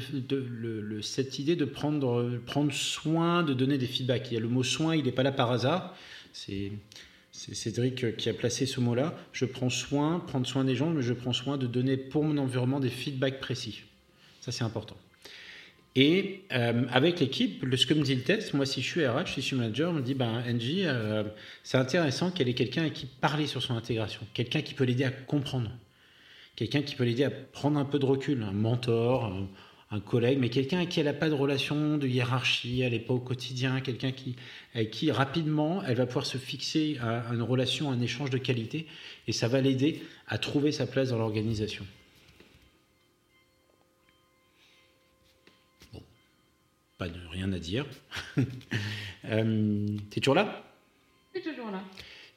cette 1.02 1.38
idée 1.38 1.56
de 1.56 1.64
prendre, 1.64 2.38
prendre 2.46 2.72
soin, 2.72 3.42
de 3.42 3.54
donner 3.54 3.78
des 3.78 3.86
feedbacks. 3.86 4.30
Il 4.30 4.34
y 4.34 4.36
a 4.36 4.40
le 4.40 4.48
mot 4.48 4.62
soin, 4.62 4.96
il 4.96 5.04
n'est 5.04 5.12
pas 5.12 5.22
là 5.22 5.32
par 5.32 5.50
hasard. 5.50 5.94
C'est. 6.32 6.72
Cédric 7.32 8.16
qui 8.16 8.28
a 8.28 8.34
placé 8.34 8.66
ce 8.66 8.80
mot-là. 8.80 9.16
Je 9.32 9.44
prends 9.44 9.70
soin, 9.70 10.18
prendre 10.18 10.46
soin 10.46 10.64
des 10.64 10.74
gens, 10.74 10.90
mais 10.90 11.02
je 11.02 11.12
prends 11.12 11.32
soin 11.32 11.56
de 11.56 11.66
donner 11.66 11.96
pour 11.96 12.24
mon 12.24 12.36
environnement 12.38 12.80
des 12.80 12.90
feedbacks 12.90 13.40
précis. 13.40 13.82
Ça, 14.40 14.52
c'est 14.52 14.64
important. 14.64 14.96
Et 15.96 16.42
euh, 16.52 16.84
avec 16.92 17.18
l'équipe, 17.18 17.64
ce 17.74 17.86
que 17.86 17.94
me 17.94 18.02
dit 18.02 18.14
le 18.14 18.22
test, 18.22 18.54
moi 18.54 18.64
si 18.64 18.80
je 18.80 18.86
suis 18.86 19.06
RH, 19.06 19.26
si 19.26 19.40
je 19.40 19.46
suis 19.46 19.56
manager, 19.56 19.90
on 19.90 19.94
me 19.94 20.02
dit, 20.02 20.14
ben 20.14 20.42
Angie, 20.48 20.82
euh, 20.84 21.24
c'est 21.64 21.78
intéressant 21.78 22.30
qu'elle 22.30 22.48
ait 22.48 22.54
quelqu'un 22.54 22.84
à 22.84 22.90
qui 22.90 23.06
parler 23.06 23.48
sur 23.48 23.60
son 23.60 23.74
intégration, 23.74 24.20
quelqu'un 24.32 24.62
qui 24.62 24.74
peut 24.74 24.84
l'aider 24.84 25.04
à 25.04 25.10
comprendre, 25.10 25.70
quelqu'un 26.54 26.82
qui 26.82 26.94
peut 26.94 27.02
l'aider 27.02 27.24
à 27.24 27.30
prendre 27.30 27.78
un 27.78 27.84
peu 27.84 27.98
de 27.98 28.06
recul, 28.06 28.42
un 28.44 28.52
mentor, 28.52 29.32
un, 29.90 29.98
collègue, 29.98 30.38
mais 30.38 30.50
quelqu'un 30.50 30.76
avec 30.76 30.90
qui 30.90 31.00
elle 31.00 31.06
n'a 31.06 31.12
pas 31.12 31.28
de 31.28 31.34
relation 31.34 31.98
de 31.98 32.06
hiérarchie, 32.06 32.82
elle 32.82 32.92
n'est 32.92 33.00
pas 33.00 33.14
au 33.14 33.18
quotidien, 33.18 33.80
quelqu'un 33.80 34.12
qui, 34.12 34.36
qui 34.92 35.10
rapidement 35.10 35.82
elle 35.84 35.96
va 35.96 36.06
pouvoir 36.06 36.26
se 36.26 36.38
fixer 36.38 36.98
à 37.02 37.24
une 37.34 37.42
relation, 37.42 37.90
un 37.90 38.00
échange 38.00 38.30
de 38.30 38.38
qualité, 38.38 38.86
et 39.26 39.32
ça 39.32 39.48
va 39.48 39.60
l'aider 39.60 40.00
à 40.28 40.38
trouver 40.38 40.70
sa 40.70 40.86
place 40.86 41.08
dans 41.08 41.18
l'organisation. 41.18 41.84
Pas 47.00 47.08
de 47.08 47.18
rien 47.32 47.50
à 47.54 47.58
dire. 47.58 47.86
euh, 49.24 49.86
T'es 50.10 50.20
toujours 50.20 50.34
là? 50.34 50.62
C'est 51.32 51.40
toujours 51.40 51.70
là. 51.70 51.82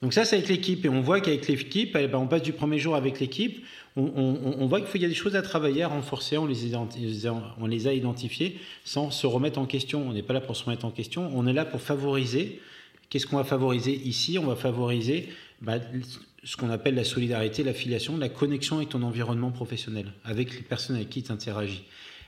Donc 0.01 0.13
ça, 0.13 0.23
c'est 0.23 0.37
avec 0.37 0.47
l'équipe. 0.47 0.85
Et 0.85 0.89
on 0.89 1.01
voit 1.01 1.19
qu'avec 1.19 1.45
l'équipe, 1.49 1.97
eh 1.99 2.07
ben, 2.07 2.17
on 2.17 2.27
passe 2.27 2.43
du 2.43 2.53
premier 2.53 2.79
jour 2.79 2.95
avec 2.95 3.19
l'équipe. 3.19 3.65
On, 3.97 4.65
voit 4.67 4.79
qu'il 4.79 5.01
y 5.01 5.05
a 5.05 5.09
des 5.09 5.13
choses 5.13 5.35
à 5.35 5.41
travailler, 5.41 5.83
à 5.83 5.89
renforcer. 5.89 6.37
On 6.37 6.45
les, 6.45 6.75
on 6.75 7.65
les 7.67 7.87
a 7.87 7.93
identifiées 7.93 8.57
sans 8.85 9.11
se 9.11 9.27
remettre 9.27 9.59
en 9.59 9.65
question. 9.65 10.07
On 10.07 10.13
n'est 10.13 10.23
pas 10.23 10.33
là 10.33 10.39
pour 10.39 10.55
se 10.55 10.63
remettre 10.63 10.85
en 10.85 10.91
question. 10.91 11.29
On 11.33 11.45
est 11.45 11.53
là 11.53 11.65
pour 11.65 11.81
favoriser. 11.81 12.61
Qu'est-ce 13.09 13.27
qu'on 13.27 13.37
va 13.37 13.43
favoriser 13.43 13.93
ici? 13.93 14.39
On 14.39 14.45
va 14.45 14.55
favoriser 14.55 15.27
bah, 15.61 15.79
ce 16.45 16.55
qu'on 16.55 16.69
appelle 16.69 16.95
la 16.95 17.03
solidarité, 17.03 17.63
l'affiliation, 17.63 18.17
la 18.17 18.29
connexion 18.29 18.77
avec 18.77 18.89
ton 18.89 19.03
environnement 19.03 19.51
professionnel, 19.51 20.13
avec 20.23 20.55
les 20.55 20.61
personnes 20.61 20.95
avec 20.95 21.09
qui 21.09 21.21
tu 21.21 21.33
interagis 21.33 21.83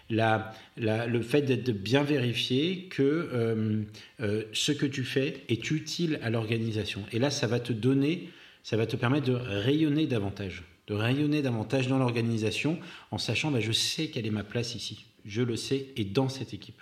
le 0.09 1.21
fait 1.21 1.41
d'être 1.41 1.71
bien 1.71 2.03
vérifié 2.03 2.83
que 2.89 3.01
euh, 3.03 3.83
euh, 4.21 4.43
ce 4.53 4.71
que 4.71 4.85
tu 4.85 5.03
fais 5.03 5.43
est 5.49 5.71
utile 5.71 6.19
à 6.21 6.29
l'organisation. 6.29 7.03
Et 7.11 7.19
là, 7.19 7.29
ça 7.29 7.47
va 7.47 7.59
te 7.59 7.73
donner, 7.73 8.29
ça 8.63 8.77
va 8.77 8.85
te 8.85 8.95
permettre 8.95 9.27
de 9.27 9.33
rayonner 9.33 10.07
davantage, 10.07 10.63
de 10.87 10.93
rayonner 10.93 11.41
davantage 11.41 11.87
dans 11.87 11.97
l'organisation 11.97 12.79
en 13.11 13.17
sachant, 13.17 13.51
bah, 13.51 13.59
je 13.59 13.71
sais 13.71 14.07
quelle 14.07 14.25
est 14.25 14.31
ma 14.31 14.43
place 14.43 14.75
ici, 14.75 15.05
je 15.25 15.41
le 15.41 15.55
sais, 15.55 15.87
et 15.95 16.05
dans 16.05 16.29
cette 16.29 16.53
équipe. 16.53 16.81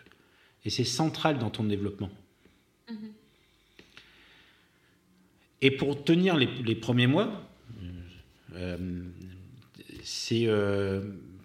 Et 0.65 0.69
c'est 0.69 0.85
central 0.85 1.39
dans 1.39 1.49
ton 1.49 1.63
développement. 1.63 2.09
Mm-hmm. 2.89 2.95
Et 5.61 5.71
pour 5.71 6.03
tenir 6.03 6.35
les, 6.35 6.75
premiers 6.75 7.07
mois, 7.07 7.41
euh, 8.55 8.77
c'est 10.03 10.45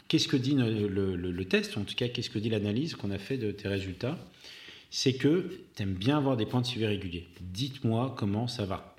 Qu'est-ce 0.09 0.26
que 0.26 0.36
dit 0.36 0.54
le, 0.56 1.44
test, 1.44 1.76
en 1.76 1.84
tout 1.84 1.94
cas, 1.94 2.09
qu'est-ce 2.09 2.30
que 2.30 2.38
dit 2.38 2.48
l'analyse 2.48 2.94
qu'on 2.94 3.11
a 3.11 3.18
fait 3.18 3.36
de 3.36 3.50
tes 3.50 3.68
résultats? 3.68 4.18
C'est 4.90 5.14
que 5.14 5.61
tu 5.76 5.82
aimes 5.82 5.94
bien 5.94 6.16
avoir 6.16 6.36
des 6.38 6.46
points 6.46 6.62
de 6.62 6.66
suivi 6.66 6.86
réguliers. 6.86 7.28
Dites-moi 7.42 8.14
comment 8.16 8.48
ça 8.48 8.64
va. 8.64 8.96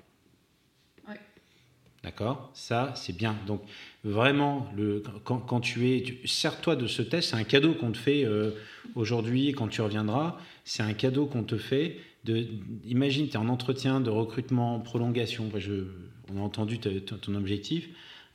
D'accord? 2.02 2.50
Ça, 2.54 2.94
c'est 2.96 3.14
bien. 3.14 3.36
Donc, 3.46 3.60
vraiment, 4.04 4.70
le, 4.74 5.02
quand, 5.24 5.60
tu 5.60 5.90
es. 5.90 6.20
Sers-toi 6.24 6.76
de 6.76 6.86
ce 6.86 7.02
test, 7.02 7.30
c'est 7.30 7.36
un 7.36 7.44
cadeau 7.44 7.74
qu'on 7.74 7.92
te 7.92 7.98
fait 7.98 8.24
euh, 8.24 8.52
aujourd'hui 8.94 9.52
quand 9.52 9.68
tu 9.68 9.82
reviendras. 9.82 10.38
C'est 10.64 10.82
un 10.82 10.94
cadeau 10.94 11.26
qu'on 11.26 11.42
te 11.42 11.58
fait. 11.58 11.98
De, 12.24 12.46
imagine, 12.86 13.28
tu 13.28 13.34
es 13.34 13.36
en 13.36 13.48
entretien 13.48 14.00
de 14.00 14.08
recrutement, 14.08 14.80
prolongation. 14.80 15.50
Je, 15.58 15.88
on 16.32 16.38
a 16.38 16.40
entendu 16.40 16.78
ton 16.78 17.34
objectif. 17.34 17.88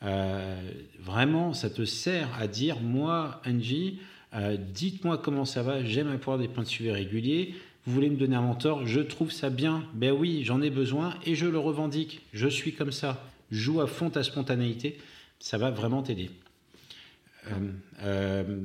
Euh, 0.03 0.59
vraiment, 0.99 1.53
ça 1.53 1.69
te 1.69 1.85
sert 1.85 2.29
à 2.39 2.47
dire, 2.47 2.79
moi, 2.81 3.41
Angie, 3.45 3.99
Euh, 4.35 4.57
dites-moi 4.57 5.17
comment 5.17 5.45
ça 5.45 5.63
va, 5.63 5.85
j'aime 5.85 6.09
avoir 6.09 6.37
des 6.37 6.49
points 6.49 6.63
de 6.63 6.67
suivi 6.67 6.91
réguliers. 6.91 7.55
Vous 7.85 7.93
voulez 7.93 8.09
me 8.09 8.17
donner 8.17 8.35
un 8.35 8.41
mentor, 8.41 8.85
je 8.85 8.99
trouve 8.99 9.31
ça 9.31 9.49
bien. 9.49 9.85
Ben 9.93 10.11
oui, 10.11 10.43
j'en 10.43 10.61
ai 10.61 10.69
besoin 10.69 11.13
et 11.25 11.35
je 11.35 11.45
le 11.45 11.57
revendique. 11.57 12.19
Je 12.33 12.49
suis 12.49 12.73
comme 12.73 12.91
ça. 12.91 13.23
Joue 13.49 13.79
à 13.79 13.87
fond 13.87 14.09
ta 14.09 14.23
spontanéité, 14.23 14.97
ça 15.39 15.57
va 15.57 15.71
vraiment 15.71 16.01
t'aider. 16.01 16.31
Euh, 18.03 18.59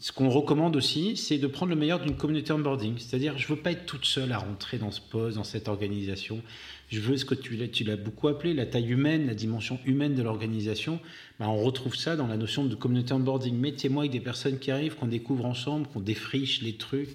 ce 0.00 0.12
qu'on 0.12 0.30
recommande 0.30 0.76
aussi, 0.76 1.14
c'est 1.18 1.36
de 1.36 1.46
prendre 1.46 1.68
le 1.68 1.76
meilleur 1.76 2.00
d'une 2.00 2.16
communauté 2.16 2.54
onboarding. 2.54 2.96
C'est-à-dire, 2.96 3.36
je 3.36 3.44
ne 3.44 3.54
veux 3.54 3.62
pas 3.62 3.72
être 3.72 3.84
toute 3.84 4.06
seule 4.06 4.32
à 4.32 4.38
rentrer 4.38 4.78
dans 4.78 4.90
ce 4.90 5.00
poste, 5.00 5.36
dans 5.36 5.44
cette 5.44 5.68
organisation. 5.68 6.42
Je 6.88 7.00
veux 7.00 7.18
ce 7.18 7.26
que 7.26 7.34
tu, 7.34 7.84
l'as 7.84 7.96
beaucoup 7.96 8.28
appelé, 8.28 8.54
la 8.54 8.64
taille 8.64 8.88
humaine, 8.88 9.26
la 9.26 9.34
dimension 9.34 9.78
humaine 9.84 10.14
de 10.14 10.22
l'organisation. 10.22 11.00
Ben, 11.38 11.48
on 11.48 11.58
retrouve 11.62 11.96
ça 11.96 12.16
dans 12.16 12.26
la 12.26 12.38
notion 12.38 12.64
de 12.64 12.74
communauté 12.74 13.12
onboarding. 13.12 13.54
Mettez-moi 13.54 14.04
avec 14.04 14.12
des 14.12 14.20
personnes 14.20 14.58
qui 14.58 14.70
arrivent, 14.70 14.96
qu'on 14.96 15.06
découvre 15.06 15.44
ensemble, 15.44 15.86
qu'on 15.88 16.00
défriche 16.00 16.62
les 16.62 16.76
trucs, 16.76 17.12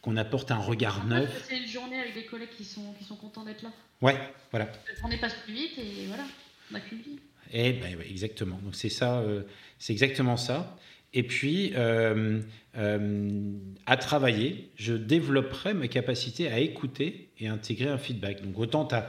qu'on 0.00 0.16
apporte 0.16 0.52
un 0.52 0.58
regard 0.58 1.04
neuf. 1.04 1.46
C'est 1.48 1.58
une 1.58 1.66
journée 1.66 1.98
avec 1.98 2.14
des 2.14 2.24
collègues 2.24 2.50
qui 2.56 2.64
sont, 2.64 2.94
qui 3.00 3.04
sont 3.04 3.16
contents 3.16 3.44
d'être 3.44 3.62
là. 3.62 3.72
Ouais, 4.00 4.16
voilà. 4.52 4.70
On 5.02 5.10
est 5.10 5.18
passe 5.18 5.34
plus 5.44 5.54
vite 5.54 5.72
et 5.76 6.06
voilà, 6.06 6.24
on 6.70 6.74
n'a 6.74 6.80
qu'une 6.80 6.98
vie. 6.98 7.18
Et 7.52 7.72
ben, 7.72 7.98
exactement. 8.08 8.60
Donc 8.62 8.76
c'est 8.76 8.88
ça, 8.88 9.18
euh, 9.18 9.42
c'est 9.78 9.92
exactement 9.92 10.36
ça. 10.36 10.76
Et 11.14 11.22
puis, 11.22 11.72
euh, 11.76 12.40
euh, 12.78 13.52
à 13.86 13.96
travailler, 13.96 14.70
je 14.76 14.94
développerai 14.94 15.74
ma 15.74 15.88
capacité 15.88 16.48
à 16.48 16.58
écouter 16.58 17.28
et 17.38 17.48
intégrer 17.48 17.88
un 17.88 17.98
feedback. 17.98 18.42
Donc, 18.42 18.58
autant 18.58 18.86
tu 18.86 18.94
as, 18.94 19.08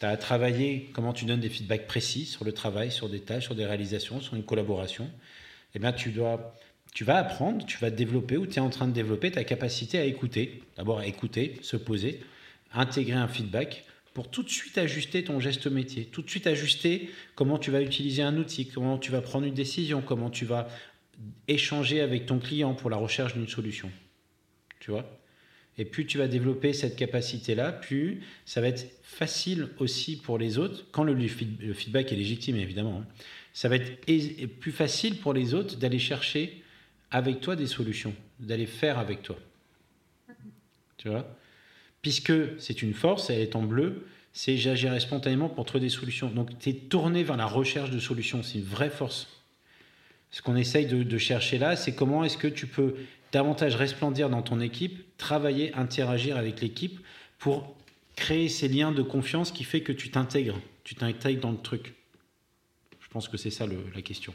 à 0.00 0.16
travailler 0.16 0.90
comment 0.92 1.12
tu 1.12 1.24
donnes 1.24 1.40
des 1.40 1.48
feedbacks 1.48 1.86
précis 1.86 2.26
sur 2.26 2.44
le 2.44 2.52
travail, 2.52 2.90
sur 2.90 3.08
des 3.08 3.20
tâches, 3.20 3.44
sur 3.44 3.54
des 3.54 3.64
réalisations, 3.64 4.20
sur 4.20 4.34
une 4.34 4.42
collaboration, 4.42 5.08
eh 5.76 5.78
bien, 5.78 5.92
tu, 5.92 6.10
dois, 6.10 6.56
tu 6.92 7.04
vas 7.04 7.18
apprendre, 7.18 7.64
tu 7.66 7.78
vas 7.78 7.90
développer 7.90 8.36
ou 8.36 8.46
tu 8.46 8.56
es 8.56 8.60
en 8.60 8.70
train 8.70 8.88
de 8.88 8.92
développer 8.92 9.30
ta 9.30 9.44
capacité 9.44 10.00
à 10.00 10.04
écouter. 10.04 10.62
D'abord, 10.76 10.98
à 10.98 11.06
écouter, 11.06 11.56
se 11.62 11.76
poser, 11.76 12.20
intégrer 12.74 13.16
un 13.16 13.28
feedback 13.28 13.84
pour 14.12 14.28
tout 14.28 14.42
de 14.42 14.50
suite 14.50 14.76
ajuster 14.76 15.24
ton 15.24 15.40
geste 15.40 15.68
métier, 15.68 16.04
tout 16.04 16.20
de 16.20 16.28
suite 16.28 16.46
ajuster 16.46 17.10
comment 17.34 17.58
tu 17.58 17.70
vas 17.70 17.80
utiliser 17.80 18.22
un 18.22 18.36
outil, 18.36 18.66
comment 18.66 18.98
tu 18.98 19.10
vas 19.10 19.22
prendre 19.22 19.46
une 19.46 19.54
décision, 19.54 20.02
comment 20.02 20.28
tu 20.28 20.44
vas 20.44 20.68
échanger 21.48 22.00
avec 22.00 22.26
ton 22.26 22.38
client 22.38 22.74
pour 22.74 22.90
la 22.90 22.96
recherche 22.96 23.34
d'une 23.34 23.48
solution. 23.48 23.90
Tu 24.80 24.90
vois? 24.90 25.18
Et 25.78 25.84
plus 25.84 26.06
tu 26.06 26.18
vas 26.18 26.28
développer 26.28 26.72
cette 26.72 26.96
capacité-là, 26.96 27.72
plus 27.72 28.22
ça 28.44 28.60
va 28.60 28.68
être 28.68 28.86
facile 29.02 29.68
aussi 29.78 30.16
pour 30.16 30.38
les 30.38 30.58
autres, 30.58 30.84
quand 30.92 31.04
le, 31.04 31.16
feedback 31.26 32.12
est 32.12 32.16
légitime 32.16 32.56
évidemment, 32.56 33.02
hein. 33.02 33.06
ça 33.52 33.68
va 33.68 33.76
être 33.76 34.06
plus 34.58 34.72
facile 34.72 35.18
pour 35.18 35.32
les 35.32 35.54
autres 35.54 35.76
d'aller 35.76 35.98
chercher 35.98 36.62
avec 37.10 37.40
toi 37.40 37.56
des 37.56 37.66
solutions, 37.66 38.14
d'aller 38.38 38.66
faire 38.66 38.98
avec 38.98 39.22
toi. 39.22 39.38
Tu 40.98 41.08
vois? 41.08 41.36
Puisque 42.02 42.32
c'est 42.58 42.82
une 42.82 42.94
force, 42.94 43.30
elle 43.30 43.40
est 43.40 43.56
en 43.56 43.62
bleu, 43.62 44.06
c'est 44.32 44.56
j'agirai 44.56 45.00
spontanément 45.00 45.48
pour 45.48 45.64
trouver 45.64 45.80
des 45.80 45.88
solutions. 45.88 46.30
Donc 46.30 46.58
tu 46.58 46.70
es 46.70 46.74
tourné 46.74 47.22
vers 47.22 47.36
la 47.36 47.46
recherche 47.46 47.90
de 47.90 47.98
solutions, 47.98 48.42
c'est 48.42 48.58
une 48.58 48.64
vraie 48.64 48.90
force 48.90 49.41
ce 50.32 50.40
qu'on 50.40 50.56
essaye 50.56 50.86
de, 50.86 51.18
chercher 51.18 51.58
là, 51.58 51.76
c'est 51.76 51.94
comment 51.94 52.24
est-ce 52.24 52.38
que 52.38 52.48
tu 52.48 52.66
peux 52.66 52.96
davantage 53.32 53.76
resplendir 53.76 54.30
dans 54.30 54.42
ton 54.42 54.60
équipe, 54.60 55.16
travailler, 55.18 55.74
interagir 55.74 56.38
avec 56.38 56.60
l'équipe 56.60 57.00
pour 57.38 57.76
créer 58.16 58.48
ces 58.48 58.66
liens 58.66 58.92
de 58.92 59.02
confiance 59.02 59.52
qui 59.52 59.62
fait 59.62 59.82
que 59.82 59.92
tu 59.92 60.10
t'intègres, 60.10 60.58
tu 60.84 60.94
t'intègres 60.94 61.42
dans 61.42 61.52
le 61.52 61.58
truc. 61.58 61.94
Je 62.98 63.08
pense 63.08 63.28
que 63.28 63.36
c'est 63.36 63.50
ça 63.50 63.66
la 63.66 64.02
question. 64.02 64.34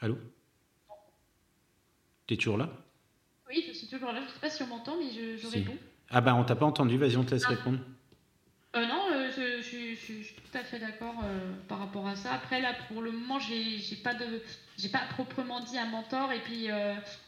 Allô? 0.00 0.18
T'es 2.28 2.36
toujours 2.36 2.58
là? 2.58 2.70
Oui, 3.48 3.64
je 3.66 3.72
suis 3.72 3.88
toujours 3.88 4.12
là. 4.12 4.20
Je 4.20 4.26
ne 4.26 4.30
sais 4.30 4.40
pas 4.40 4.50
si 4.50 4.62
on 4.62 4.66
m'entend, 4.68 4.96
mais 4.98 5.10
je, 5.10 5.46
réponds. 5.48 5.76
Ah 6.10 6.20
bah 6.20 6.34
on 6.34 6.44
t'a 6.44 6.54
pas 6.54 6.66
entendu, 6.66 6.96
vas-y, 6.96 7.16
on 7.16 7.24
te 7.24 7.32
laisse 7.32 7.44
ah. 7.46 7.50
répondre. 7.50 7.80
Euh, 8.76 8.86
non, 8.86 9.06
euh, 9.12 9.30
je, 9.30 9.62
suis 9.62 10.35
tout 10.58 10.64
fait 10.66 10.78
d'accord 10.78 11.14
euh, 11.24 11.52
par 11.68 11.78
rapport 11.78 12.06
à 12.06 12.16
ça. 12.16 12.32
Après, 12.32 12.60
là, 12.60 12.72
pour 12.88 13.02
le 13.02 13.12
moment, 13.12 13.38
j'ai 13.38 13.96
pas 13.96 14.14
de, 14.14 14.42
j'ai 14.78 14.88
pas 14.88 15.02
proprement 15.10 15.60
dit 15.60 15.78
un 15.78 15.86
mentor. 15.86 16.32
Et 16.32 16.40
puis, 16.40 16.68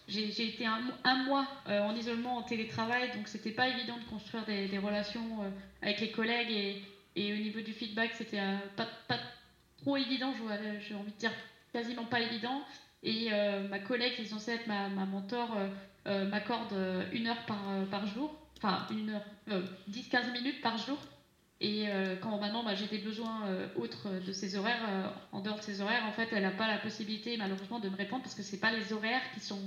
j'ai 0.08 0.48
été 0.48 0.66
un, 0.66 1.16
mois 1.24 1.46
en 1.66 1.94
isolement, 1.94 2.36
en 2.36 2.42
télétravail, 2.42 3.10
donc 3.16 3.28
c'était 3.28 3.50
pas 3.50 3.68
évident 3.68 3.96
de 3.98 4.04
construire 4.04 4.44
des, 4.44 4.78
relations 4.78 5.52
avec 5.82 6.00
les 6.00 6.10
collègues. 6.10 6.50
Et, 6.50 6.82
et, 7.16 7.32
au 7.32 7.36
niveau 7.36 7.60
du 7.60 7.72
feedback, 7.72 8.12
c'était 8.14 8.40
pas, 8.76 8.86
pas, 9.06 9.18
trop 9.82 9.96
évident. 9.96 10.32
J'ai 10.86 10.94
envie 10.94 11.12
de 11.12 11.18
dire 11.18 11.32
quasiment 11.72 12.04
pas 12.04 12.20
évident. 12.20 12.62
Et 13.02 13.30
ma 13.68 13.78
collègue 13.78 14.14
qui 14.16 14.22
est 14.22 14.26
censée 14.26 14.52
être 14.52 14.66
ma, 14.66 14.88
ma 14.88 15.04
mentor 15.04 15.56
m'accorde 16.06 16.74
une 17.12 17.26
heure 17.26 17.44
par, 17.46 17.62
par 17.90 18.06
jour, 18.06 18.34
enfin 18.56 18.86
une 18.90 19.10
heure, 19.10 19.62
10-15 19.90 20.32
minutes 20.32 20.60
par 20.62 20.78
jour 20.78 20.98
et 21.60 21.88
euh, 21.88 22.14
quand 22.16 22.38
maintenant 22.38 22.62
bah, 22.62 22.74
j'ai 22.76 22.86
des 22.86 22.98
besoins 22.98 23.46
euh, 23.46 23.66
autres 23.74 24.08
de 24.24 24.32
ces 24.32 24.56
horaires, 24.56 24.80
euh, 24.88 25.08
en 25.32 25.40
dehors 25.40 25.58
de 25.58 25.62
ces 25.62 25.80
horaires, 25.80 26.04
en 26.06 26.12
fait, 26.12 26.28
elle 26.30 26.42
n'a 26.42 26.52
pas 26.52 26.68
la 26.68 26.78
possibilité 26.78 27.36
malheureusement 27.36 27.80
de 27.80 27.88
me 27.88 27.96
répondre 27.96 28.22
parce 28.22 28.36
que 28.36 28.42
c'est 28.42 28.60
pas 28.60 28.70
les 28.70 28.92
horaires 28.92 29.22
qui 29.34 29.40
sont 29.40 29.60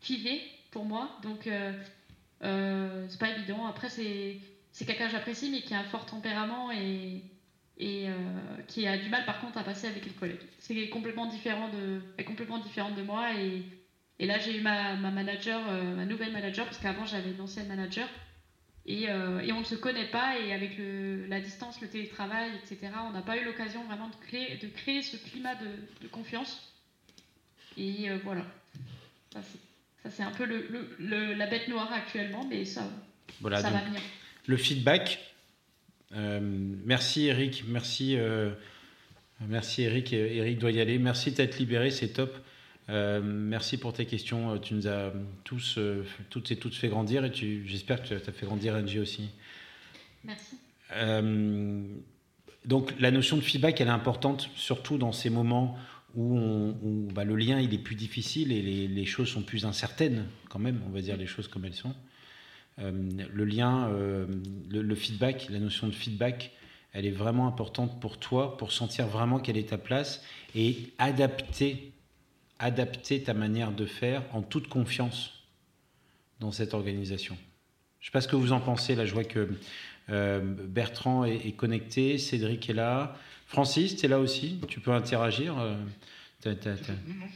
fivés 0.00 0.42
pour 0.72 0.84
moi. 0.84 1.10
Donc 1.22 1.48
c'est 1.48 3.18
pas 3.20 3.30
évident. 3.30 3.66
Après, 3.66 3.88
c'est, 3.88 4.38
quelqu'un 4.84 5.06
que 5.06 5.12
j'apprécie 5.12 5.50
mais 5.50 5.60
qui 5.60 5.72
a 5.72 5.80
un 5.80 5.84
fort 5.84 6.06
tempérament 6.06 6.72
et, 6.72 7.22
qui 8.66 8.86
a 8.88 8.98
du 8.98 9.08
mal 9.08 9.24
par 9.24 9.40
contre 9.40 9.58
à 9.58 9.62
passer 9.62 9.86
avec 9.86 10.04
les 10.04 10.12
collègues. 10.12 10.42
C'est 10.58 10.88
complètement 10.88 11.26
différent 11.26 11.68
de, 11.68 12.00
complètement 12.24 12.58
différente 12.58 12.96
de 12.96 13.02
moi 13.02 13.32
et, 13.34 13.62
et 14.18 14.26
là 14.26 14.38
j'ai 14.38 14.58
eu 14.58 14.62
ma, 14.62 14.96
ma 14.96 15.12
manager, 15.12 15.60
ma 15.94 16.06
nouvelle 16.06 16.32
manager 16.32 16.64
parce 16.64 16.78
qu'avant 16.78 17.06
j'avais 17.06 17.30
une 17.30 17.40
ancienne 17.40 17.68
manager 17.68 18.08
euh, 18.88 19.40
et, 19.40 19.52
on 19.52 19.60
ne 19.60 19.64
se 19.64 19.74
connaît 19.74 20.06
pas, 20.06 20.38
et 20.38 20.52
avec 20.52 20.78
la 21.28 21.40
distance, 21.40 21.80
le 21.80 21.88
télétravail, 21.88 22.50
etc., 22.54 22.92
on 23.08 23.12
n'a 23.12 23.22
pas 23.22 23.36
eu 23.36 23.44
l'occasion 23.44 23.84
vraiment 23.84 24.08
de 24.08 24.14
créer, 24.26 24.56
de 24.56 24.68
créer 24.68 25.02
ce 25.02 25.16
climat 25.16 25.54
de, 25.56 26.08
confiance. 26.08 26.72
Et 27.76 28.08
euh, 28.08 28.18
voilà. 28.22 28.42
Ça, 29.32 30.10
c'est 30.10 30.22
un 30.22 30.30
peu 30.30 30.44
le, 30.44 31.34
la 31.34 31.46
bête 31.46 31.68
noire 31.68 31.92
actuellement, 31.92 32.46
mais 32.48 32.64
ça, 32.64 32.88
voilà, 33.40 33.60
ça 33.60 33.70
va 33.70 33.80
venir. 33.80 34.00
Le 34.46 34.56
feedback. 34.56 35.20
Euh, 36.14 36.38
merci 36.40 37.26
Eric, 37.26 37.64
merci, 37.66 38.16
merci 39.40 39.82
Eric. 39.82 40.12
Eric 40.12 40.58
doit 40.58 40.70
y 40.70 40.80
aller. 40.80 40.98
Merci 40.98 41.32
d'être 41.32 41.58
libéré, 41.58 41.90
c'est 41.90 42.08
top. 42.08 42.38
Euh, 42.88 43.20
merci 43.22 43.78
pour 43.78 43.92
tes 43.92 44.06
questions. 44.06 44.52
Euh, 44.52 44.58
tu 44.58 44.74
nous 44.74 44.86
as 44.86 45.12
tous, 45.44 45.76
euh, 45.78 46.04
toutes 46.30 46.50
et 46.50 46.56
toutes 46.56 46.74
fait 46.74 46.88
grandir 46.88 47.24
et 47.24 47.32
j'espère 47.64 48.02
que 48.02 48.08
tu 48.08 48.14
as 48.14 48.32
fait 48.32 48.46
grandir 48.46 48.74
Angie 48.74 49.00
aussi. 49.00 49.30
Merci. 50.24 50.56
donc 52.64 52.92
la 52.98 53.12
notion 53.12 53.36
de 53.36 53.42
feedback, 53.42 53.80
elle 53.80 53.88
est 53.88 53.90
importante, 53.90 54.50
surtout 54.56 54.98
dans 54.98 55.12
ces 55.12 55.30
moments 55.30 55.76
où, 56.16 56.72
bah, 57.12 57.24
le 57.24 57.36
lien 57.36 57.60
il 57.60 57.72
est 57.74 57.78
plus 57.78 57.94
difficile 57.94 58.50
et 58.50 58.88
les, 58.88 59.04
choses 59.04 59.28
sont 59.28 59.42
plus 59.42 59.66
incertaines 59.66 60.26
quand 60.48 60.58
même, 60.58 60.80
on 60.86 60.90
va 60.90 61.00
dire 61.00 61.16
les 61.16 61.26
choses 61.26 61.46
comme 61.46 61.64
elles 61.64 61.74
sont. 61.74 61.94
le 62.78 63.44
lien, 63.44 63.88
le, 63.88 64.94
feedback, 64.96 65.46
la 65.48 65.60
notion 65.60 65.86
de 65.86 65.92
feedback, 65.92 66.50
elle 66.92 67.06
est 67.06 67.12
vraiment 67.12 67.46
importante 67.46 68.00
pour 68.00 68.18
toi, 68.18 68.56
pour 68.56 68.72
sentir 68.72 69.06
vraiment 69.06 69.38
quelle 69.38 69.58
est 69.58 69.68
ta 69.68 69.78
place 69.78 70.24
et 70.56 70.92
adapter 70.98 71.92
adapter 72.58 73.22
ta 73.22 73.34
manière 73.34 73.72
de 73.72 73.86
faire 73.86 74.22
en 74.32 74.42
toute 74.42 74.68
confiance 74.68 75.44
dans 76.40 76.52
cette 76.52 76.74
organisation. 76.74 77.36
Je 78.00 78.04
ne 78.04 78.06
sais 78.06 78.12
pas 78.12 78.20
ce 78.20 78.28
que 78.28 78.36
vous 78.36 78.52
en 78.52 78.60
pensez. 78.60 78.94
Là, 78.94 79.04
je 79.04 79.12
vois 79.12 79.24
que 79.24 79.48
euh, 80.10 80.40
Bertrand 80.40 81.24
est, 81.24 81.56
connecté, 81.56 82.18
Cédric 82.18 82.68
est 82.70 82.74
là. 82.74 83.18
Francis, 83.46 83.96
tu 83.96 84.06
es 84.06 84.08
là 84.08 84.20
aussi? 84.20 84.60
Tu 84.68 84.80
peux 84.80 84.92
interagir. 84.92 85.58
Euh, 85.58 85.76
non, 86.44 86.52
non, 86.52 87.26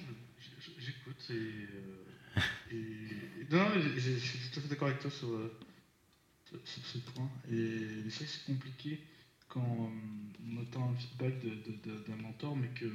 j'écoute. 0.78 1.30
Euh, 1.30 1.64
non, 3.50 3.66
je, 3.96 4.10
suis 4.18 4.50
tout 4.50 4.60
à 4.60 4.62
fait 4.62 4.68
d'accord 4.68 4.88
avec 4.88 5.00
toi 5.00 5.10
sur, 5.10 5.28
ce 6.64 6.98
point. 6.98 7.28
Et 7.50 8.08
c'est 8.08 8.44
compliqué 8.46 9.00
quand 9.48 9.90
on 10.46 10.60
entend 10.60 10.92
un 10.92 10.96
feedback 10.96 11.34
d'un 12.06 12.22
mentor, 12.22 12.56
mais 12.56 12.68
que 12.68 12.86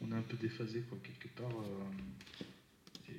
on 0.00 0.12
est 0.12 0.16
un 0.16 0.22
peu 0.22 0.36
déphasé 0.36 0.82
quoi, 0.88 0.98
quelque 1.02 1.28
part. 1.40 1.50
Euh, 1.50 3.12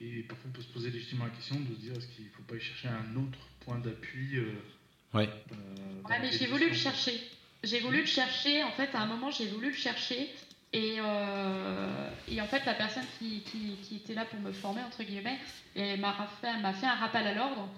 et, 0.00 0.22
parfois 0.22 0.50
on 0.50 0.52
peut 0.52 0.62
se 0.62 0.72
poser 0.72 0.90
légitimement 0.90 1.24
la 1.24 1.30
question 1.30 1.58
de 1.60 1.74
se 1.74 1.80
dire 1.80 1.92
est-ce 1.96 2.08
qu'il 2.08 2.24
ne 2.24 2.30
faut 2.30 2.42
pas 2.42 2.56
y 2.56 2.60
chercher 2.60 2.88
un 2.88 3.16
autre 3.16 3.38
point 3.60 3.78
d'appui 3.78 4.36
euh, 4.36 4.52
Ouais. 5.14 5.28
Euh, 5.52 6.08
ouais, 6.08 6.18
mais 6.20 6.32
j'ai 6.32 6.46
voulu 6.46 6.68
le 6.68 6.74
chercher. 6.74 7.20
J'ai 7.62 7.80
voulu 7.80 8.00
le 8.00 8.06
chercher, 8.06 8.64
en 8.64 8.72
fait, 8.72 8.94
à 8.94 9.02
un 9.02 9.06
moment, 9.06 9.30
j'ai 9.30 9.46
voulu 9.46 9.68
le 9.68 9.76
chercher. 9.76 10.28
Et, 10.72 10.96
et, 10.96 12.40
en 12.40 12.46
fait, 12.46 12.64
la 12.64 12.72
personne 12.72 13.04
qui, 13.18 13.42
qui, 13.42 13.96
était 13.96 14.14
là 14.14 14.24
pour 14.24 14.40
me 14.40 14.52
former, 14.52 14.82
entre 14.82 15.02
guillemets, 15.02 15.38
m'a 15.76 16.28
fait, 16.40 16.58
m'a 16.60 16.72
fait 16.72 16.86
un 16.86 16.94
rappel 16.94 17.26
à 17.26 17.34
l'ordre. 17.34 17.68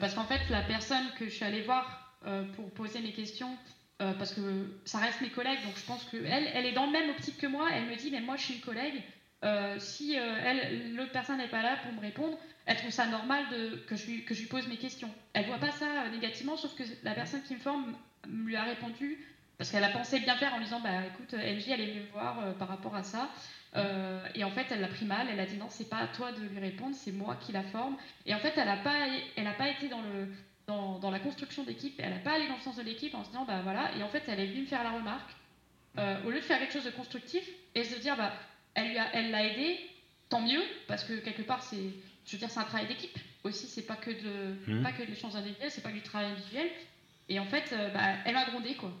parce 0.00 0.14
qu'en 0.14 0.24
fait, 0.24 0.40
la 0.50 0.62
personne 0.62 1.06
que 1.16 1.26
je 1.26 1.30
suis 1.30 1.44
allée 1.44 1.62
voir 1.62 2.18
pour 2.56 2.72
poser 2.72 3.00
mes 3.00 3.12
questions 3.12 3.56
parce 4.18 4.34
que 4.34 4.40
ça 4.84 4.98
reste 4.98 5.20
mes 5.20 5.30
collègues, 5.30 5.62
donc 5.64 5.76
je 5.76 5.84
pense 5.84 6.04
qu'elle, 6.04 6.48
elle 6.54 6.66
est 6.66 6.72
dans 6.72 6.86
le 6.86 6.92
même 6.92 7.10
optique 7.10 7.38
que 7.38 7.46
moi. 7.46 7.68
Elle 7.72 7.86
me 7.86 7.96
dit, 7.96 8.10
mais 8.10 8.20
moi, 8.20 8.36
je 8.36 8.44
suis 8.44 8.54
une 8.54 8.60
collègue. 8.60 9.02
si 9.78 10.14
elle, 10.14 10.94
l'autre 10.94 11.12
personne 11.12 11.38
n'est 11.38 11.48
pas 11.48 11.62
là 11.62 11.76
pour 11.82 11.92
me 11.92 12.00
répondre, 12.00 12.38
elle 12.66 12.76
trouve 12.76 12.90
ça 12.90 13.06
normal 13.06 13.44
que, 13.86 13.96
je 13.96 14.06
lui, 14.06 14.24
que 14.24 14.34
je 14.34 14.40
lui 14.40 14.48
pose 14.48 14.68
mes 14.68 14.76
questions. 14.76 15.10
Elle 15.32 15.46
voit 15.46 15.58
pas 15.58 15.72
ça 15.72 16.08
négativement, 16.10 16.56
sauf 16.56 16.74
que 16.74 16.84
la 17.02 17.14
personne 17.14 17.42
qui 17.42 17.54
me 17.54 17.60
forme 17.60 17.94
lui 18.28 18.56
a 18.56 18.62
répondu 18.62 19.18
parce 19.58 19.70
qu'elle 19.70 19.84
a 19.84 19.90
pensé 19.90 20.20
bien 20.20 20.36
faire 20.36 20.54
en 20.54 20.58
lui 20.58 20.64
disant 20.64 20.80
bah 20.80 21.06
écoute 21.06 21.34
LG 21.34 21.70
elle 21.70 21.80
est 21.80 21.86
venue 21.86 22.00
me 22.00 22.12
voir 22.12 22.54
par 22.56 22.68
rapport 22.68 22.96
à 22.96 23.02
ça 23.02 23.30
euh, 23.76 24.20
et 24.34 24.44
en 24.44 24.50
fait, 24.50 24.66
elle 24.70 24.80
l'a 24.80 24.88
pris 24.88 25.04
mal. 25.04 25.26
Elle 25.30 25.40
a 25.40 25.46
dit 25.46 25.56
non, 25.56 25.68
c'est 25.68 25.88
pas 25.88 25.98
à 25.98 26.06
toi 26.08 26.32
de 26.32 26.40
lui 26.40 26.58
répondre, 26.58 26.94
c'est 26.94 27.12
moi 27.12 27.36
qui 27.36 27.52
la 27.52 27.62
forme. 27.62 27.96
Et 28.26 28.34
en 28.34 28.38
fait, 28.38 28.52
elle 28.56 28.66
n'a 28.66 28.76
pas, 28.76 29.06
pas 29.58 29.68
été 29.68 29.88
dans 29.88 30.02
le 30.02 30.28
dans, 30.76 30.98
dans 30.98 31.10
la 31.10 31.18
construction 31.18 31.64
d'équipe. 31.64 31.94
Elle 31.98 32.12
n'a 32.12 32.18
pas 32.18 32.32
allé 32.32 32.48
dans 32.48 32.56
le 32.56 32.60
sens 32.60 32.76
de 32.76 32.82
l'équipe 32.82 33.14
en 33.14 33.24
se 33.24 33.30
disant 33.30 33.44
bah 33.44 33.60
voilà. 33.62 33.90
Et 33.96 34.02
en 34.02 34.08
fait, 34.08 34.22
elle 34.28 34.40
est 34.40 34.46
venue 34.46 34.62
me 34.62 34.66
faire 34.66 34.84
la 34.84 34.90
remarque 34.90 35.30
euh, 35.98 36.16
au 36.24 36.30
lieu 36.30 36.40
de 36.40 36.44
faire 36.44 36.58
quelque 36.58 36.72
chose 36.72 36.84
de 36.84 36.90
constructif 36.90 37.46
et 37.74 37.84
se 37.84 37.98
dire 37.98 38.16
bah 38.16 38.32
elle 38.74 38.90
lui 38.90 38.98
a, 38.98 39.06
elle 39.14 39.30
l'a 39.30 39.44
aidé, 39.44 39.78
tant 40.28 40.40
mieux 40.40 40.62
parce 40.88 41.04
que 41.04 41.14
quelque 41.14 41.42
part 41.42 41.62
c'est, 41.62 41.90
je 42.26 42.32
veux 42.32 42.38
dire, 42.38 42.50
c'est 42.50 42.60
un 42.60 42.64
travail 42.64 42.86
d'équipe 42.86 43.18
aussi. 43.44 43.66
C'est 43.66 43.86
pas 43.86 43.96
que 43.96 44.10
de 44.10 44.56
mmh. 44.66 44.82
pas 44.82 44.92
que 44.92 45.02
de 45.02 45.08
l'échange 45.08 45.36
individuel, 45.36 45.70
c'est 45.70 45.82
pas 45.82 45.90
que 45.90 45.96
du 45.96 46.02
travail 46.02 46.30
individuel. 46.30 46.68
Et 47.28 47.38
en 47.38 47.46
fait, 47.46 47.72
euh, 47.72 47.90
bah, 47.90 48.16
elle 48.24 48.34
m'a 48.34 48.44
grondé 48.46 48.74
quoi. 48.74 48.92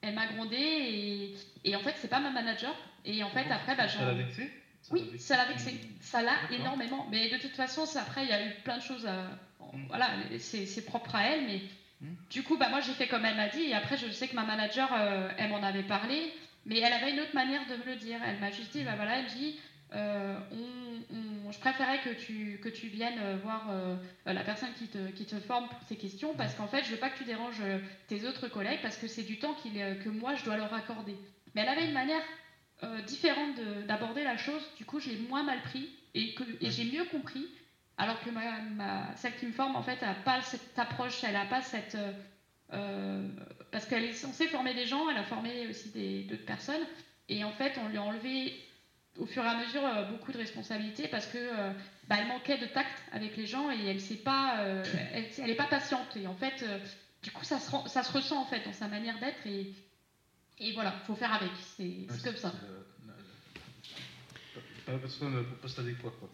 Elle 0.00 0.14
m'a 0.14 0.26
grondé 0.26 0.56
et, 0.56 1.34
et 1.64 1.76
en 1.76 1.80
fait, 1.80 1.94
c'est 1.96 2.08
pas 2.08 2.20
ma 2.20 2.30
manager 2.30 2.74
et 3.04 3.22
en 3.22 3.30
fait, 3.30 3.50
après, 3.50 3.74
bah, 3.74 3.88
Ça 3.88 4.04
l'a 4.04 4.12
vexé 4.12 4.50
Oui, 4.90 5.18
ça 5.18 5.36
l'a 5.36 5.46
vexé. 5.46 5.80
Ça 6.00 6.22
l'a 6.22 6.36
énormément. 6.50 7.06
Mais 7.10 7.30
de 7.30 7.38
toute 7.38 7.54
façon, 7.54 7.84
après, 7.96 8.24
il 8.24 8.28
y 8.28 8.32
a 8.32 8.46
eu 8.46 8.54
plein 8.64 8.76
de 8.76 8.82
choses. 8.82 9.06
À... 9.06 9.30
Mm. 9.72 9.86
Voilà, 9.88 10.10
c'est 10.38 10.84
propre 10.84 11.14
à 11.14 11.24
elle. 11.24 11.46
Mais 11.46 11.60
mm. 12.00 12.14
du 12.30 12.42
coup, 12.42 12.56
bah, 12.56 12.68
moi, 12.68 12.80
j'ai 12.80 12.92
fait 12.92 13.08
comme 13.08 13.24
elle 13.24 13.36
m'a 13.36 13.48
dit. 13.48 13.62
Et 13.62 13.74
après, 13.74 13.96
je 13.96 14.10
sais 14.10 14.28
que 14.28 14.34
ma 14.34 14.44
manager, 14.44 14.88
euh, 14.92 15.28
elle 15.38 15.50
m'en 15.50 15.62
avait 15.62 15.82
parlé. 15.82 16.32
Mais 16.66 16.78
elle 16.78 16.92
avait 16.92 17.12
une 17.12 17.20
autre 17.20 17.34
manière 17.34 17.62
de 17.66 17.76
me 17.76 17.84
le 17.84 17.96
dire. 17.96 18.18
Elle 18.26 18.38
m'a 18.40 18.50
juste 18.50 18.72
dit, 18.72 18.84
bah 18.84 18.94
voilà, 18.96 19.20
elle 19.20 19.26
dit, 19.26 19.58
euh, 19.94 20.38
je 21.50 21.58
préférais 21.58 22.00
que 22.00 22.10
tu, 22.10 22.60
que 22.62 22.68
tu 22.68 22.88
viennes 22.88 23.18
euh, 23.20 23.36
voir 23.42 23.70
la 24.26 24.42
personne 24.42 24.68
qui 24.78 24.86
te, 24.88 25.10
qui 25.12 25.24
te 25.24 25.36
forme 25.36 25.66
pour 25.68 25.78
ces 25.88 25.96
questions 25.96 26.34
parce 26.34 26.54
qu'en 26.54 26.66
fait, 26.66 26.84
je 26.84 26.90
veux 26.90 26.98
pas 26.98 27.08
que 27.08 27.16
tu 27.16 27.24
déranges 27.24 27.62
tes 28.06 28.26
autres 28.26 28.48
collègues 28.48 28.80
parce 28.82 28.98
que 28.98 29.06
c'est 29.06 29.22
du 29.22 29.38
temps 29.38 29.54
que 29.54 30.08
moi, 30.10 30.34
je 30.34 30.44
dois 30.44 30.58
leur 30.58 30.74
accorder. 30.74 31.16
Mais 31.54 31.62
elle 31.62 31.68
avait 31.68 31.86
une 31.86 31.94
manière 31.94 32.22
différente 33.06 33.56
d'aborder 33.86 34.24
la 34.24 34.36
chose. 34.36 34.62
Du 34.76 34.84
coup, 34.84 35.00
j'ai 35.00 35.16
moins 35.16 35.44
mal 35.44 35.62
pris 35.62 35.88
et, 36.14 36.34
que, 36.34 36.42
et 36.60 36.70
j'ai 36.70 36.84
mieux 36.84 37.04
compris. 37.04 37.46
Alors 37.98 38.20
que 38.20 38.30
ma, 38.30 39.16
celle 39.16 39.36
qui 39.36 39.46
me 39.46 39.52
forme, 39.52 39.74
en 39.74 39.82
fait, 39.82 40.00
n'a 40.00 40.14
pas 40.14 40.40
cette 40.40 40.78
approche, 40.78 41.24
elle 41.24 41.32
n'a 41.32 41.46
pas 41.46 41.62
cette. 41.62 41.96
Euh, 41.96 42.12
euh, 42.72 43.28
parce 43.72 43.86
qu'elle 43.86 44.04
est 44.04 44.12
censée 44.12 44.46
former 44.46 44.72
des 44.72 44.86
gens, 44.86 45.10
elle 45.10 45.16
a 45.16 45.24
formé 45.24 45.66
aussi 45.66 45.90
d'autres 46.28 46.44
personnes. 46.44 46.86
Et 47.28 47.42
en 47.42 47.50
fait, 47.52 47.78
on 47.84 47.88
lui 47.88 47.96
a 47.96 48.02
enlevé 48.02 48.54
au 49.18 49.26
fur 49.26 49.42
et 49.44 49.48
à 49.48 49.56
mesure 49.56 49.82
beaucoup 50.10 50.30
de 50.30 50.38
responsabilités 50.38 51.08
parce 51.08 51.26
que 51.26 51.38
bah, 52.06 52.16
elle 52.20 52.28
manquait 52.28 52.56
de 52.56 52.66
tact 52.66 53.02
avec 53.12 53.36
les 53.36 53.46
gens 53.46 53.70
et 53.70 53.86
elle 53.86 54.00
sait 54.00 54.16
pas, 54.16 54.56
elle 55.12 55.46
n'est 55.46 55.54
pas 55.54 55.66
patiente. 55.66 56.16
Et 56.16 56.26
en 56.26 56.34
fait, 56.34 56.64
du 57.22 57.30
coup, 57.30 57.44
ça 57.44 57.58
se, 57.58 57.70
ça 57.88 58.02
se 58.02 58.12
ressent 58.12 58.40
en 58.40 58.46
fait 58.46 58.64
dans 58.64 58.72
sa 58.72 58.86
manière 58.86 59.18
d'être 59.18 59.46
et, 59.46 59.74
et 60.60 60.72
voilà, 60.72 60.92
faut 61.06 61.14
faire 61.14 61.34
avec, 61.34 61.50
c'est 61.76 62.06
comme 62.24 62.36
ça. 62.36 62.52
Pas 64.86 64.92
poste 65.60 65.78
adéquat, 65.78 66.12
quoi. 66.18 66.30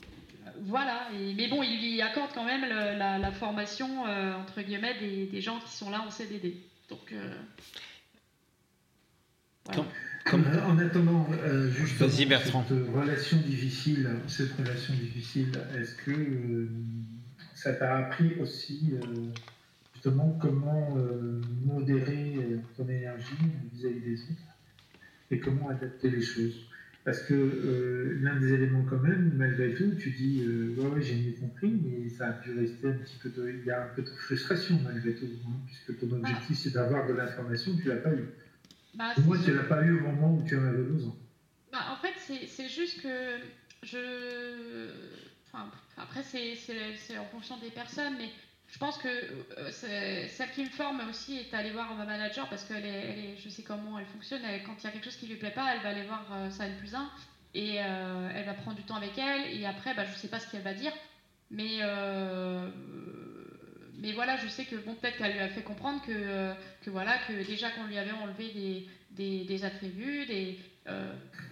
Voilà, 0.63 1.09
mais 1.13 1.49
bon, 1.49 1.63
il 1.63 1.81
lui 1.81 2.03
accorde 2.03 2.31
quand 2.35 2.45
même 2.45 2.65
la, 2.65 3.33
formation, 3.33 4.07
euh, 4.07 4.35
entre 4.35 4.63
guillemets, 4.63 4.95
des, 4.99 5.41
gens 5.41 5.59
qui 5.61 5.73
sont 5.73 5.91
là 5.91 6.03
en 6.07 6.11
CDD. 6.11 6.57
Donc, 6.89 7.13
euh, 7.13 7.35
En 10.33 10.79
attendant, 10.79 11.27
euh, 11.33 11.71
juste 11.71 11.99
Bertrand. 12.27 12.65
cette 12.69 12.95
relation 12.95 13.37
difficile, 13.39 14.11
cette 14.27 14.53
relation 14.53 14.95
difficile, 14.95 15.53
est-ce 15.79 15.95
que 15.97 16.69
ça 17.55 17.73
t'a 17.73 17.97
appris 17.97 18.35
aussi 18.41 18.95
comment 20.41 20.97
euh, 20.97 21.41
modérer 21.65 22.35
ton 22.77 22.89
énergie 22.89 23.35
vis-à-vis 23.73 24.01
des 24.01 24.23
autres 24.23 24.59
et 25.31 25.39
comment 25.41 25.71
adapter 25.71 26.11
les 26.11 26.21
choses? 26.21 26.67
Parce 27.05 27.21
que 27.21 27.35
euh, 27.35 28.19
l'un 28.23 28.37
des 28.41 28.55
éléments 28.55 28.83
quand 28.89 28.99
même, 28.99 29.35
malgré 29.37 29.75
tout, 29.75 29.95
tu 29.99 30.11
dis 30.11 30.43
ouais, 30.79 30.87
ouais 30.87 31.03
j'ai 31.03 31.17
mieux 31.17 31.35
compris, 31.39 31.71
mais 31.85 32.09
ça 32.09 32.29
a 32.29 32.33
pu 32.33 32.59
rester 32.59 32.89
un 32.89 32.95
petit 32.95 33.19
peu 33.23 33.29
de, 33.29 33.51
il 33.51 33.65
y 33.65 33.71
a 33.71 33.83
un 33.85 33.89
peu 33.89 34.03
de 34.03 34.09
frustration 34.09 34.81
malgré 34.83 35.15
tout, 35.15 35.29
hein, 35.47 35.53
puisque 35.67 36.01
ton 36.01 36.11
objectif 36.17 36.57
c'est 36.57 36.73
d'avoir 36.73 37.07
de 37.07 37.13
l'information, 37.13 37.77
tu 37.77 37.89
l'as 37.89 37.97
pas 37.97 38.15
eu. 38.15 38.25
Bah, 38.95 39.13
Moi, 39.25 39.37
tu 39.45 39.53
l'as 39.53 39.65
pas 39.65 39.83
eu 39.83 39.93
au 39.93 40.01
moment 40.01 40.37
où 40.37 40.43
tu 40.45 40.57
en 40.57 40.65
avais 40.65 40.83
besoin. 40.83 41.15
Bah, 41.73 41.81
en 41.91 41.97
fait, 41.97 42.15
c'est 42.47 42.69
juste 42.69 43.03
que 43.03 43.39
je. 43.83 44.89
Enfin, 45.47 45.71
après, 45.97 46.23
c'est 46.23 47.19
en 47.19 47.27
fonction 47.27 47.59
des 47.59 47.71
personnes, 47.71 48.15
mais 48.19 48.31
je 48.75 48.79
pense 48.81 48.99
que 48.99 49.09
euh, 49.09 49.71
celle 50.29 50.51
qui 50.51 50.65
me 50.65 50.69
forme 50.69 51.01
aussi 51.09 51.39
est 51.39 51.55
allée 51.55 51.71
voir 51.71 51.95
ma 51.95 52.05
manager 52.05 52.49
parce 52.49 52.65
que 52.65 52.75
est, 52.75 53.37
je 53.39 53.49
sais 53.49 53.63
comment 53.63 54.01
elle 54.01 54.07
fonctionne. 54.07 54.43
quand 54.67 54.75
il 54.81 54.85
y 54.85 54.87
a 54.89 54.91
quelque 54.91 55.05
chose 55.05 55.17
qui 55.17 55.29
lui 55.29 55.37
plaît 55.37 55.53
pas, 55.53 55.73
elle 55.73 55.81
va 55.83 55.91
aller 55.91 56.03
voir 56.03 56.27
euh, 56.33 56.51
sa 56.51 56.67
N 56.67 56.77
plus 56.79 56.93
1 56.93 57.09
et 57.55 57.77
euh, 57.79 58.31
elle 58.35 58.45
va 58.47 58.55
prendre 58.55 58.77
du 58.77 58.83
temps 58.83 58.97
avec 58.97 59.17
elle. 59.17 59.57
Et 59.57 59.65
après, 59.65 59.95
bah, 59.95 60.03
je 60.05 60.19
sais 60.19 60.27
pas 60.27 60.41
ce 60.41 60.51
qu'elle 60.51 60.63
va 60.63 60.75
dire, 60.75 60.91
mais 61.53 61.79
mais 63.97 64.13
voilà, 64.13 64.37
je 64.39 64.49
sais 64.49 64.65
que 64.65 64.75
bon, 64.75 64.95
peut-être 64.97 65.19
qu'elle 65.19 65.35
lui 65.35 65.39
a 65.39 65.49
fait 65.49 65.63
comprendre 65.63 66.03
que, 66.05 66.53
que 66.83 66.91
voilà, 66.91 67.17
que 67.29 67.47
déjà 67.47 67.71
qu'on 67.71 67.85
lui 67.85 67.97
avait 67.97 68.11
enlevé 68.11 68.89
des, 69.13 69.45
des, 69.45 69.65
attributs, 69.65 70.27
des, 70.27 70.59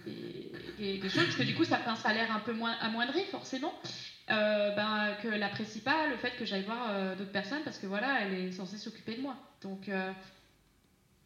des, 0.05 0.97
des, 0.97 1.09
choses, 1.09 1.23
parce 1.23 1.37
que 1.37 1.43
du 1.43 1.55
coup, 1.55 1.63
ça 1.63 1.77
fait 1.77 1.89
un 1.89 1.95
salaire 1.95 2.35
un 2.35 2.41
peu 2.41 2.51
moins 2.51 2.73
amoindri 2.81 3.23
forcément. 3.31 3.73
Euh, 4.29 4.73
ben, 4.73 5.17
que 5.21 5.27
l'apprécie 5.27 5.81
pas 5.81 6.07
le 6.07 6.15
fait 6.15 6.31
que 6.37 6.45
j'aille 6.45 6.63
voir 6.63 6.87
euh, 6.89 7.13
d'autres 7.15 7.33
personnes 7.33 7.61
parce 7.65 7.77
que 7.77 7.87
voilà, 7.87 8.21
elle 8.21 8.33
est 8.33 8.51
censée 8.53 8.77
s'occuper 8.77 9.15
de 9.15 9.21
moi. 9.21 9.35
Donc 9.61 9.89
euh, 9.89 10.11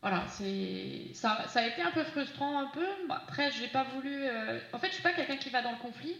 voilà, 0.01 0.25
c'est 0.29 1.13
ça, 1.13 1.45
a 1.53 1.67
été 1.67 1.83
un 1.83 1.91
peu 1.91 2.03
frustrant 2.03 2.59
un 2.59 2.67
peu. 2.67 2.87
après, 3.11 3.51
je 3.51 3.61
n'ai 3.61 3.67
pas 3.67 3.83
voulu. 3.83 4.25
En 4.73 4.79
fait, 4.79 4.87
je 4.87 4.93
suis 4.93 5.03
pas 5.03 5.13
quelqu'un 5.13 5.37
qui 5.37 5.49
va 5.51 5.61
dans 5.61 5.71
le 5.71 5.77
conflit. 5.77 6.15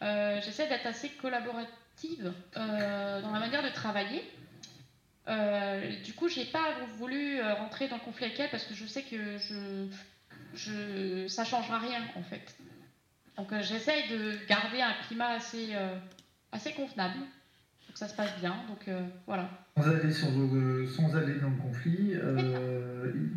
J'essaie 0.00 0.68
d'être 0.68 0.86
assez 0.86 1.10
collaborative 1.10 2.32
dans 2.54 3.32
la 3.32 3.40
manière 3.40 3.62
de 3.62 3.70
travailler. 3.70 4.24
du 6.04 6.12
coup, 6.14 6.28
j'ai 6.28 6.46
pas 6.46 6.74
voulu 6.96 7.40
rentrer 7.42 7.88
dans 7.88 7.96
le 7.96 8.02
conflit 8.02 8.26
avec 8.26 8.40
elle 8.40 8.50
parce 8.50 8.64
que 8.64 8.74
je 8.74 8.86
sais 8.86 9.02
que 9.02 9.38
je, 9.38 9.86
je, 10.54 11.28
ça 11.28 11.44
changera 11.44 11.78
rien 11.78 12.02
en 12.16 12.22
fait. 12.22 12.56
Donc 13.38 13.52
euh, 13.52 13.62
j'essaye 13.62 14.08
de 14.08 14.46
garder 14.48 14.82
un 14.82 14.92
climat 15.06 15.28
assez, 15.28 15.68
euh, 15.72 15.94
assez 16.50 16.72
convenable, 16.72 17.20
pour 17.86 17.92
que 17.92 17.98
ça 17.98 18.08
se 18.08 18.16
passe 18.16 18.36
bien. 18.40 18.56
Donc 18.68 18.88
euh, 18.88 19.00
voilà. 19.26 19.48
Sans 19.76 19.88
aller, 19.88 20.12
sans 20.12 21.16
aller 21.16 21.34
dans 21.38 21.50
le 21.50 21.62
conflit, 21.62 22.14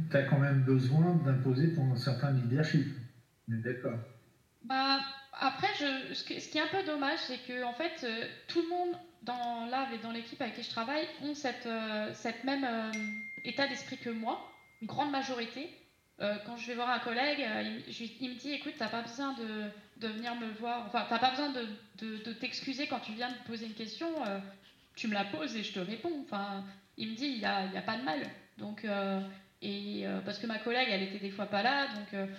tu 0.10 0.18
as 0.18 0.24
quand 0.24 0.40
même 0.40 0.64
besoin 0.64 1.22
d'imposer 1.24 1.76
ton 1.76 1.96
certain 1.96 2.32
leadership. 2.32 2.88
On 3.48 3.54
est 3.54 3.58
d'accord 3.58 4.00
bah, 4.64 5.02
Après, 5.40 5.68
je, 5.80 6.16
ce, 6.16 6.24
qui 6.24 6.58
est 6.58 6.62
un 6.62 6.68
peu 6.68 6.84
dommage, 6.84 7.20
c'est 7.20 7.38
que 7.48 7.64
en 7.64 7.74
fait, 7.74 8.08
tout 8.48 8.64
le 8.64 8.70
monde 8.70 8.98
dans 9.22 9.68
l'AV 9.70 9.94
et 9.94 9.98
dans 10.00 10.12
l'équipe 10.12 10.42
avec 10.42 10.56
qui 10.56 10.64
je 10.64 10.72
travaille 10.72 11.06
ont 11.24 11.36
cette, 11.36 11.70
cette 12.16 12.44
même 12.44 12.68
état 13.46 13.68
d'esprit 13.68 13.98
que 13.98 14.10
moi, 14.10 14.52
une 14.82 14.88
grande 14.88 15.12
majorité. 15.12 15.70
quand 16.18 16.58
je 16.58 16.66
vais 16.66 16.74
voir 16.74 16.90
un 16.90 17.00
collègue, 17.00 17.46
il, 17.88 18.10
il 18.20 18.30
me 18.32 18.40
dit 18.40 18.54
écoute, 18.54 18.74
t'as 18.80 18.90
pas 18.90 19.04
besoin 19.04 19.34
de, 19.34 19.70
de 20.02 20.08
venir 20.08 20.36
me 20.36 20.52
voir. 20.60 20.84
Enfin, 20.88 21.06
t'as 21.08 21.20
pas 21.20 21.30
besoin 21.30 21.50
de, 21.50 22.18
de, 22.24 22.34
t'excuser 22.34 22.88
quand 22.88 23.00
tu 23.00 23.14
viens 23.14 23.30
me 23.30 23.48
poser 23.48 23.68
une 23.68 23.74
question. 23.74 24.08
Euh, 24.26 24.40
tu 24.96 25.08
me 25.08 25.14
la 25.14 25.26
poses 25.26 25.56
et 25.56 25.64
je 25.64 25.74
te 25.74 25.80
réponds. 25.80 26.24
Enfin, 26.24 26.66
il 26.98 27.12
me 27.12 27.16
dit, 27.16 27.28
il 27.28 27.40
n'y 27.40 27.46
a, 27.46 27.70
a, 27.70 27.82
pas 27.82 27.98
de 27.98 28.04
mal. 28.04 28.20
Donc, 28.58 28.84
euh, 28.84 29.22
et 29.62 30.06
euh, 30.06 30.20
parce 30.22 30.40
que 30.40 30.48
ma 30.48 30.58
collègue, 30.58 30.88
elle 30.90 31.04
était 31.04 31.20
des 31.20 31.30
fois 31.30 31.46
pas 31.46 31.64
là, 31.64 31.88
donc 31.88 32.30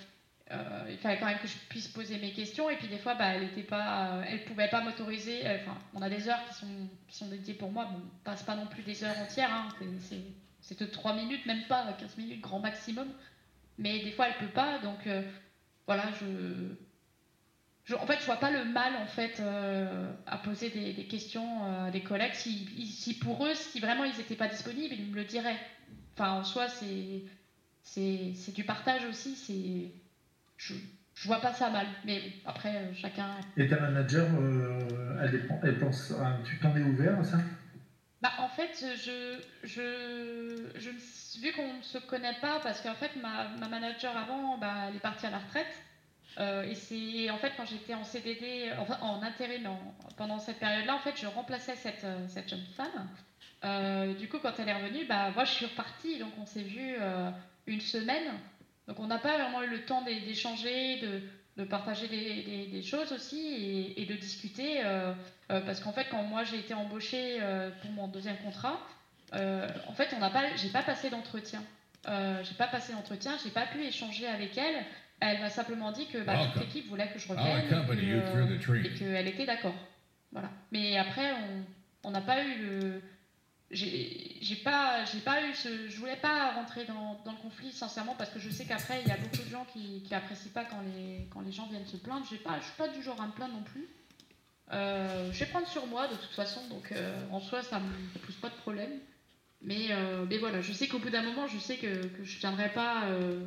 il 0.90 0.98
fallait 0.98 1.18
quand 1.18 1.26
même 1.26 1.38
que 1.38 1.46
je 1.46 1.56
puisse 1.68 1.88
poser 1.88 2.18
mes 2.18 2.32
questions. 2.32 2.68
Et 2.68 2.76
puis 2.76 2.88
des 2.88 2.98
fois, 2.98 3.14
bah, 3.14 3.28
elle 3.28 3.44
était 3.44 3.62
pas, 3.62 4.22
elle 4.28 4.44
pouvait 4.44 4.68
pas 4.68 4.82
m'autoriser. 4.82 5.40
Enfin, 5.46 5.78
on 5.94 6.02
a 6.02 6.10
des 6.10 6.28
heures 6.28 6.44
qui 6.48 6.54
sont, 6.54 6.88
sont 7.08 7.28
dédiées 7.28 7.54
pour 7.54 7.70
moi. 7.70 7.84
Bon, 7.86 7.98
on 7.98 8.24
passe 8.24 8.42
pas 8.42 8.56
non 8.56 8.66
plus 8.66 8.82
des 8.82 9.04
heures 9.04 9.18
entières. 9.18 9.52
Hein, 9.52 9.68
c'est 10.60 10.78
de 10.78 10.84
3 10.84 11.14
minutes, 11.14 11.46
même 11.46 11.62
pas 11.68 11.92
15 11.98 12.18
minutes 12.18 12.40
grand 12.40 12.58
maximum. 12.58 13.08
Mais 13.78 14.00
des 14.00 14.10
fois, 14.10 14.28
elle 14.28 14.46
peut 14.46 14.52
pas. 14.52 14.78
Donc 14.80 15.08
voilà, 15.86 16.04
je 16.20 16.26
en 17.90 18.06
fait, 18.06 18.20
je 18.20 18.24
vois 18.26 18.36
pas 18.36 18.50
le 18.50 18.64
mal 18.64 18.94
en 18.96 19.06
fait 19.06 19.40
euh, 19.40 20.12
à 20.26 20.38
poser 20.38 20.70
des, 20.70 21.04
questions 21.04 21.64
euh, 21.64 21.88
à 21.88 21.90
des 21.90 22.02
collègues. 22.02 22.34
Si, 22.34 23.18
pour 23.20 23.44
eux, 23.46 23.54
si 23.54 23.80
vraiment 23.80 24.04
ils 24.04 24.16
n'étaient 24.16 24.36
pas 24.36 24.48
disponibles, 24.48 24.94
ils 24.94 25.10
me 25.10 25.16
le 25.16 25.24
diraient. 25.24 25.58
Enfin, 26.14 26.30
en 26.32 26.44
soi, 26.44 26.68
c'est 26.68 27.22
c'est 27.82 28.54
du 28.54 28.64
partage 28.64 29.04
aussi. 29.04 29.34
C'est 29.34 29.90
je, 30.56 30.74
je 31.14 31.26
vois 31.26 31.40
pas 31.40 31.52
ça 31.52 31.70
mal, 31.70 31.86
mais 32.04 32.22
après 32.44 32.76
euh, 32.76 32.92
chacun. 32.94 33.28
Et 33.56 33.66
ta 33.66 33.80
manager, 33.80 34.28
elle, 35.64 35.78
pense, 35.78 36.12
tu 36.44 36.58
t'en 36.58 36.76
es 36.76 36.82
ouvert 36.82 37.18
à 37.18 37.24
ça? 37.24 37.38
Bah, 38.22 38.30
en 38.38 38.48
fait, 38.48 38.84
je, 38.94 39.40
je, 39.64 40.70
je, 40.76 41.40
vu 41.40 41.52
qu'on 41.52 41.74
ne 41.74 41.82
se 41.82 41.98
connaît 41.98 42.36
pas, 42.40 42.60
parce 42.60 42.80
qu'en 42.80 42.94
fait, 42.94 43.16
ma, 43.16 43.48
ma, 43.58 43.66
manager 43.66 44.16
avant, 44.16 44.56
bah, 44.58 44.84
elle 44.88 44.94
est 44.94 45.00
partie 45.00 45.26
à 45.26 45.30
la 45.30 45.38
retraite. 45.38 45.82
Euh, 46.38 46.62
et 46.64 46.74
c'est 46.74 47.30
en 47.30 47.36
fait 47.36 47.52
quand 47.56 47.66
j'étais 47.66 47.94
en 47.94 48.04
CDD, 48.04 48.70
enfin 48.78 48.98
en 49.02 49.22
intérim 49.22 49.68
pendant 50.16 50.38
cette 50.38 50.58
période-là, 50.58 50.94
en 50.94 50.98
fait, 50.98 51.14
je 51.16 51.26
remplaçais 51.26 51.76
cette, 51.76 52.04
euh, 52.04 52.26
jeune 52.46 52.64
femme. 52.74 53.08
Euh, 53.64 54.14
du 54.14 54.28
coup, 54.28 54.38
quand 54.38 54.52
elle 54.58 54.68
est 54.68 54.74
revenue, 54.74 55.04
bah, 55.04 55.30
moi, 55.34 55.44
je 55.44 55.52
suis 55.52 55.66
repartie, 55.66 56.18
donc 56.18 56.32
on 56.40 56.46
s'est 56.46 56.62
vu 56.62 56.96
une 57.66 57.80
semaine. 57.80 58.32
Donc, 58.88 58.98
on 58.98 59.06
n'a 59.06 59.18
pas 59.18 59.38
vraiment 59.38 59.62
eu 59.62 59.68
le 59.68 59.84
temps 59.84 60.02
d'échanger, 60.02 61.00
de, 61.56 61.64
partager 61.64 62.08
des, 62.08 62.82
choses 62.82 63.12
aussi 63.12 63.94
et, 63.96 64.04
de 64.06 64.14
discuter. 64.14 64.82
parce 65.48 65.80
qu'en 65.80 65.92
fait, 65.92 66.06
quand 66.10 66.22
moi 66.24 66.44
j'ai 66.44 66.58
été 66.58 66.74
embauchée 66.74 67.38
pour 67.82 67.90
mon 67.92 68.08
deuxième 68.08 68.38
contrat, 68.38 68.80
en 69.32 69.92
fait, 69.94 70.08
on 70.16 70.18
n'a 70.18 70.30
pas, 70.30 70.56
j'ai 70.56 70.70
pas 70.70 70.82
passé 70.82 71.08
d'entretien. 71.10 71.62
j'ai 72.04 72.54
pas 72.58 72.66
passé 72.66 72.92
d'entretien, 72.92 73.38
j'ai 73.44 73.50
pas 73.50 73.66
pu 73.66 73.84
échanger 73.84 74.26
avec 74.26 74.58
elle. 74.58 74.84
Elle 75.24 75.40
m'a 75.40 75.50
simplement 75.50 75.92
dit 75.92 76.08
que 76.08 76.18
bah, 76.18 76.34
toute 76.52 76.62
l'équipe 76.62 76.88
voulait 76.88 77.08
que 77.12 77.18
je 77.18 77.28
revienne 77.28 77.64
et 78.84 78.94
qu'elle 78.94 79.28
était 79.28 79.46
d'accord. 79.46 79.74
Voilà. 80.32 80.50
Mais 80.72 80.98
après, 80.98 81.32
on 82.02 82.10
n'a 82.10 82.20
pas 82.20 82.42
eu 82.42 82.58
le. 82.58 83.02
J'ai 83.70 84.56
pas, 84.64 85.04
pas 85.24 85.46
eu 85.46 85.54
ce. 85.54 85.88
Je 85.88 85.96
voulais 85.98 86.16
pas 86.16 86.52
rentrer 86.54 86.84
dans, 86.86 87.20
dans, 87.24 87.30
le 87.30 87.38
conflit, 87.38 87.70
sincèrement, 87.70 88.16
parce 88.18 88.30
que 88.30 88.40
je 88.40 88.50
sais 88.50 88.64
qu'après, 88.64 89.00
il 89.02 89.08
y 89.08 89.12
a 89.12 89.16
beaucoup 89.16 89.44
de 89.44 89.48
gens 89.48 89.64
qui, 89.72 90.02
qui 90.02 90.12
apprécient 90.12 90.50
pas 90.52 90.64
quand 90.64 90.80
les, 90.80 91.28
quand 91.30 91.40
les 91.40 91.52
gens 91.52 91.68
viennent 91.68 91.86
se 91.86 91.96
plaindre. 91.96 92.26
Pas, 92.42 92.58
je 92.58 92.64
suis 92.64 92.76
pas 92.76 92.88
du 92.88 93.00
genre 93.00 93.20
à 93.20 93.26
me 93.28 93.32
plaindre 93.32 93.54
non 93.54 93.62
plus. 93.62 93.86
Euh, 94.72 95.30
je 95.32 95.38
vais 95.38 95.46
prendre 95.46 95.68
sur 95.68 95.86
moi 95.86 96.08
de 96.08 96.16
toute 96.16 96.32
façon, 96.32 96.60
donc 96.68 96.90
euh, 96.90 97.22
en 97.30 97.38
soi, 97.38 97.62
ça 97.62 97.78
me 97.78 98.18
pose 98.26 98.36
pas 98.36 98.48
de 98.48 98.54
problème. 98.54 98.90
Mais, 99.60 99.86
euh, 99.90 100.26
mais 100.28 100.38
voilà, 100.38 100.60
je 100.60 100.72
sais 100.72 100.88
qu'au 100.88 100.98
bout 100.98 101.10
d'un 101.10 101.22
moment, 101.22 101.46
je 101.46 101.58
sais 101.58 101.76
que, 101.76 102.06
que 102.08 102.24
je 102.24 102.40
tiendrai 102.40 102.70
pas 102.70 103.04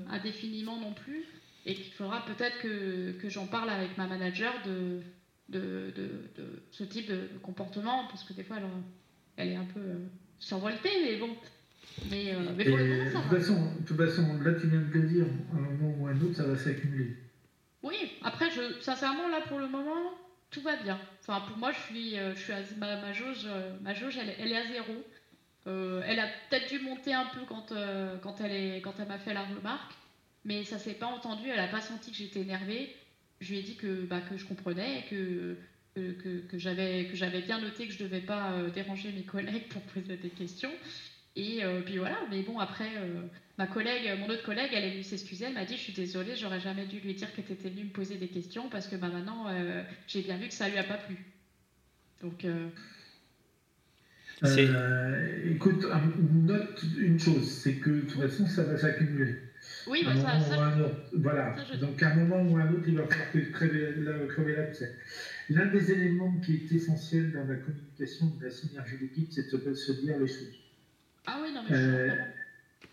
indéfiniment 0.10 0.80
non 0.80 0.94
plus 0.94 1.26
et 1.66 1.74
qu'il 1.74 1.94
faudra 1.94 2.24
peut-être 2.26 2.60
que, 2.60 3.12
que 3.14 3.30
j'en 3.30 3.48
parle 3.48 3.70
avec 3.70 3.98
ma 3.98 4.06
manager 4.06 4.54
de, 4.66 5.02
de, 5.50 5.92
de, 5.96 6.64
ce 6.72 6.84
type 6.84 7.08
de 7.08 7.28
comportement, 7.42 8.08
parce 8.08 8.24
que 8.24 8.34
des 8.34 8.44
fois, 8.44 8.58
elle, 8.58 8.68
elle 9.38 9.54
est 9.54 9.56
un 9.56 9.66
peu 9.66 9.80
euh, 9.80 10.06
survoltée, 10.40 10.90
mais 11.04 11.18
bon. 11.18 11.30
Mais, 12.10 12.34
euh, 12.34 12.40
mais 12.56 12.66
pour 12.66 12.78
le 12.78 12.86
moment, 12.86 13.06
de, 13.06 13.86
toute 13.86 13.98
façon, 13.98 14.40
là, 14.44 14.54
tu 14.54 14.68
viens 14.68 14.82
de 14.82 14.94
le 14.94 15.08
dire, 15.08 15.26
un 15.54 15.60
moment 15.60 15.96
ou 16.00 16.08
un 16.08 16.22
autre, 16.22 16.36
ça 16.36 16.44
va 16.44 16.58
s'accumuler. 16.58 17.16
Oui, 17.82 18.12
après, 18.24 18.50
je, 18.52 18.82
sincèrement, 18.82 19.28
là, 19.30 19.42
pour 19.48 19.60
le 19.60 19.68
moment, 19.68 20.14
tout 20.52 20.62
va 20.62 20.76
bien. 20.76 21.00
Enfin, 21.22 21.46
pour 21.48 21.58
moi, 21.58 21.72
je 21.72 21.94
suis, 21.94 22.20
euh, 22.20 22.36
je 22.36 22.42
suis 22.42 22.54
à, 22.54 22.60
ma, 22.78 23.02
ma, 23.02 23.14
jauge, 23.14 23.48
ma 23.82 23.94
jauge 23.94 24.18
elle, 24.18 24.36
elle, 24.40 24.52
est 24.52 24.58
à 24.58 24.68
zéro. 24.68 24.94
elle 25.66 26.20
a 26.20 26.28
peut-être 26.50 26.70
dû 26.70 26.80
monter 26.80 27.14
un 27.14 27.26
peu 27.26 27.42
quand, 27.48 27.74
quand 28.22 28.42
elle, 28.42 28.52
est, 28.52 28.82
quand 28.82 28.94
elle 29.00 29.08
m'a 29.08 29.18
fait 29.18 29.34
la 29.34 29.44
remarque 29.44 29.94
mais 30.46 30.64
ça 30.64 30.78
s'est 30.78 30.94
pas 30.94 31.08
entendu, 31.08 31.50
elle 31.50 31.58
n'a 31.58 31.68
pas 31.68 31.82
senti 31.82 32.12
que 32.12 32.18
j'étais 32.18 32.42
énervée. 32.42 32.96
Je 33.42 33.52
lui 33.52 33.60
ai 33.60 33.64
dit 33.64 33.76
que, 33.76 34.06
bah, 34.06 34.22
que 34.22 34.38
je 34.38 34.46
comprenais, 34.46 35.04
que, 35.10 35.58
que, 35.96 36.40
que, 36.48 36.58
j'avais 36.58 37.42
bien 37.42 37.60
noté 37.60 37.88
que 37.88 37.94
je 37.94 38.04
ne 38.04 38.08
devais 38.08 38.22
pas 38.22 38.52
euh, 38.52 38.70
déranger 38.70 39.12
mes 39.12 39.24
collègues 39.24 39.68
pour 39.70 39.82
poser 39.82 40.18
des 40.18 40.30
questions. 40.30 40.72
Et 41.36 41.66
euh, 41.66 41.82
puis 41.82 41.98
voilà, 41.98 42.18
mais 42.30 42.44
bon, 42.44 42.60
après, 42.60 42.90
euh, 42.96 43.22
ma 43.58 43.68
collègue, 43.68 44.10
mon 44.20 44.30
autre 44.30 44.44
collègue, 44.44 44.70
elle 44.72 44.86
est 44.86 44.92
venue 44.92 45.04
s'excuser, 45.04 45.46
elle 45.46 45.54
m'a 45.54 45.66
dit 45.66 45.76
Je 45.76 45.82
suis 45.82 45.94
désolée, 45.94 46.36
j'aurais 46.36 46.62
jamais 46.62 46.86
dû 46.86 47.00
lui 47.00 47.14
dire 47.14 47.34
que 47.36 47.42
tu 47.42 47.52
étais 47.52 47.70
venue 47.70 47.86
me 47.86 47.90
poser 47.90 48.16
des 48.16 48.30
questions 48.30 48.70
parce 48.70 48.88
que 48.88 48.96
bah, 48.96 49.10
maintenant, 49.10 49.48
j'ai 50.08 50.22
bien 50.22 50.38
vu 50.38 50.48
que 50.48 50.54
ça 50.54 50.70
lui 50.70 50.78
a 50.78 50.84
pas 50.84 50.98
plu. 50.98 51.18
Donc. 52.22 52.46
écoute, 55.46 55.86
note 56.32 56.84
une 56.98 57.20
chose 57.20 57.50
c'est 57.50 57.76
que 57.76 57.90
de 57.90 58.02
toute 58.02 58.22
façon, 58.22 58.46
ça 58.48 58.64
va 58.64 58.78
s'accumuler. 58.78 59.36
Oui, 59.88 60.04
bah, 60.04 60.16
ça, 60.16 60.40
ça, 60.40 60.76
Voilà. 61.14 61.56
Donc, 61.80 62.02
à 62.02 62.12
un 62.12 62.16
moment 62.16 62.42
ou 62.42 62.58
à 62.58 62.62
un 62.62 62.74
autre, 62.74 62.84
il 62.88 62.98
va 62.98 63.08
falloir 63.08 63.52
crever, 63.52 63.94
crever 64.28 64.56
l'abcès. 64.56 64.96
L'un 65.50 65.68
des 65.68 65.92
éléments 65.92 66.34
qui 66.44 66.56
est 66.56 66.72
essentiel 66.72 67.32
dans 67.32 67.46
la 67.46 67.56
communication 67.56 68.28
de 68.40 68.46
la 68.46 68.50
synergie 68.50 68.98
d'équipe, 68.98 69.32
c'est 69.32 69.52
de 69.52 69.74
se 69.74 69.92
dire 69.92 70.18
les 70.18 70.28
choses. 70.28 70.54
Ah 71.28 71.40
oui, 71.42 71.52
non, 71.54 71.64
mais 71.70 71.76
euh, 71.76 72.16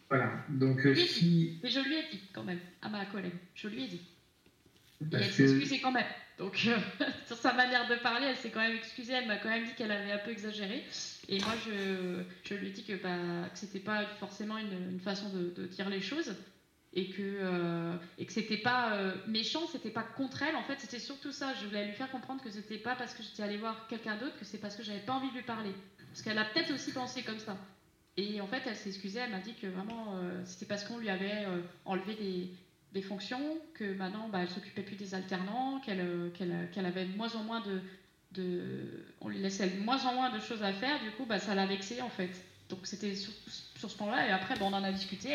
Voilà. 0.09 0.45
Donc, 0.49 0.85
euh, 0.87 0.95
si. 0.95 1.59
Mais 1.63 1.71
je 1.71 1.81
lui 1.81 1.95
ai 1.95 2.03
dit 2.11 2.21
quand 2.33 2.45
même, 2.45 2.61
à 2.83 2.89
ma 2.89 3.07
collègue. 3.07 3.33
Je 3.55 3.69
lui 3.69 3.85
ai 3.85 3.89
dit. 3.89 4.03
Et 5.01 5.17
elle 5.17 5.25
s'est 5.25 5.45
excusée 5.45 5.81
quand 5.81 5.93
même. 5.93 6.07
Donc, 6.39 6.59
euh, 6.67 6.77
sur 7.27 7.37
sa 7.37 7.53
manière 7.55 7.89
de 7.89 7.97
parler, 7.97 8.27
elle 8.27 8.37
s'est 8.37 8.51
quand 8.51 8.61
même 8.61 8.77
excusée. 8.77 9.15
Elle 9.15 9.29
m'a 9.29 9.37
quand 9.37 9.49
même 9.49 9.65
dit 9.65 9.75
qu'elle 9.75 9.91
avait 9.91 10.13
un 10.13 10.19
peu 10.19 10.31
exagéré. 10.31 10.85
Et 11.29 11.39
moi, 11.41 11.55
je, 11.65 12.23
je 12.49 12.55
lui 12.55 12.69
ai 12.69 12.71
dit 12.71 12.85
que, 12.85 12.95
bah, 12.95 13.49
que 13.53 13.59
c'était 13.59 13.81
pas 13.81 14.05
forcément 14.19 14.59
une, 14.59 14.91
une 14.93 15.01
façon 15.01 15.29
de, 15.31 15.51
de, 15.51 15.67
dire 15.67 15.89
les 15.89 16.01
choses 16.01 16.35
et 16.95 17.09
que 17.11 17.23
euh, 17.23 17.97
et 18.19 18.27
que 18.27 18.33
c'était 18.33 18.59
pas 18.59 18.95
euh, 18.95 19.15
méchant, 19.27 19.67
c'était 19.71 19.91
pas 19.91 20.03
contre 20.03 20.43
elle. 20.43 20.57
En 20.57 20.63
fait, 20.63 20.79
c'était 20.79 20.99
surtout 20.99 21.33
ça. 21.33 21.55
Je 21.61 21.67
voulais 21.67 21.87
lui 21.87 21.95
faire 21.95 22.11
comprendre 22.11 22.43
que 22.43 22.51
c'était 22.51 22.79
pas 22.79 22.95
parce 22.95 23.15
que 23.15 23.23
j'étais 23.23 23.43
allée 23.43 23.57
voir 23.57 23.87
quelqu'un 23.89 24.17
d'autre, 24.17 24.39
que 24.39 24.45
c'est 24.45 24.59
parce 24.59 24.77
que 24.77 24.83
j'avais 24.83 25.01
pas 25.01 25.15
envie 25.15 25.31
de 25.31 25.35
lui 25.37 25.43
parler. 25.43 25.73
Parce 26.11 26.23
qu'elle 26.23 26.39
a 26.39 26.45
peut-être 26.45 26.73
aussi 26.73 26.93
pensé 26.93 27.23
comme 27.23 27.39
ça. 27.39 27.57
Et 28.19 28.41
en 28.43 28.47
fait, 28.47 28.63
elle 28.67 28.77
s'est 28.77 28.91
excusée. 28.91 29.21
Elle 29.21 29.31
m'a 29.31 29.39
dit 29.39 29.55
que 29.55 29.67
vraiment 29.67 30.17
euh, 30.17 30.43
c'était 30.45 30.67
parce 30.67 30.85
qu'on 30.85 30.99
lui 30.99 31.09
avait 31.09 31.47
euh, 31.47 31.63
enlevé 31.87 32.15
des, 32.15 32.51
des, 32.93 33.03
fonctions, 33.03 33.41
que 33.73 33.95
maintenant 33.95 34.29
bah, 34.29 34.41
elle 34.43 34.51
s'occupait 34.51 34.83
plus 34.83 34.97
des 34.97 35.15
alternants, 35.15 35.81
qu'elle 35.81 36.31
qu'elle 36.35 36.87
avait 36.87 37.07
de 37.07 37.17
moins 37.17 37.35
en 37.35 37.45
moins 37.45 37.61
de, 37.61 37.81
de, 38.33 39.07
on 39.23 39.29
lui 39.29 39.39
laissait 39.39 39.69
de 39.69 39.81
moins 39.81 40.05
en 40.05 40.15
moins 40.15 40.31
de 40.31 40.41
choses 40.41 40.63
à 40.63 40.75
faire. 40.75 41.01
Du 41.03 41.11
coup, 41.13 41.25
bah, 41.25 41.39
ça 41.39 41.55
l'a 41.55 41.65
vexée 41.65 42.03
en 42.03 42.11
fait. 42.11 42.31
Donc 42.69 42.81
c'était 42.85 43.15
sur, 43.15 43.33
ce 43.77 43.97
point-là. 43.97 44.29
Et 44.29 44.31
après, 44.31 44.59
bon, 44.59 44.67
on 44.67 44.75
en 44.75 44.85
a 44.85 44.93
discuté. 44.93 45.31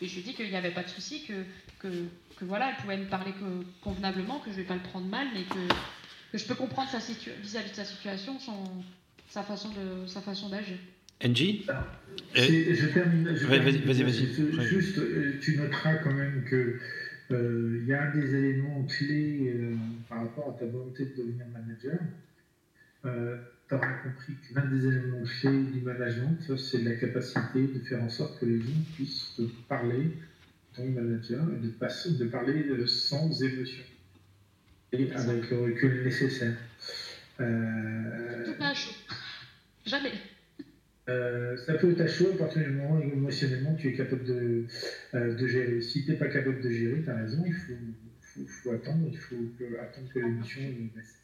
Et, 0.00 0.06
je 0.06 0.14
lui 0.14 0.20
ai 0.20 0.22
dit 0.22 0.34
qu'il 0.34 0.48
n'y 0.48 0.56
avait 0.56 0.70
pas 0.70 0.82
de 0.82 0.88
souci, 0.88 1.24
que, 1.24 1.44
que, 1.80 1.88
que, 2.36 2.44
voilà, 2.44 2.70
elle 2.70 2.76
pouvait 2.76 2.96
me 2.96 3.06
parler 3.06 3.32
que, 3.32 3.64
convenablement, 3.82 4.38
que 4.40 4.50
je 4.50 4.56
ne 4.56 4.62
vais 4.62 4.68
pas 4.68 4.74
le 4.74 4.82
prendre 4.82 5.06
mal, 5.06 5.26
mais 5.34 5.42
que, 5.42 5.74
que 6.32 6.38
je 6.38 6.44
peux 6.44 6.54
comprendre 6.54 6.88
vis-à-vis 7.42 7.70
de 7.70 7.74
sa 7.74 7.84
situation, 7.84 8.38
son, 8.38 8.64
sa 9.28 9.42
façon 9.42 9.70
de 9.70 10.06
sa 10.06 10.20
façon 10.20 10.48
d'agir. 10.48 10.76
Angie 11.24 11.66
Je 12.34 12.86
termine. 12.92 13.28
Vas-y, 13.28 14.02
vas-y. 14.02 14.02
Vas 14.02 14.64
juste, 14.64 14.98
euh, 14.98 15.38
tu 15.40 15.56
noteras 15.56 15.96
quand 15.96 16.12
même 16.12 16.44
que 16.44 16.78
euh, 17.30 17.80
il 17.82 17.88
y 17.88 17.92
a 17.92 18.04
un 18.04 18.14
des 18.14 18.34
éléments 18.34 18.84
clés 18.84 19.52
euh, 19.54 19.74
par 20.08 20.20
rapport 20.20 20.54
à 20.54 20.58
ta 20.58 20.66
volonté 20.66 21.04
de 21.06 21.14
devenir 21.16 21.46
manager 21.48 21.98
auras 23.74 23.92
compris 24.02 24.34
que 24.34 24.54
l'un 24.54 24.66
des 24.66 24.86
éléments 24.86 25.24
clés 25.40 25.64
du 25.72 25.80
management, 25.80 26.56
c'est 26.56 26.82
la 26.82 26.94
capacité 26.94 27.66
de 27.66 27.78
faire 27.80 28.02
en 28.02 28.08
sorte 28.08 28.38
que 28.40 28.46
les 28.46 28.60
gens 28.60 28.80
puissent 28.94 29.40
parler, 29.68 30.10
ton 30.74 30.86
manager, 30.86 31.44
et 31.54 31.66
de, 31.66 31.70
passer, 31.70 32.12
de 32.12 32.24
parler 32.26 32.64
sans 32.86 33.42
émotion 33.42 33.84
et 34.92 35.10
avec 35.12 35.50
le 35.50 35.58
recul 35.58 36.04
nécessaire. 36.04 36.56
Euh, 37.40 38.44
Tout 38.44 38.62
à 38.62 38.74
chaud. 38.74 38.94
Jamais. 39.84 40.12
Euh, 41.08 41.56
ça 41.56 41.74
peut 41.74 41.90
être 41.92 42.00
à 42.00 42.06
chaud 42.06 42.30
à 42.34 42.36
partir 42.36 42.62
du 42.62 42.70
moment 42.70 42.96
où 42.96 43.00
émotionnellement 43.00 43.74
tu 43.74 43.88
es 43.88 43.92
capable 43.94 44.24
de, 44.24 44.64
euh, 45.14 45.34
de 45.34 45.46
gérer. 45.46 45.80
Si 45.80 46.04
tu 46.04 46.10
n'es 46.10 46.16
pas 46.16 46.28
capable 46.28 46.60
de 46.60 46.70
gérer, 46.70 47.02
tu 47.02 47.10
as 47.10 47.16
raison, 47.16 47.42
il 47.46 47.54
faut, 47.54 47.72
faut, 48.20 48.46
faut, 48.46 48.72
attendre, 48.72 49.08
il 49.10 49.16
faut 49.16 49.36
attendre 49.80 50.08
que 50.12 50.18
l'émotion 50.18 50.60
baisse. 50.94 51.14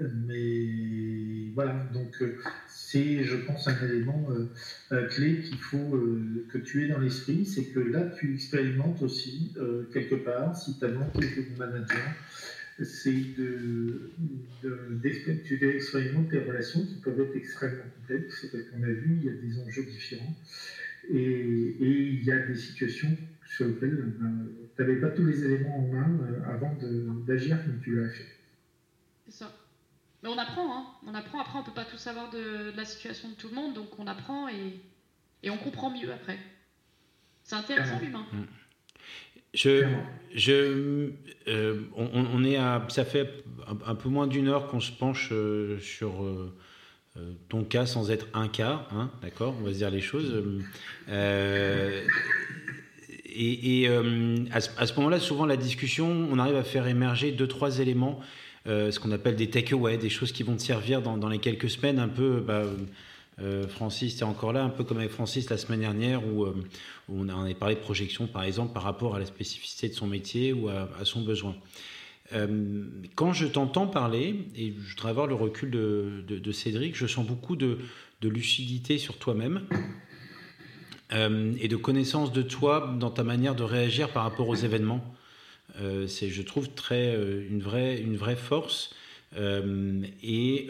Euh, 0.00 0.08
mais 0.26 1.50
voilà, 1.54 1.80
donc 1.92 2.20
euh, 2.20 2.34
c'est, 2.66 3.22
je 3.22 3.36
pense, 3.36 3.68
un 3.68 3.80
élément 3.80 4.28
euh, 4.92 5.06
clé 5.06 5.38
qu'il 5.38 5.58
faut 5.58 5.96
que 6.48 6.58
tu 6.58 6.84
aies 6.84 6.88
dans 6.88 6.98
l'esprit, 6.98 7.44
c'est 7.44 7.64
que 7.64 7.78
là, 7.78 8.04
tu 8.04 8.32
expérimentes 8.32 9.02
aussi, 9.02 9.52
quelque 9.92 10.16
part, 10.16 10.56
si 10.56 10.74
tu 10.74 10.84
as 10.84 10.88
monté 10.88 11.26
de 11.28 11.58
manager, 11.58 12.12
c'est 12.82 13.12
de, 13.36 14.10
de, 14.62 14.98
relations 16.46 16.84
qui 16.84 16.98
peuvent 16.98 17.20
être 17.20 17.36
extrêmement 17.36 17.84
complexes, 17.96 18.46
parce 18.50 18.64
qu'on 18.64 18.82
a 18.82 18.88
vu, 18.88 19.16
il 19.20 19.24
y 19.24 19.28
a 19.28 19.32
des 19.32 19.58
enjeux 19.60 19.84
différents, 19.84 20.34
et 21.08 21.76
il 21.78 22.24
y 22.24 22.32
a 22.32 22.38
des 22.38 22.56
situations 22.56 23.16
sur 23.46 23.66
lesquelles 23.66 24.12
tu 24.74 24.82
n'avais 24.82 24.96
pas 24.96 25.10
tous 25.10 25.24
les 25.24 25.44
éléments 25.44 25.78
en 25.78 25.86
main 25.86 26.42
avant 26.46 26.76
d'agir 27.26 27.62
comme 27.62 27.78
tu 27.78 27.94
l'as 27.94 28.08
fait. 28.08 28.33
Mais 30.24 30.30
on 30.30 30.38
apprend, 30.38 30.74
hein. 30.74 30.86
On 31.06 31.14
apprend. 31.14 31.40
Après, 31.42 31.58
on 31.58 31.62
peut 31.62 31.72
pas 31.72 31.84
tout 31.84 31.98
savoir 31.98 32.30
de, 32.30 32.72
la 32.74 32.86
situation 32.86 33.28
de 33.28 33.34
tout 33.34 33.48
le 33.48 33.54
monde, 33.54 33.74
donc 33.74 33.88
on 33.98 34.06
apprend 34.06 34.48
et, 34.48 34.80
et 35.42 35.50
on 35.50 35.58
comprend 35.58 35.90
mieux 35.90 36.10
après. 36.10 36.38
C'est 37.42 37.56
intéressant 37.56 37.98
l'humain. 38.00 38.26
Mm. 38.32 38.44
Je, 39.52 39.84
je, 40.34 41.10
euh, 41.46 41.82
on, 41.94 42.42
est 42.42 42.56
à, 42.56 42.84
ça 42.88 43.04
fait 43.04 43.44
un, 43.86 43.94
peu 43.94 44.08
moins 44.08 44.26
d'une 44.26 44.48
heure 44.48 44.66
qu'on 44.66 44.80
se 44.80 44.90
penche 44.90 45.28
euh, 45.30 45.78
sur 45.78 46.24
euh, 46.24 46.52
ton 47.48 47.62
cas 47.62 47.86
sans 47.86 48.10
être 48.10 48.26
un 48.32 48.48
cas, 48.48 48.88
hein, 48.92 49.12
d'accord 49.22 49.54
On 49.60 49.64
va 49.64 49.72
se 49.72 49.76
dire 49.76 49.90
les 49.90 50.00
choses. 50.00 50.42
et, 53.26 53.88
à 54.50 54.60
ce, 54.60 54.70
à 54.76 54.86
ce 54.86 54.94
moment-là, 54.94 55.20
souvent 55.20 55.44
la 55.44 55.58
discussion, 55.58 56.28
on 56.32 56.38
arrive 56.38 56.56
à 56.56 56.64
faire 56.64 56.88
émerger 56.88 57.30
deux 57.30 57.46
trois 57.46 57.78
éléments 57.78 58.20
ce 58.66 58.98
qu'on 58.98 59.12
appelle 59.12 59.36
des 59.36 59.50
takeaways, 59.50 59.98
des 59.98 60.10
choses 60.10 60.32
qui 60.32 60.42
vont 60.42 60.56
te 60.56 60.62
servir 60.62 61.02
dans, 61.02 61.28
les 61.28 61.38
quelques 61.38 61.70
semaines 61.70 61.98
un 61.98 62.08
peu 62.08 62.40
bah, 62.40 62.62
Francis, 63.68 64.16
tu 64.16 64.24
encore 64.24 64.52
là, 64.52 64.62
un 64.62 64.68
peu 64.68 64.84
comme 64.84 64.98
avec 64.98 65.10
Francis 65.10 65.50
la 65.50 65.58
semaine 65.58 65.80
dernière, 65.80 66.26
où, 66.26 66.46
on 67.08 67.28
a, 67.28 67.34
on 67.34 67.54
parlé 67.54 67.74
de 67.74 67.80
projection, 67.80 68.26
par 68.26 68.44
exemple, 68.44 68.72
par 68.72 68.84
rapport 68.84 69.16
à 69.16 69.18
la 69.18 69.26
spécificité 69.26 69.88
de 69.88 69.94
son 69.94 70.06
métier 70.06 70.52
ou 70.52 70.68
à, 70.68 70.88
son 71.04 71.22
besoin. 71.22 71.54
quand 73.14 73.32
je 73.32 73.46
t'entends 73.46 73.86
parler, 73.86 74.46
et 74.56 74.72
je 74.78 74.90
voudrais 74.94 75.10
avoir 75.10 75.26
le 75.26 75.34
recul 75.34 75.70
de, 75.70 76.52
Cédric, 76.52 76.96
je 76.96 77.06
sens 77.06 77.26
beaucoup 77.26 77.56
de 77.56 77.78
lucidité 78.22 78.98
sur 78.98 79.18
toi-même. 79.18 79.66
et 81.12 81.68
de 81.68 81.76
connaissance 81.76 82.32
de 82.32 82.42
toi 82.42 82.94
dans 82.98 83.10
ta 83.10 83.24
manière 83.24 83.54
de 83.54 83.62
réagir 83.62 84.10
par 84.10 84.24
rapport 84.24 84.48
aux 84.48 84.54
événements. 84.54 85.14
Euh, 85.80 86.06
c'est, 86.06 86.28
je 86.28 86.42
trouve, 86.42 86.70
très, 86.70 87.14
euh, 87.14 87.46
une, 87.48 87.60
vraie, 87.60 87.98
une 88.00 88.16
vraie 88.16 88.36
force. 88.36 88.94
Euh, 89.36 90.02
et 90.22 90.68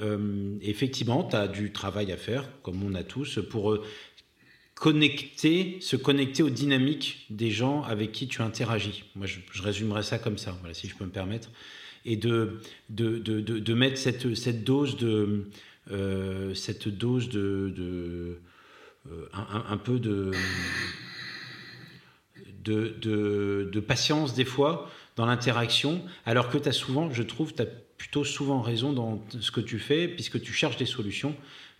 effectivement, 0.62 1.24
tu 1.24 1.36
as 1.36 1.48
du 1.48 1.72
travail 1.72 2.10
à 2.12 2.16
faire, 2.16 2.48
comme 2.62 2.82
on 2.82 2.94
a 2.94 3.02
tous, 3.02 3.38
pour 3.50 3.78
connecter, 4.74 5.76
se 5.80 5.96
connecter 5.96 6.42
aux 6.42 6.50
dynamiques 6.50 7.26
des 7.28 7.50
gens 7.50 7.82
avec 7.82 8.12
qui 8.12 8.26
tu 8.26 8.40
interagis. 8.40 9.04
Moi, 9.16 9.26
je, 9.26 9.62
résumerais 9.62 10.02
ça 10.02 10.18
comme 10.18 10.38
ça, 10.38 10.56
voilà, 10.60 10.72
si 10.72 10.88
je 10.88 10.94
peux 10.94 11.04
me 11.04 11.10
permettre. 11.10 11.50
Et 12.06 12.16
de, 12.16 12.60
de, 12.88 13.18
de, 13.18 13.40
de 13.40 13.74
mettre 13.74 13.98
cette, 13.98 14.34
cette, 14.34 14.64
dose 14.64 14.96
de... 14.96 15.44
cette 16.54 16.88
dose 16.88 17.28
de... 17.28 17.72
de 17.76 18.38
un, 19.34 19.76
peu 19.76 19.98
de 19.98 20.30
de, 22.64 23.80
patience 23.86 24.34
des 24.34 24.44
fois 24.44 24.90
dans 25.16 25.26
l'interaction, 25.26 26.02
alors 26.26 26.48
que 26.48 26.58
tu 26.58 26.68
as 26.68 26.72
souvent, 26.72 27.10
je 27.12 27.22
trouve, 27.22 27.54
tu 27.54 27.62
as 27.62 27.66
plutôt 27.66 28.24
souvent 28.24 28.60
raison 28.60 28.92
dans 28.92 29.22
ce 29.40 29.50
que 29.50 29.60
tu 29.60 29.78
fais, 29.78 30.08
puisque 30.08 30.40
tu 30.40 30.52
cherches 30.52 30.76
des 30.76 30.86
solutions. 30.86 31.34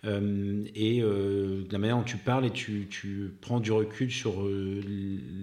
Euh, 0.05 0.63
et 0.75 1.01
euh, 1.01 1.63
de 1.67 1.71
la 1.71 1.79
manière 1.79 1.97
dont 1.97 2.03
tu 2.03 2.17
parles 2.17 2.45
et 2.45 2.51
tu, 2.51 3.33
prends 3.41 3.59
du 3.59 3.71
recul 3.71 4.11
sur 4.11 4.41
euh, 4.41 4.81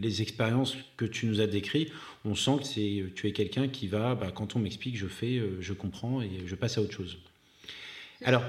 les 0.00 0.22
expériences 0.22 0.76
que 0.96 1.04
tu 1.04 1.26
nous 1.26 1.40
as 1.40 1.46
décrites, 1.46 1.90
on 2.24 2.34
sent 2.34 2.58
que 2.58 2.66
c'est, 2.66 3.04
tu 3.14 3.26
es 3.26 3.32
quelqu'un 3.32 3.68
qui 3.68 3.88
va, 3.88 4.14
bah, 4.14 4.30
quand 4.32 4.54
on 4.54 4.60
m'explique, 4.60 4.96
je 4.96 5.06
fais, 5.06 5.42
je 5.60 5.72
comprends 5.72 6.22
et 6.22 6.30
je 6.46 6.54
passe 6.54 6.78
à 6.78 6.82
autre 6.82 6.92
chose. 6.92 7.18
Alors, 8.24 8.44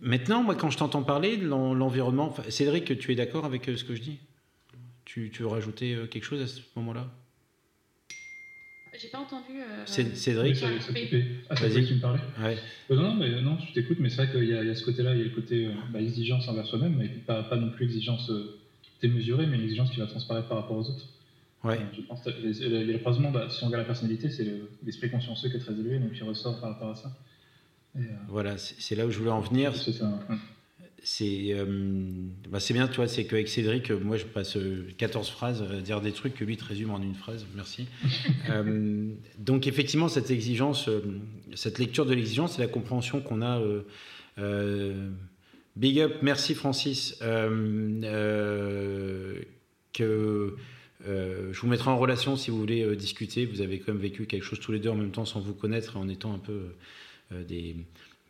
maintenant, 0.00 0.42
moi, 0.42 0.56
quand 0.56 0.70
je 0.70 0.78
t'entends 0.78 1.02
parler 1.02 1.36
l'environnement, 1.36 2.34
Cédric, 2.48 2.98
tu 2.98 3.12
es 3.12 3.14
d'accord 3.14 3.44
avec 3.44 3.66
ce 3.66 3.84
que 3.84 3.94
je 3.94 4.02
dis? 4.02 4.18
Tu, 5.14 5.42
veux 5.42 5.46
rajouter 5.46 5.94
euh, 5.94 6.06
quelque 6.06 6.24
chose 6.24 6.42
à 6.42 6.46
ce 6.46 6.60
moment-là? 6.76 7.08
J'ai 9.00 9.08
pas 9.08 9.18
entendu. 9.18 9.60
Euh, 9.60 9.86
Cédric 9.86 10.56
Ah, 11.50 11.54
Vas-y. 11.54 11.86
tu 11.86 11.94
me 11.94 12.00
parlais 12.00 12.20
ouais. 12.42 12.56
Euh, 12.90 12.96
non, 12.96 13.14
mais, 13.14 13.40
non, 13.40 13.58
je 13.58 13.72
t'écoute, 13.72 13.98
mais 14.00 14.08
c'est 14.08 14.24
vrai 14.24 14.30
qu'il 14.30 14.48
y, 14.48 14.54
a 14.54 14.74
ce 14.74 14.84
côté-là, 14.84 15.14
il 15.14 15.18
y 15.18 15.22
a 15.22 15.24
le 15.24 15.30
côté 15.30 15.68
bah, 15.90 16.00
exigence 16.00 16.46
envers 16.48 16.66
soi-même, 16.66 16.94
mais 16.96 17.08
pas, 17.08 17.42
pas 17.42 17.56
non 17.56 17.70
plus 17.70 17.86
exigence 17.86 18.30
démesurée, 19.02 19.46
mais 19.46 19.56
une 19.56 19.64
exigence 19.64 19.90
qui 19.90 19.98
va 19.98 20.06
transparaître 20.06 20.48
par 20.48 20.58
rapport 20.58 20.76
aux 20.76 20.88
autres. 20.88 21.08
Ouais. 21.64 21.78
je 21.96 22.02
pense 22.02 22.22
que 22.22 22.30
le 22.30 22.98
croisement, 22.98 23.30
bah, 23.30 23.48
si 23.50 23.64
on 23.64 23.66
regarde 23.66 23.82
la 23.82 23.86
personnalité, 23.86 24.28
c'est 24.30 24.46
l'esprit 24.84 25.10
consciencieux 25.10 25.48
qui 25.48 25.56
est 25.56 25.60
très 25.60 25.72
élevé, 25.72 25.98
donc 25.98 26.10
il 26.14 26.22
ressort 26.22 26.60
par 26.60 26.74
rapport 26.74 26.90
à 26.90 26.94
ça. 26.94 27.12
voilà, 28.28 28.58
c'est 28.58 28.94
là 28.94 29.06
où 29.06 29.10
je 29.10 29.18
voulais 29.18 29.30
en 29.30 29.40
venir. 29.40 29.74
C'est 29.74 30.02
un, 30.02 30.20
c'est 31.04 31.48
euh, 31.50 31.66
bah 32.48 32.60
c'est 32.60 32.72
bien, 32.72 32.88
tu 32.88 32.96
vois, 32.96 33.08
c'est 33.08 33.26
qu'avec 33.26 33.46
Cédric, 33.48 33.90
euh, 33.90 34.00
moi 34.00 34.16
je 34.16 34.24
passe 34.24 34.56
14 34.96 35.28
euh, 35.28 35.30
phrases 35.30 35.62
à 35.62 35.80
dire 35.82 36.00
des 36.00 36.12
trucs 36.12 36.34
que 36.34 36.44
lui 36.44 36.56
te 36.56 36.64
résume 36.64 36.90
en 36.92 37.02
une 37.02 37.14
phrase, 37.14 37.44
merci. 37.54 37.86
donc 39.38 39.66
effectivement, 39.66 40.08
cette 40.08 40.30
exigence, 40.30 40.88
cette 41.54 41.78
lecture 41.78 42.06
de 42.06 42.14
l'exigence, 42.14 42.56
c'est 42.56 42.62
la 42.62 42.68
compréhension 42.68 43.20
qu'on 43.20 43.42
a. 43.42 43.60
big 45.76 46.00
up, 46.00 46.14
merci 46.22 46.54
Francis. 46.54 47.18
que 49.92 50.56
je 51.06 51.60
vous 51.60 51.66
mettrai 51.66 51.90
en 51.90 51.98
relation 51.98 52.34
si 52.36 52.50
vous 52.50 52.58
voulez 52.58 52.96
discuter. 52.96 53.44
Vous 53.44 53.60
avez 53.60 53.78
quand 53.78 53.92
même 53.92 54.00
vécu 54.00 54.24
quelque 54.24 54.44
chose 54.44 54.58
tous 54.58 54.72
les 54.72 54.78
deux 54.78 54.88
en 54.88 54.96
même 54.96 55.12
temps 55.12 55.26
sans 55.26 55.40
vous 55.40 55.52
connaître, 55.52 55.98
en 55.98 56.08
étant 56.08 56.32
un 56.32 56.38
peu 56.38 56.62
des 57.46 57.76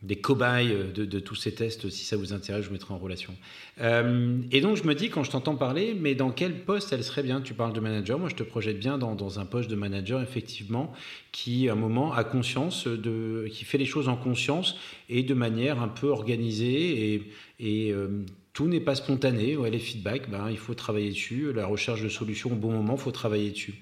des 0.05 0.17
cobayes 0.17 0.93
de, 0.95 1.19
tous 1.19 1.35
ces 1.35 1.55
tests. 1.55 1.89
Si 1.89 2.05
ça 2.05 2.17
vous 2.17 2.33
intéresse, 2.33 2.63
je 2.63 2.69
vous 2.69 2.75
mettrai 2.75 2.93
en 2.93 2.99
relation. 2.99 3.35
Euh, 3.81 4.39
et 4.53 4.61
donc, 4.61 4.77
je 4.77 4.85
me 4.85 4.95
dis, 4.95 5.09
quand 5.09 5.25
je 5.25 5.31
t'entends 5.31 5.57
parler, 5.57 5.97
mais 5.99 6.15
dans 6.15 6.31
quel 6.31 6.61
poste 6.65 6.93
elle 6.93 7.03
serait 7.03 7.23
bien? 7.23 7.41
Tu 7.41 7.55
parles 7.55 7.73
de 7.73 7.81
manager. 7.81 8.19
Moi, 8.19 8.29
je 8.29 8.35
te 8.35 8.43
projette 8.43 8.79
bien 8.79 8.99
dans, 8.99 9.41
un 9.41 9.47
poste 9.47 9.71
de 9.71 9.77
manager, 9.77 10.21
effectivement, 10.21 10.93
qui, 11.33 11.69
à 11.69 11.73
un 11.73 11.77
moment, 11.77 12.13
a 12.13 12.23
conscience, 12.23 12.87
de, 12.87 13.49
qui 13.51 13.65
fait 13.65 13.79
les 13.79 13.87
choses 13.87 14.09
en 14.09 14.17
conscience 14.17 14.77
et 15.09 15.23
de 15.23 15.35
manière 15.35 15.81
un 15.81 15.89
peu 15.89 16.09
organisée. 16.09 17.23
Et, 17.59 17.93
euh, 17.93 18.25
tout 18.53 18.69
n'est 18.69 18.81
pas 18.81 18.95
spontané. 18.95 19.57
Ouais, 19.57 19.71
les 19.71 19.81
feedbacks, 19.81 20.31
ben, 20.31 20.49
il 20.51 20.59
faut 20.59 20.75
travailler 20.75 21.11
dessus. 21.11 21.53
La 21.53 21.67
recherche 21.67 22.03
de 22.03 22.09
solutions 22.09 22.53
au 22.53 22.57
bon 22.57 22.71
moment, 22.71 22.95
il 22.95 23.01
faut 23.01 23.11
travailler 23.11 23.51
dessus. 23.51 23.75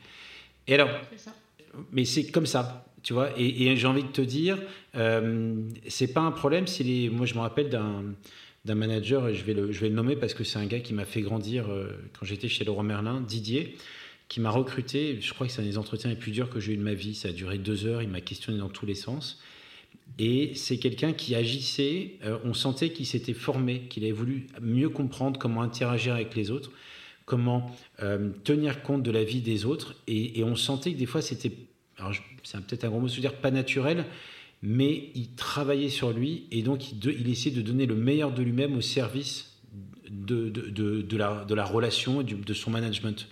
Et 0.67 0.75
alors, 0.75 0.89
mais 1.91 2.05
c'est 2.05 2.31
comme 2.31 2.47
ça. 2.47 2.87
Tu 3.03 3.13
vois, 3.13 3.31
et, 3.37 3.77
j'ai 3.77 3.87
envie 3.87 4.05
de 4.05 4.09
te 4.09 4.21
dire, 4.21 4.59
euh, 4.95 5.55
c'est 5.89 6.13
pas 6.13 6.21
un 6.21 6.31
problème 6.31 6.67
si 6.67 6.85
les. 6.85 7.11
Moi, 7.11 7.27
je 7.27 7.35
me 7.35 7.41
rappelle 7.41 7.69
d'un 7.69 8.15
d'un 8.65 8.75
manager, 8.75 9.29
et 9.29 9.35
je 9.35 9.45
vais, 9.45 9.55
le, 9.55 9.73
je 9.73 9.81
vais 9.81 9.89
le 9.89 9.95
nommer 9.95 10.17
parce 10.17 10.35
que 10.35 10.45
c'est 10.45 10.59
un 10.59 10.67
gars 10.67 10.81
qui 10.81 10.95
m'a 10.95 11.05
fait 11.05 11.21
grandir 11.21 11.69
euh, 11.69 11.89
quand 12.19 12.25
j'étais 12.25 12.49
chez 12.49 12.65
Leroy 12.65 12.85
Merlin, 12.85 13.21
Didier, 13.21 13.77
qui 14.29 14.41
m'a 14.41 14.51
recruté. 14.51 15.19
Je 15.21 15.35
crois 15.35 15.47
que 15.47 15.53
c'est 15.53 15.63
un 15.63 15.65
des 15.65 15.79
entretiens 15.79 16.11
les 16.11 16.17
plus 16.17 16.31
durs 16.31 16.49
que 16.49 16.61
j'ai 16.61 16.75
eu 16.75 16.77
de 16.77 16.83
ma 16.83 16.95
vie. 16.95 17.15
Ça 17.15 17.29
a 17.29 17.33
duré 17.33 17.59
deux 17.59 17.87
heures, 17.87 18.03
il 18.03 18.09
m'a 18.09 18.21
questionné 18.21 18.59
dans 18.59 18.69
tous 18.69 18.87
les 18.87 18.95
sens. 18.95 19.41
Et 20.19 20.53
c'est 20.55 20.77
quelqu'un 20.77 21.13
qui 21.13 21.35
agissait, 21.35 22.19
euh, 22.25 22.39
on 22.45 22.55
sentait 22.55 22.91
qu'il 22.91 23.07
s'était 23.07 23.33
formé, 23.33 23.83
qu'il 23.89 24.05
avait 24.05 24.13
voulu 24.13 24.47
mieux 24.61 24.89
comprendre 24.89 25.41
comment 25.41 25.63
interagir 25.63 26.15
avec 26.15 26.35
les 26.37 26.51
autres, 26.51 26.71
comment 27.25 27.75
euh, 28.03 28.31
tenir 28.45 28.83
compte 28.83 29.03
de 29.03 29.11
la 29.11 29.25
vie 29.25 29.41
des 29.41 29.65
autres. 29.65 29.97
Et, 30.07 30.39
et 30.39 30.45
on 30.45 30.55
sentait 30.55 30.93
que 30.93 30.99
des 30.99 31.07
fois, 31.07 31.23
c'était 31.23 31.53
alors 32.03 32.15
c'est 32.43 32.61
peut-être 32.61 32.85
un 32.85 32.89
gros 32.89 33.01
mot 33.01 33.09
se 33.09 33.21
dire 33.21 33.35
pas 33.35 33.51
naturel, 33.51 34.05
mais 34.63 35.11
il 35.15 35.35
travaillait 35.35 35.89
sur 35.89 36.13
lui 36.13 36.45
et 36.51 36.63
donc 36.63 36.93
il, 36.93 37.29
essayait 37.29 37.55
de 37.55 37.63
donner 37.63 37.87
le 37.87 37.95
meilleur 37.95 38.33
de 38.33 38.43
lui-même 38.43 38.77
au 38.77 38.81
service 38.81 39.57
de, 40.11 41.17
la, 41.17 41.65
relation 41.65 42.21
et 42.21 42.25
de 42.25 42.55
son 42.55 42.71
management. 42.71 43.27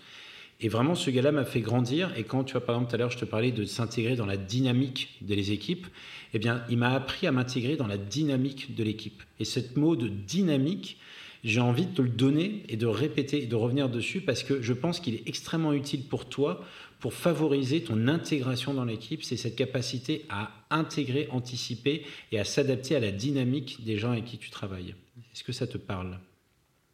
Et 0.62 0.68
vraiment, 0.68 0.94
ce 0.94 1.10
gars-là 1.10 1.32
m'a 1.32 1.44
fait 1.44 1.60
grandir. 1.60 2.12
Et 2.18 2.24
quand 2.24 2.44
tu 2.44 2.52
vois, 2.52 2.64
par 2.64 2.74
exemple, 2.74 2.90
tout 2.90 2.94
à 2.96 2.98
l'heure, 2.98 3.10
je 3.10 3.18
te 3.18 3.24
parlais 3.24 3.50
de 3.50 3.64
s'intégrer 3.64 4.14
dans 4.14 4.26
la 4.26 4.36
dynamique 4.36 5.16
des 5.22 5.52
équipes, 5.52 5.86
eh 6.34 6.38
bien, 6.38 6.62
il 6.68 6.76
m'a 6.76 6.90
appris 6.90 7.26
à 7.26 7.32
m'intégrer 7.32 7.76
dans 7.76 7.86
la 7.86 7.96
dynamique 7.96 8.74
de 8.74 8.84
l'équipe. 8.84 9.22
Et 9.38 9.44
cette 9.44 9.76
mot 9.76 9.96
de 9.96 10.08
dynamique, 10.08 10.98
j'ai 11.44 11.60
envie 11.60 11.86
de 11.86 11.94
te 11.94 12.02
le 12.02 12.08
donner 12.08 12.64
et 12.68 12.76
de 12.76 12.86
répéter 12.86 13.42
et 13.42 13.46
de 13.46 13.56
revenir 13.56 13.88
dessus 13.88 14.20
parce 14.20 14.42
que 14.42 14.60
je 14.60 14.72
pense 14.72 15.00
qu'il 15.00 15.14
est 15.14 15.28
extrêmement 15.28 15.72
utile 15.72 16.04
pour 16.04 16.28
toi 16.28 16.64
pour 17.00 17.14
favoriser 17.14 17.82
ton 17.82 18.08
intégration 18.08 18.74
dans 18.74 18.84
l'équipe, 18.84 19.24
c'est 19.24 19.38
cette 19.38 19.56
capacité 19.56 20.26
à 20.28 20.50
intégrer, 20.68 21.28
anticiper 21.30 22.04
et 22.30 22.38
à 22.38 22.44
s'adapter 22.44 22.94
à 22.94 23.00
la 23.00 23.10
dynamique 23.10 23.82
des 23.84 23.96
gens 23.96 24.12
avec 24.12 24.26
qui 24.26 24.36
tu 24.36 24.50
travailles. 24.50 24.94
Est-ce 25.32 25.42
que 25.42 25.52
ça 25.52 25.66
te 25.66 25.78
parle? 25.78 26.18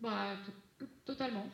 Bah, 0.01 0.37
Totalement. 1.07 1.49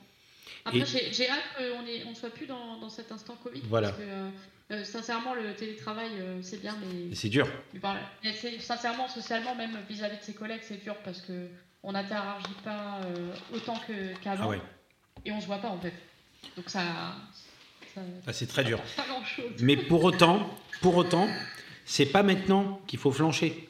Après, 0.64 0.84
j'ai 0.86 1.28
hâte 1.28 1.42
qu'on 1.56 2.10
ne 2.10 2.14
soit 2.14 2.30
plus 2.30 2.46
dans, 2.46 2.88
cet 2.88 3.12
instant 3.12 3.36
Covid. 3.42 3.60
Voilà. 3.68 3.88
Parce 3.88 4.00
que, 4.00 4.08
euh, 4.08 4.30
euh, 4.70 4.84
sincèrement, 4.84 5.34
le 5.34 5.54
télétravail, 5.54 6.10
euh, 6.18 6.40
c'est 6.40 6.60
bien, 6.60 6.76
mais. 6.80 7.14
C'est 7.14 7.28
dur. 7.28 7.46
sincèrement, 8.60 9.08
socialement, 9.08 9.54
même 9.54 9.76
vis-à-vis 9.88 10.18
de 10.18 10.22
ses 10.22 10.34
collègues, 10.34 10.62
c'est 10.62 10.82
dur 10.82 10.96
parce 11.04 11.20
qu'on 11.82 11.92
n'interagit 11.92 12.54
pas 12.64 13.00
autant 13.52 13.74
qu'avant. 14.22 14.52
ah 14.52 14.56
Et 15.24 15.32
on 15.32 15.36
ne 15.36 15.40
se 15.40 15.46
voit 15.46 15.58
pas, 15.58 15.68
en 15.68 15.78
fait. 15.78 15.92
Donc, 16.56 16.70
ça, 16.70 16.82
ah, 17.96 18.32
c'est 18.32 18.46
très 18.46 18.64
dur. 18.64 18.80
Mais 19.60 19.76
pour 19.76 20.04
autant, 20.04 20.48
pour 20.80 20.96
autant, 20.96 21.28
c'est 21.84 22.06
pas 22.06 22.22
maintenant 22.22 22.80
qu'il 22.86 22.98
faut 22.98 23.12
flancher. 23.12 23.68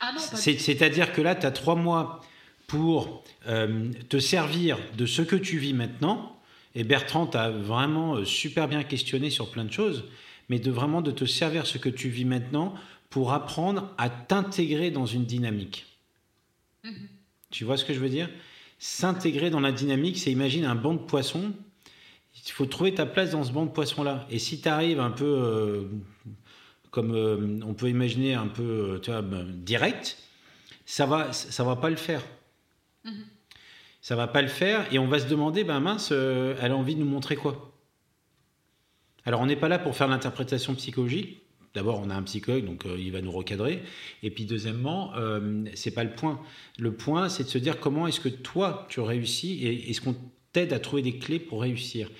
Ah 0.00 0.14
C'est-à-dire 0.16 1.12
que 1.12 1.20
là, 1.20 1.34
tu 1.34 1.46
as 1.46 1.50
trois 1.50 1.74
mois 1.74 2.24
pour 2.66 3.24
euh, 3.48 3.90
te 4.08 4.18
servir 4.18 4.78
de 4.96 5.06
ce 5.06 5.22
que 5.22 5.36
tu 5.36 5.58
vis 5.58 5.74
maintenant. 5.74 6.36
Et 6.74 6.84
Bertrand 6.84 7.26
t'a 7.26 7.50
vraiment 7.50 8.14
euh, 8.14 8.24
super 8.24 8.68
bien 8.68 8.84
questionné 8.84 9.28
sur 9.28 9.50
plein 9.50 9.64
de 9.64 9.72
choses, 9.72 10.04
mais 10.48 10.58
de 10.58 10.70
vraiment 10.70 11.02
de 11.02 11.10
te 11.10 11.24
servir 11.24 11.66
ce 11.66 11.78
que 11.78 11.88
tu 11.88 12.08
vis 12.08 12.24
maintenant 12.24 12.74
pour 13.10 13.32
apprendre 13.32 13.92
à 13.98 14.08
t'intégrer 14.08 14.90
dans 14.90 15.06
une 15.06 15.24
dynamique. 15.24 15.86
Mhm. 16.84 17.08
Tu 17.50 17.64
vois 17.64 17.76
ce 17.76 17.84
que 17.84 17.92
je 17.92 18.00
veux 18.00 18.08
dire? 18.08 18.28
S'intégrer 18.78 19.50
dans 19.50 19.60
la 19.60 19.72
dynamique, 19.72 20.18
c'est 20.18 20.30
imagine 20.30 20.64
un 20.64 20.74
banc 20.74 20.94
de 20.94 20.98
poissons 20.98 21.52
il 22.46 22.52
faut 22.52 22.66
trouver 22.66 22.94
ta 22.94 23.06
place 23.06 23.30
dans 23.30 23.44
ce 23.44 23.52
banc 23.52 23.66
de 23.66 23.70
poissons-là. 23.70 24.26
Et 24.30 24.38
si 24.38 24.60
tu 24.60 24.68
arrives 24.68 25.00
un 25.00 25.10
peu, 25.10 25.24
euh, 25.24 25.84
comme 26.90 27.14
euh, 27.14 27.60
on 27.64 27.74
peut 27.74 27.88
imaginer, 27.88 28.34
un 28.34 28.46
peu 28.46 28.62
euh, 28.62 28.98
tu 29.00 29.10
vois, 29.10 29.22
ben, 29.22 29.44
direct, 29.44 30.18
ça 30.86 31.06
va, 31.06 31.32
ça 31.32 31.64
va 31.64 31.76
pas 31.76 31.90
le 31.90 31.96
faire. 31.96 32.22
Ça 33.04 33.10
mm-hmm. 33.10 33.24
Ça 34.02 34.16
va 34.16 34.26
pas 34.26 34.40
le 34.40 34.48
faire 34.48 34.90
et 34.92 34.98
on 34.98 35.06
va 35.06 35.18
se 35.18 35.26
demander, 35.26 35.62
ben 35.62 35.78
mince, 35.78 36.10
elle 36.10 36.72
a 36.72 36.74
envie 36.74 36.94
de 36.94 37.00
nous 37.00 37.06
montrer 37.06 37.36
quoi? 37.36 37.76
Alors 39.26 39.42
on 39.42 39.46
n'est 39.46 39.56
pas 39.56 39.68
là 39.68 39.78
pour 39.78 39.94
faire 39.94 40.08
l'interprétation 40.08 40.74
psychologique, 40.74 41.42
d'abord, 41.74 42.00
on 42.04 42.10
a 42.10 42.14
un 42.14 42.22
psychologue, 42.22 42.64
donc 42.64 42.86
euh, 42.86 42.96
il 42.98 43.12
va 43.12 43.20
nous 43.20 43.32
recadrer. 43.32 43.82
Et 44.22 44.30
puis, 44.30 44.44
deuxièmement, 44.44 45.12
euh, 45.16 45.64
c'est 45.74 45.90
pas 45.92 46.04
le 46.04 46.14
point. 46.14 46.40
Le 46.78 46.92
point, 46.92 47.28
c'est 47.28 47.44
de 47.44 47.48
se 47.48 47.58
dire 47.58 47.80
comment 47.80 48.06
est-ce 48.06 48.20
que 48.20 48.28
toi, 48.28 48.86
tu 48.88 49.00
réussis 49.00 49.64
et 49.64 49.90
est-ce 49.90 50.00
qu'on 50.00 50.16
t'aide 50.52 50.72
à 50.72 50.80
trouver 50.80 51.02
des 51.02 51.18
clés 51.18 51.38
pour 51.38 51.62
réussir. 51.62 52.10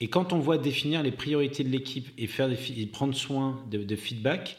Et 0.00 0.08
quand 0.08 0.32
on 0.32 0.38
voit 0.38 0.58
définir 0.58 1.02
les 1.02 1.12
priorités 1.12 1.64
de 1.64 1.68
l'équipe 1.68 2.08
et, 2.18 2.26
faire 2.26 2.50
prendre 2.92 3.14
soin 3.14 3.64
de, 3.70 3.82
de 3.82 3.96
feedback, 3.96 4.56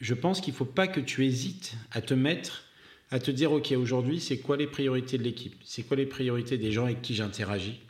je 0.00 0.14
pense 0.14 0.40
qu'il 0.40 0.52
ne 0.52 0.56
faut 0.56 0.64
pas 0.64 0.88
que 0.88 1.00
tu 1.00 1.26
hésites 1.26 1.76
à 1.90 2.00
te 2.00 2.14
mettre, 2.14 2.64
à 3.10 3.18
te 3.18 3.30
dire, 3.30 3.52
OK, 3.52 3.72
aujourd'hui, 3.72 4.20
c'est 4.20 4.38
quoi 4.38 4.56
les 4.56 4.66
priorités 4.66 5.18
de 5.18 5.22
l'équipe? 5.22 5.54
C'est 5.64 5.82
quoi 5.82 5.96
les 5.96 6.06
priorités 6.06 6.58
des 6.58 6.72
gens 6.72 6.84
avec 6.84 7.02
qui 7.02 7.14
j'interagis? 7.14 7.80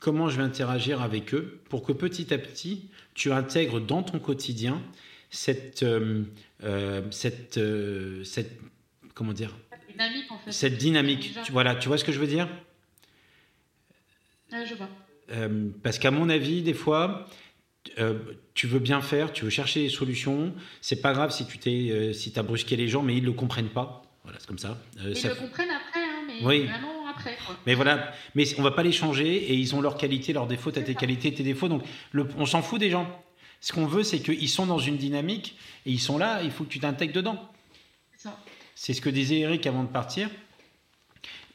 Comment 0.00 0.28
je 0.28 0.36
vais 0.36 0.42
interagir 0.42 1.00
avec 1.00 1.32
eux 1.32 1.60
pour 1.68 1.82
que 1.82 1.92
petit 1.92 2.34
à 2.34 2.38
petit, 2.38 2.90
tu 3.14 3.32
intègres 3.32 3.80
dans 3.80 4.02
ton 4.02 4.18
quotidien 4.18 4.82
cette, 5.32 5.82
euh, 5.82 6.24
euh, 6.62 7.02
cette, 7.10 7.58
euh, 7.58 8.22
cette, 8.22 8.60
comment 9.14 9.32
dire 9.32 9.56
Dynamique, 9.88 10.30
en 10.30 10.38
fait. 10.38 10.52
Cette 10.52 10.78
dynamique. 10.78 11.36
Tu, 11.44 11.52
voilà, 11.52 11.74
tu 11.74 11.88
vois 11.88 11.98
ce 11.98 12.04
que 12.04 12.12
je 12.12 12.18
veux 12.18 12.26
dire? 12.26 12.48
Je 14.50 14.74
vois. 14.74 14.88
parce 15.82 15.98
qu'à 15.98 16.10
mon 16.10 16.28
avis, 16.28 16.62
des 16.62 16.74
fois, 16.74 17.26
tu 18.54 18.66
veux 18.66 18.78
bien 18.78 19.00
faire, 19.00 19.32
tu 19.32 19.44
veux 19.44 19.50
chercher 19.50 19.82
des 19.82 19.88
solutions. 19.88 20.54
C'est 20.80 21.00
pas 21.00 21.12
grave 21.12 21.30
si 21.30 21.46
tu 21.46 21.58
t'es, 21.58 22.12
si 22.14 22.32
as 22.36 22.42
brusqué 22.42 22.76
les 22.76 22.88
gens, 22.88 23.02
mais 23.02 23.16
ils 23.16 23.24
le 23.24 23.32
comprennent 23.32 23.68
pas. 23.68 24.02
Voilà, 24.24 24.38
c'est 24.40 24.46
comme 24.46 24.58
ça. 24.58 24.78
ils 25.04 25.16
ça... 25.16 25.28
le 25.28 25.34
comprennent 25.34 25.70
après, 25.70 26.00
hein, 26.00 26.24
mais 26.26 26.46
oui. 26.46 26.66
vraiment 26.66 27.01
après. 27.22 27.38
Quoi. 27.46 27.56
Mais 27.66 27.74
voilà, 27.74 28.12
mais 28.34 28.44
on 28.58 28.62
va 28.62 28.70
pas 28.70 28.82
les 28.82 28.92
changer 28.92 29.36
et 29.36 29.54
ils 29.54 29.74
ont 29.74 29.80
leurs 29.80 29.96
qualités, 29.96 30.32
leurs 30.32 30.46
défauts, 30.46 30.70
t'as 30.70 30.82
tes 30.82 30.94
qualités, 30.94 31.32
tes 31.32 31.42
défauts. 31.42 31.68
Donc 31.68 31.82
le, 32.12 32.28
on 32.36 32.46
s'en 32.46 32.62
fout 32.62 32.80
des 32.80 32.90
gens. 32.90 33.08
Ce 33.60 33.72
qu'on 33.72 33.86
veut, 33.86 34.02
c'est 34.02 34.20
qu'ils 34.20 34.48
sont 34.48 34.66
dans 34.66 34.78
une 34.78 34.96
dynamique 34.96 35.56
et 35.86 35.92
ils 35.92 36.00
sont 36.00 36.18
là, 36.18 36.42
il 36.42 36.50
faut 36.50 36.64
que 36.64 36.70
tu 36.70 36.80
t'intègres 36.80 37.14
dedans. 37.14 37.38
C'est 38.74 38.94
ce 38.94 39.00
que 39.00 39.10
disait 39.10 39.40
Eric 39.40 39.66
avant 39.66 39.84
de 39.84 39.88
partir. 39.88 40.28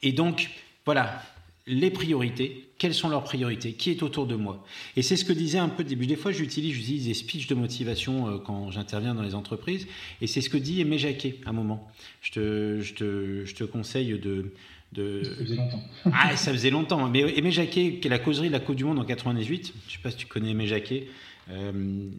Et 0.02 0.14
donc, 0.14 0.50
voilà, 0.86 1.22
les 1.66 1.92
priorités, 1.92 2.70
quelles 2.78 2.94
sont 2.94 3.10
leurs 3.10 3.24
priorités, 3.24 3.74
qui 3.74 3.92
est 3.92 4.04
autour 4.04 4.26
de 4.26 4.36
moi? 4.36 4.66
Et 4.96 5.02
c'est 5.02 5.18
ce 5.18 5.26
que 5.26 5.34
disait 5.34 5.58
un 5.58 5.68
peu 5.68 5.84
au 5.84 5.86
début. 5.86 6.08
Des 6.08 6.16
fois, 6.16 6.32
j'utilise, 6.32 6.74
j'utilise 6.74 7.06
des 7.08 7.14
speeches 7.14 7.48
de 7.48 7.56
motivation 7.56 8.28
euh, 8.28 8.38
quand 8.38 8.72
j'interviens 8.72 9.14
dans 9.14 9.24
les 9.24 9.36
entreprises. 9.36 9.88
Et 10.22 10.28
c'est 10.28 10.42
ce 10.42 10.50
que 10.50 10.58
dit 10.58 10.80
Aimé 10.80 10.98
Jacquet 10.98 11.40
à 11.46 11.50
un 11.50 11.54
moment. 11.54 11.92
Je 12.22 12.32
te, 12.32 12.80
je 12.82 12.94
te, 12.94 13.46
je 13.46 13.56
te 13.56 13.64
conseille 13.66 14.18
de, 14.18 14.54
de... 14.94 15.24
Ça 15.24 15.36
faisait 15.36 15.56
longtemps. 15.56 15.84
ah, 16.14 16.36
ça 16.36 16.52
faisait 16.52 16.70
longtemps. 16.70 17.10
Mais 17.10 17.20
Aimé 17.38 17.52
Jacquet, 17.52 18.00
qui 18.00 18.08
est 18.08 18.12
la 18.12 18.20
causerie 18.20 18.48
de 18.48 18.54
la 18.54 18.60
Coupe 18.60 18.76
du 18.76 18.84
Monde 18.86 19.00
en 19.00 19.06
98, 19.06 19.68
je 19.68 19.72
ne 19.72 19.92
sais 19.92 20.00
pas 20.02 20.12
si 20.12 20.18
tu 20.18 20.28
connais 20.28 20.52
Aimé 20.52 20.68
Jacquet. 20.68 21.08
Euh, 21.50 22.10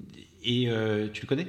et 0.44 0.68
euh, 0.68 1.08
tu 1.12 1.22
le 1.22 1.26
connais? 1.26 1.46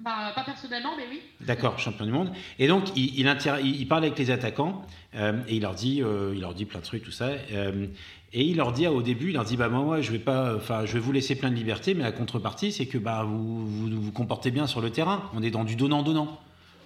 Bah, 0.00 0.32
pas 0.34 0.44
personnellement, 0.44 0.92
mais 0.96 1.04
oui. 1.10 1.20
D'accord, 1.42 1.78
champion 1.78 2.06
du 2.06 2.12
monde. 2.12 2.30
Et 2.58 2.68
donc, 2.68 2.96
il, 2.96 3.20
il, 3.20 3.80
il 3.80 3.86
parle 3.86 4.04
avec 4.04 4.18
les 4.18 4.30
attaquants 4.30 4.86
euh, 5.14 5.42
et 5.46 5.56
il 5.56 5.62
leur 5.62 5.74
dit, 5.74 6.02
euh, 6.02 6.32
il 6.34 6.40
leur 6.40 6.54
dit 6.54 6.64
plein 6.64 6.80
de 6.80 6.84
trucs, 6.84 7.02
tout 7.04 7.10
ça. 7.10 7.32
Euh, 7.52 7.86
et 8.32 8.42
il 8.44 8.56
leur 8.56 8.72
dit 8.72 8.86
au 8.86 9.02
début, 9.02 9.28
il 9.28 9.34
leur 9.34 9.44
dit, 9.44 9.56
bah 9.56 9.68
moi, 9.68 10.00
je 10.00 10.10
vais 10.12 10.18
pas, 10.18 10.56
enfin, 10.56 10.86
je 10.86 10.94
vais 10.94 11.00
vous 11.00 11.12
laisser 11.12 11.34
plein 11.34 11.50
de 11.50 11.54
liberté, 11.54 11.92
mais 11.94 12.02
la 12.02 12.12
contrepartie, 12.12 12.72
c'est 12.72 12.86
que 12.86 12.96
bah 12.96 13.24
vous, 13.24 13.66
vous 13.66 14.00
vous 14.00 14.12
comportez 14.12 14.50
bien 14.50 14.66
sur 14.66 14.80
le 14.80 14.90
terrain. 14.90 15.28
On 15.34 15.42
est 15.42 15.50
dans 15.50 15.64
du 15.64 15.76
donnant 15.76 16.02
donnant. 16.02 16.40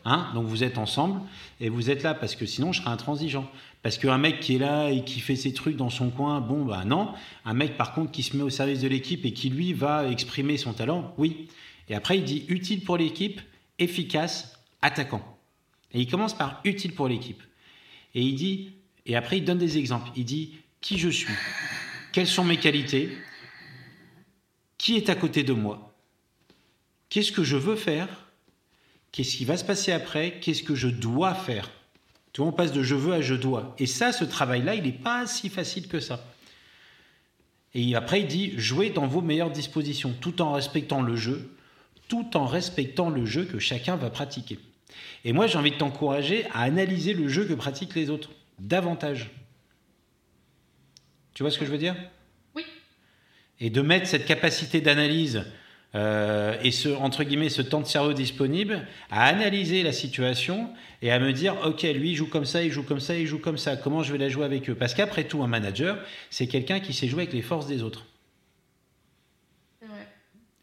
Hein 0.07 0.31
donc 0.35 0.47
vous 0.47 0.63
êtes 0.65 0.77
ensemble 0.77 1.21
et 1.61 1.71
vous 1.71 1.89
êtes 1.89 2.03
là 2.03 2.13
parce 2.13 2.37
que 2.37 2.45
sinon 2.45 2.73
je 2.73 2.81
serais 2.81 2.91
intransigeant. 2.91 3.51
Parce 3.83 3.99
qu'un 3.99 4.19
mec 4.19 4.41
qui 4.41 4.57
est 4.57 4.59
là 4.59 4.91
et 4.91 5.05
qui 5.05 5.21
fait 5.21 5.37
ses 5.37 5.53
trucs 5.53 5.77
dans 5.77 5.91
son 5.91 6.11
coin, 6.11 6.41
bon 6.41 6.65
bah 6.65 6.85
non. 6.85 7.13
Un 7.45 7.55
mec 7.55 7.77
par 7.77 7.95
contre 7.95 8.11
qui 8.11 8.23
se 8.23 8.37
met 8.37 8.43
au 8.43 8.51
service 8.51 8.81
de 8.81 8.89
l'équipe 8.89 9.25
et 9.25 9.33
qui 9.33 9.51
lui 9.51 9.73
va 9.73 10.09
exprimer 10.09 10.57
son 10.57 10.73
talent, 10.73 11.15
oui. 11.19 11.49
Et 11.89 11.95
après, 11.95 12.19
il 12.19 12.25
dit 12.25 12.45
utile 12.49 12.83
pour 12.83 12.97
l'équipe, 12.97 13.41
efficace, 13.79 14.59
attaquant. 14.81 15.23
Et 15.93 16.01
il 16.01 16.11
commence 16.11 16.35
par 16.35 16.61
utile 16.65 16.95
pour 16.95 17.09
l'équipe. 17.09 17.43
Et 18.15 18.23
il 18.23 18.35
dit, 18.35 18.73
et 19.07 19.17
après, 19.17 19.39
il 19.39 19.45
donne 19.45 19.59
des 19.59 19.79
exemples. 19.79 20.11
Il 20.17 20.25
dit 20.25 20.57
qui 20.81 20.99
je 20.99 21.09
suis, 21.09 21.33
quelles 22.13 22.27
sont 22.27 22.45
mes 22.45 22.57
qualités, 22.57 23.11
qui 24.79 24.97
est 24.97 25.09
à 25.09 25.15
côté 25.15 25.43
de 25.43 25.53
moi, 25.53 25.95
qu'est-ce 27.09 27.33
que 27.33 27.45
je 27.45 27.57
veux 27.57 27.77
faire, 27.77 28.24
qu'est-ce 29.15 29.37
qui 29.37 29.45
va 29.45 29.57
se 29.57 29.65
passer 29.65 29.93
après, 29.93 30.41
qu'est-ce 30.41 30.65
que 30.65 30.75
je 30.75 30.89
dois 30.89 31.35
faire? 31.35 31.71
Tu 32.33 32.41
vois, 32.41 32.51
on 32.51 32.53
passe 32.53 32.73
de 32.73 32.83
je 32.83 32.97
veux 32.97 33.13
à 33.13 33.21
je 33.21 33.37
dois. 33.37 33.77
Et 33.79 33.87
ça, 33.87 34.11
ce 34.11 34.25
travail-là, 34.25 34.75
il 34.75 34.83
n'est 34.83 34.91
pas 34.91 35.25
si 35.29 35.49
facile 35.49 35.87
que 35.87 36.01
ça. 36.01 36.27
Et 37.75 37.95
après, 37.95 38.23
il 38.23 38.27
dit 38.27 38.55
jouez 38.59 38.91
dans 38.91 39.07
vos 39.07 39.21
meilleures 39.21 39.53
dispositions, 39.53 40.13
tout 40.21 40.43
en 40.43 40.53
respectant 40.53 41.01
le 41.01 41.15
jeu, 41.15 41.57
tout 42.09 42.37
en 42.37 42.47
respectant 42.47 43.09
le 43.09 43.25
jeu 43.25 43.45
que 43.45 43.61
chacun 43.61 43.95
va 43.95 44.11
pratiquer. 44.11 44.59
Et 45.25 45.33
moi, 45.33 45.47
j'ai 45.47 45.59
envie 45.59 45.71
de 45.71 45.77
t'encourager 45.77 46.47
à 46.47 46.63
analyser 46.63 47.15
le 47.15 47.29
jeu 47.29 47.45
que 47.45 47.55
pratiquent 47.55 47.95
les 47.95 48.11
autres, 48.11 48.31
davantage. 48.59 49.31
Tu 51.35 51.45
vois 51.45 51.53
ce 51.53 51.59
que 51.61 51.67
je 51.67 51.71
veux 51.71 51.79
dire? 51.79 51.95
Oui. 52.57 52.65
Et 53.61 53.71
de 53.71 53.81
mettre 53.81 54.09
cette 54.09 54.27
capacité 54.27 54.81
d'analyse 54.81 55.45
euh, 55.95 56.57
et 56.63 56.71
ce, 56.71 56.89
entre 56.89 57.23
guillemets, 57.23 57.49
ce 57.49 57.63
temps 57.63 57.81
de 57.81 57.87
cerveau 57.87 58.13
disponible 58.13 58.87
à 59.11 59.27
analyser 59.27 59.83
la 59.83 59.93
situation 59.93 60.71
et 61.03 61.13
à 61.13 61.19
me 61.19 61.33
dire, 61.33 61.57
OK, 61.65 61.83
lui, 61.83 62.11
il 62.11 62.17
joue 62.17 62.27
comme 62.27 62.45
ça, 62.45 62.63
il 62.63 62.73
joue 62.73 62.83
comme 62.83 63.01
ça, 63.01 63.17
il 63.17 63.27
joue 63.27 63.39
comme 63.39 63.59
ça, 63.59 63.77
comment 63.77 64.03
je 64.03 64.13
vais 64.13 64.19
la 64.19 64.29
jouer 64.29 64.45
avec 64.45 64.69
eux? 64.69 64.75
Parce 64.75 64.95
qu'après 64.95 65.25
tout, 65.25 65.43
un 65.43 65.47
manager, 65.47 65.99
c'est 66.31 66.47
quelqu'un 66.47 66.81
qui 66.81 66.93
sait 66.93 67.07
jouer 67.07 67.23
avec 67.23 67.35
les 67.35 67.43
forces 67.43 67.67
des 67.67 67.83
autres. 67.83 68.07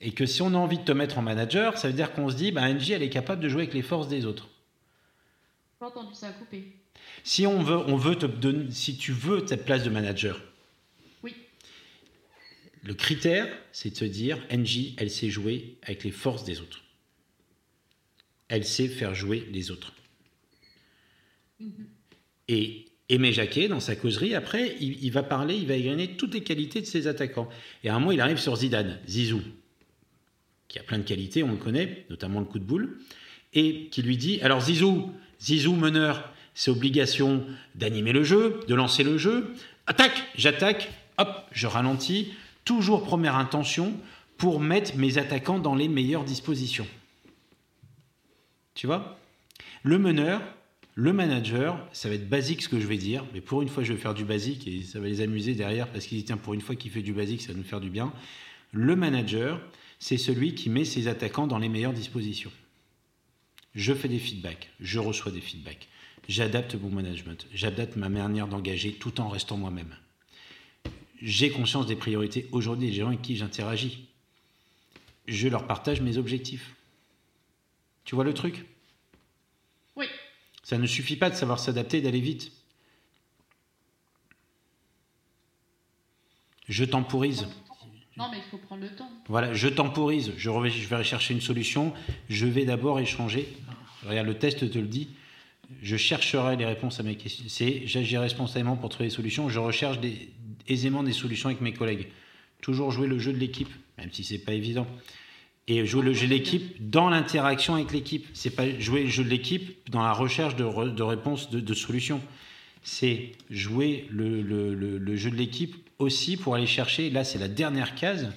Et 0.04 0.12
que 0.14 0.26
si 0.26 0.42
on 0.42 0.48
a 0.56 0.58
envie 0.58 0.80
de 0.80 0.84
te 0.84 0.92
mettre 0.92 1.20
en 1.20 1.22
manager, 1.22 1.78
ça 1.78 1.88
veut 1.88 1.94
dire 1.94 2.12
qu'on 2.12 2.28
se 2.28 2.36
dit, 2.36 2.52
bah, 2.52 2.64
Angie, 2.64 2.94
elle 2.94 3.04
est 3.04 3.10
capable 3.10 3.42
de 3.42 3.48
jouer 3.48 3.64
avec 3.64 3.76
les 3.76 3.84
forces 3.84 4.08
des 4.08 4.26
autres. 4.26 4.50
Entendu 5.80 6.14
ça 6.14 6.30
couper. 6.30 6.76
Si 7.24 7.46
on 7.46 7.62
veut, 7.62 7.78
on 7.78 7.96
veut 7.96 8.16
te 8.16 8.26
donner, 8.26 8.72
si 8.72 8.98
tu 8.98 9.12
veux 9.12 9.46
cette 9.46 9.64
place 9.64 9.84
de 9.84 9.90
manager. 9.90 10.42
Le 12.84 12.94
critère, 12.94 13.48
c'est 13.72 13.92
de 13.92 13.96
se 13.96 14.06
dire, 14.06 14.40
Angie, 14.52 14.96
elle 14.98 15.12
sait 15.12 15.30
jouer 15.30 15.78
avec 15.84 16.04
les 16.04 16.12
forces 16.12 16.44
des 16.44 16.62
autres. 16.62 16.84
Elle 18.48 18.66
sait 18.66 18.88
faire 18.88 19.14
jouer 19.14 19.48
les 19.52 19.72
autres. 19.72 19.94
Mm-hmm. 21.62 21.86
Et 22.48 22.86
Aimé 23.10 23.34
Jacquet, 23.34 23.68
dans 23.68 23.80
sa 23.80 23.96
causerie, 23.96 24.36
après, 24.36 24.76
il, 24.80 25.04
il, 25.04 25.12
va 25.12 25.22
parler, 25.22 25.56
il 25.56 25.68
va 25.68 25.76
égrener 25.76 26.16
toutes 26.16 26.34
les 26.34 26.44
qualités 26.44 26.82
de 26.82 26.86
ses 26.86 27.08
attaquants. 27.08 27.50
Et 27.84 27.90
à 27.90 27.96
un 27.96 28.00
moment, 28.00 28.12
il 28.12 28.22
arrive 28.22 28.40
sur 28.40 28.56
Zidane, 28.56 29.00
Zizou 29.08 29.42
qui 30.72 30.80
a 30.80 30.84
plein 30.84 31.00
de 31.00 31.04
qualités, 31.04 31.44
on 31.44 31.52
le 31.52 31.58
connaît, 31.58 32.06
notamment 32.10 32.40
le 32.40 32.46
coup 32.46 32.58
de 32.58 32.64
boule, 32.64 32.98
et 33.54 33.90
qui 33.92 34.02
lui 34.02 34.16
dit 34.16 34.40
Alors 34.42 34.62
Zizou, 34.62 35.12
Zizou 35.42 35.76
meneur, 35.76 36.32
c'est 36.54 36.72
obligation 36.72 37.46
d'animer 37.76 38.14
le 38.14 38.24
jeu, 38.24 38.62
de 38.70 38.74
lancer 38.74 39.04
le 39.04 39.18
jeu. 39.18 39.54
Attaque, 39.86 40.24
j'attaque, 40.38 40.90
hop, 41.18 41.28
je 41.52 41.68
ralentis, 41.68 42.32
toujours 42.66 43.04
première 43.04 43.36
intention 43.36 43.94
pour 44.38 44.60
mettre 44.60 44.98
mes 44.98 45.18
attaquants 45.18 45.60
dans 45.60 45.76
les 45.76 45.88
meilleures 45.88 46.24
dispositions. 46.24 46.88
Tu 48.74 48.88
vois? 48.88 49.20
Le 49.84 50.00
meneur, 50.00 50.42
le 50.96 51.14
manager, 51.14 51.88
ça 51.94 52.10
va 52.10 52.16
être 52.16 52.28
basique 52.28 52.62
ce 52.62 52.70
que 52.70 52.80
je 52.80 52.88
vais 52.88 52.98
dire, 52.98 53.26
mais 53.34 53.42
pour 53.42 53.62
une 53.62 53.70
fois 53.70 53.84
je 53.84 53.94
vais 53.94 54.00
faire 54.00 54.14
du 54.14 54.26
basique 54.26 54.68
et 54.68 54.84
ça 54.84 55.00
va 55.00 55.08
les 55.08 55.22
amuser 55.22 55.54
derrière 55.54 55.88
parce 55.92 56.06
qu'ils 56.06 56.18
disent 56.18 56.26
tiens 56.26 56.38
pour 56.38 56.54
une 56.54 56.62
fois 56.62 56.76
qu'il 56.76 56.92
fait 56.92 57.02
du 57.02 57.14
basique 57.14 57.42
ça 57.42 57.54
va 57.54 57.58
nous 57.58 57.64
faire 57.64 57.80
du 57.80 57.90
bien. 57.90 58.12
Le 58.72 58.96
manager, 58.96 59.62
c'est 60.00 60.18
celui 60.18 60.56
qui 60.56 60.70
met 60.70 60.86
ses 60.86 61.08
attaquants 61.08 61.48
dans 61.48 61.60
les 61.60 61.70
meilleures 61.70 61.94
dispositions. 61.94 62.52
Je 63.74 63.94
fais 63.94 64.10
des 64.10 64.20
feedbacks, 64.20 64.70
je 64.80 65.00
reçois 65.00 65.32
des 65.32 65.40
feedbacks, 65.40 65.88
j'adapte 66.28 66.76
mon 66.76 66.90
management, 66.90 67.48
j'adapte 67.54 67.96
ma 67.96 68.10
manière 68.10 68.48
d'engager 68.48 68.94
tout 68.94 69.22
en 69.22 69.30
restant 69.30 69.58
moi-même. 69.58 69.96
J'ai 71.22 71.52
conscience 71.52 71.86
des 71.86 71.96
priorités 71.96 72.48
aujourd'hui 72.52 72.90
des 72.90 72.94
gens 72.94 73.08
avec 73.08 73.22
qui 73.22 73.36
j'interagis. 73.36 74.08
Je 75.28 75.48
leur 75.48 75.68
partage 75.68 76.02
mes 76.02 76.18
objectifs. 76.18 76.76
Tu 78.06 78.16
vois 78.16 78.24
le 78.24 78.34
truc? 78.34 78.66
Oui. 79.96 80.08
Ça 80.64 80.78
ne 80.78 80.88
suffit 80.88 81.16
pas 81.16 81.30
de 81.30 81.36
savoir 81.36 81.60
s'adapter 81.60 82.00
et 82.00 82.02
d'aller 82.02 82.22
vite. 82.22 82.52
Je 86.68 86.86
temporise. 86.86 87.48
Non, 88.18 88.30
mais 88.32 88.38
il 88.38 88.50
faut 88.50 88.58
prendre 88.58 88.82
le 88.82 88.90
temps. 88.90 89.10
Voilà, 89.28 89.54
je 89.54 89.68
temporise, 89.68 90.34
je, 90.38 90.50
je 90.50 90.88
vais 90.88 90.96
rechercher 90.96 91.34
une 91.34 91.42
solution, 91.42 91.94
je 92.30 92.46
vais 92.46 92.66
d'abord 92.66 93.00
échanger. 93.00 93.48
Regarde, 94.06 94.28
le 94.28 94.38
test 94.38 94.70
te 94.70 94.80
le 94.80 94.88
dit. 94.88 95.10
Je 95.82 95.96
chercherai 95.96 96.58
les 96.58 96.66
réponses 96.66 97.00
à 97.00 97.04
mes 97.04 97.16
questions. 97.16 97.46
C'est 97.48 97.88
j'agirai 97.88 98.24
responsablement 98.24 98.76
pour 98.76 98.90
trouver 98.90 99.10
des 99.10 99.16
solutions. 99.16 99.50
Je 99.50 99.60
recherche 99.60 100.00
des, 100.00 100.30
aisément 100.72 101.04
des 101.04 101.14
solutions 101.14 101.50
avec 101.50 101.62
mes 101.62 101.74
collègues. 101.74 102.08
Toujours 102.62 102.92
jouer 102.92 103.08
le 103.08 103.20
jeu 103.20 103.34
de 103.34 103.38
l'équipe, 103.38 103.70
même 103.98 104.12
si 104.12 104.24
c'est 104.24 104.40
pas 104.40 104.54
évident. 104.54 104.88
Et 105.68 105.86
jouer 105.86 106.04
le 106.04 106.14
jeu 106.14 106.28
de 106.28 106.32
l'équipe 106.34 106.90
dans 106.90 107.10
l'interaction 107.10 107.76
avec 107.76 107.92
l'équipe. 107.92 108.28
C'est 108.34 108.56
pas 108.56 108.80
jouer 108.80 109.04
le 109.04 109.10
jeu 109.10 109.24
de 109.24 109.30
l'équipe 109.30 109.78
dans 109.90 110.04
la 110.04 110.14
recherche 110.14 110.56
de, 110.56 110.90
de 110.90 111.04
réponses, 111.04 111.50
de, 111.50 111.74
solutions. 111.74 112.22
C'est 112.84 113.32
jouer 113.50 114.08
le, 114.10 114.42
le, 114.42 114.74
le, 114.74 115.16
jeu 115.16 115.30
de 115.30 115.36
l'équipe 115.36 115.76
aussi 116.00 116.36
pour 116.36 116.56
aller 116.56 116.66
chercher, 116.66 117.10
là 117.12 117.24
c'est 117.24 117.38
la 117.38 117.48
dernière 117.48 117.94
case, 117.94 118.34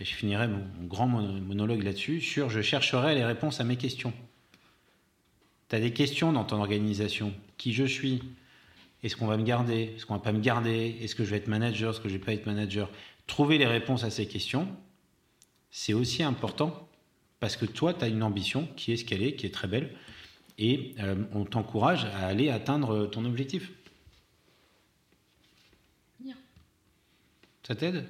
et 0.00 0.04
je 0.04 0.14
finirai 0.14 0.48
mon, 0.48 0.62
grand 0.82 1.06
monologue 1.06 1.82
là-dessus, 1.82 2.20
sur 2.20 2.50
je 2.50 2.60
chercherai 2.60 3.14
les 3.14 3.24
réponses 3.24 3.60
à 3.60 3.64
mes 3.64 3.76
questions. 3.76 4.12
Tu 5.70 5.76
as 5.76 5.80
des 5.80 5.92
questions 5.92 6.32
dans 6.32 6.44
ton 6.44 6.58
organisation? 6.60 7.32
Qui 7.56 7.72
je 7.72 7.84
suis? 7.84 8.22
Est-ce 9.06 9.14
qu'on 9.14 9.28
va 9.28 9.36
me 9.36 9.44
garder? 9.44 9.94
Est-ce 9.94 10.04
qu'on 10.04 10.14
va 10.14 10.20
pas 10.20 10.32
me 10.32 10.40
garder? 10.40 10.98
Est-ce 11.00 11.14
que 11.14 11.24
je 11.24 11.30
vais 11.30 11.36
être 11.36 11.46
manager? 11.46 11.90
Est-ce 11.92 12.00
que 12.00 12.08
je 12.08 12.14
vais 12.14 12.24
pas 12.24 12.32
être 12.32 12.46
manager? 12.46 12.90
Trouver 13.28 13.56
les 13.56 13.66
réponses 13.66 14.02
à 14.02 14.10
ces 14.10 14.26
questions, 14.26 14.66
c'est 15.70 15.92
aussi 15.92 16.24
important 16.24 16.88
parce 17.38 17.56
que 17.56 17.66
toi, 17.66 17.94
tu 17.94 18.04
as 18.04 18.08
une 18.08 18.24
ambition 18.24 18.66
qui 18.76 18.92
est 18.92 18.96
ce 18.96 19.04
qu'elle 19.04 19.22
est, 19.22 19.36
qui 19.36 19.46
est 19.46 19.54
très 19.54 19.68
belle, 19.68 19.94
et 20.58 20.96
euh, 20.98 21.14
on 21.32 21.44
t'encourage 21.44 22.04
à 22.06 22.26
aller 22.26 22.50
atteindre 22.50 23.06
ton 23.06 23.24
objectif. 23.24 23.70
Ça 27.62 27.74
t'aide? 27.74 28.04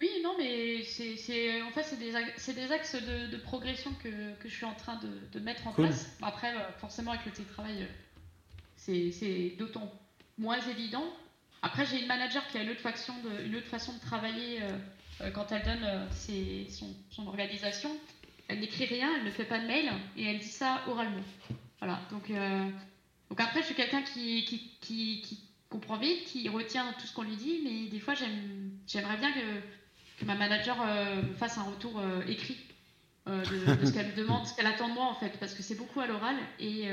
Oui, 0.00 0.08
non, 0.22 0.34
mais 0.38 0.82
c'est, 0.82 1.62
en 1.62 1.70
fait, 1.70 1.82
c'est 1.82 1.98
des, 1.98 2.12
des, 2.60 2.72
axes 2.72 2.96
de, 2.96 3.36
progression 3.38 3.92
que, 4.02 4.08
que, 4.34 4.48
je 4.48 4.54
suis 4.54 4.64
en 4.64 4.74
train 4.74 5.00
de, 5.00 5.08
de 5.32 5.44
mettre 5.44 5.66
en 5.66 5.72
place. 5.72 6.16
Après, 6.22 6.54
euh, 6.54 6.72
forcément, 6.78 7.12
avec 7.12 7.26
le 7.26 7.32
télétravail, 7.32 7.82
euh, 7.82 7.86
c'est, 8.86 9.54
d'autant 9.58 9.92
moins 10.38 10.60
évident. 10.68 11.04
Après, 11.62 11.86
j'ai 11.86 12.00
une 12.00 12.06
manager 12.06 12.46
qui 12.48 12.58
a 12.58 12.62
une 12.62 12.70
autre 12.70 12.80
façon 12.80 13.12
de, 13.22 14.00
travailler 14.00 14.60
euh, 15.20 15.30
quand 15.30 15.50
elle 15.50 15.62
donne 15.64 16.08
ses, 16.10 16.68
son, 17.10 17.26
organisation. 17.26 17.90
Elle 18.48 18.60
n'écrit 18.60 18.84
rien, 18.84 19.10
elle 19.16 19.24
ne 19.24 19.30
fait 19.30 19.44
pas 19.44 19.58
de 19.58 19.66
mail 19.66 19.90
et 20.16 20.24
elle 20.24 20.38
dit 20.38 20.46
ça 20.46 20.82
oralement. 20.86 21.24
Voilà. 21.80 22.00
Donc, 22.10 22.30
donc 23.28 23.40
après, 23.40 23.60
je 23.60 23.66
suis 23.66 23.74
quelqu'un 23.74 24.02
qui, 24.02 25.38
comprend 25.68 25.96
vite, 25.96 26.24
qui 26.26 26.48
retient 26.48 26.92
tout 26.98 27.06
ce 27.06 27.14
qu'on 27.14 27.22
lui 27.22 27.36
dit, 27.36 27.60
mais 27.64 27.88
des 27.90 27.98
fois 27.98 28.14
j'aimerais 28.14 29.16
bien 29.16 29.32
que, 29.32 30.24
ma 30.24 30.34
manager 30.34 30.78
euh, 30.80 31.22
me 31.22 31.34
fasse 31.34 31.58
un 31.58 31.64
retour 31.64 31.98
euh, 31.98 32.22
écrit 32.26 32.56
euh, 33.28 33.42
de, 33.42 33.86
ce 33.86 33.92
qu'elle 33.92 34.12
me 34.12 34.16
demande, 34.16 34.46
ce 34.46 34.54
qu'elle 34.54 34.66
attend 34.66 34.88
de 34.88 34.94
moi 34.94 35.06
en 35.06 35.14
fait, 35.14 35.32
parce 35.40 35.54
que 35.54 35.62
c'est 35.62 35.74
beaucoup 35.74 36.00
à 36.00 36.06
l'oral 36.06 36.36
et, 36.60 36.88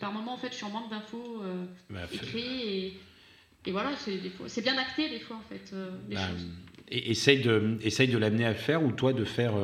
par 0.00 0.12
moment 0.12 0.34
en 0.34 0.38
fait 0.38 0.48
je 0.50 0.56
suis 0.56 0.64
en 0.64 0.70
manque 0.70 0.90
d'infos 0.90 1.42
bah, 1.90 2.00
écrites 2.12 2.94
et, 3.66 3.72
voilà, 3.72 3.90
c'est 4.46 4.62
bien 4.62 4.78
acté 4.78 5.08
des 5.08 5.18
fois 5.18 5.36
en 5.36 5.48
fait. 5.48 5.74
Les 6.08 6.14
bah, 6.14 6.28
choses. 6.28 6.46
Et 6.88 7.10
essaye 7.10 7.40
de, 7.40 7.78
essaye 7.82 8.06
de 8.06 8.16
l'amener 8.16 8.46
à 8.46 8.54
faire 8.54 8.84
ou 8.84 8.92
toi 8.92 9.12
de 9.12 9.24
faire 9.24 9.54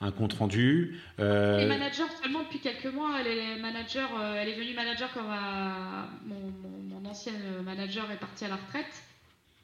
un 0.00 0.12
compte 0.12 0.32
rendu. 0.32 0.98
Euh... 1.18 1.58
Elle 1.58 1.64
est 1.64 1.78
manager 1.78 2.08
seulement 2.22 2.42
depuis 2.42 2.60
quelques 2.60 2.86
mois. 2.86 3.18
Elle 3.20 3.26
est 3.26 3.56
manager, 3.58 4.08
euh, 4.18 4.36
elle 4.40 4.48
est 4.48 4.54
venue 4.54 4.74
manager 4.74 5.10
quand 5.12 5.22
mon, 6.24 6.52
mon, 6.88 7.08
ancien 7.08 7.32
manager 7.64 8.10
est 8.10 8.18
parti 8.18 8.44
à 8.44 8.48
la 8.48 8.56
retraite. 8.56 9.02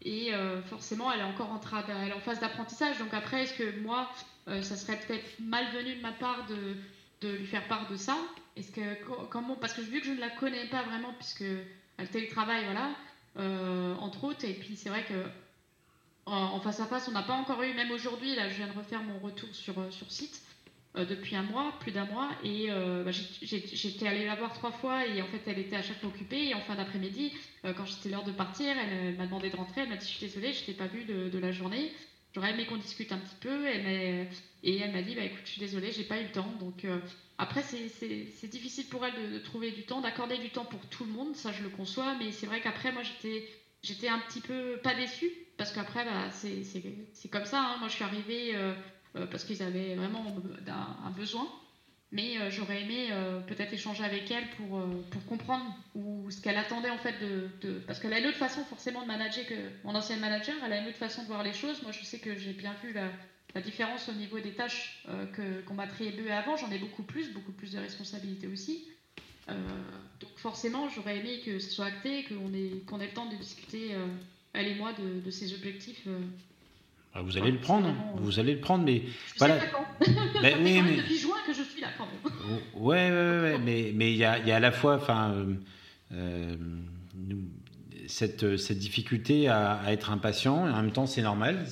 Et 0.02 0.34
euh, 0.34 0.60
forcément, 0.62 1.12
elle 1.12 1.20
est 1.20 1.24
encore 1.24 1.52
en, 1.52 1.58
train 1.58 1.84
elle 1.88 2.10
est 2.10 2.12
en 2.12 2.20
phase 2.20 2.40
d'apprentissage. 2.40 2.98
Donc 2.98 3.14
après, 3.14 3.44
est-ce 3.44 3.54
que 3.54 3.80
moi, 3.80 4.10
euh, 4.10 4.24
ça 4.46 4.76
serait 4.76 4.98
peut-être 4.98 5.40
malvenu 5.40 5.96
de 5.96 6.00
ma 6.00 6.12
part 6.12 6.46
de, 6.46 7.28
lui 7.28 7.46
faire 7.46 7.66
part 7.68 7.90
de 7.90 7.96
ça 7.96 8.16
Est-ce 8.56 8.70
que 8.70 8.80
comment 9.30 9.56
Parce 9.56 9.72
que 9.72 9.80
vu 9.80 10.00
que 10.00 10.06
je 10.06 10.12
ne 10.12 10.20
la 10.20 10.30
connais 10.30 10.66
pas 10.68 10.82
vraiment, 10.84 11.12
puisque 11.14 11.44
elle 11.98 12.08
télétravaille, 12.08 12.64
voilà, 12.64 12.90
entre 14.00 14.24
autres. 14.24 14.44
Et 14.44 14.54
puis 14.54 14.76
c'est 14.76 14.88
vrai 14.88 15.04
que 15.04 15.14
en, 16.26 16.60
face 16.60 16.80
à 16.80 16.86
face. 16.86 17.08
On 17.08 17.12
n'a 17.12 17.22
pas 17.22 17.34
encore 17.34 17.62
eu, 17.62 17.72
même 17.74 17.90
aujourd'hui, 17.90 18.34
là, 18.34 18.48
je 18.48 18.56
viens 18.56 18.66
de 18.66 18.76
refaire 18.76 19.02
mon 19.02 19.18
retour 19.18 19.48
sur, 19.52 19.78
euh, 19.78 19.90
site 20.08 20.42
euh, 20.96 21.04
depuis 21.04 21.36
un 21.36 21.42
mois, 21.42 21.72
plus 21.80 21.92
d'un 21.92 22.06
mois, 22.06 22.30
et 22.42 22.66
euh, 22.70 23.04
bah, 23.04 23.12
j'étais 23.12 24.06
allée 24.06 24.26
la 24.26 24.34
voir 24.34 24.52
trois 24.52 24.72
fois, 24.72 25.06
et 25.06 25.22
en 25.22 25.26
fait, 25.26 25.42
elle 25.46 25.58
était 25.58 25.76
à 25.76 25.82
chaque 25.82 26.00
fois 26.00 26.08
occupée, 26.08 26.48
et 26.48 26.54
en 26.54 26.60
fin 26.60 26.74
d'après-midi, 26.74 27.32
quand 27.76 27.86
c'était 27.86 28.10
l'heure 28.10 28.24
de 28.24 28.32
partir, 28.32 28.74
elle, 28.78 29.16
m'a 29.16 29.26
demandé 29.26 29.50
de 29.50 29.56
rentrer, 29.56 29.82
elle 29.82 29.88
m'a 29.88 29.96
dit, 29.96 30.06
je 30.06 30.12
suis 30.12 30.26
désolée, 30.26 30.52
je 30.52 30.64
t'ai 30.64 30.72
pas 30.72 30.86
vue 30.86 31.04
de, 31.04 31.38
la 31.38 31.52
journée, 31.52 31.92
j'aurais 32.36 32.50
aimé 32.52 32.66
qu'on 32.66 32.76
discute 32.76 33.10
un 33.10 33.18
petit 33.18 33.34
peu, 33.40 33.66
et 33.66 34.78
elle 34.78 34.92
m'a 34.92 35.02
dit, 35.02 35.16
bah 35.16 35.24
écoute, 35.24 35.40
je 35.44 35.50
suis 35.50 35.60
désolée, 35.60 35.90
j'ai 35.90 36.04
pas 36.04 36.20
eu 36.20 36.24
le 36.24 36.30
temps, 36.30 36.52
donc... 36.60 36.86
après, 37.38 37.62
c'est 37.62 38.48
difficile 38.48 38.86
pour 38.86 39.04
elle 39.04 39.32
de, 39.32 39.38
trouver 39.40 39.72
du 39.72 39.82
temps, 39.82 40.00
d'accorder 40.00 40.38
du 40.38 40.50
temps 40.50 40.64
pour 40.64 40.86
tout 40.86 41.04
le 41.04 41.12
monde, 41.12 41.34
ça 41.34 41.50
je 41.50 41.64
le 41.64 41.70
conçois, 41.70 42.14
mais 42.20 42.30
c'est 42.30 42.46
vrai 42.46 42.60
qu'après, 42.60 42.92
moi 42.92 43.02
j'étais 43.02 43.48
j'étais 43.86 44.08
un 44.08 44.18
petit 44.18 44.40
peu 44.40 44.78
pas 44.82 44.94
déçue 44.94 45.30
parce 45.56 45.72
qu'après 45.72 46.04
bah, 46.04 46.30
c'est 46.30 47.28
comme 47.30 47.44
ça. 47.44 47.60
Hein. 47.60 47.76
Moi 47.78 47.88
je 47.88 47.94
suis 47.94 48.04
arrivée 48.04 48.54
euh, 48.54 48.74
euh, 49.16 49.26
parce 49.26 49.44
qu'ils 49.44 49.62
avaient 49.62 49.94
vraiment 49.94 50.24
un, 51.04 51.10
besoin, 51.10 51.48
mais 52.16 52.38
euh, 52.38 52.50
j'aurais 52.50 52.82
aimé 52.82 53.10
peut-être 53.46 53.72
échanger 53.72 54.02
avec 54.02 54.30
elle 54.30 54.48
pour, 54.56 54.82
pour 55.10 55.24
comprendre 55.26 55.64
ou 55.94 56.30
ce 56.30 56.40
qu'elle 56.40 56.56
attendait 56.56 56.90
en 56.90 56.98
fait 56.98 57.14
de, 57.20 57.78
parce 57.86 58.00
qu'elle 58.00 58.12
a 58.12 58.18
une 58.18 58.26
autre 58.26 58.38
façon 58.38 58.64
forcément 58.64 59.02
de 59.02 59.06
manager 59.06 59.46
que 59.46 59.54
mon 59.84 59.94
ancienne 59.94 60.20
manager. 60.20 60.56
Elle 60.64 60.72
a 60.72 60.78
une 60.78 60.88
autre 60.88 60.96
façon 60.96 61.22
de 61.22 61.28
voir 61.28 61.42
les 61.42 61.52
choses. 61.52 61.82
Moi 61.82 61.92
je 61.92 62.04
sais 62.04 62.18
que 62.18 62.36
j'ai 62.36 62.52
bien 62.52 62.74
vu 62.82 62.92
la, 62.92 63.10
différence 63.60 64.10
au 64.10 64.12
niveau 64.12 64.38
des 64.38 64.52
tâches 64.52 65.02
que 65.32 65.62
qu'on 65.62 65.74
m'a 65.74 65.84
attribuées 65.84 66.30
avant. 66.30 66.56
J'en 66.56 66.70
ai 66.70 66.78
beaucoup 66.78 67.02
plus, 67.02 67.32
beaucoup 67.32 67.52
plus 67.52 67.72
de 67.72 67.78
responsabilités 67.78 68.48
aussi. 68.48 68.86
Euh, 69.48 69.54
donc 70.20 70.30
forcément, 70.36 70.88
j'aurais 70.88 71.18
aimé 71.18 71.40
que 71.44 71.58
ce 71.58 71.70
soit 71.70 71.86
acté, 71.86 72.24
qu'on 72.24 72.52
ait, 72.52 72.82
qu'on 72.86 73.00
ait 73.00 73.06
le 73.06 73.12
temps 73.12 73.26
de 73.30 73.36
discuter, 73.36 73.94
euh, 73.94 74.06
elle 74.52 74.68
et 74.68 74.74
moi, 74.74 74.92
de, 74.92 75.20
de 75.20 75.30
ces 75.30 75.54
objectifs. 75.54 76.06
Euh. 77.16 77.20
Ah, 77.20 77.22
vous 77.22 77.36
allez 77.38 77.50
le 77.50 77.58
prendre, 77.58 77.92
vous 78.16 78.38
allez 78.38 78.54
le 78.54 78.60
prendre, 78.60 78.84
mais 78.84 79.02
je 79.34 79.38
voilà. 79.38 79.58
Ben, 80.42 80.56
oui, 80.62 80.82
mais... 80.82 80.96
depuis 80.96 81.18
juin 81.18 81.36
que 81.46 81.52
je 81.52 81.62
suis 81.62 81.80
là, 81.80 81.88
quand 81.96 82.06
même. 82.06 82.32
Oh, 82.74 82.88
ouais, 82.88 83.10
ouais, 83.10 83.40
ouais, 83.40 83.58
mais 83.58 83.92
mais 83.94 84.12
il 84.12 84.16
y 84.16 84.24
a, 84.24 84.38
y 84.38 84.52
a, 84.52 84.56
à 84.56 84.60
la 84.60 84.72
fois, 84.72 84.96
enfin, 84.96 85.34
cette, 88.06 88.56
cette, 88.56 88.78
difficulté 88.78 89.48
à, 89.48 89.80
être 89.88 90.10
impatient. 90.10 90.66
Et 90.68 90.70
en 90.70 90.82
même 90.82 90.92
temps, 90.92 91.06
c'est 91.06 91.22
normal. 91.22 91.66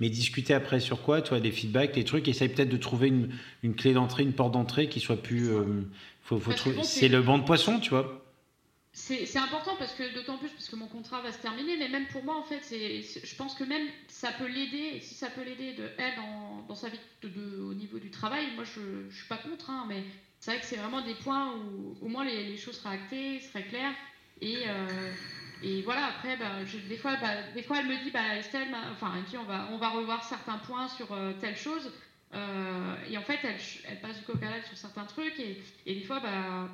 Mais 0.00 0.08
discuter 0.08 0.54
après 0.54 0.80
sur 0.80 1.02
quoi, 1.02 1.22
toi, 1.22 1.40
des 1.40 1.50
feedbacks, 1.50 1.94
des 1.94 2.04
trucs. 2.04 2.28
Essaye 2.28 2.48
peut-être 2.48 2.68
de 2.68 2.76
trouver 2.76 3.08
une, 3.08 3.30
une 3.62 3.74
clé 3.74 3.92
d'entrée, 3.92 4.22
une 4.22 4.32
porte 4.34 4.52
d'entrée 4.52 4.88
qui 4.88 5.00
soit 5.00 5.20
plus, 5.20 5.48
faut, 6.22 6.40
c'est 6.82 7.08
le 7.08 7.22
banc 7.22 7.38
de 7.38 7.44
poisson, 7.44 7.80
tu 7.80 7.90
vois. 7.90 8.23
C'est 8.96 9.36
important 9.38 9.74
parce 9.76 9.92
que 9.92 10.14
d'autant 10.14 10.38
plus 10.38 10.50
parce 10.50 10.68
que 10.68 10.76
mon 10.76 10.86
contrat 10.86 11.20
va 11.20 11.32
se 11.32 11.38
terminer, 11.38 11.76
mais 11.76 11.88
même 11.88 12.06
pour 12.06 12.22
moi 12.22 12.36
en 12.36 12.44
fait, 12.44 12.62
je 12.70 13.34
pense 13.34 13.56
que 13.56 13.64
même 13.64 13.88
ça 14.06 14.30
peut 14.30 14.46
l'aider, 14.46 15.00
si 15.00 15.14
ça 15.14 15.28
peut 15.30 15.42
l'aider 15.42 15.72
de 15.72 15.90
elle 15.98 16.14
dans, 16.68 16.74
sa 16.76 16.88
vie 16.88 17.00
de, 17.22 17.60
au 17.60 17.74
niveau 17.74 17.98
du 17.98 18.10
travail, 18.12 18.46
moi 18.54 18.62
je, 18.62 19.06
ne 19.06 19.10
suis 19.10 19.26
pas 19.26 19.38
contre, 19.38 19.68
hein, 19.68 19.86
mais 19.88 20.04
c'est 20.38 20.52
vrai 20.52 20.60
que 20.60 20.66
c'est 20.66 20.76
vraiment 20.76 21.02
des 21.02 21.16
points 21.16 21.56
où 21.56 21.96
au 22.02 22.08
moins 22.08 22.24
les, 22.24 22.56
choses 22.56 22.78
seraient 22.78 22.94
actées, 22.94 23.40
seraient 23.40 23.66
claires, 23.66 23.94
et, 24.40 24.58
euh, 24.68 25.12
et 25.64 25.82
voilà 25.82 26.06
après, 26.06 26.36
bah, 26.36 26.62
des 26.88 26.96
fois, 26.96 27.16
bah, 27.16 27.42
des 27.52 27.64
fois 27.64 27.80
elle 27.80 27.88
me 27.88 28.04
dit, 28.04 28.12
bah 28.12 28.36
Estelle, 28.36 28.68
enfin 28.92 29.12
elle 29.16 29.24
dit 29.24 29.36
on 29.36 29.44
va 29.44 29.68
on 29.72 29.76
va 29.76 29.88
revoir 29.88 30.22
certains 30.22 30.58
points 30.58 30.86
sur 30.86 31.12
euh, 31.12 31.32
telle 31.40 31.56
chose. 31.56 31.90
Euh, 32.32 32.96
et 33.08 33.18
en 33.18 33.22
fait, 33.22 33.38
elle, 33.42 34.00
passe 34.00 34.18
du 34.18 34.24
coq 34.24 34.38
sur 34.66 34.76
certains 34.76 35.04
trucs. 35.04 35.38
Et, 35.38 35.62
et, 35.86 35.94
des 35.94 36.02
fois, 36.02 36.20
bah, 36.20 36.68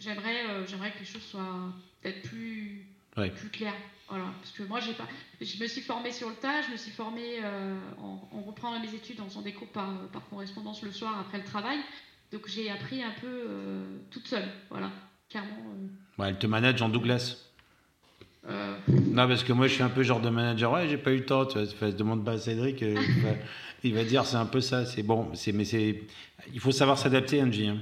j'aimerais, 0.00 0.46
euh, 0.48 0.66
j'aimerais 0.66 0.92
que 0.92 1.00
les 1.00 1.04
choses 1.04 1.22
soient 1.22 1.72
peut-être 2.02 2.22
plus, 2.22 2.86
plus 3.14 3.48
claires. 3.50 3.74
Voilà. 4.08 4.26
Parce 4.40 4.52
que 4.52 4.62
moi, 4.62 4.80
j'ai 4.80 4.92
pas, 4.92 5.06
je 5.40 5.60
me 5.60 5.66
suis 5.66 5.80
formée 5.80 6.12
sur 6.12 6.28
le 6.28 6.36
tas, 6.36 6.62
je 6.62 6.70
me 6.70 6.76
suis 6.76 6.92
formée 6.92 7.40
euh, 7.42 7.76
en, 8.00 8.40
reprenant 8.42 8.80
mes 8.80 8.94
études, 8.94 9.20
en 9.20 9.26
faisant 9.26 9.42
des 9.42 9.52
cours 9.52 9.68
par, 9.68 9.92
par, 10.12 10.28
correspondance 10.28 10.82
le 10.82 10.92
soir 10.92 11.18
après 11.18 11.38
le 11.38 11.44
travail. 11.44 11.78
Donc 12.32 12.46
j'ai 12.46 12.70
appris 12.70 13.02
un 13.02 13.12
peu 13.20 13.48
toute 14.10 14.26
seule. 14.26 14.48
Voilà, 14.70 14.90
clairement. 15.30 15.56
elle 16.24 16.38
te 16.38 16.46
manage 16.46 16.82
en 16.82 16.88
Douglas 16.88 17.42
non, 18.88 19.26
parce 19.26 19.42
que 19.42 19.52
moi, 19.52 19.66
je 19.66 19.72
suis 19.72 19.82
un 19.82 19.88
peu 19.88 20.04
genre 20.04 20.20
de 20.20 20.30
manager. 20.30 20.70
Ouais, 20.70 20.86
j'ai 20.88 20.98
pas 20.98 21.10
eu 21.10 21.16
le 21.16 21.24
temps. 21.24 21.46
Tu 21.46 21.58
vois, 21.58 21.90
demande 21.90 22.24
pas 22.24 22.34
à 22.34 22.38
Cédric 22.38 22.80
il 23.86 23.94
va 23.94 24.04
dire 24.04 24.24
c'est 24.26 24.36
un 24.36 24.46
peu 24.46 24.60
ça. 24.60 24.84
C'est 24.84 25.02
bon, 25.02 25.30
c'est 25.34 25.52
mais 25.52 25.64
c'est 25.64 26.02
il 26.52 26.60
faut 26.60 26.72
savoir 26.72 26.98
s'adapter, 26.98 27.42
Angie. 27.42 27.68
Hein. 27.68 27.78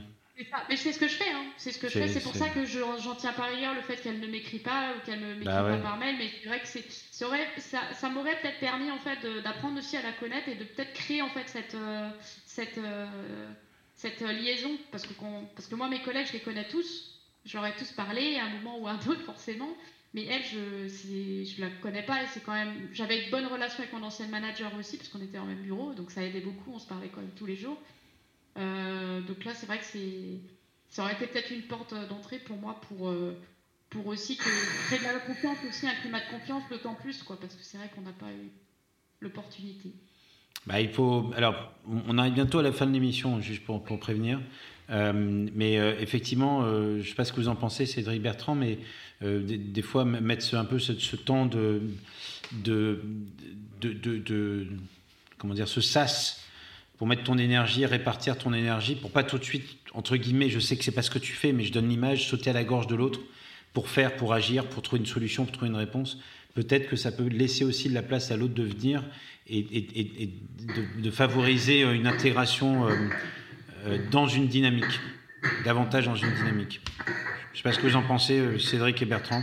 Mais 0.69 0.77
c'est 0.77 0.93
ce 0.93 0.99
que 0.99 1.07
je 1.07 1.15
fais, 1.15 1.31
hein. 1.31 1.45
c'est 1.57 1.71
ce 1.71 1.79
que 1.79 1.89
je 1.89 1.93
fais. 1.99 2.09
C'est 2.09 2.23
pour 2.23 2.35
ça 2.35 2.49
que 2.49 2.65
j'en 2.65 3.15
tiens 3.15 3.33
par 3.33 3.47
ailleurs 3.47 3.75
le 3.75 3.83
fait 3.83 3.97
qu'elle 3.97 4.19
ne 4.19 4.27
m'écrit 4.27 4.59
pas 4.59 4.93
ou 4.97 5.07
qu'elle 5.07 5.21
ne 5.21 5.35
m'écrit 5.35 5.45
bah 5.45 5.63
pas 5.63 5.77
par 5.79 5.97
mail. 5.97 6.17
Mais 6.19 6.29
c'est 6.43 6.49
vrai 6.49 6.61
que 6.61 6.67
c'est, 6.67 7.61
ça, 7.61 7.81
ça 7.93 8.09
m'aurait 8.09 8.41
peut-être 8.41 8.59
permis 8.59 8.91
en 8.91 8.99
fait 8.99 9.25
d'apprendre 9.43 9.79
aussi 9.79 9.97
à 9.97 10.03
la 10.03 10.13
connaître 10.13 10.49
et 10.49 10.57
de 10.57 10.65
peut-être 10.65 10.93
créer 10.93 11.23
en 11.23 11.29
fait 11.29 11.49
cette 11.49 11.77
euh, 11.77 12.11
cette 12.47 12.79
euh, 12.79 13.49
cette 13.95 14.23
liaison 14.23 14.73
parce 14.91 15.07
que 15.07 15.13
parce 15.55 15.69
que 15.69 15.75
moi 15.77 15.89
mes 15.89 16.03
collègues 16.03 16.27
je 16.27 16.33
les 16.33 16.41
connais 16.41 16.67
tous. 16.67 17.13
J'aurais 17.45 17.77
tous 17.77 17.93
parlé 17.93 18.39
à 18.39 18.47
un 18.47 18.49
moment 18.49 18.79
ou 18.79 18.89
à 18.89 18.93
un 18.93 18.99
autre 19.07 19.23
forcément. 19.23 19.77
Mais 20.15 20.25
elle, 20.25 20.43
je 20.43 20.89
je 20.89 21.61
la 21.61 21.69
connais 21.81 22.03
pas 22.03 22.27
c'est 22.27 22.43
quand 22.43 22.55
même. 22.55 22.89
J'avais 22.93 23.25
une 23.25 23.31
bonne 23.31 23.47
relation 23.47 23.81
avec 23.81 23.93
mon 23.93 24.03
ancienne 24.03 24.31
manager 24.31 24.75
aussi 24.77 24.97
parce 24.97 25.09
qu'on 25.11 25.21
était 25.21 25.39
en 25.39 25.45
même 25.45 25.63
bureau, 25.63 25.93
donc 25.93 26.11
ça 26.11 26.25
aidait 26.25 26.41
beaucoup. 26.41 26.73
On 26.73 26.81
se 26.81 26.89
parlait 26.89 27.09
quand 27.09 27.21
même 27.21 27.35
tous 27.37 27.47
les 27.47 27.57
jours. 27.57 27.79
Euh, 28.57 29.21
donc 29.23 29.45
là, 29.45 29.53
c'est 29.55 29.67
vrai 29.67 29.79
que 29.79 29.85
c'est 29.85 30.41
ça 30.89 31.03
aurait 31.03 31.15
été 31.15 31.27
peut-être 31.27 31.51
une 31.51 31.63
porte 31.63 31.95
d'entrée 32.09 32.39
pour 32.39 32.57
moi 32.57 32.81
pour 32.89 33.09
euh, 33.09 33.37
pour 33.91 34.07
aussi 34.07 34.37
créer 34.37 34.99
de 34.99 35.05
la 35.05 35.19
confiance 35.21 35.59
aussi 35.69 35.87
un 35.87 35.95
climat 35.95 36.21
de 36.21 36.39
confiance 36.39 36.63
d'autant 36.71 36.95
plus 36.95 37.23
quoi 37.23 37.39
parce 37.41 37.55
que 37.55 37.63
c'est 37.63 37.79
vrai 37.79 37.91
qu'on 37.95 38.03
n'a 38.03 38.13
pas 38.13 38.31
eu 38.31 38.51
l'opportunité. 39.21 39.93
Bah, 40.67 40.81
il 40.81 40.89
faut. 40.89 41.33
Alors, 41.37 41.73
on 41.87 42.17
arrive 42.17 42.35
bientôt 42.35 42.61
à 42.61 42.63
la 42.63 42.73
fin 42.73 42.87
de 42.87 42.93
l'émission, 42.93 43.41
juste 43.41 43.65
pour, 43.65 43.83
pour 43.85 43.99
prévenir. 43.99 44.41
Euh, 44.91 45.13
mais 45.55 45.75
effectivement, 45.75 46.63
je 46.63 46.99
ne 46.99 47.03
sais 47.03 47.15
pas 47.15 47.25
ce 47.25 47.33
que 47.33 47.41
vous 47.41 47.49
en 47.49 47.57
pensez, 47.57 47.87
Cédric 47.87 48.23
Bertrand, 48.23 48.55
mais 48.55 48.79
des, 49.21 49.83
fois 49.83 50.05
mettre 50.05 50.55
un 50.55 50.65
peu 50.65 50.79
ce, 50.79 51.17
temps 51.17 51.45
de, 51.45 51.83
de, 52.53 53.03
de, 53.83 54.67
comment 55.39 55.55
dire, 55.55 55.69
ce 55.69 55.83
sas 55.83 56.44
pour 56.99 57.07
mettre 57.07 57.25
ton 57.25 57.39
énergie, 57.39 57.87
répartir 57.87 58.39
ton 58.39 58.53
énergie, 58.53 58.95
pour 58.95 59.11
pas 59.11 59.25
tout 59.25 59.39
de 59.39 59.45
suite, 59.45 59.65
entre 59.95 60.17
guillemets, 60.17 60.49
je 60.49 60.59
sais 60.59 60.77
que 60.77 60.85
c'est 60.85 60.93
pas 60.93 61.03
ce 61.03 61.11
que 61.11 61.19
tu 61.19 61.33
fais, 61.33 61.53
mais 61.53 61.65
je 61.65 61.73
donne 61.73 61.89
l'image, 61.89 62.29
sauter 62.29 62.51
à 62.51 62.53
la 62.53 62.65
gorge 62.65 62.87
de 62.87 62.95
l'autre 62.95 63.21
pour 63.73 63.89
faire, 63.89 64.15
pour 64.17 64.33
agir, 64.33 64.67
pour 64.67 64.83
trouver 64.83 65.01
une 65.01 65.07
solution, 65.07 65.45
pour 65.45 65.53
trouver 65.53 65.71
une 65.71 65.77
réponse. 65.77 66.19
Peut-être 66.55 66.89
que 66.89 66.97
ça 66.97 67.11
peut 67.11 67.27
laisser 67.27 67.65
aussi 67.65 67.89
de 67.89 67.95
la 67.95 68.03
place 68.03 68.31
à 68.31 68.37
l'autre 68.37 68.55
de 68.55 68.63
venir 68.63 69.03
et, 69.49 70.31
de, 70.99 71.11
favoriser 71.11 71.83
une 71.83 72.07
intégration 72.07 72.87
euh, 72.87 72.95
euh, 73.87 73.99
dans 74.11 74.29
une 74.29 74.47
dynamique, 74.47 75.01
davantage 75.65 76.07
dans 76.07 76.15
une 76.15 76.33
dynamique. 76.33 76.81
Je 77.07 77.11
ne 77.53 77.57
sais 77.57 77.63
pas 77.63 77.73
ce 77.73 77.79
que 77.79 77.87
vous 77.87 77.97
en 77.97 78.03
pensez, 78.03 78.39
euh, 78.39 78.59
Cédric 78.59 79.03
et 79.03 79.05
Bertrand. 79.05 79.43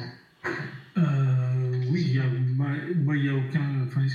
oui, 1.89 2.17
il 2.17 3.21
n'y 3.21 3.29
a 3.29 3.35
aucun. 3.35 3.70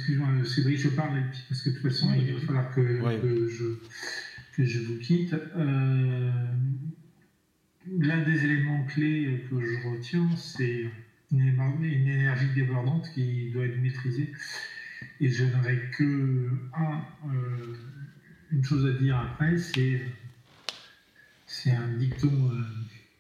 Excuse-moi, 0.08 0.44
Cédric, 0.44 0.78
je 0.78 0.88
parle, 0.90 1.20
parce 1.48 1.62
que 1.62 1.70
de 1.70 1.74
toute 1.74 1.82
façon, 1.82 2.14
il 2.14 2.32
va 2.32 2.38
falloir 2.38 2.72
que, 2.72 2.80
je, 3.48 3.64
que 4.56 4.64
je 4.64 4.78
vous 4.78 4.98
quitte. 4.98 5.34
L'un 7.98 8.22
des 8.22 8.44
éléments 8.44 8.84
clés 8.84 9.44
que 9.50 9.60
je 9.60 9.88
retiens, 9.88 10.30
c'est 10.36 10.84
une, 11.32 11.40
une 11.40 12.08
énergie 12.08 12.46
débordante 12.54 13.10
qui 13.14 13.50
doit 13.50 13.64
être 13.64 13.80
maîtrisée 13.80 14.30
et 15.20 15.28
je 15.28 15.42
n'aurais 15.44 15.90
que 15.90 16.04
euh, 16.04 17.74
une 18.52 18.64
chose 18.64 18.86
à 18.86 18.92
dire 18.92 19.16
après, 19.18 19.58
c'est, 19.58 20.02
c'est 21.46 21.72
un 21.72 21.88
dicton 21.96 22.52
euh, 22.52 22.62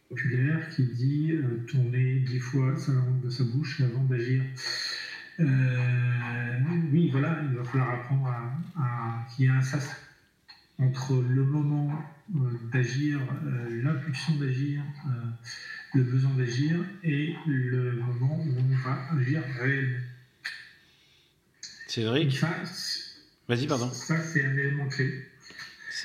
populaire 0.08 0.70
qui 0.70 0.84
dit 0.84 1.32
euh, 1.32 1.64
tourner 1.66 2.20
dix 2.20 2.38
fois 2.38 2.76
sa 2.76 2.92
langue 2.92 3.22
de 3.24 3.30
sa 3.30 3.42
bouche 3.42 3.80
avant 3.80 4.04
d'agir. 4.04 4.44
Oui, 5.38 7.10
voilà, 7.10 7.40
il 7.42 7.56
va 7.56 7.64
falloir 7.64 7.90
apprendre 7.90 8.28
à, 8.76 9.26
qu'il 9.28 9.44
y 9.44 9.48
ait 9.48 9.50
un 9.50 9.62
sas 9.62 9.96
entre 10.78 11.14
le 11.14 11.44
moment 11.44 11.92
d'agir, 12.72 13.20
l'impulsion 13.82 14.34
d'agir, 14.36 14.82
le 15.94 16.02
besoin 16.02 16.30
d'agir 16.32 16.84
et 17.02 17.34
le 17.46 17.92
moment 17.92 18.40
où 18.40 18.54
on 18.58 18.76
va 18.84 19.20
agir 19.20 19.42
réellement. 19.60 19.98
Cédric 21.86 22.40
Vas-y, 23.48 23.66
pardon. 23.66 23.90
Ça, 23.92 24.20
c'est 24.20 24.44
un 24.44 24.56
élément 24.56 24.88
clé. 24.88 25.24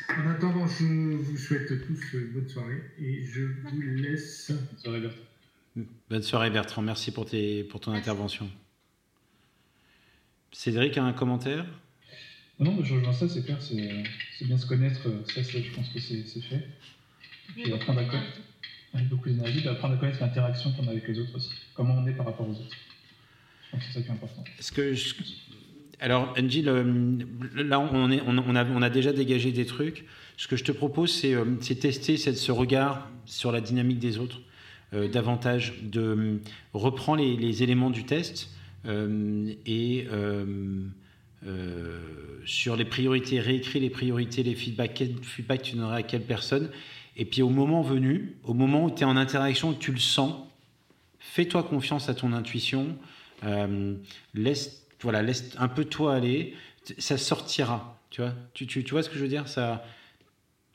En 0.09 0.29
attendant, 0.29 0.67
je 0.67 0.85
vous 0.85 1.37
souhaite 1.37 1.67
tous 1.67 2.13
une 2.13 2.27
bonne 2.27 2.47
soirée 2.47 2.81
et 2.99 3.25
je 3.25 3.41
vous 3.41 3.81
laisse. 3.81 4.51
Bonne 4.51 4.77
soirée, 4.77 5.01
Bertrand. 5.01 5.23
Bonne 6.09 6.23
soirée, 6.23 6.49
Bertrand. 6.49 6.81
Merci 6.83 7.11
pour, 7.11 7.25
tes, 7.25 7.63
pour 7.63 7.79
ton 7.79 7.93
intervention. 7.93 8.49
Cédric 10.51 10.97
a 10.97 11.03
un 11.03 11.13
commentaire? 11.13 11.65
Non, 12.59 12.77
je 12.83 12.93
rejoins 12.93 13.13
ça, 13.13 13.27
c'est 13.27 13.43
clair, 13.43 13.57
c'est 13.61 14.45
bien 14.45 14.57
se 14.57 14.67
connaître. 14.67 15.01
Ça, 15.33 15.41
je 15.41 15.75
pense 15.75 15.89
que 15.89 15.99
c'est 15.99 16.23
fait. 16.41 16.67
Et 17.57 17.73
apprendre 17.73 17.99
à 17.99 18.05
connaître. 18.05 18.39
Avec 18.93 19.07
beaucoup 19.07 19.29
d'énergie, 19.29 19.67
apprendre 19.67 19.95
à 19.95 19.97
connaître 19.97 20.19
l'interaction 20.19 20.71
qu'on 20.73 20.87
a 20.87 20.91
avec 20.91 21.07
les 21.07 21.19
autres 21.19 21.35
aussi. 21.35 21.51
Comment 21.73 21.95
on 21.95 22.07
est 22.07 22.13
par 22.13 22.25
rapport 22.25 22.47
aux 22.47 22.51
autres. 22.51 22.75
Je 23.65 23.71
pense 23.71 23.81
que 23.81 23.87
c'est 23.87 23.99
ça 23.99 24.01
qui 24.01 24.07
est 24.09 24.11
important. 24.11 24.43
Est-ce 24.59 24.71
que 24.71 24.93
je 24.93 25.15
alors, 26.03 26.33
Angie, 26.35 26.63
là, 26.63 26.73
on, 27.79 28.09
est, 28.09 28.21
on, 28.25 28.55
a, 28.55 28.65
on, 28.65 28.81
a, 28.81 28.89
déjà 28.89 29.13
dégagé 29.13 29.51
des 29.51 29.67
trucs. 29.67 30.05
Ce 30.35 30.47
que 30.47 30.55
je 30.55 30.63
te 30.63 30.71
propose, 30.71 31.13
c'est 31.13 31.35
euh, 31.35 31.45
tester 31.79 32.17
ce 32.17 32.51
regard 32.51 33.07
sur 33.25 33.51
la 33.51 33.61
dynamique 33.61 33.99
des 33.99 34.17
autres 34.17 34.41
euh, 34.95 35.07
davantage. 35.07 35.73
De 35.83 36.01
euh, 36.01 36.41
reprends 36.73 37.13
les, 37.13 37.61
éléments 37.61 37.91
du 37.91 38.03
test 38.03 38.49
et 38.85 40.07
sur 42.45 42.75
les 42.75 42.85
priorités, 42.85 43.39
réécris 43.39 43.79
les 43.79 43.89
priorités, 43.89 44.43
les 44.43 44.55
feedbacks, 44.55 44.93
quel 44.93 45.15
feedback 45.21 45.61
tu 45.61 45.75
donnerais 45.75 45.97
à 45.97 46.03
quelle 46.03 46.23
personne. 46.23 46.69
Et 47.17 47.25
puis 47.25 47.41
au 47.41 47.49
moment 47.49 47.81
venu, 47.81 48.35
au 48.43 48.53
moment 48.53 48.85
où 48.85 48.91
tu 48.91 49.01
es 49.01 49.05
en 49.05 49.17
interaction, 49.17 49.73
tu 49.73 49.91
le 49.91 49.99
sens, 49.99 50.35
fais-toi 51.19 51.63
confiance 51.63 52.09
à 52.09 52.15
ton 52.15 52.33
intuition, 52.33 52.97
laisse 54.33 54.81
voilà, 55.01 55.23
laisse 55.23 55.55
un 55.57 55.67
peu 55.67 55.85
toi 55.85 56.15
aller, 56.15 56.53
ça 56.97 57.17
sortira. 57.17 57.99
Tu 58.11 58.21
vois, 58.21 58.33
tu, 58.53 58.81
vois 58.91 59.03
ce 59.03 59.09
que 59.09 59.15
je 59.15 59.21
veux 59.21 59.29
dire? 59.29 59.47
Ça, 59.47 59.83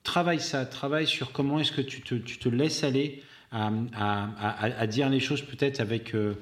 Travaille 0.06 0.40
ça, 0.40 0.64
travaille 0.64 1.08
sur 1.08 1.32
comment 1.32 1.58
est-ce 1.58 1.72
que 1.72 1.80
tu 1.80 2.00
te, 2.00 2.48
laisses 2.48 2.84
aller 2.84 3.24
à, 3.50 4.86
dire 4.86 5.08
les 5.08 5.18
choses 5.18 5.42
peut-être 5.42 5.80
avec, 5.80 6.14
euh, 6.14 6.34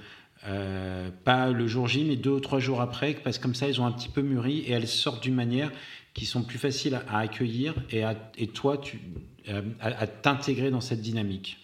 euh, 0.47 1.11
pas 1.25 1.51
le 1.51 1.67
jour 1.67 1.89
J, 1.89 2.05
mais 2.05 2.17
deux 2.17 2.31
ou 2.31 2.41
trois 2.41 2.61
jours 2.61 2.81
après, 2.81 3.15
parce 3.15 3.39
que 3.39 3.43
comme 3.43 3.55
ça, 3.55 3.69
elles 3.69 3.81
ont 3.81 3.87
un 3.87 3.93
petit 3.93 4.09
peu 4.09 4.23
mûri 4.23 4.61
et 4.61 4.73
elles 4.73 4.89
sortent 4.89 5.23
d'une 5.23 5.35
manière 5.35 5.71
qui 6.13 6.27
sont 6.27 6.43
plus 6.43 6.59
faciles 6.59 6.95
à, 7.09 7.19
accueillir 7.19 7.75
et, 7.91 8.05
et 8.37 8.47
toi, 8.49 8.79
tu, 8.79 9.01
euh, 9.49 9.63
à 9.81 10.07
t'intégrer 10.07 10.71
dans 10.71 10.81
cette 10.81 11.01
dynamique. 11.01 11.59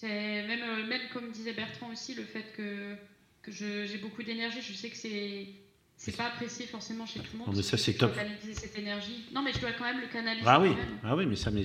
C'est 0.00 0.46
même, 0.46 0.62
euh, 0.62 0.86
même 0.86 1.00
comme 1.12 1.32
disait 1.32 1.52
Bertrand 1.52 1.90
aussi, 1.90 2.14
le 2.14 2.22
fait 2.22 2.44
que, 2.56 2.94
que 3.42 3.50
j'ai 3.50 3.98
beaucoup 3.98 4.22
d'énergie, 4.22 4.62
je 4.62 4.72
sais 4.72 4.90
que 4.90 4.96
c'est 4.96 5.48
c'est 5.96 6.16
pas 6.16 6.26
apprécié 6.26 6.66
forcément 6.66 7.04
chez 7.04 7.18
tout 7.18 7.30
le 7.32 7.38
monde. 7.38 7.48
Non, 7.48 7.54
mais 7.56 7.62
ça 7.62 7.76
c'est 7.76 7.94
top. 7.94 8.14
Canaliser 8.14 8.54
cette 8.54 8.78
énergie. 8.78 9.26
Non, 9.32 9.42
mais 9.42 9.52
je 9.52 9.58
dois 9.58 9.72
quand 9.72 9.82
même 9.82 10.00
le 10.00 10.06
canaliser. 10.06 10.46
Ah 10.46 10.60
oui, 10.60 10.70
ah 11.02 11.16
oui, 11.16 11.26
mais 11.26 11.34
ça, 11.34 11.50
mais 11.50 11.64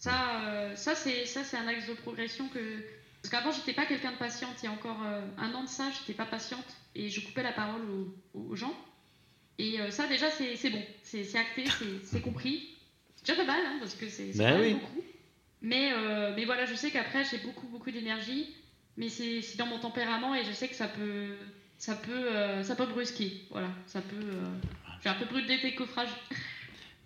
ça, 0.00 0.46
euh, 0.46 0.74
ça 0.74 0.94
c'est 0.94 1.26
ça 1.26 1.44
c'est 1.44 1.58
un 1.58 1.66
axe 1.68 1.86
de 1.86 1.92
progression 1.92 2.48
que 2.48 2.82
parce 3.28 3.42
qu'avant 3.42 3.52
j'étais 3.52 3.72
pas 3.72 3.86
quelqu'un 3.86 4.12
de 4.12 4.16
patiente. 4.16 4.54
Il 4.62 4.66
y 4.66 4.68
a 4.68 4.72
encore 4.72 5.02
euh, 5.04 5.26
un 5.38 5.52
an 5.54 5.64
de 5.64 5.68
ça, 5.68 5.90
j'étais 5.90 6.16
pas 6.16 6.26
patiente 6.26 6.76
et 6.94 7.08
je 7.08 7.20
coupais 7.20 7.42
la 7.42 7.52
parole 7.52 7.82
aux, 8.34 8.56
gens. 8.56 8.74
Et 9.58 9.78
ça 9.90 10.06
déjà 10.06 10.30
c'est 10.30 10.70
bon, 10.70 10.82
c'est 11.02 11.36
acté, 11.36 11.64
c'est 12.04 12.20
compris. 12.20 12.76
C'est 13.16 13.26
déjà 13.26 13.44
pas 13.44 13.52
mal 13.52 13.60
hein, 13.66 13.76
parce 13.80 13.94
que 13.94 14.08
c'est 14.08 14.36
ben 14.36 14.60
oui. 14.60 14.74
beaucoup. 14.74 15.02
Mais, 15.62 15.90
euh, 15.92 16.32
mais 16.36 16.44
voilà, 16.44 16.64
je 16.66 16.74
sais 16.74 16.90
qu'après, 16.90 17.24
j'ai 17.24 17.38
beaucoup, 17.38 17.66
beaucoup 17.66 17.90
d'énergie, 17.90 18.54
mais 18.96 19.08
c'est 19.08 19.56
dans 19.56 19.66
mon 19.66 19.78
tempérament 19.78 20.34
et 20.34 20.44
je 20.44 20.52
sais 20.52 20.68
que 20.68 20.74
ça 20.76 20.86
peut, 20.86 21.34
ça 21.78 21.94
peut, 21.94 22.12
euh, 22.12 22.62
ça 22.62 22.76
peut 22.76 22.86
brusquer. 22.86 23.42
Voilà, 23.50 23.68
ça 23.86 24.00
peut. 24.00 24.16
Euh, 24.16 24.44
j'ai 25.02 25.08
un 25.08 25.14
peu 25.14 25.24
brûlé 25.24 25.58
des 25.58 25.74
coffrages. 25.74 26.08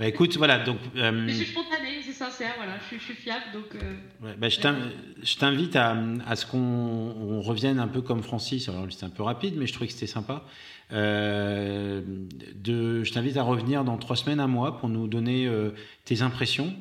Bah 0.00 0.08
écoute, 0.08 0.36
voilà, 0.36 0.58
donc. 0.58 0.78
mais 0.94 1.28
je 1.28 1.34
suis 1.34 1.52
spontané, 1.52 2.00
c'est 2.02 2.12
sincère, 2.12 2.54
voilà, 2.56 2.72
je, 2.90 2.96
je 2.96 3.02
suis 3.02 3.14
fiable, 3.14 3.44
donc. 3.52 3.80
Ouais, 4.22 4.34
bah, 4.36 4.48
je 4.48 5.36
t'invite 5.36 5.76
à, 5.76 5.96
à, 6.26 6.34
ce 6.34 6.46
qu'on 6.46 7.40
revienne 7.40 7.78
un 7.78 7.86
peu 7.86 8.02
comme 8.02 8.22
Francis. 8.24 8.68
Alors, 8.68 8.86
c'était 8.90 9.04
un 9.04 9.10
peu 9.10 9.22
rapide, 9.22 9.54
mais 9.56 9.66
je 9.68 9.72
trouvais 9.72 9.86
que 9.86 9.92
c'était 9.92 10.06
sympa. 10.06 10.44
de, 10.90 12.02
je 13.04 13.12
t'invite 13.12 13.36
à 13.36 13.42
revenir 13.42 13.84
dans 13.84 13.98
trois 13.98 14.16
semaines, 14.16 14.40
un 14.40 14.48
mois, 14.48 14.78
pour 14.78 14.88
nous 14.88 15.06
donner 15.06 15.48
tes 16.04 16.22
impressions 16.22 16.74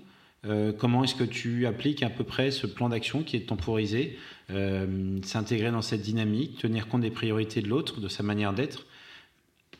euh, 0.45 0.71
comment 0.71 1.03
est-ce 1.03 1.15
que 1.15 1.23
tu 1.23 1.65
appliques 1.65 2.01
à 2.01 2.09
peu 2.09 2.23
près 2.23 2.51
ce 2.51 2.65
plan 2.65 2.89
d'action 2.89 3.23
qui 3.23 3.35
est 3.35 3.47
temporisé, 3.47 4.17
euh, 4.51 5.19
s'intégrer 5.21 5.71
dans 5.71 5.81
cette 5.81 6.01
dynamique, 6.01 6.59
tenir 6.59 6.87
compte 6.87 7.01
des 7.01 7.11
priorités 7.11 7.61
de 7.61 7.67
l'autre, 7.67 7.99
de 7.99 8.07
sa 8.07 8.23
manière 8.23 8.53
d'être, 8.53 8.85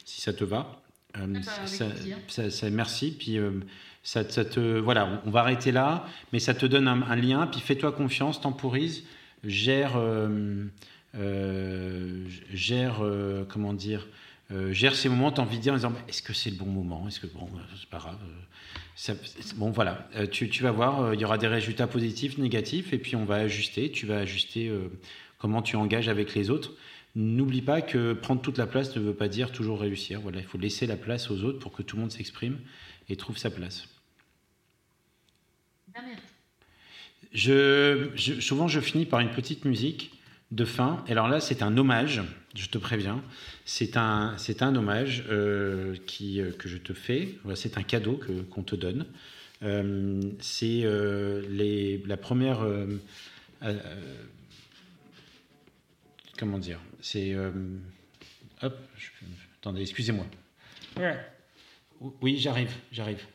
si 0.04 0.22
ça 0.22 0.34
te 0.34 0.44
va. 0.44 0.82
Euh, 1.18 2.50
ça, 2.50 2.70
merci. 2.70 3.16
Puis 3.18 3.38
ça, 4.04 4.24
te, 4.24 4.80
voilà, 4.80 5.22
on 5.26 5.32
va 5.32 5.42
arrêter 5.42 5.72
là, 5.72 6.06
mais 6.34 6.40
ça 6.40 6.54
te 6.54 6.66
donne 6.66 6.88
un, 6.88 7.16
lien. 7.16 7.48
Puis 7.48 7.62
fais-toi 7.62 7.92
confiance, 7.92 8.42
temporise, 8.42 9.04
gère, 9.44 10.00
gère, 12.54 13.02
comment 13.48 13.74
dire, 13.74 14.08
gère 14.72 14.96
ces 14.96 15.10
moments. 15.10 15.32
T'as 15.32 15.42
envie 15.42 15.58
de 15.58 15.64
dire 15.64 15.74
en 15.74 15.78
disant, 15.78 15.94
est-ce 16.08 16.22
que 16.22 16.34
c'est 16.34 16.50
le 16.50 16.58
bon 16.58 16.68
moment? 16.68 17.08
Est-ce 17.08 17.20
que 17.20 17.28
bon, 17.28 17.50
c'est 17.76 17.90
pas 17.90 17.98
grave 17.98 18.18
bon, 19.56 19.72
voilà, 19.72 20.08
euh, 20.16 20.28
tu, 20.28 20.64
vas 20.64 20.72
voir, 20.72 21.02
euh, 21.02 21.16
il 21.16 21.22
y 21.22 21.26
aura 21.26 21.38
des 21.38 21.48
résultats 21.48 21.88
positifs, 21.88 22.38
négatifs, 22.38 22.94
et 22.94 22.98
puis 22.98 23.16
on 23.16 23.26
va 23.26 23.36
ajuster. 23.36 23.92
Tu 23.92 24.06
vas 24.06 24.20
ajuster 24.20 24.68
euh, 24.68 24.90
comment 25.38 25.62
tu 25.62 25.76
engages 25.76 26.10
avec 26.10 26.36
les 26.36 26.50
autres. 26.50 26.74
N'oublie 27.16 27.62
pas 27.62 27.82
que 27.82 28.14
prendre 28.14 28.42
toute 28.42 28.58
la 28.58 28.68
place 28.68 28.96
ne 28.96 29.02
veut 29.02 29.16
pas 29.16 29.28
dire 29.28 29.52
toujours 29.52 29.80
réussir. 29.80 30.22
Voilà, 30.22 30.40
il 30.40 30.46
faut 30.46 30.58
laisser 30.58 30.86
la 30.86 30.96
place 30.96 31.32
aux 31.32 31.44
autres 31.44 31.60
pour 31.60 31.72
que 31.72 31.82
tout 31.82 31.96
le 31.96 32.04
monde 32.04 32.12
s'exprime 32.12 32.58
et 33.10 33.16
trouve 33.16 33.38
sa 33.38 33.50
place. 33.50 33.88
Je, 37.32 38.10
souvent, 38.40 38.68
je 38.68 38.80
finis 38.80 39.06
par 39.06 39.20
une 39.20 39.32
petite 39.32 39.66
musique 39.66 40.12
de 40.52 40.66
fin. 40.66 41.04
Alors 41.08 41.28
là, 41.28 41.40
c'est 41.40 41.62
un 41.62 41.78
hommage, 41.78 42.22
je 42.56 42.68
te 42.68 42.78
préviens. 42.78 43.24
C'est 43.66 43.98
un, 43.98 44.36
c'est 44.38 44.62
un 44.64 44.76
hommage 44.76 45.24
euh, 45.30 45.96
qui, 46.08 46.42
euh, 46.42 46.52
que 46.52 46.68
je 46.68 46.78
te 46.78 46.94
fais. 46.94 47.36
c'est 47.56 47.78
un 47.78 47.84
cadeau 47.84 48.18
que, 48.18 48.42
qu'on 48.42 48.64
te 48.64 48.76
donne. 48.76 49.06
Euh, 49.62 50.22
c'est 50.40 50.86
les, 51.50 52.04
la 52.08 52.18
première. 52.18 52.66
comment 56.38 56.58
dire? 56.58 56.80
C'est. 57.02 57.36
hop, 58.62 58.78
attendez, 59.60 59.82
excusez-moi. 59.82 60.26
Oui, 62.22 62.38
j'arrive, 62.38 62.72
j'arrive. 62.92 63.26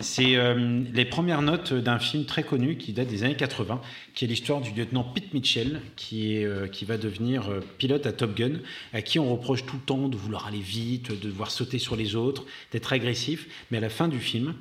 c'est 0.00 0.36
euh, 0.36 0.82
les 0.92 1.04
premières 1.04 1.42
notes 1.42 1.72
d'un 1.72 1.98
film 1.98 2.24
très 2.24 2.42
connu 2.42 2.76
qui 2.76 2.92
date 2.92 3.08
des 3.08 3.24
années 3.24 3.36
80, 3.36 3.80
qui 4.14 4.24
est 4.24 4.28
l'histoire 4.28 4.60
du 4.60 4.70
lieutenant 4.72 5.04
Pete 5.04 5.32
Mitchell, 5.32 5.80
qui, 5.96 6.34
est, 6.34 6.44
euh, 6.44 6.66
qui 6.66 6.84
va 6.84 6.98
devenir 6.98 7.50
euh, 7.50 7.60
pilote 7.78 8.06
à 8.06 8.12
Top 8.12 8.36
Gun, 8.36 8.60
à 8.92 9.02
qui 9.02 9.18
on 9.18 9.30
reproche 9.30 9.64
tout 9.64 9.76
le 9.76 9.82
temps 9.82 10.08
de 10.08 10.16
vouloir 10.16 10.46
aller 10.46 10.60
vite, 10.60 11.10
de 11.10 11.28
devoir 11.28 11.50
sauter 11.50 11.78
sur 11.78 11.96
les 11.96 12.14
autres, 12.14 12.44
d'être 12.72 12.92
agressif. 12.92 13.46
Mais 13.70 13.78
à 13.78 13.80
la 13.80 13.90
fin 13.90 14.08
du 14.08 14.18
film, 14.18 14.54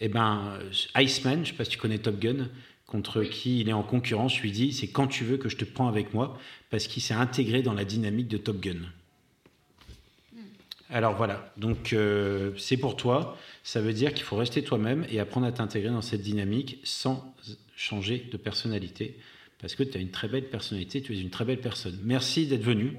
eh 0.00 0.08
ben, 0.08 0.58
Iceman, 0.96 1.34
je 1.34 1.40
ne 1.40 1.44
sais 1.46 1.52
pas 1.52 1.64
si 1.64 1.70
tu 1.70 1.78
connais 1.78 1.98
Top 1.98 2.18
Gun, 2.18 2.48
contre 2.88 3.22
qui 3.22 3.60
il 3.60 3.68
est 3.68 3.74
en 3.74 3.84
concurrence, 3.84 4.40
lui 4.40 4.50
dit 4.50 4.72
c'est 4.72 4.88
quand 4.88 5.06
tu 5.06 5.22
veux 5.22 5.36
que 5.36 5.48
je 5.48 5.56
te 5.56 5.64
prends 5.64 5.86
avec 5.86 6.12
moi, 6.14 6.36
parce 6.70 6.88
qu'il 6.88 7.02
s'est 7.02 7.14
intégré 7.14 7.62
dans 7.62 7.74
la 7.74 7.84
dynamique 7.84 8.26
de 8.26 8.38
Top 8.38 8.60
Gun. 8.60 8.80
Alors 10.90 11.14
voilà, 11.14 11.52
donc 11.58 11.92
euh, 11.92 12.52
c'est 12.56 12.78
pour 12.78 12.96
toi. 12.96 13.36
Ça 13.62 13.82
veut 13.82 13.92
dire 13.92 14.14
qu'il 14.14 14.24
faut 14.24 14.36
rester 14.36 14.64
toi-même 14.64 15.04
et 15.10 15.20
apprendre 15.20 15.46
à 15.46 15.52
t'intégrer 15.52 15.90
dans 15.90 16.00
cette 16.00 16.22
dynamique 16.22 16.80
sans 16.82 17.34
changer 17.76 18.26
de 18.32 18.36
personnalité. 18.38 19.18
Parce 19.60 19.74
que 19.74 19.82
tu 19.82 19.98
as 19.98 20.00
une 20.00 20.10
très 20.10 20.28
belle 20.28 20.48
personnalité, 20.48 21.02
tu 21.02 21.14
es 21.14 21.20
une 21.20 21.30
très 21.30 21.44
belle 21.44 21.60
personne. 21.60 21.98
Merci 22.04 22.46
d'être 22.46 22.62
venu. 22.62 22.96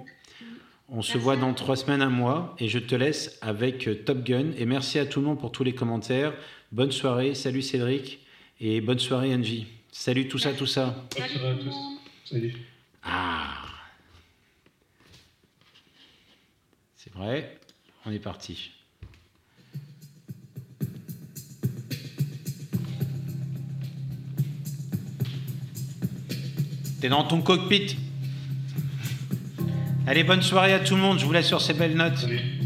On 0.87 1.01
se 1.01 1.17
voit 1.17 1.35
dans 1.35 1.53
trois 1.53 1.75
semaines, 1.75 2.01
un 2.01 2.09
mois, 2.09 2.55
et 2.59 2.67
je 2.67 2.79
te 2.79 2.95
laisse 2.95 3.37
avec 3.41 3.87
euh, 3.87 3.95
Top 3.95 4.23
Gun. 4.23 4.51
Et 4.57 4.65
merci 4.65 4.99
à 4.99 5.05
tout 5.07 5.19
le 5.19 5.25
monde 5.25 5.39
pour 5.39 5.51
tous 5.51 5.63
les 5.63 5.73
commentaires. 5.73 6.33
Bonne 6.71 6.91
soirée, 6.91 7.33
salut 7.33 7.63
Cédric, 7.63 8.19
et 8.59 8.81
bonne 8.81 8.99
soirée 8.99 9.33
Angie. 9.33 9.78
Salut 9.91 10.27
tout 10.27 10.37
ça, 10.37 10.53
tout 10.53 10.65
ça. 10.65 11.05
Salut 11.15 11.29
soirée 11.33 11.49
à 11.49 11.55
tous. 11.55 11.75
Salut. 12.25 12.55
Ah 13.03 13.63
C'est 16.95 17.13
vrai, 17.13 17.59
on 18.05 18.11
est 18.11 18.19
parti. 18.19 18.71
T'es 27.01 27.07
dans 27.07 27.23
ton 27.23 27.41
cockpit. 27.41 27.95
Allez, 30.05 30.23
bonne 30.23 30.41
soirée 30.41 30.73
à 30.73 30.79
tout 30.79 30.95
le 30.95 31.01
monde. 31.01 31.19
Je 31.19 31.25
vous 31.25 31.31
laisse 31.31 31.47
sur 31.47 31.61
ces 31.61 31.73
belles 31.73 31.95
notes. 31.95 32.17
Salut. 32.17 32.58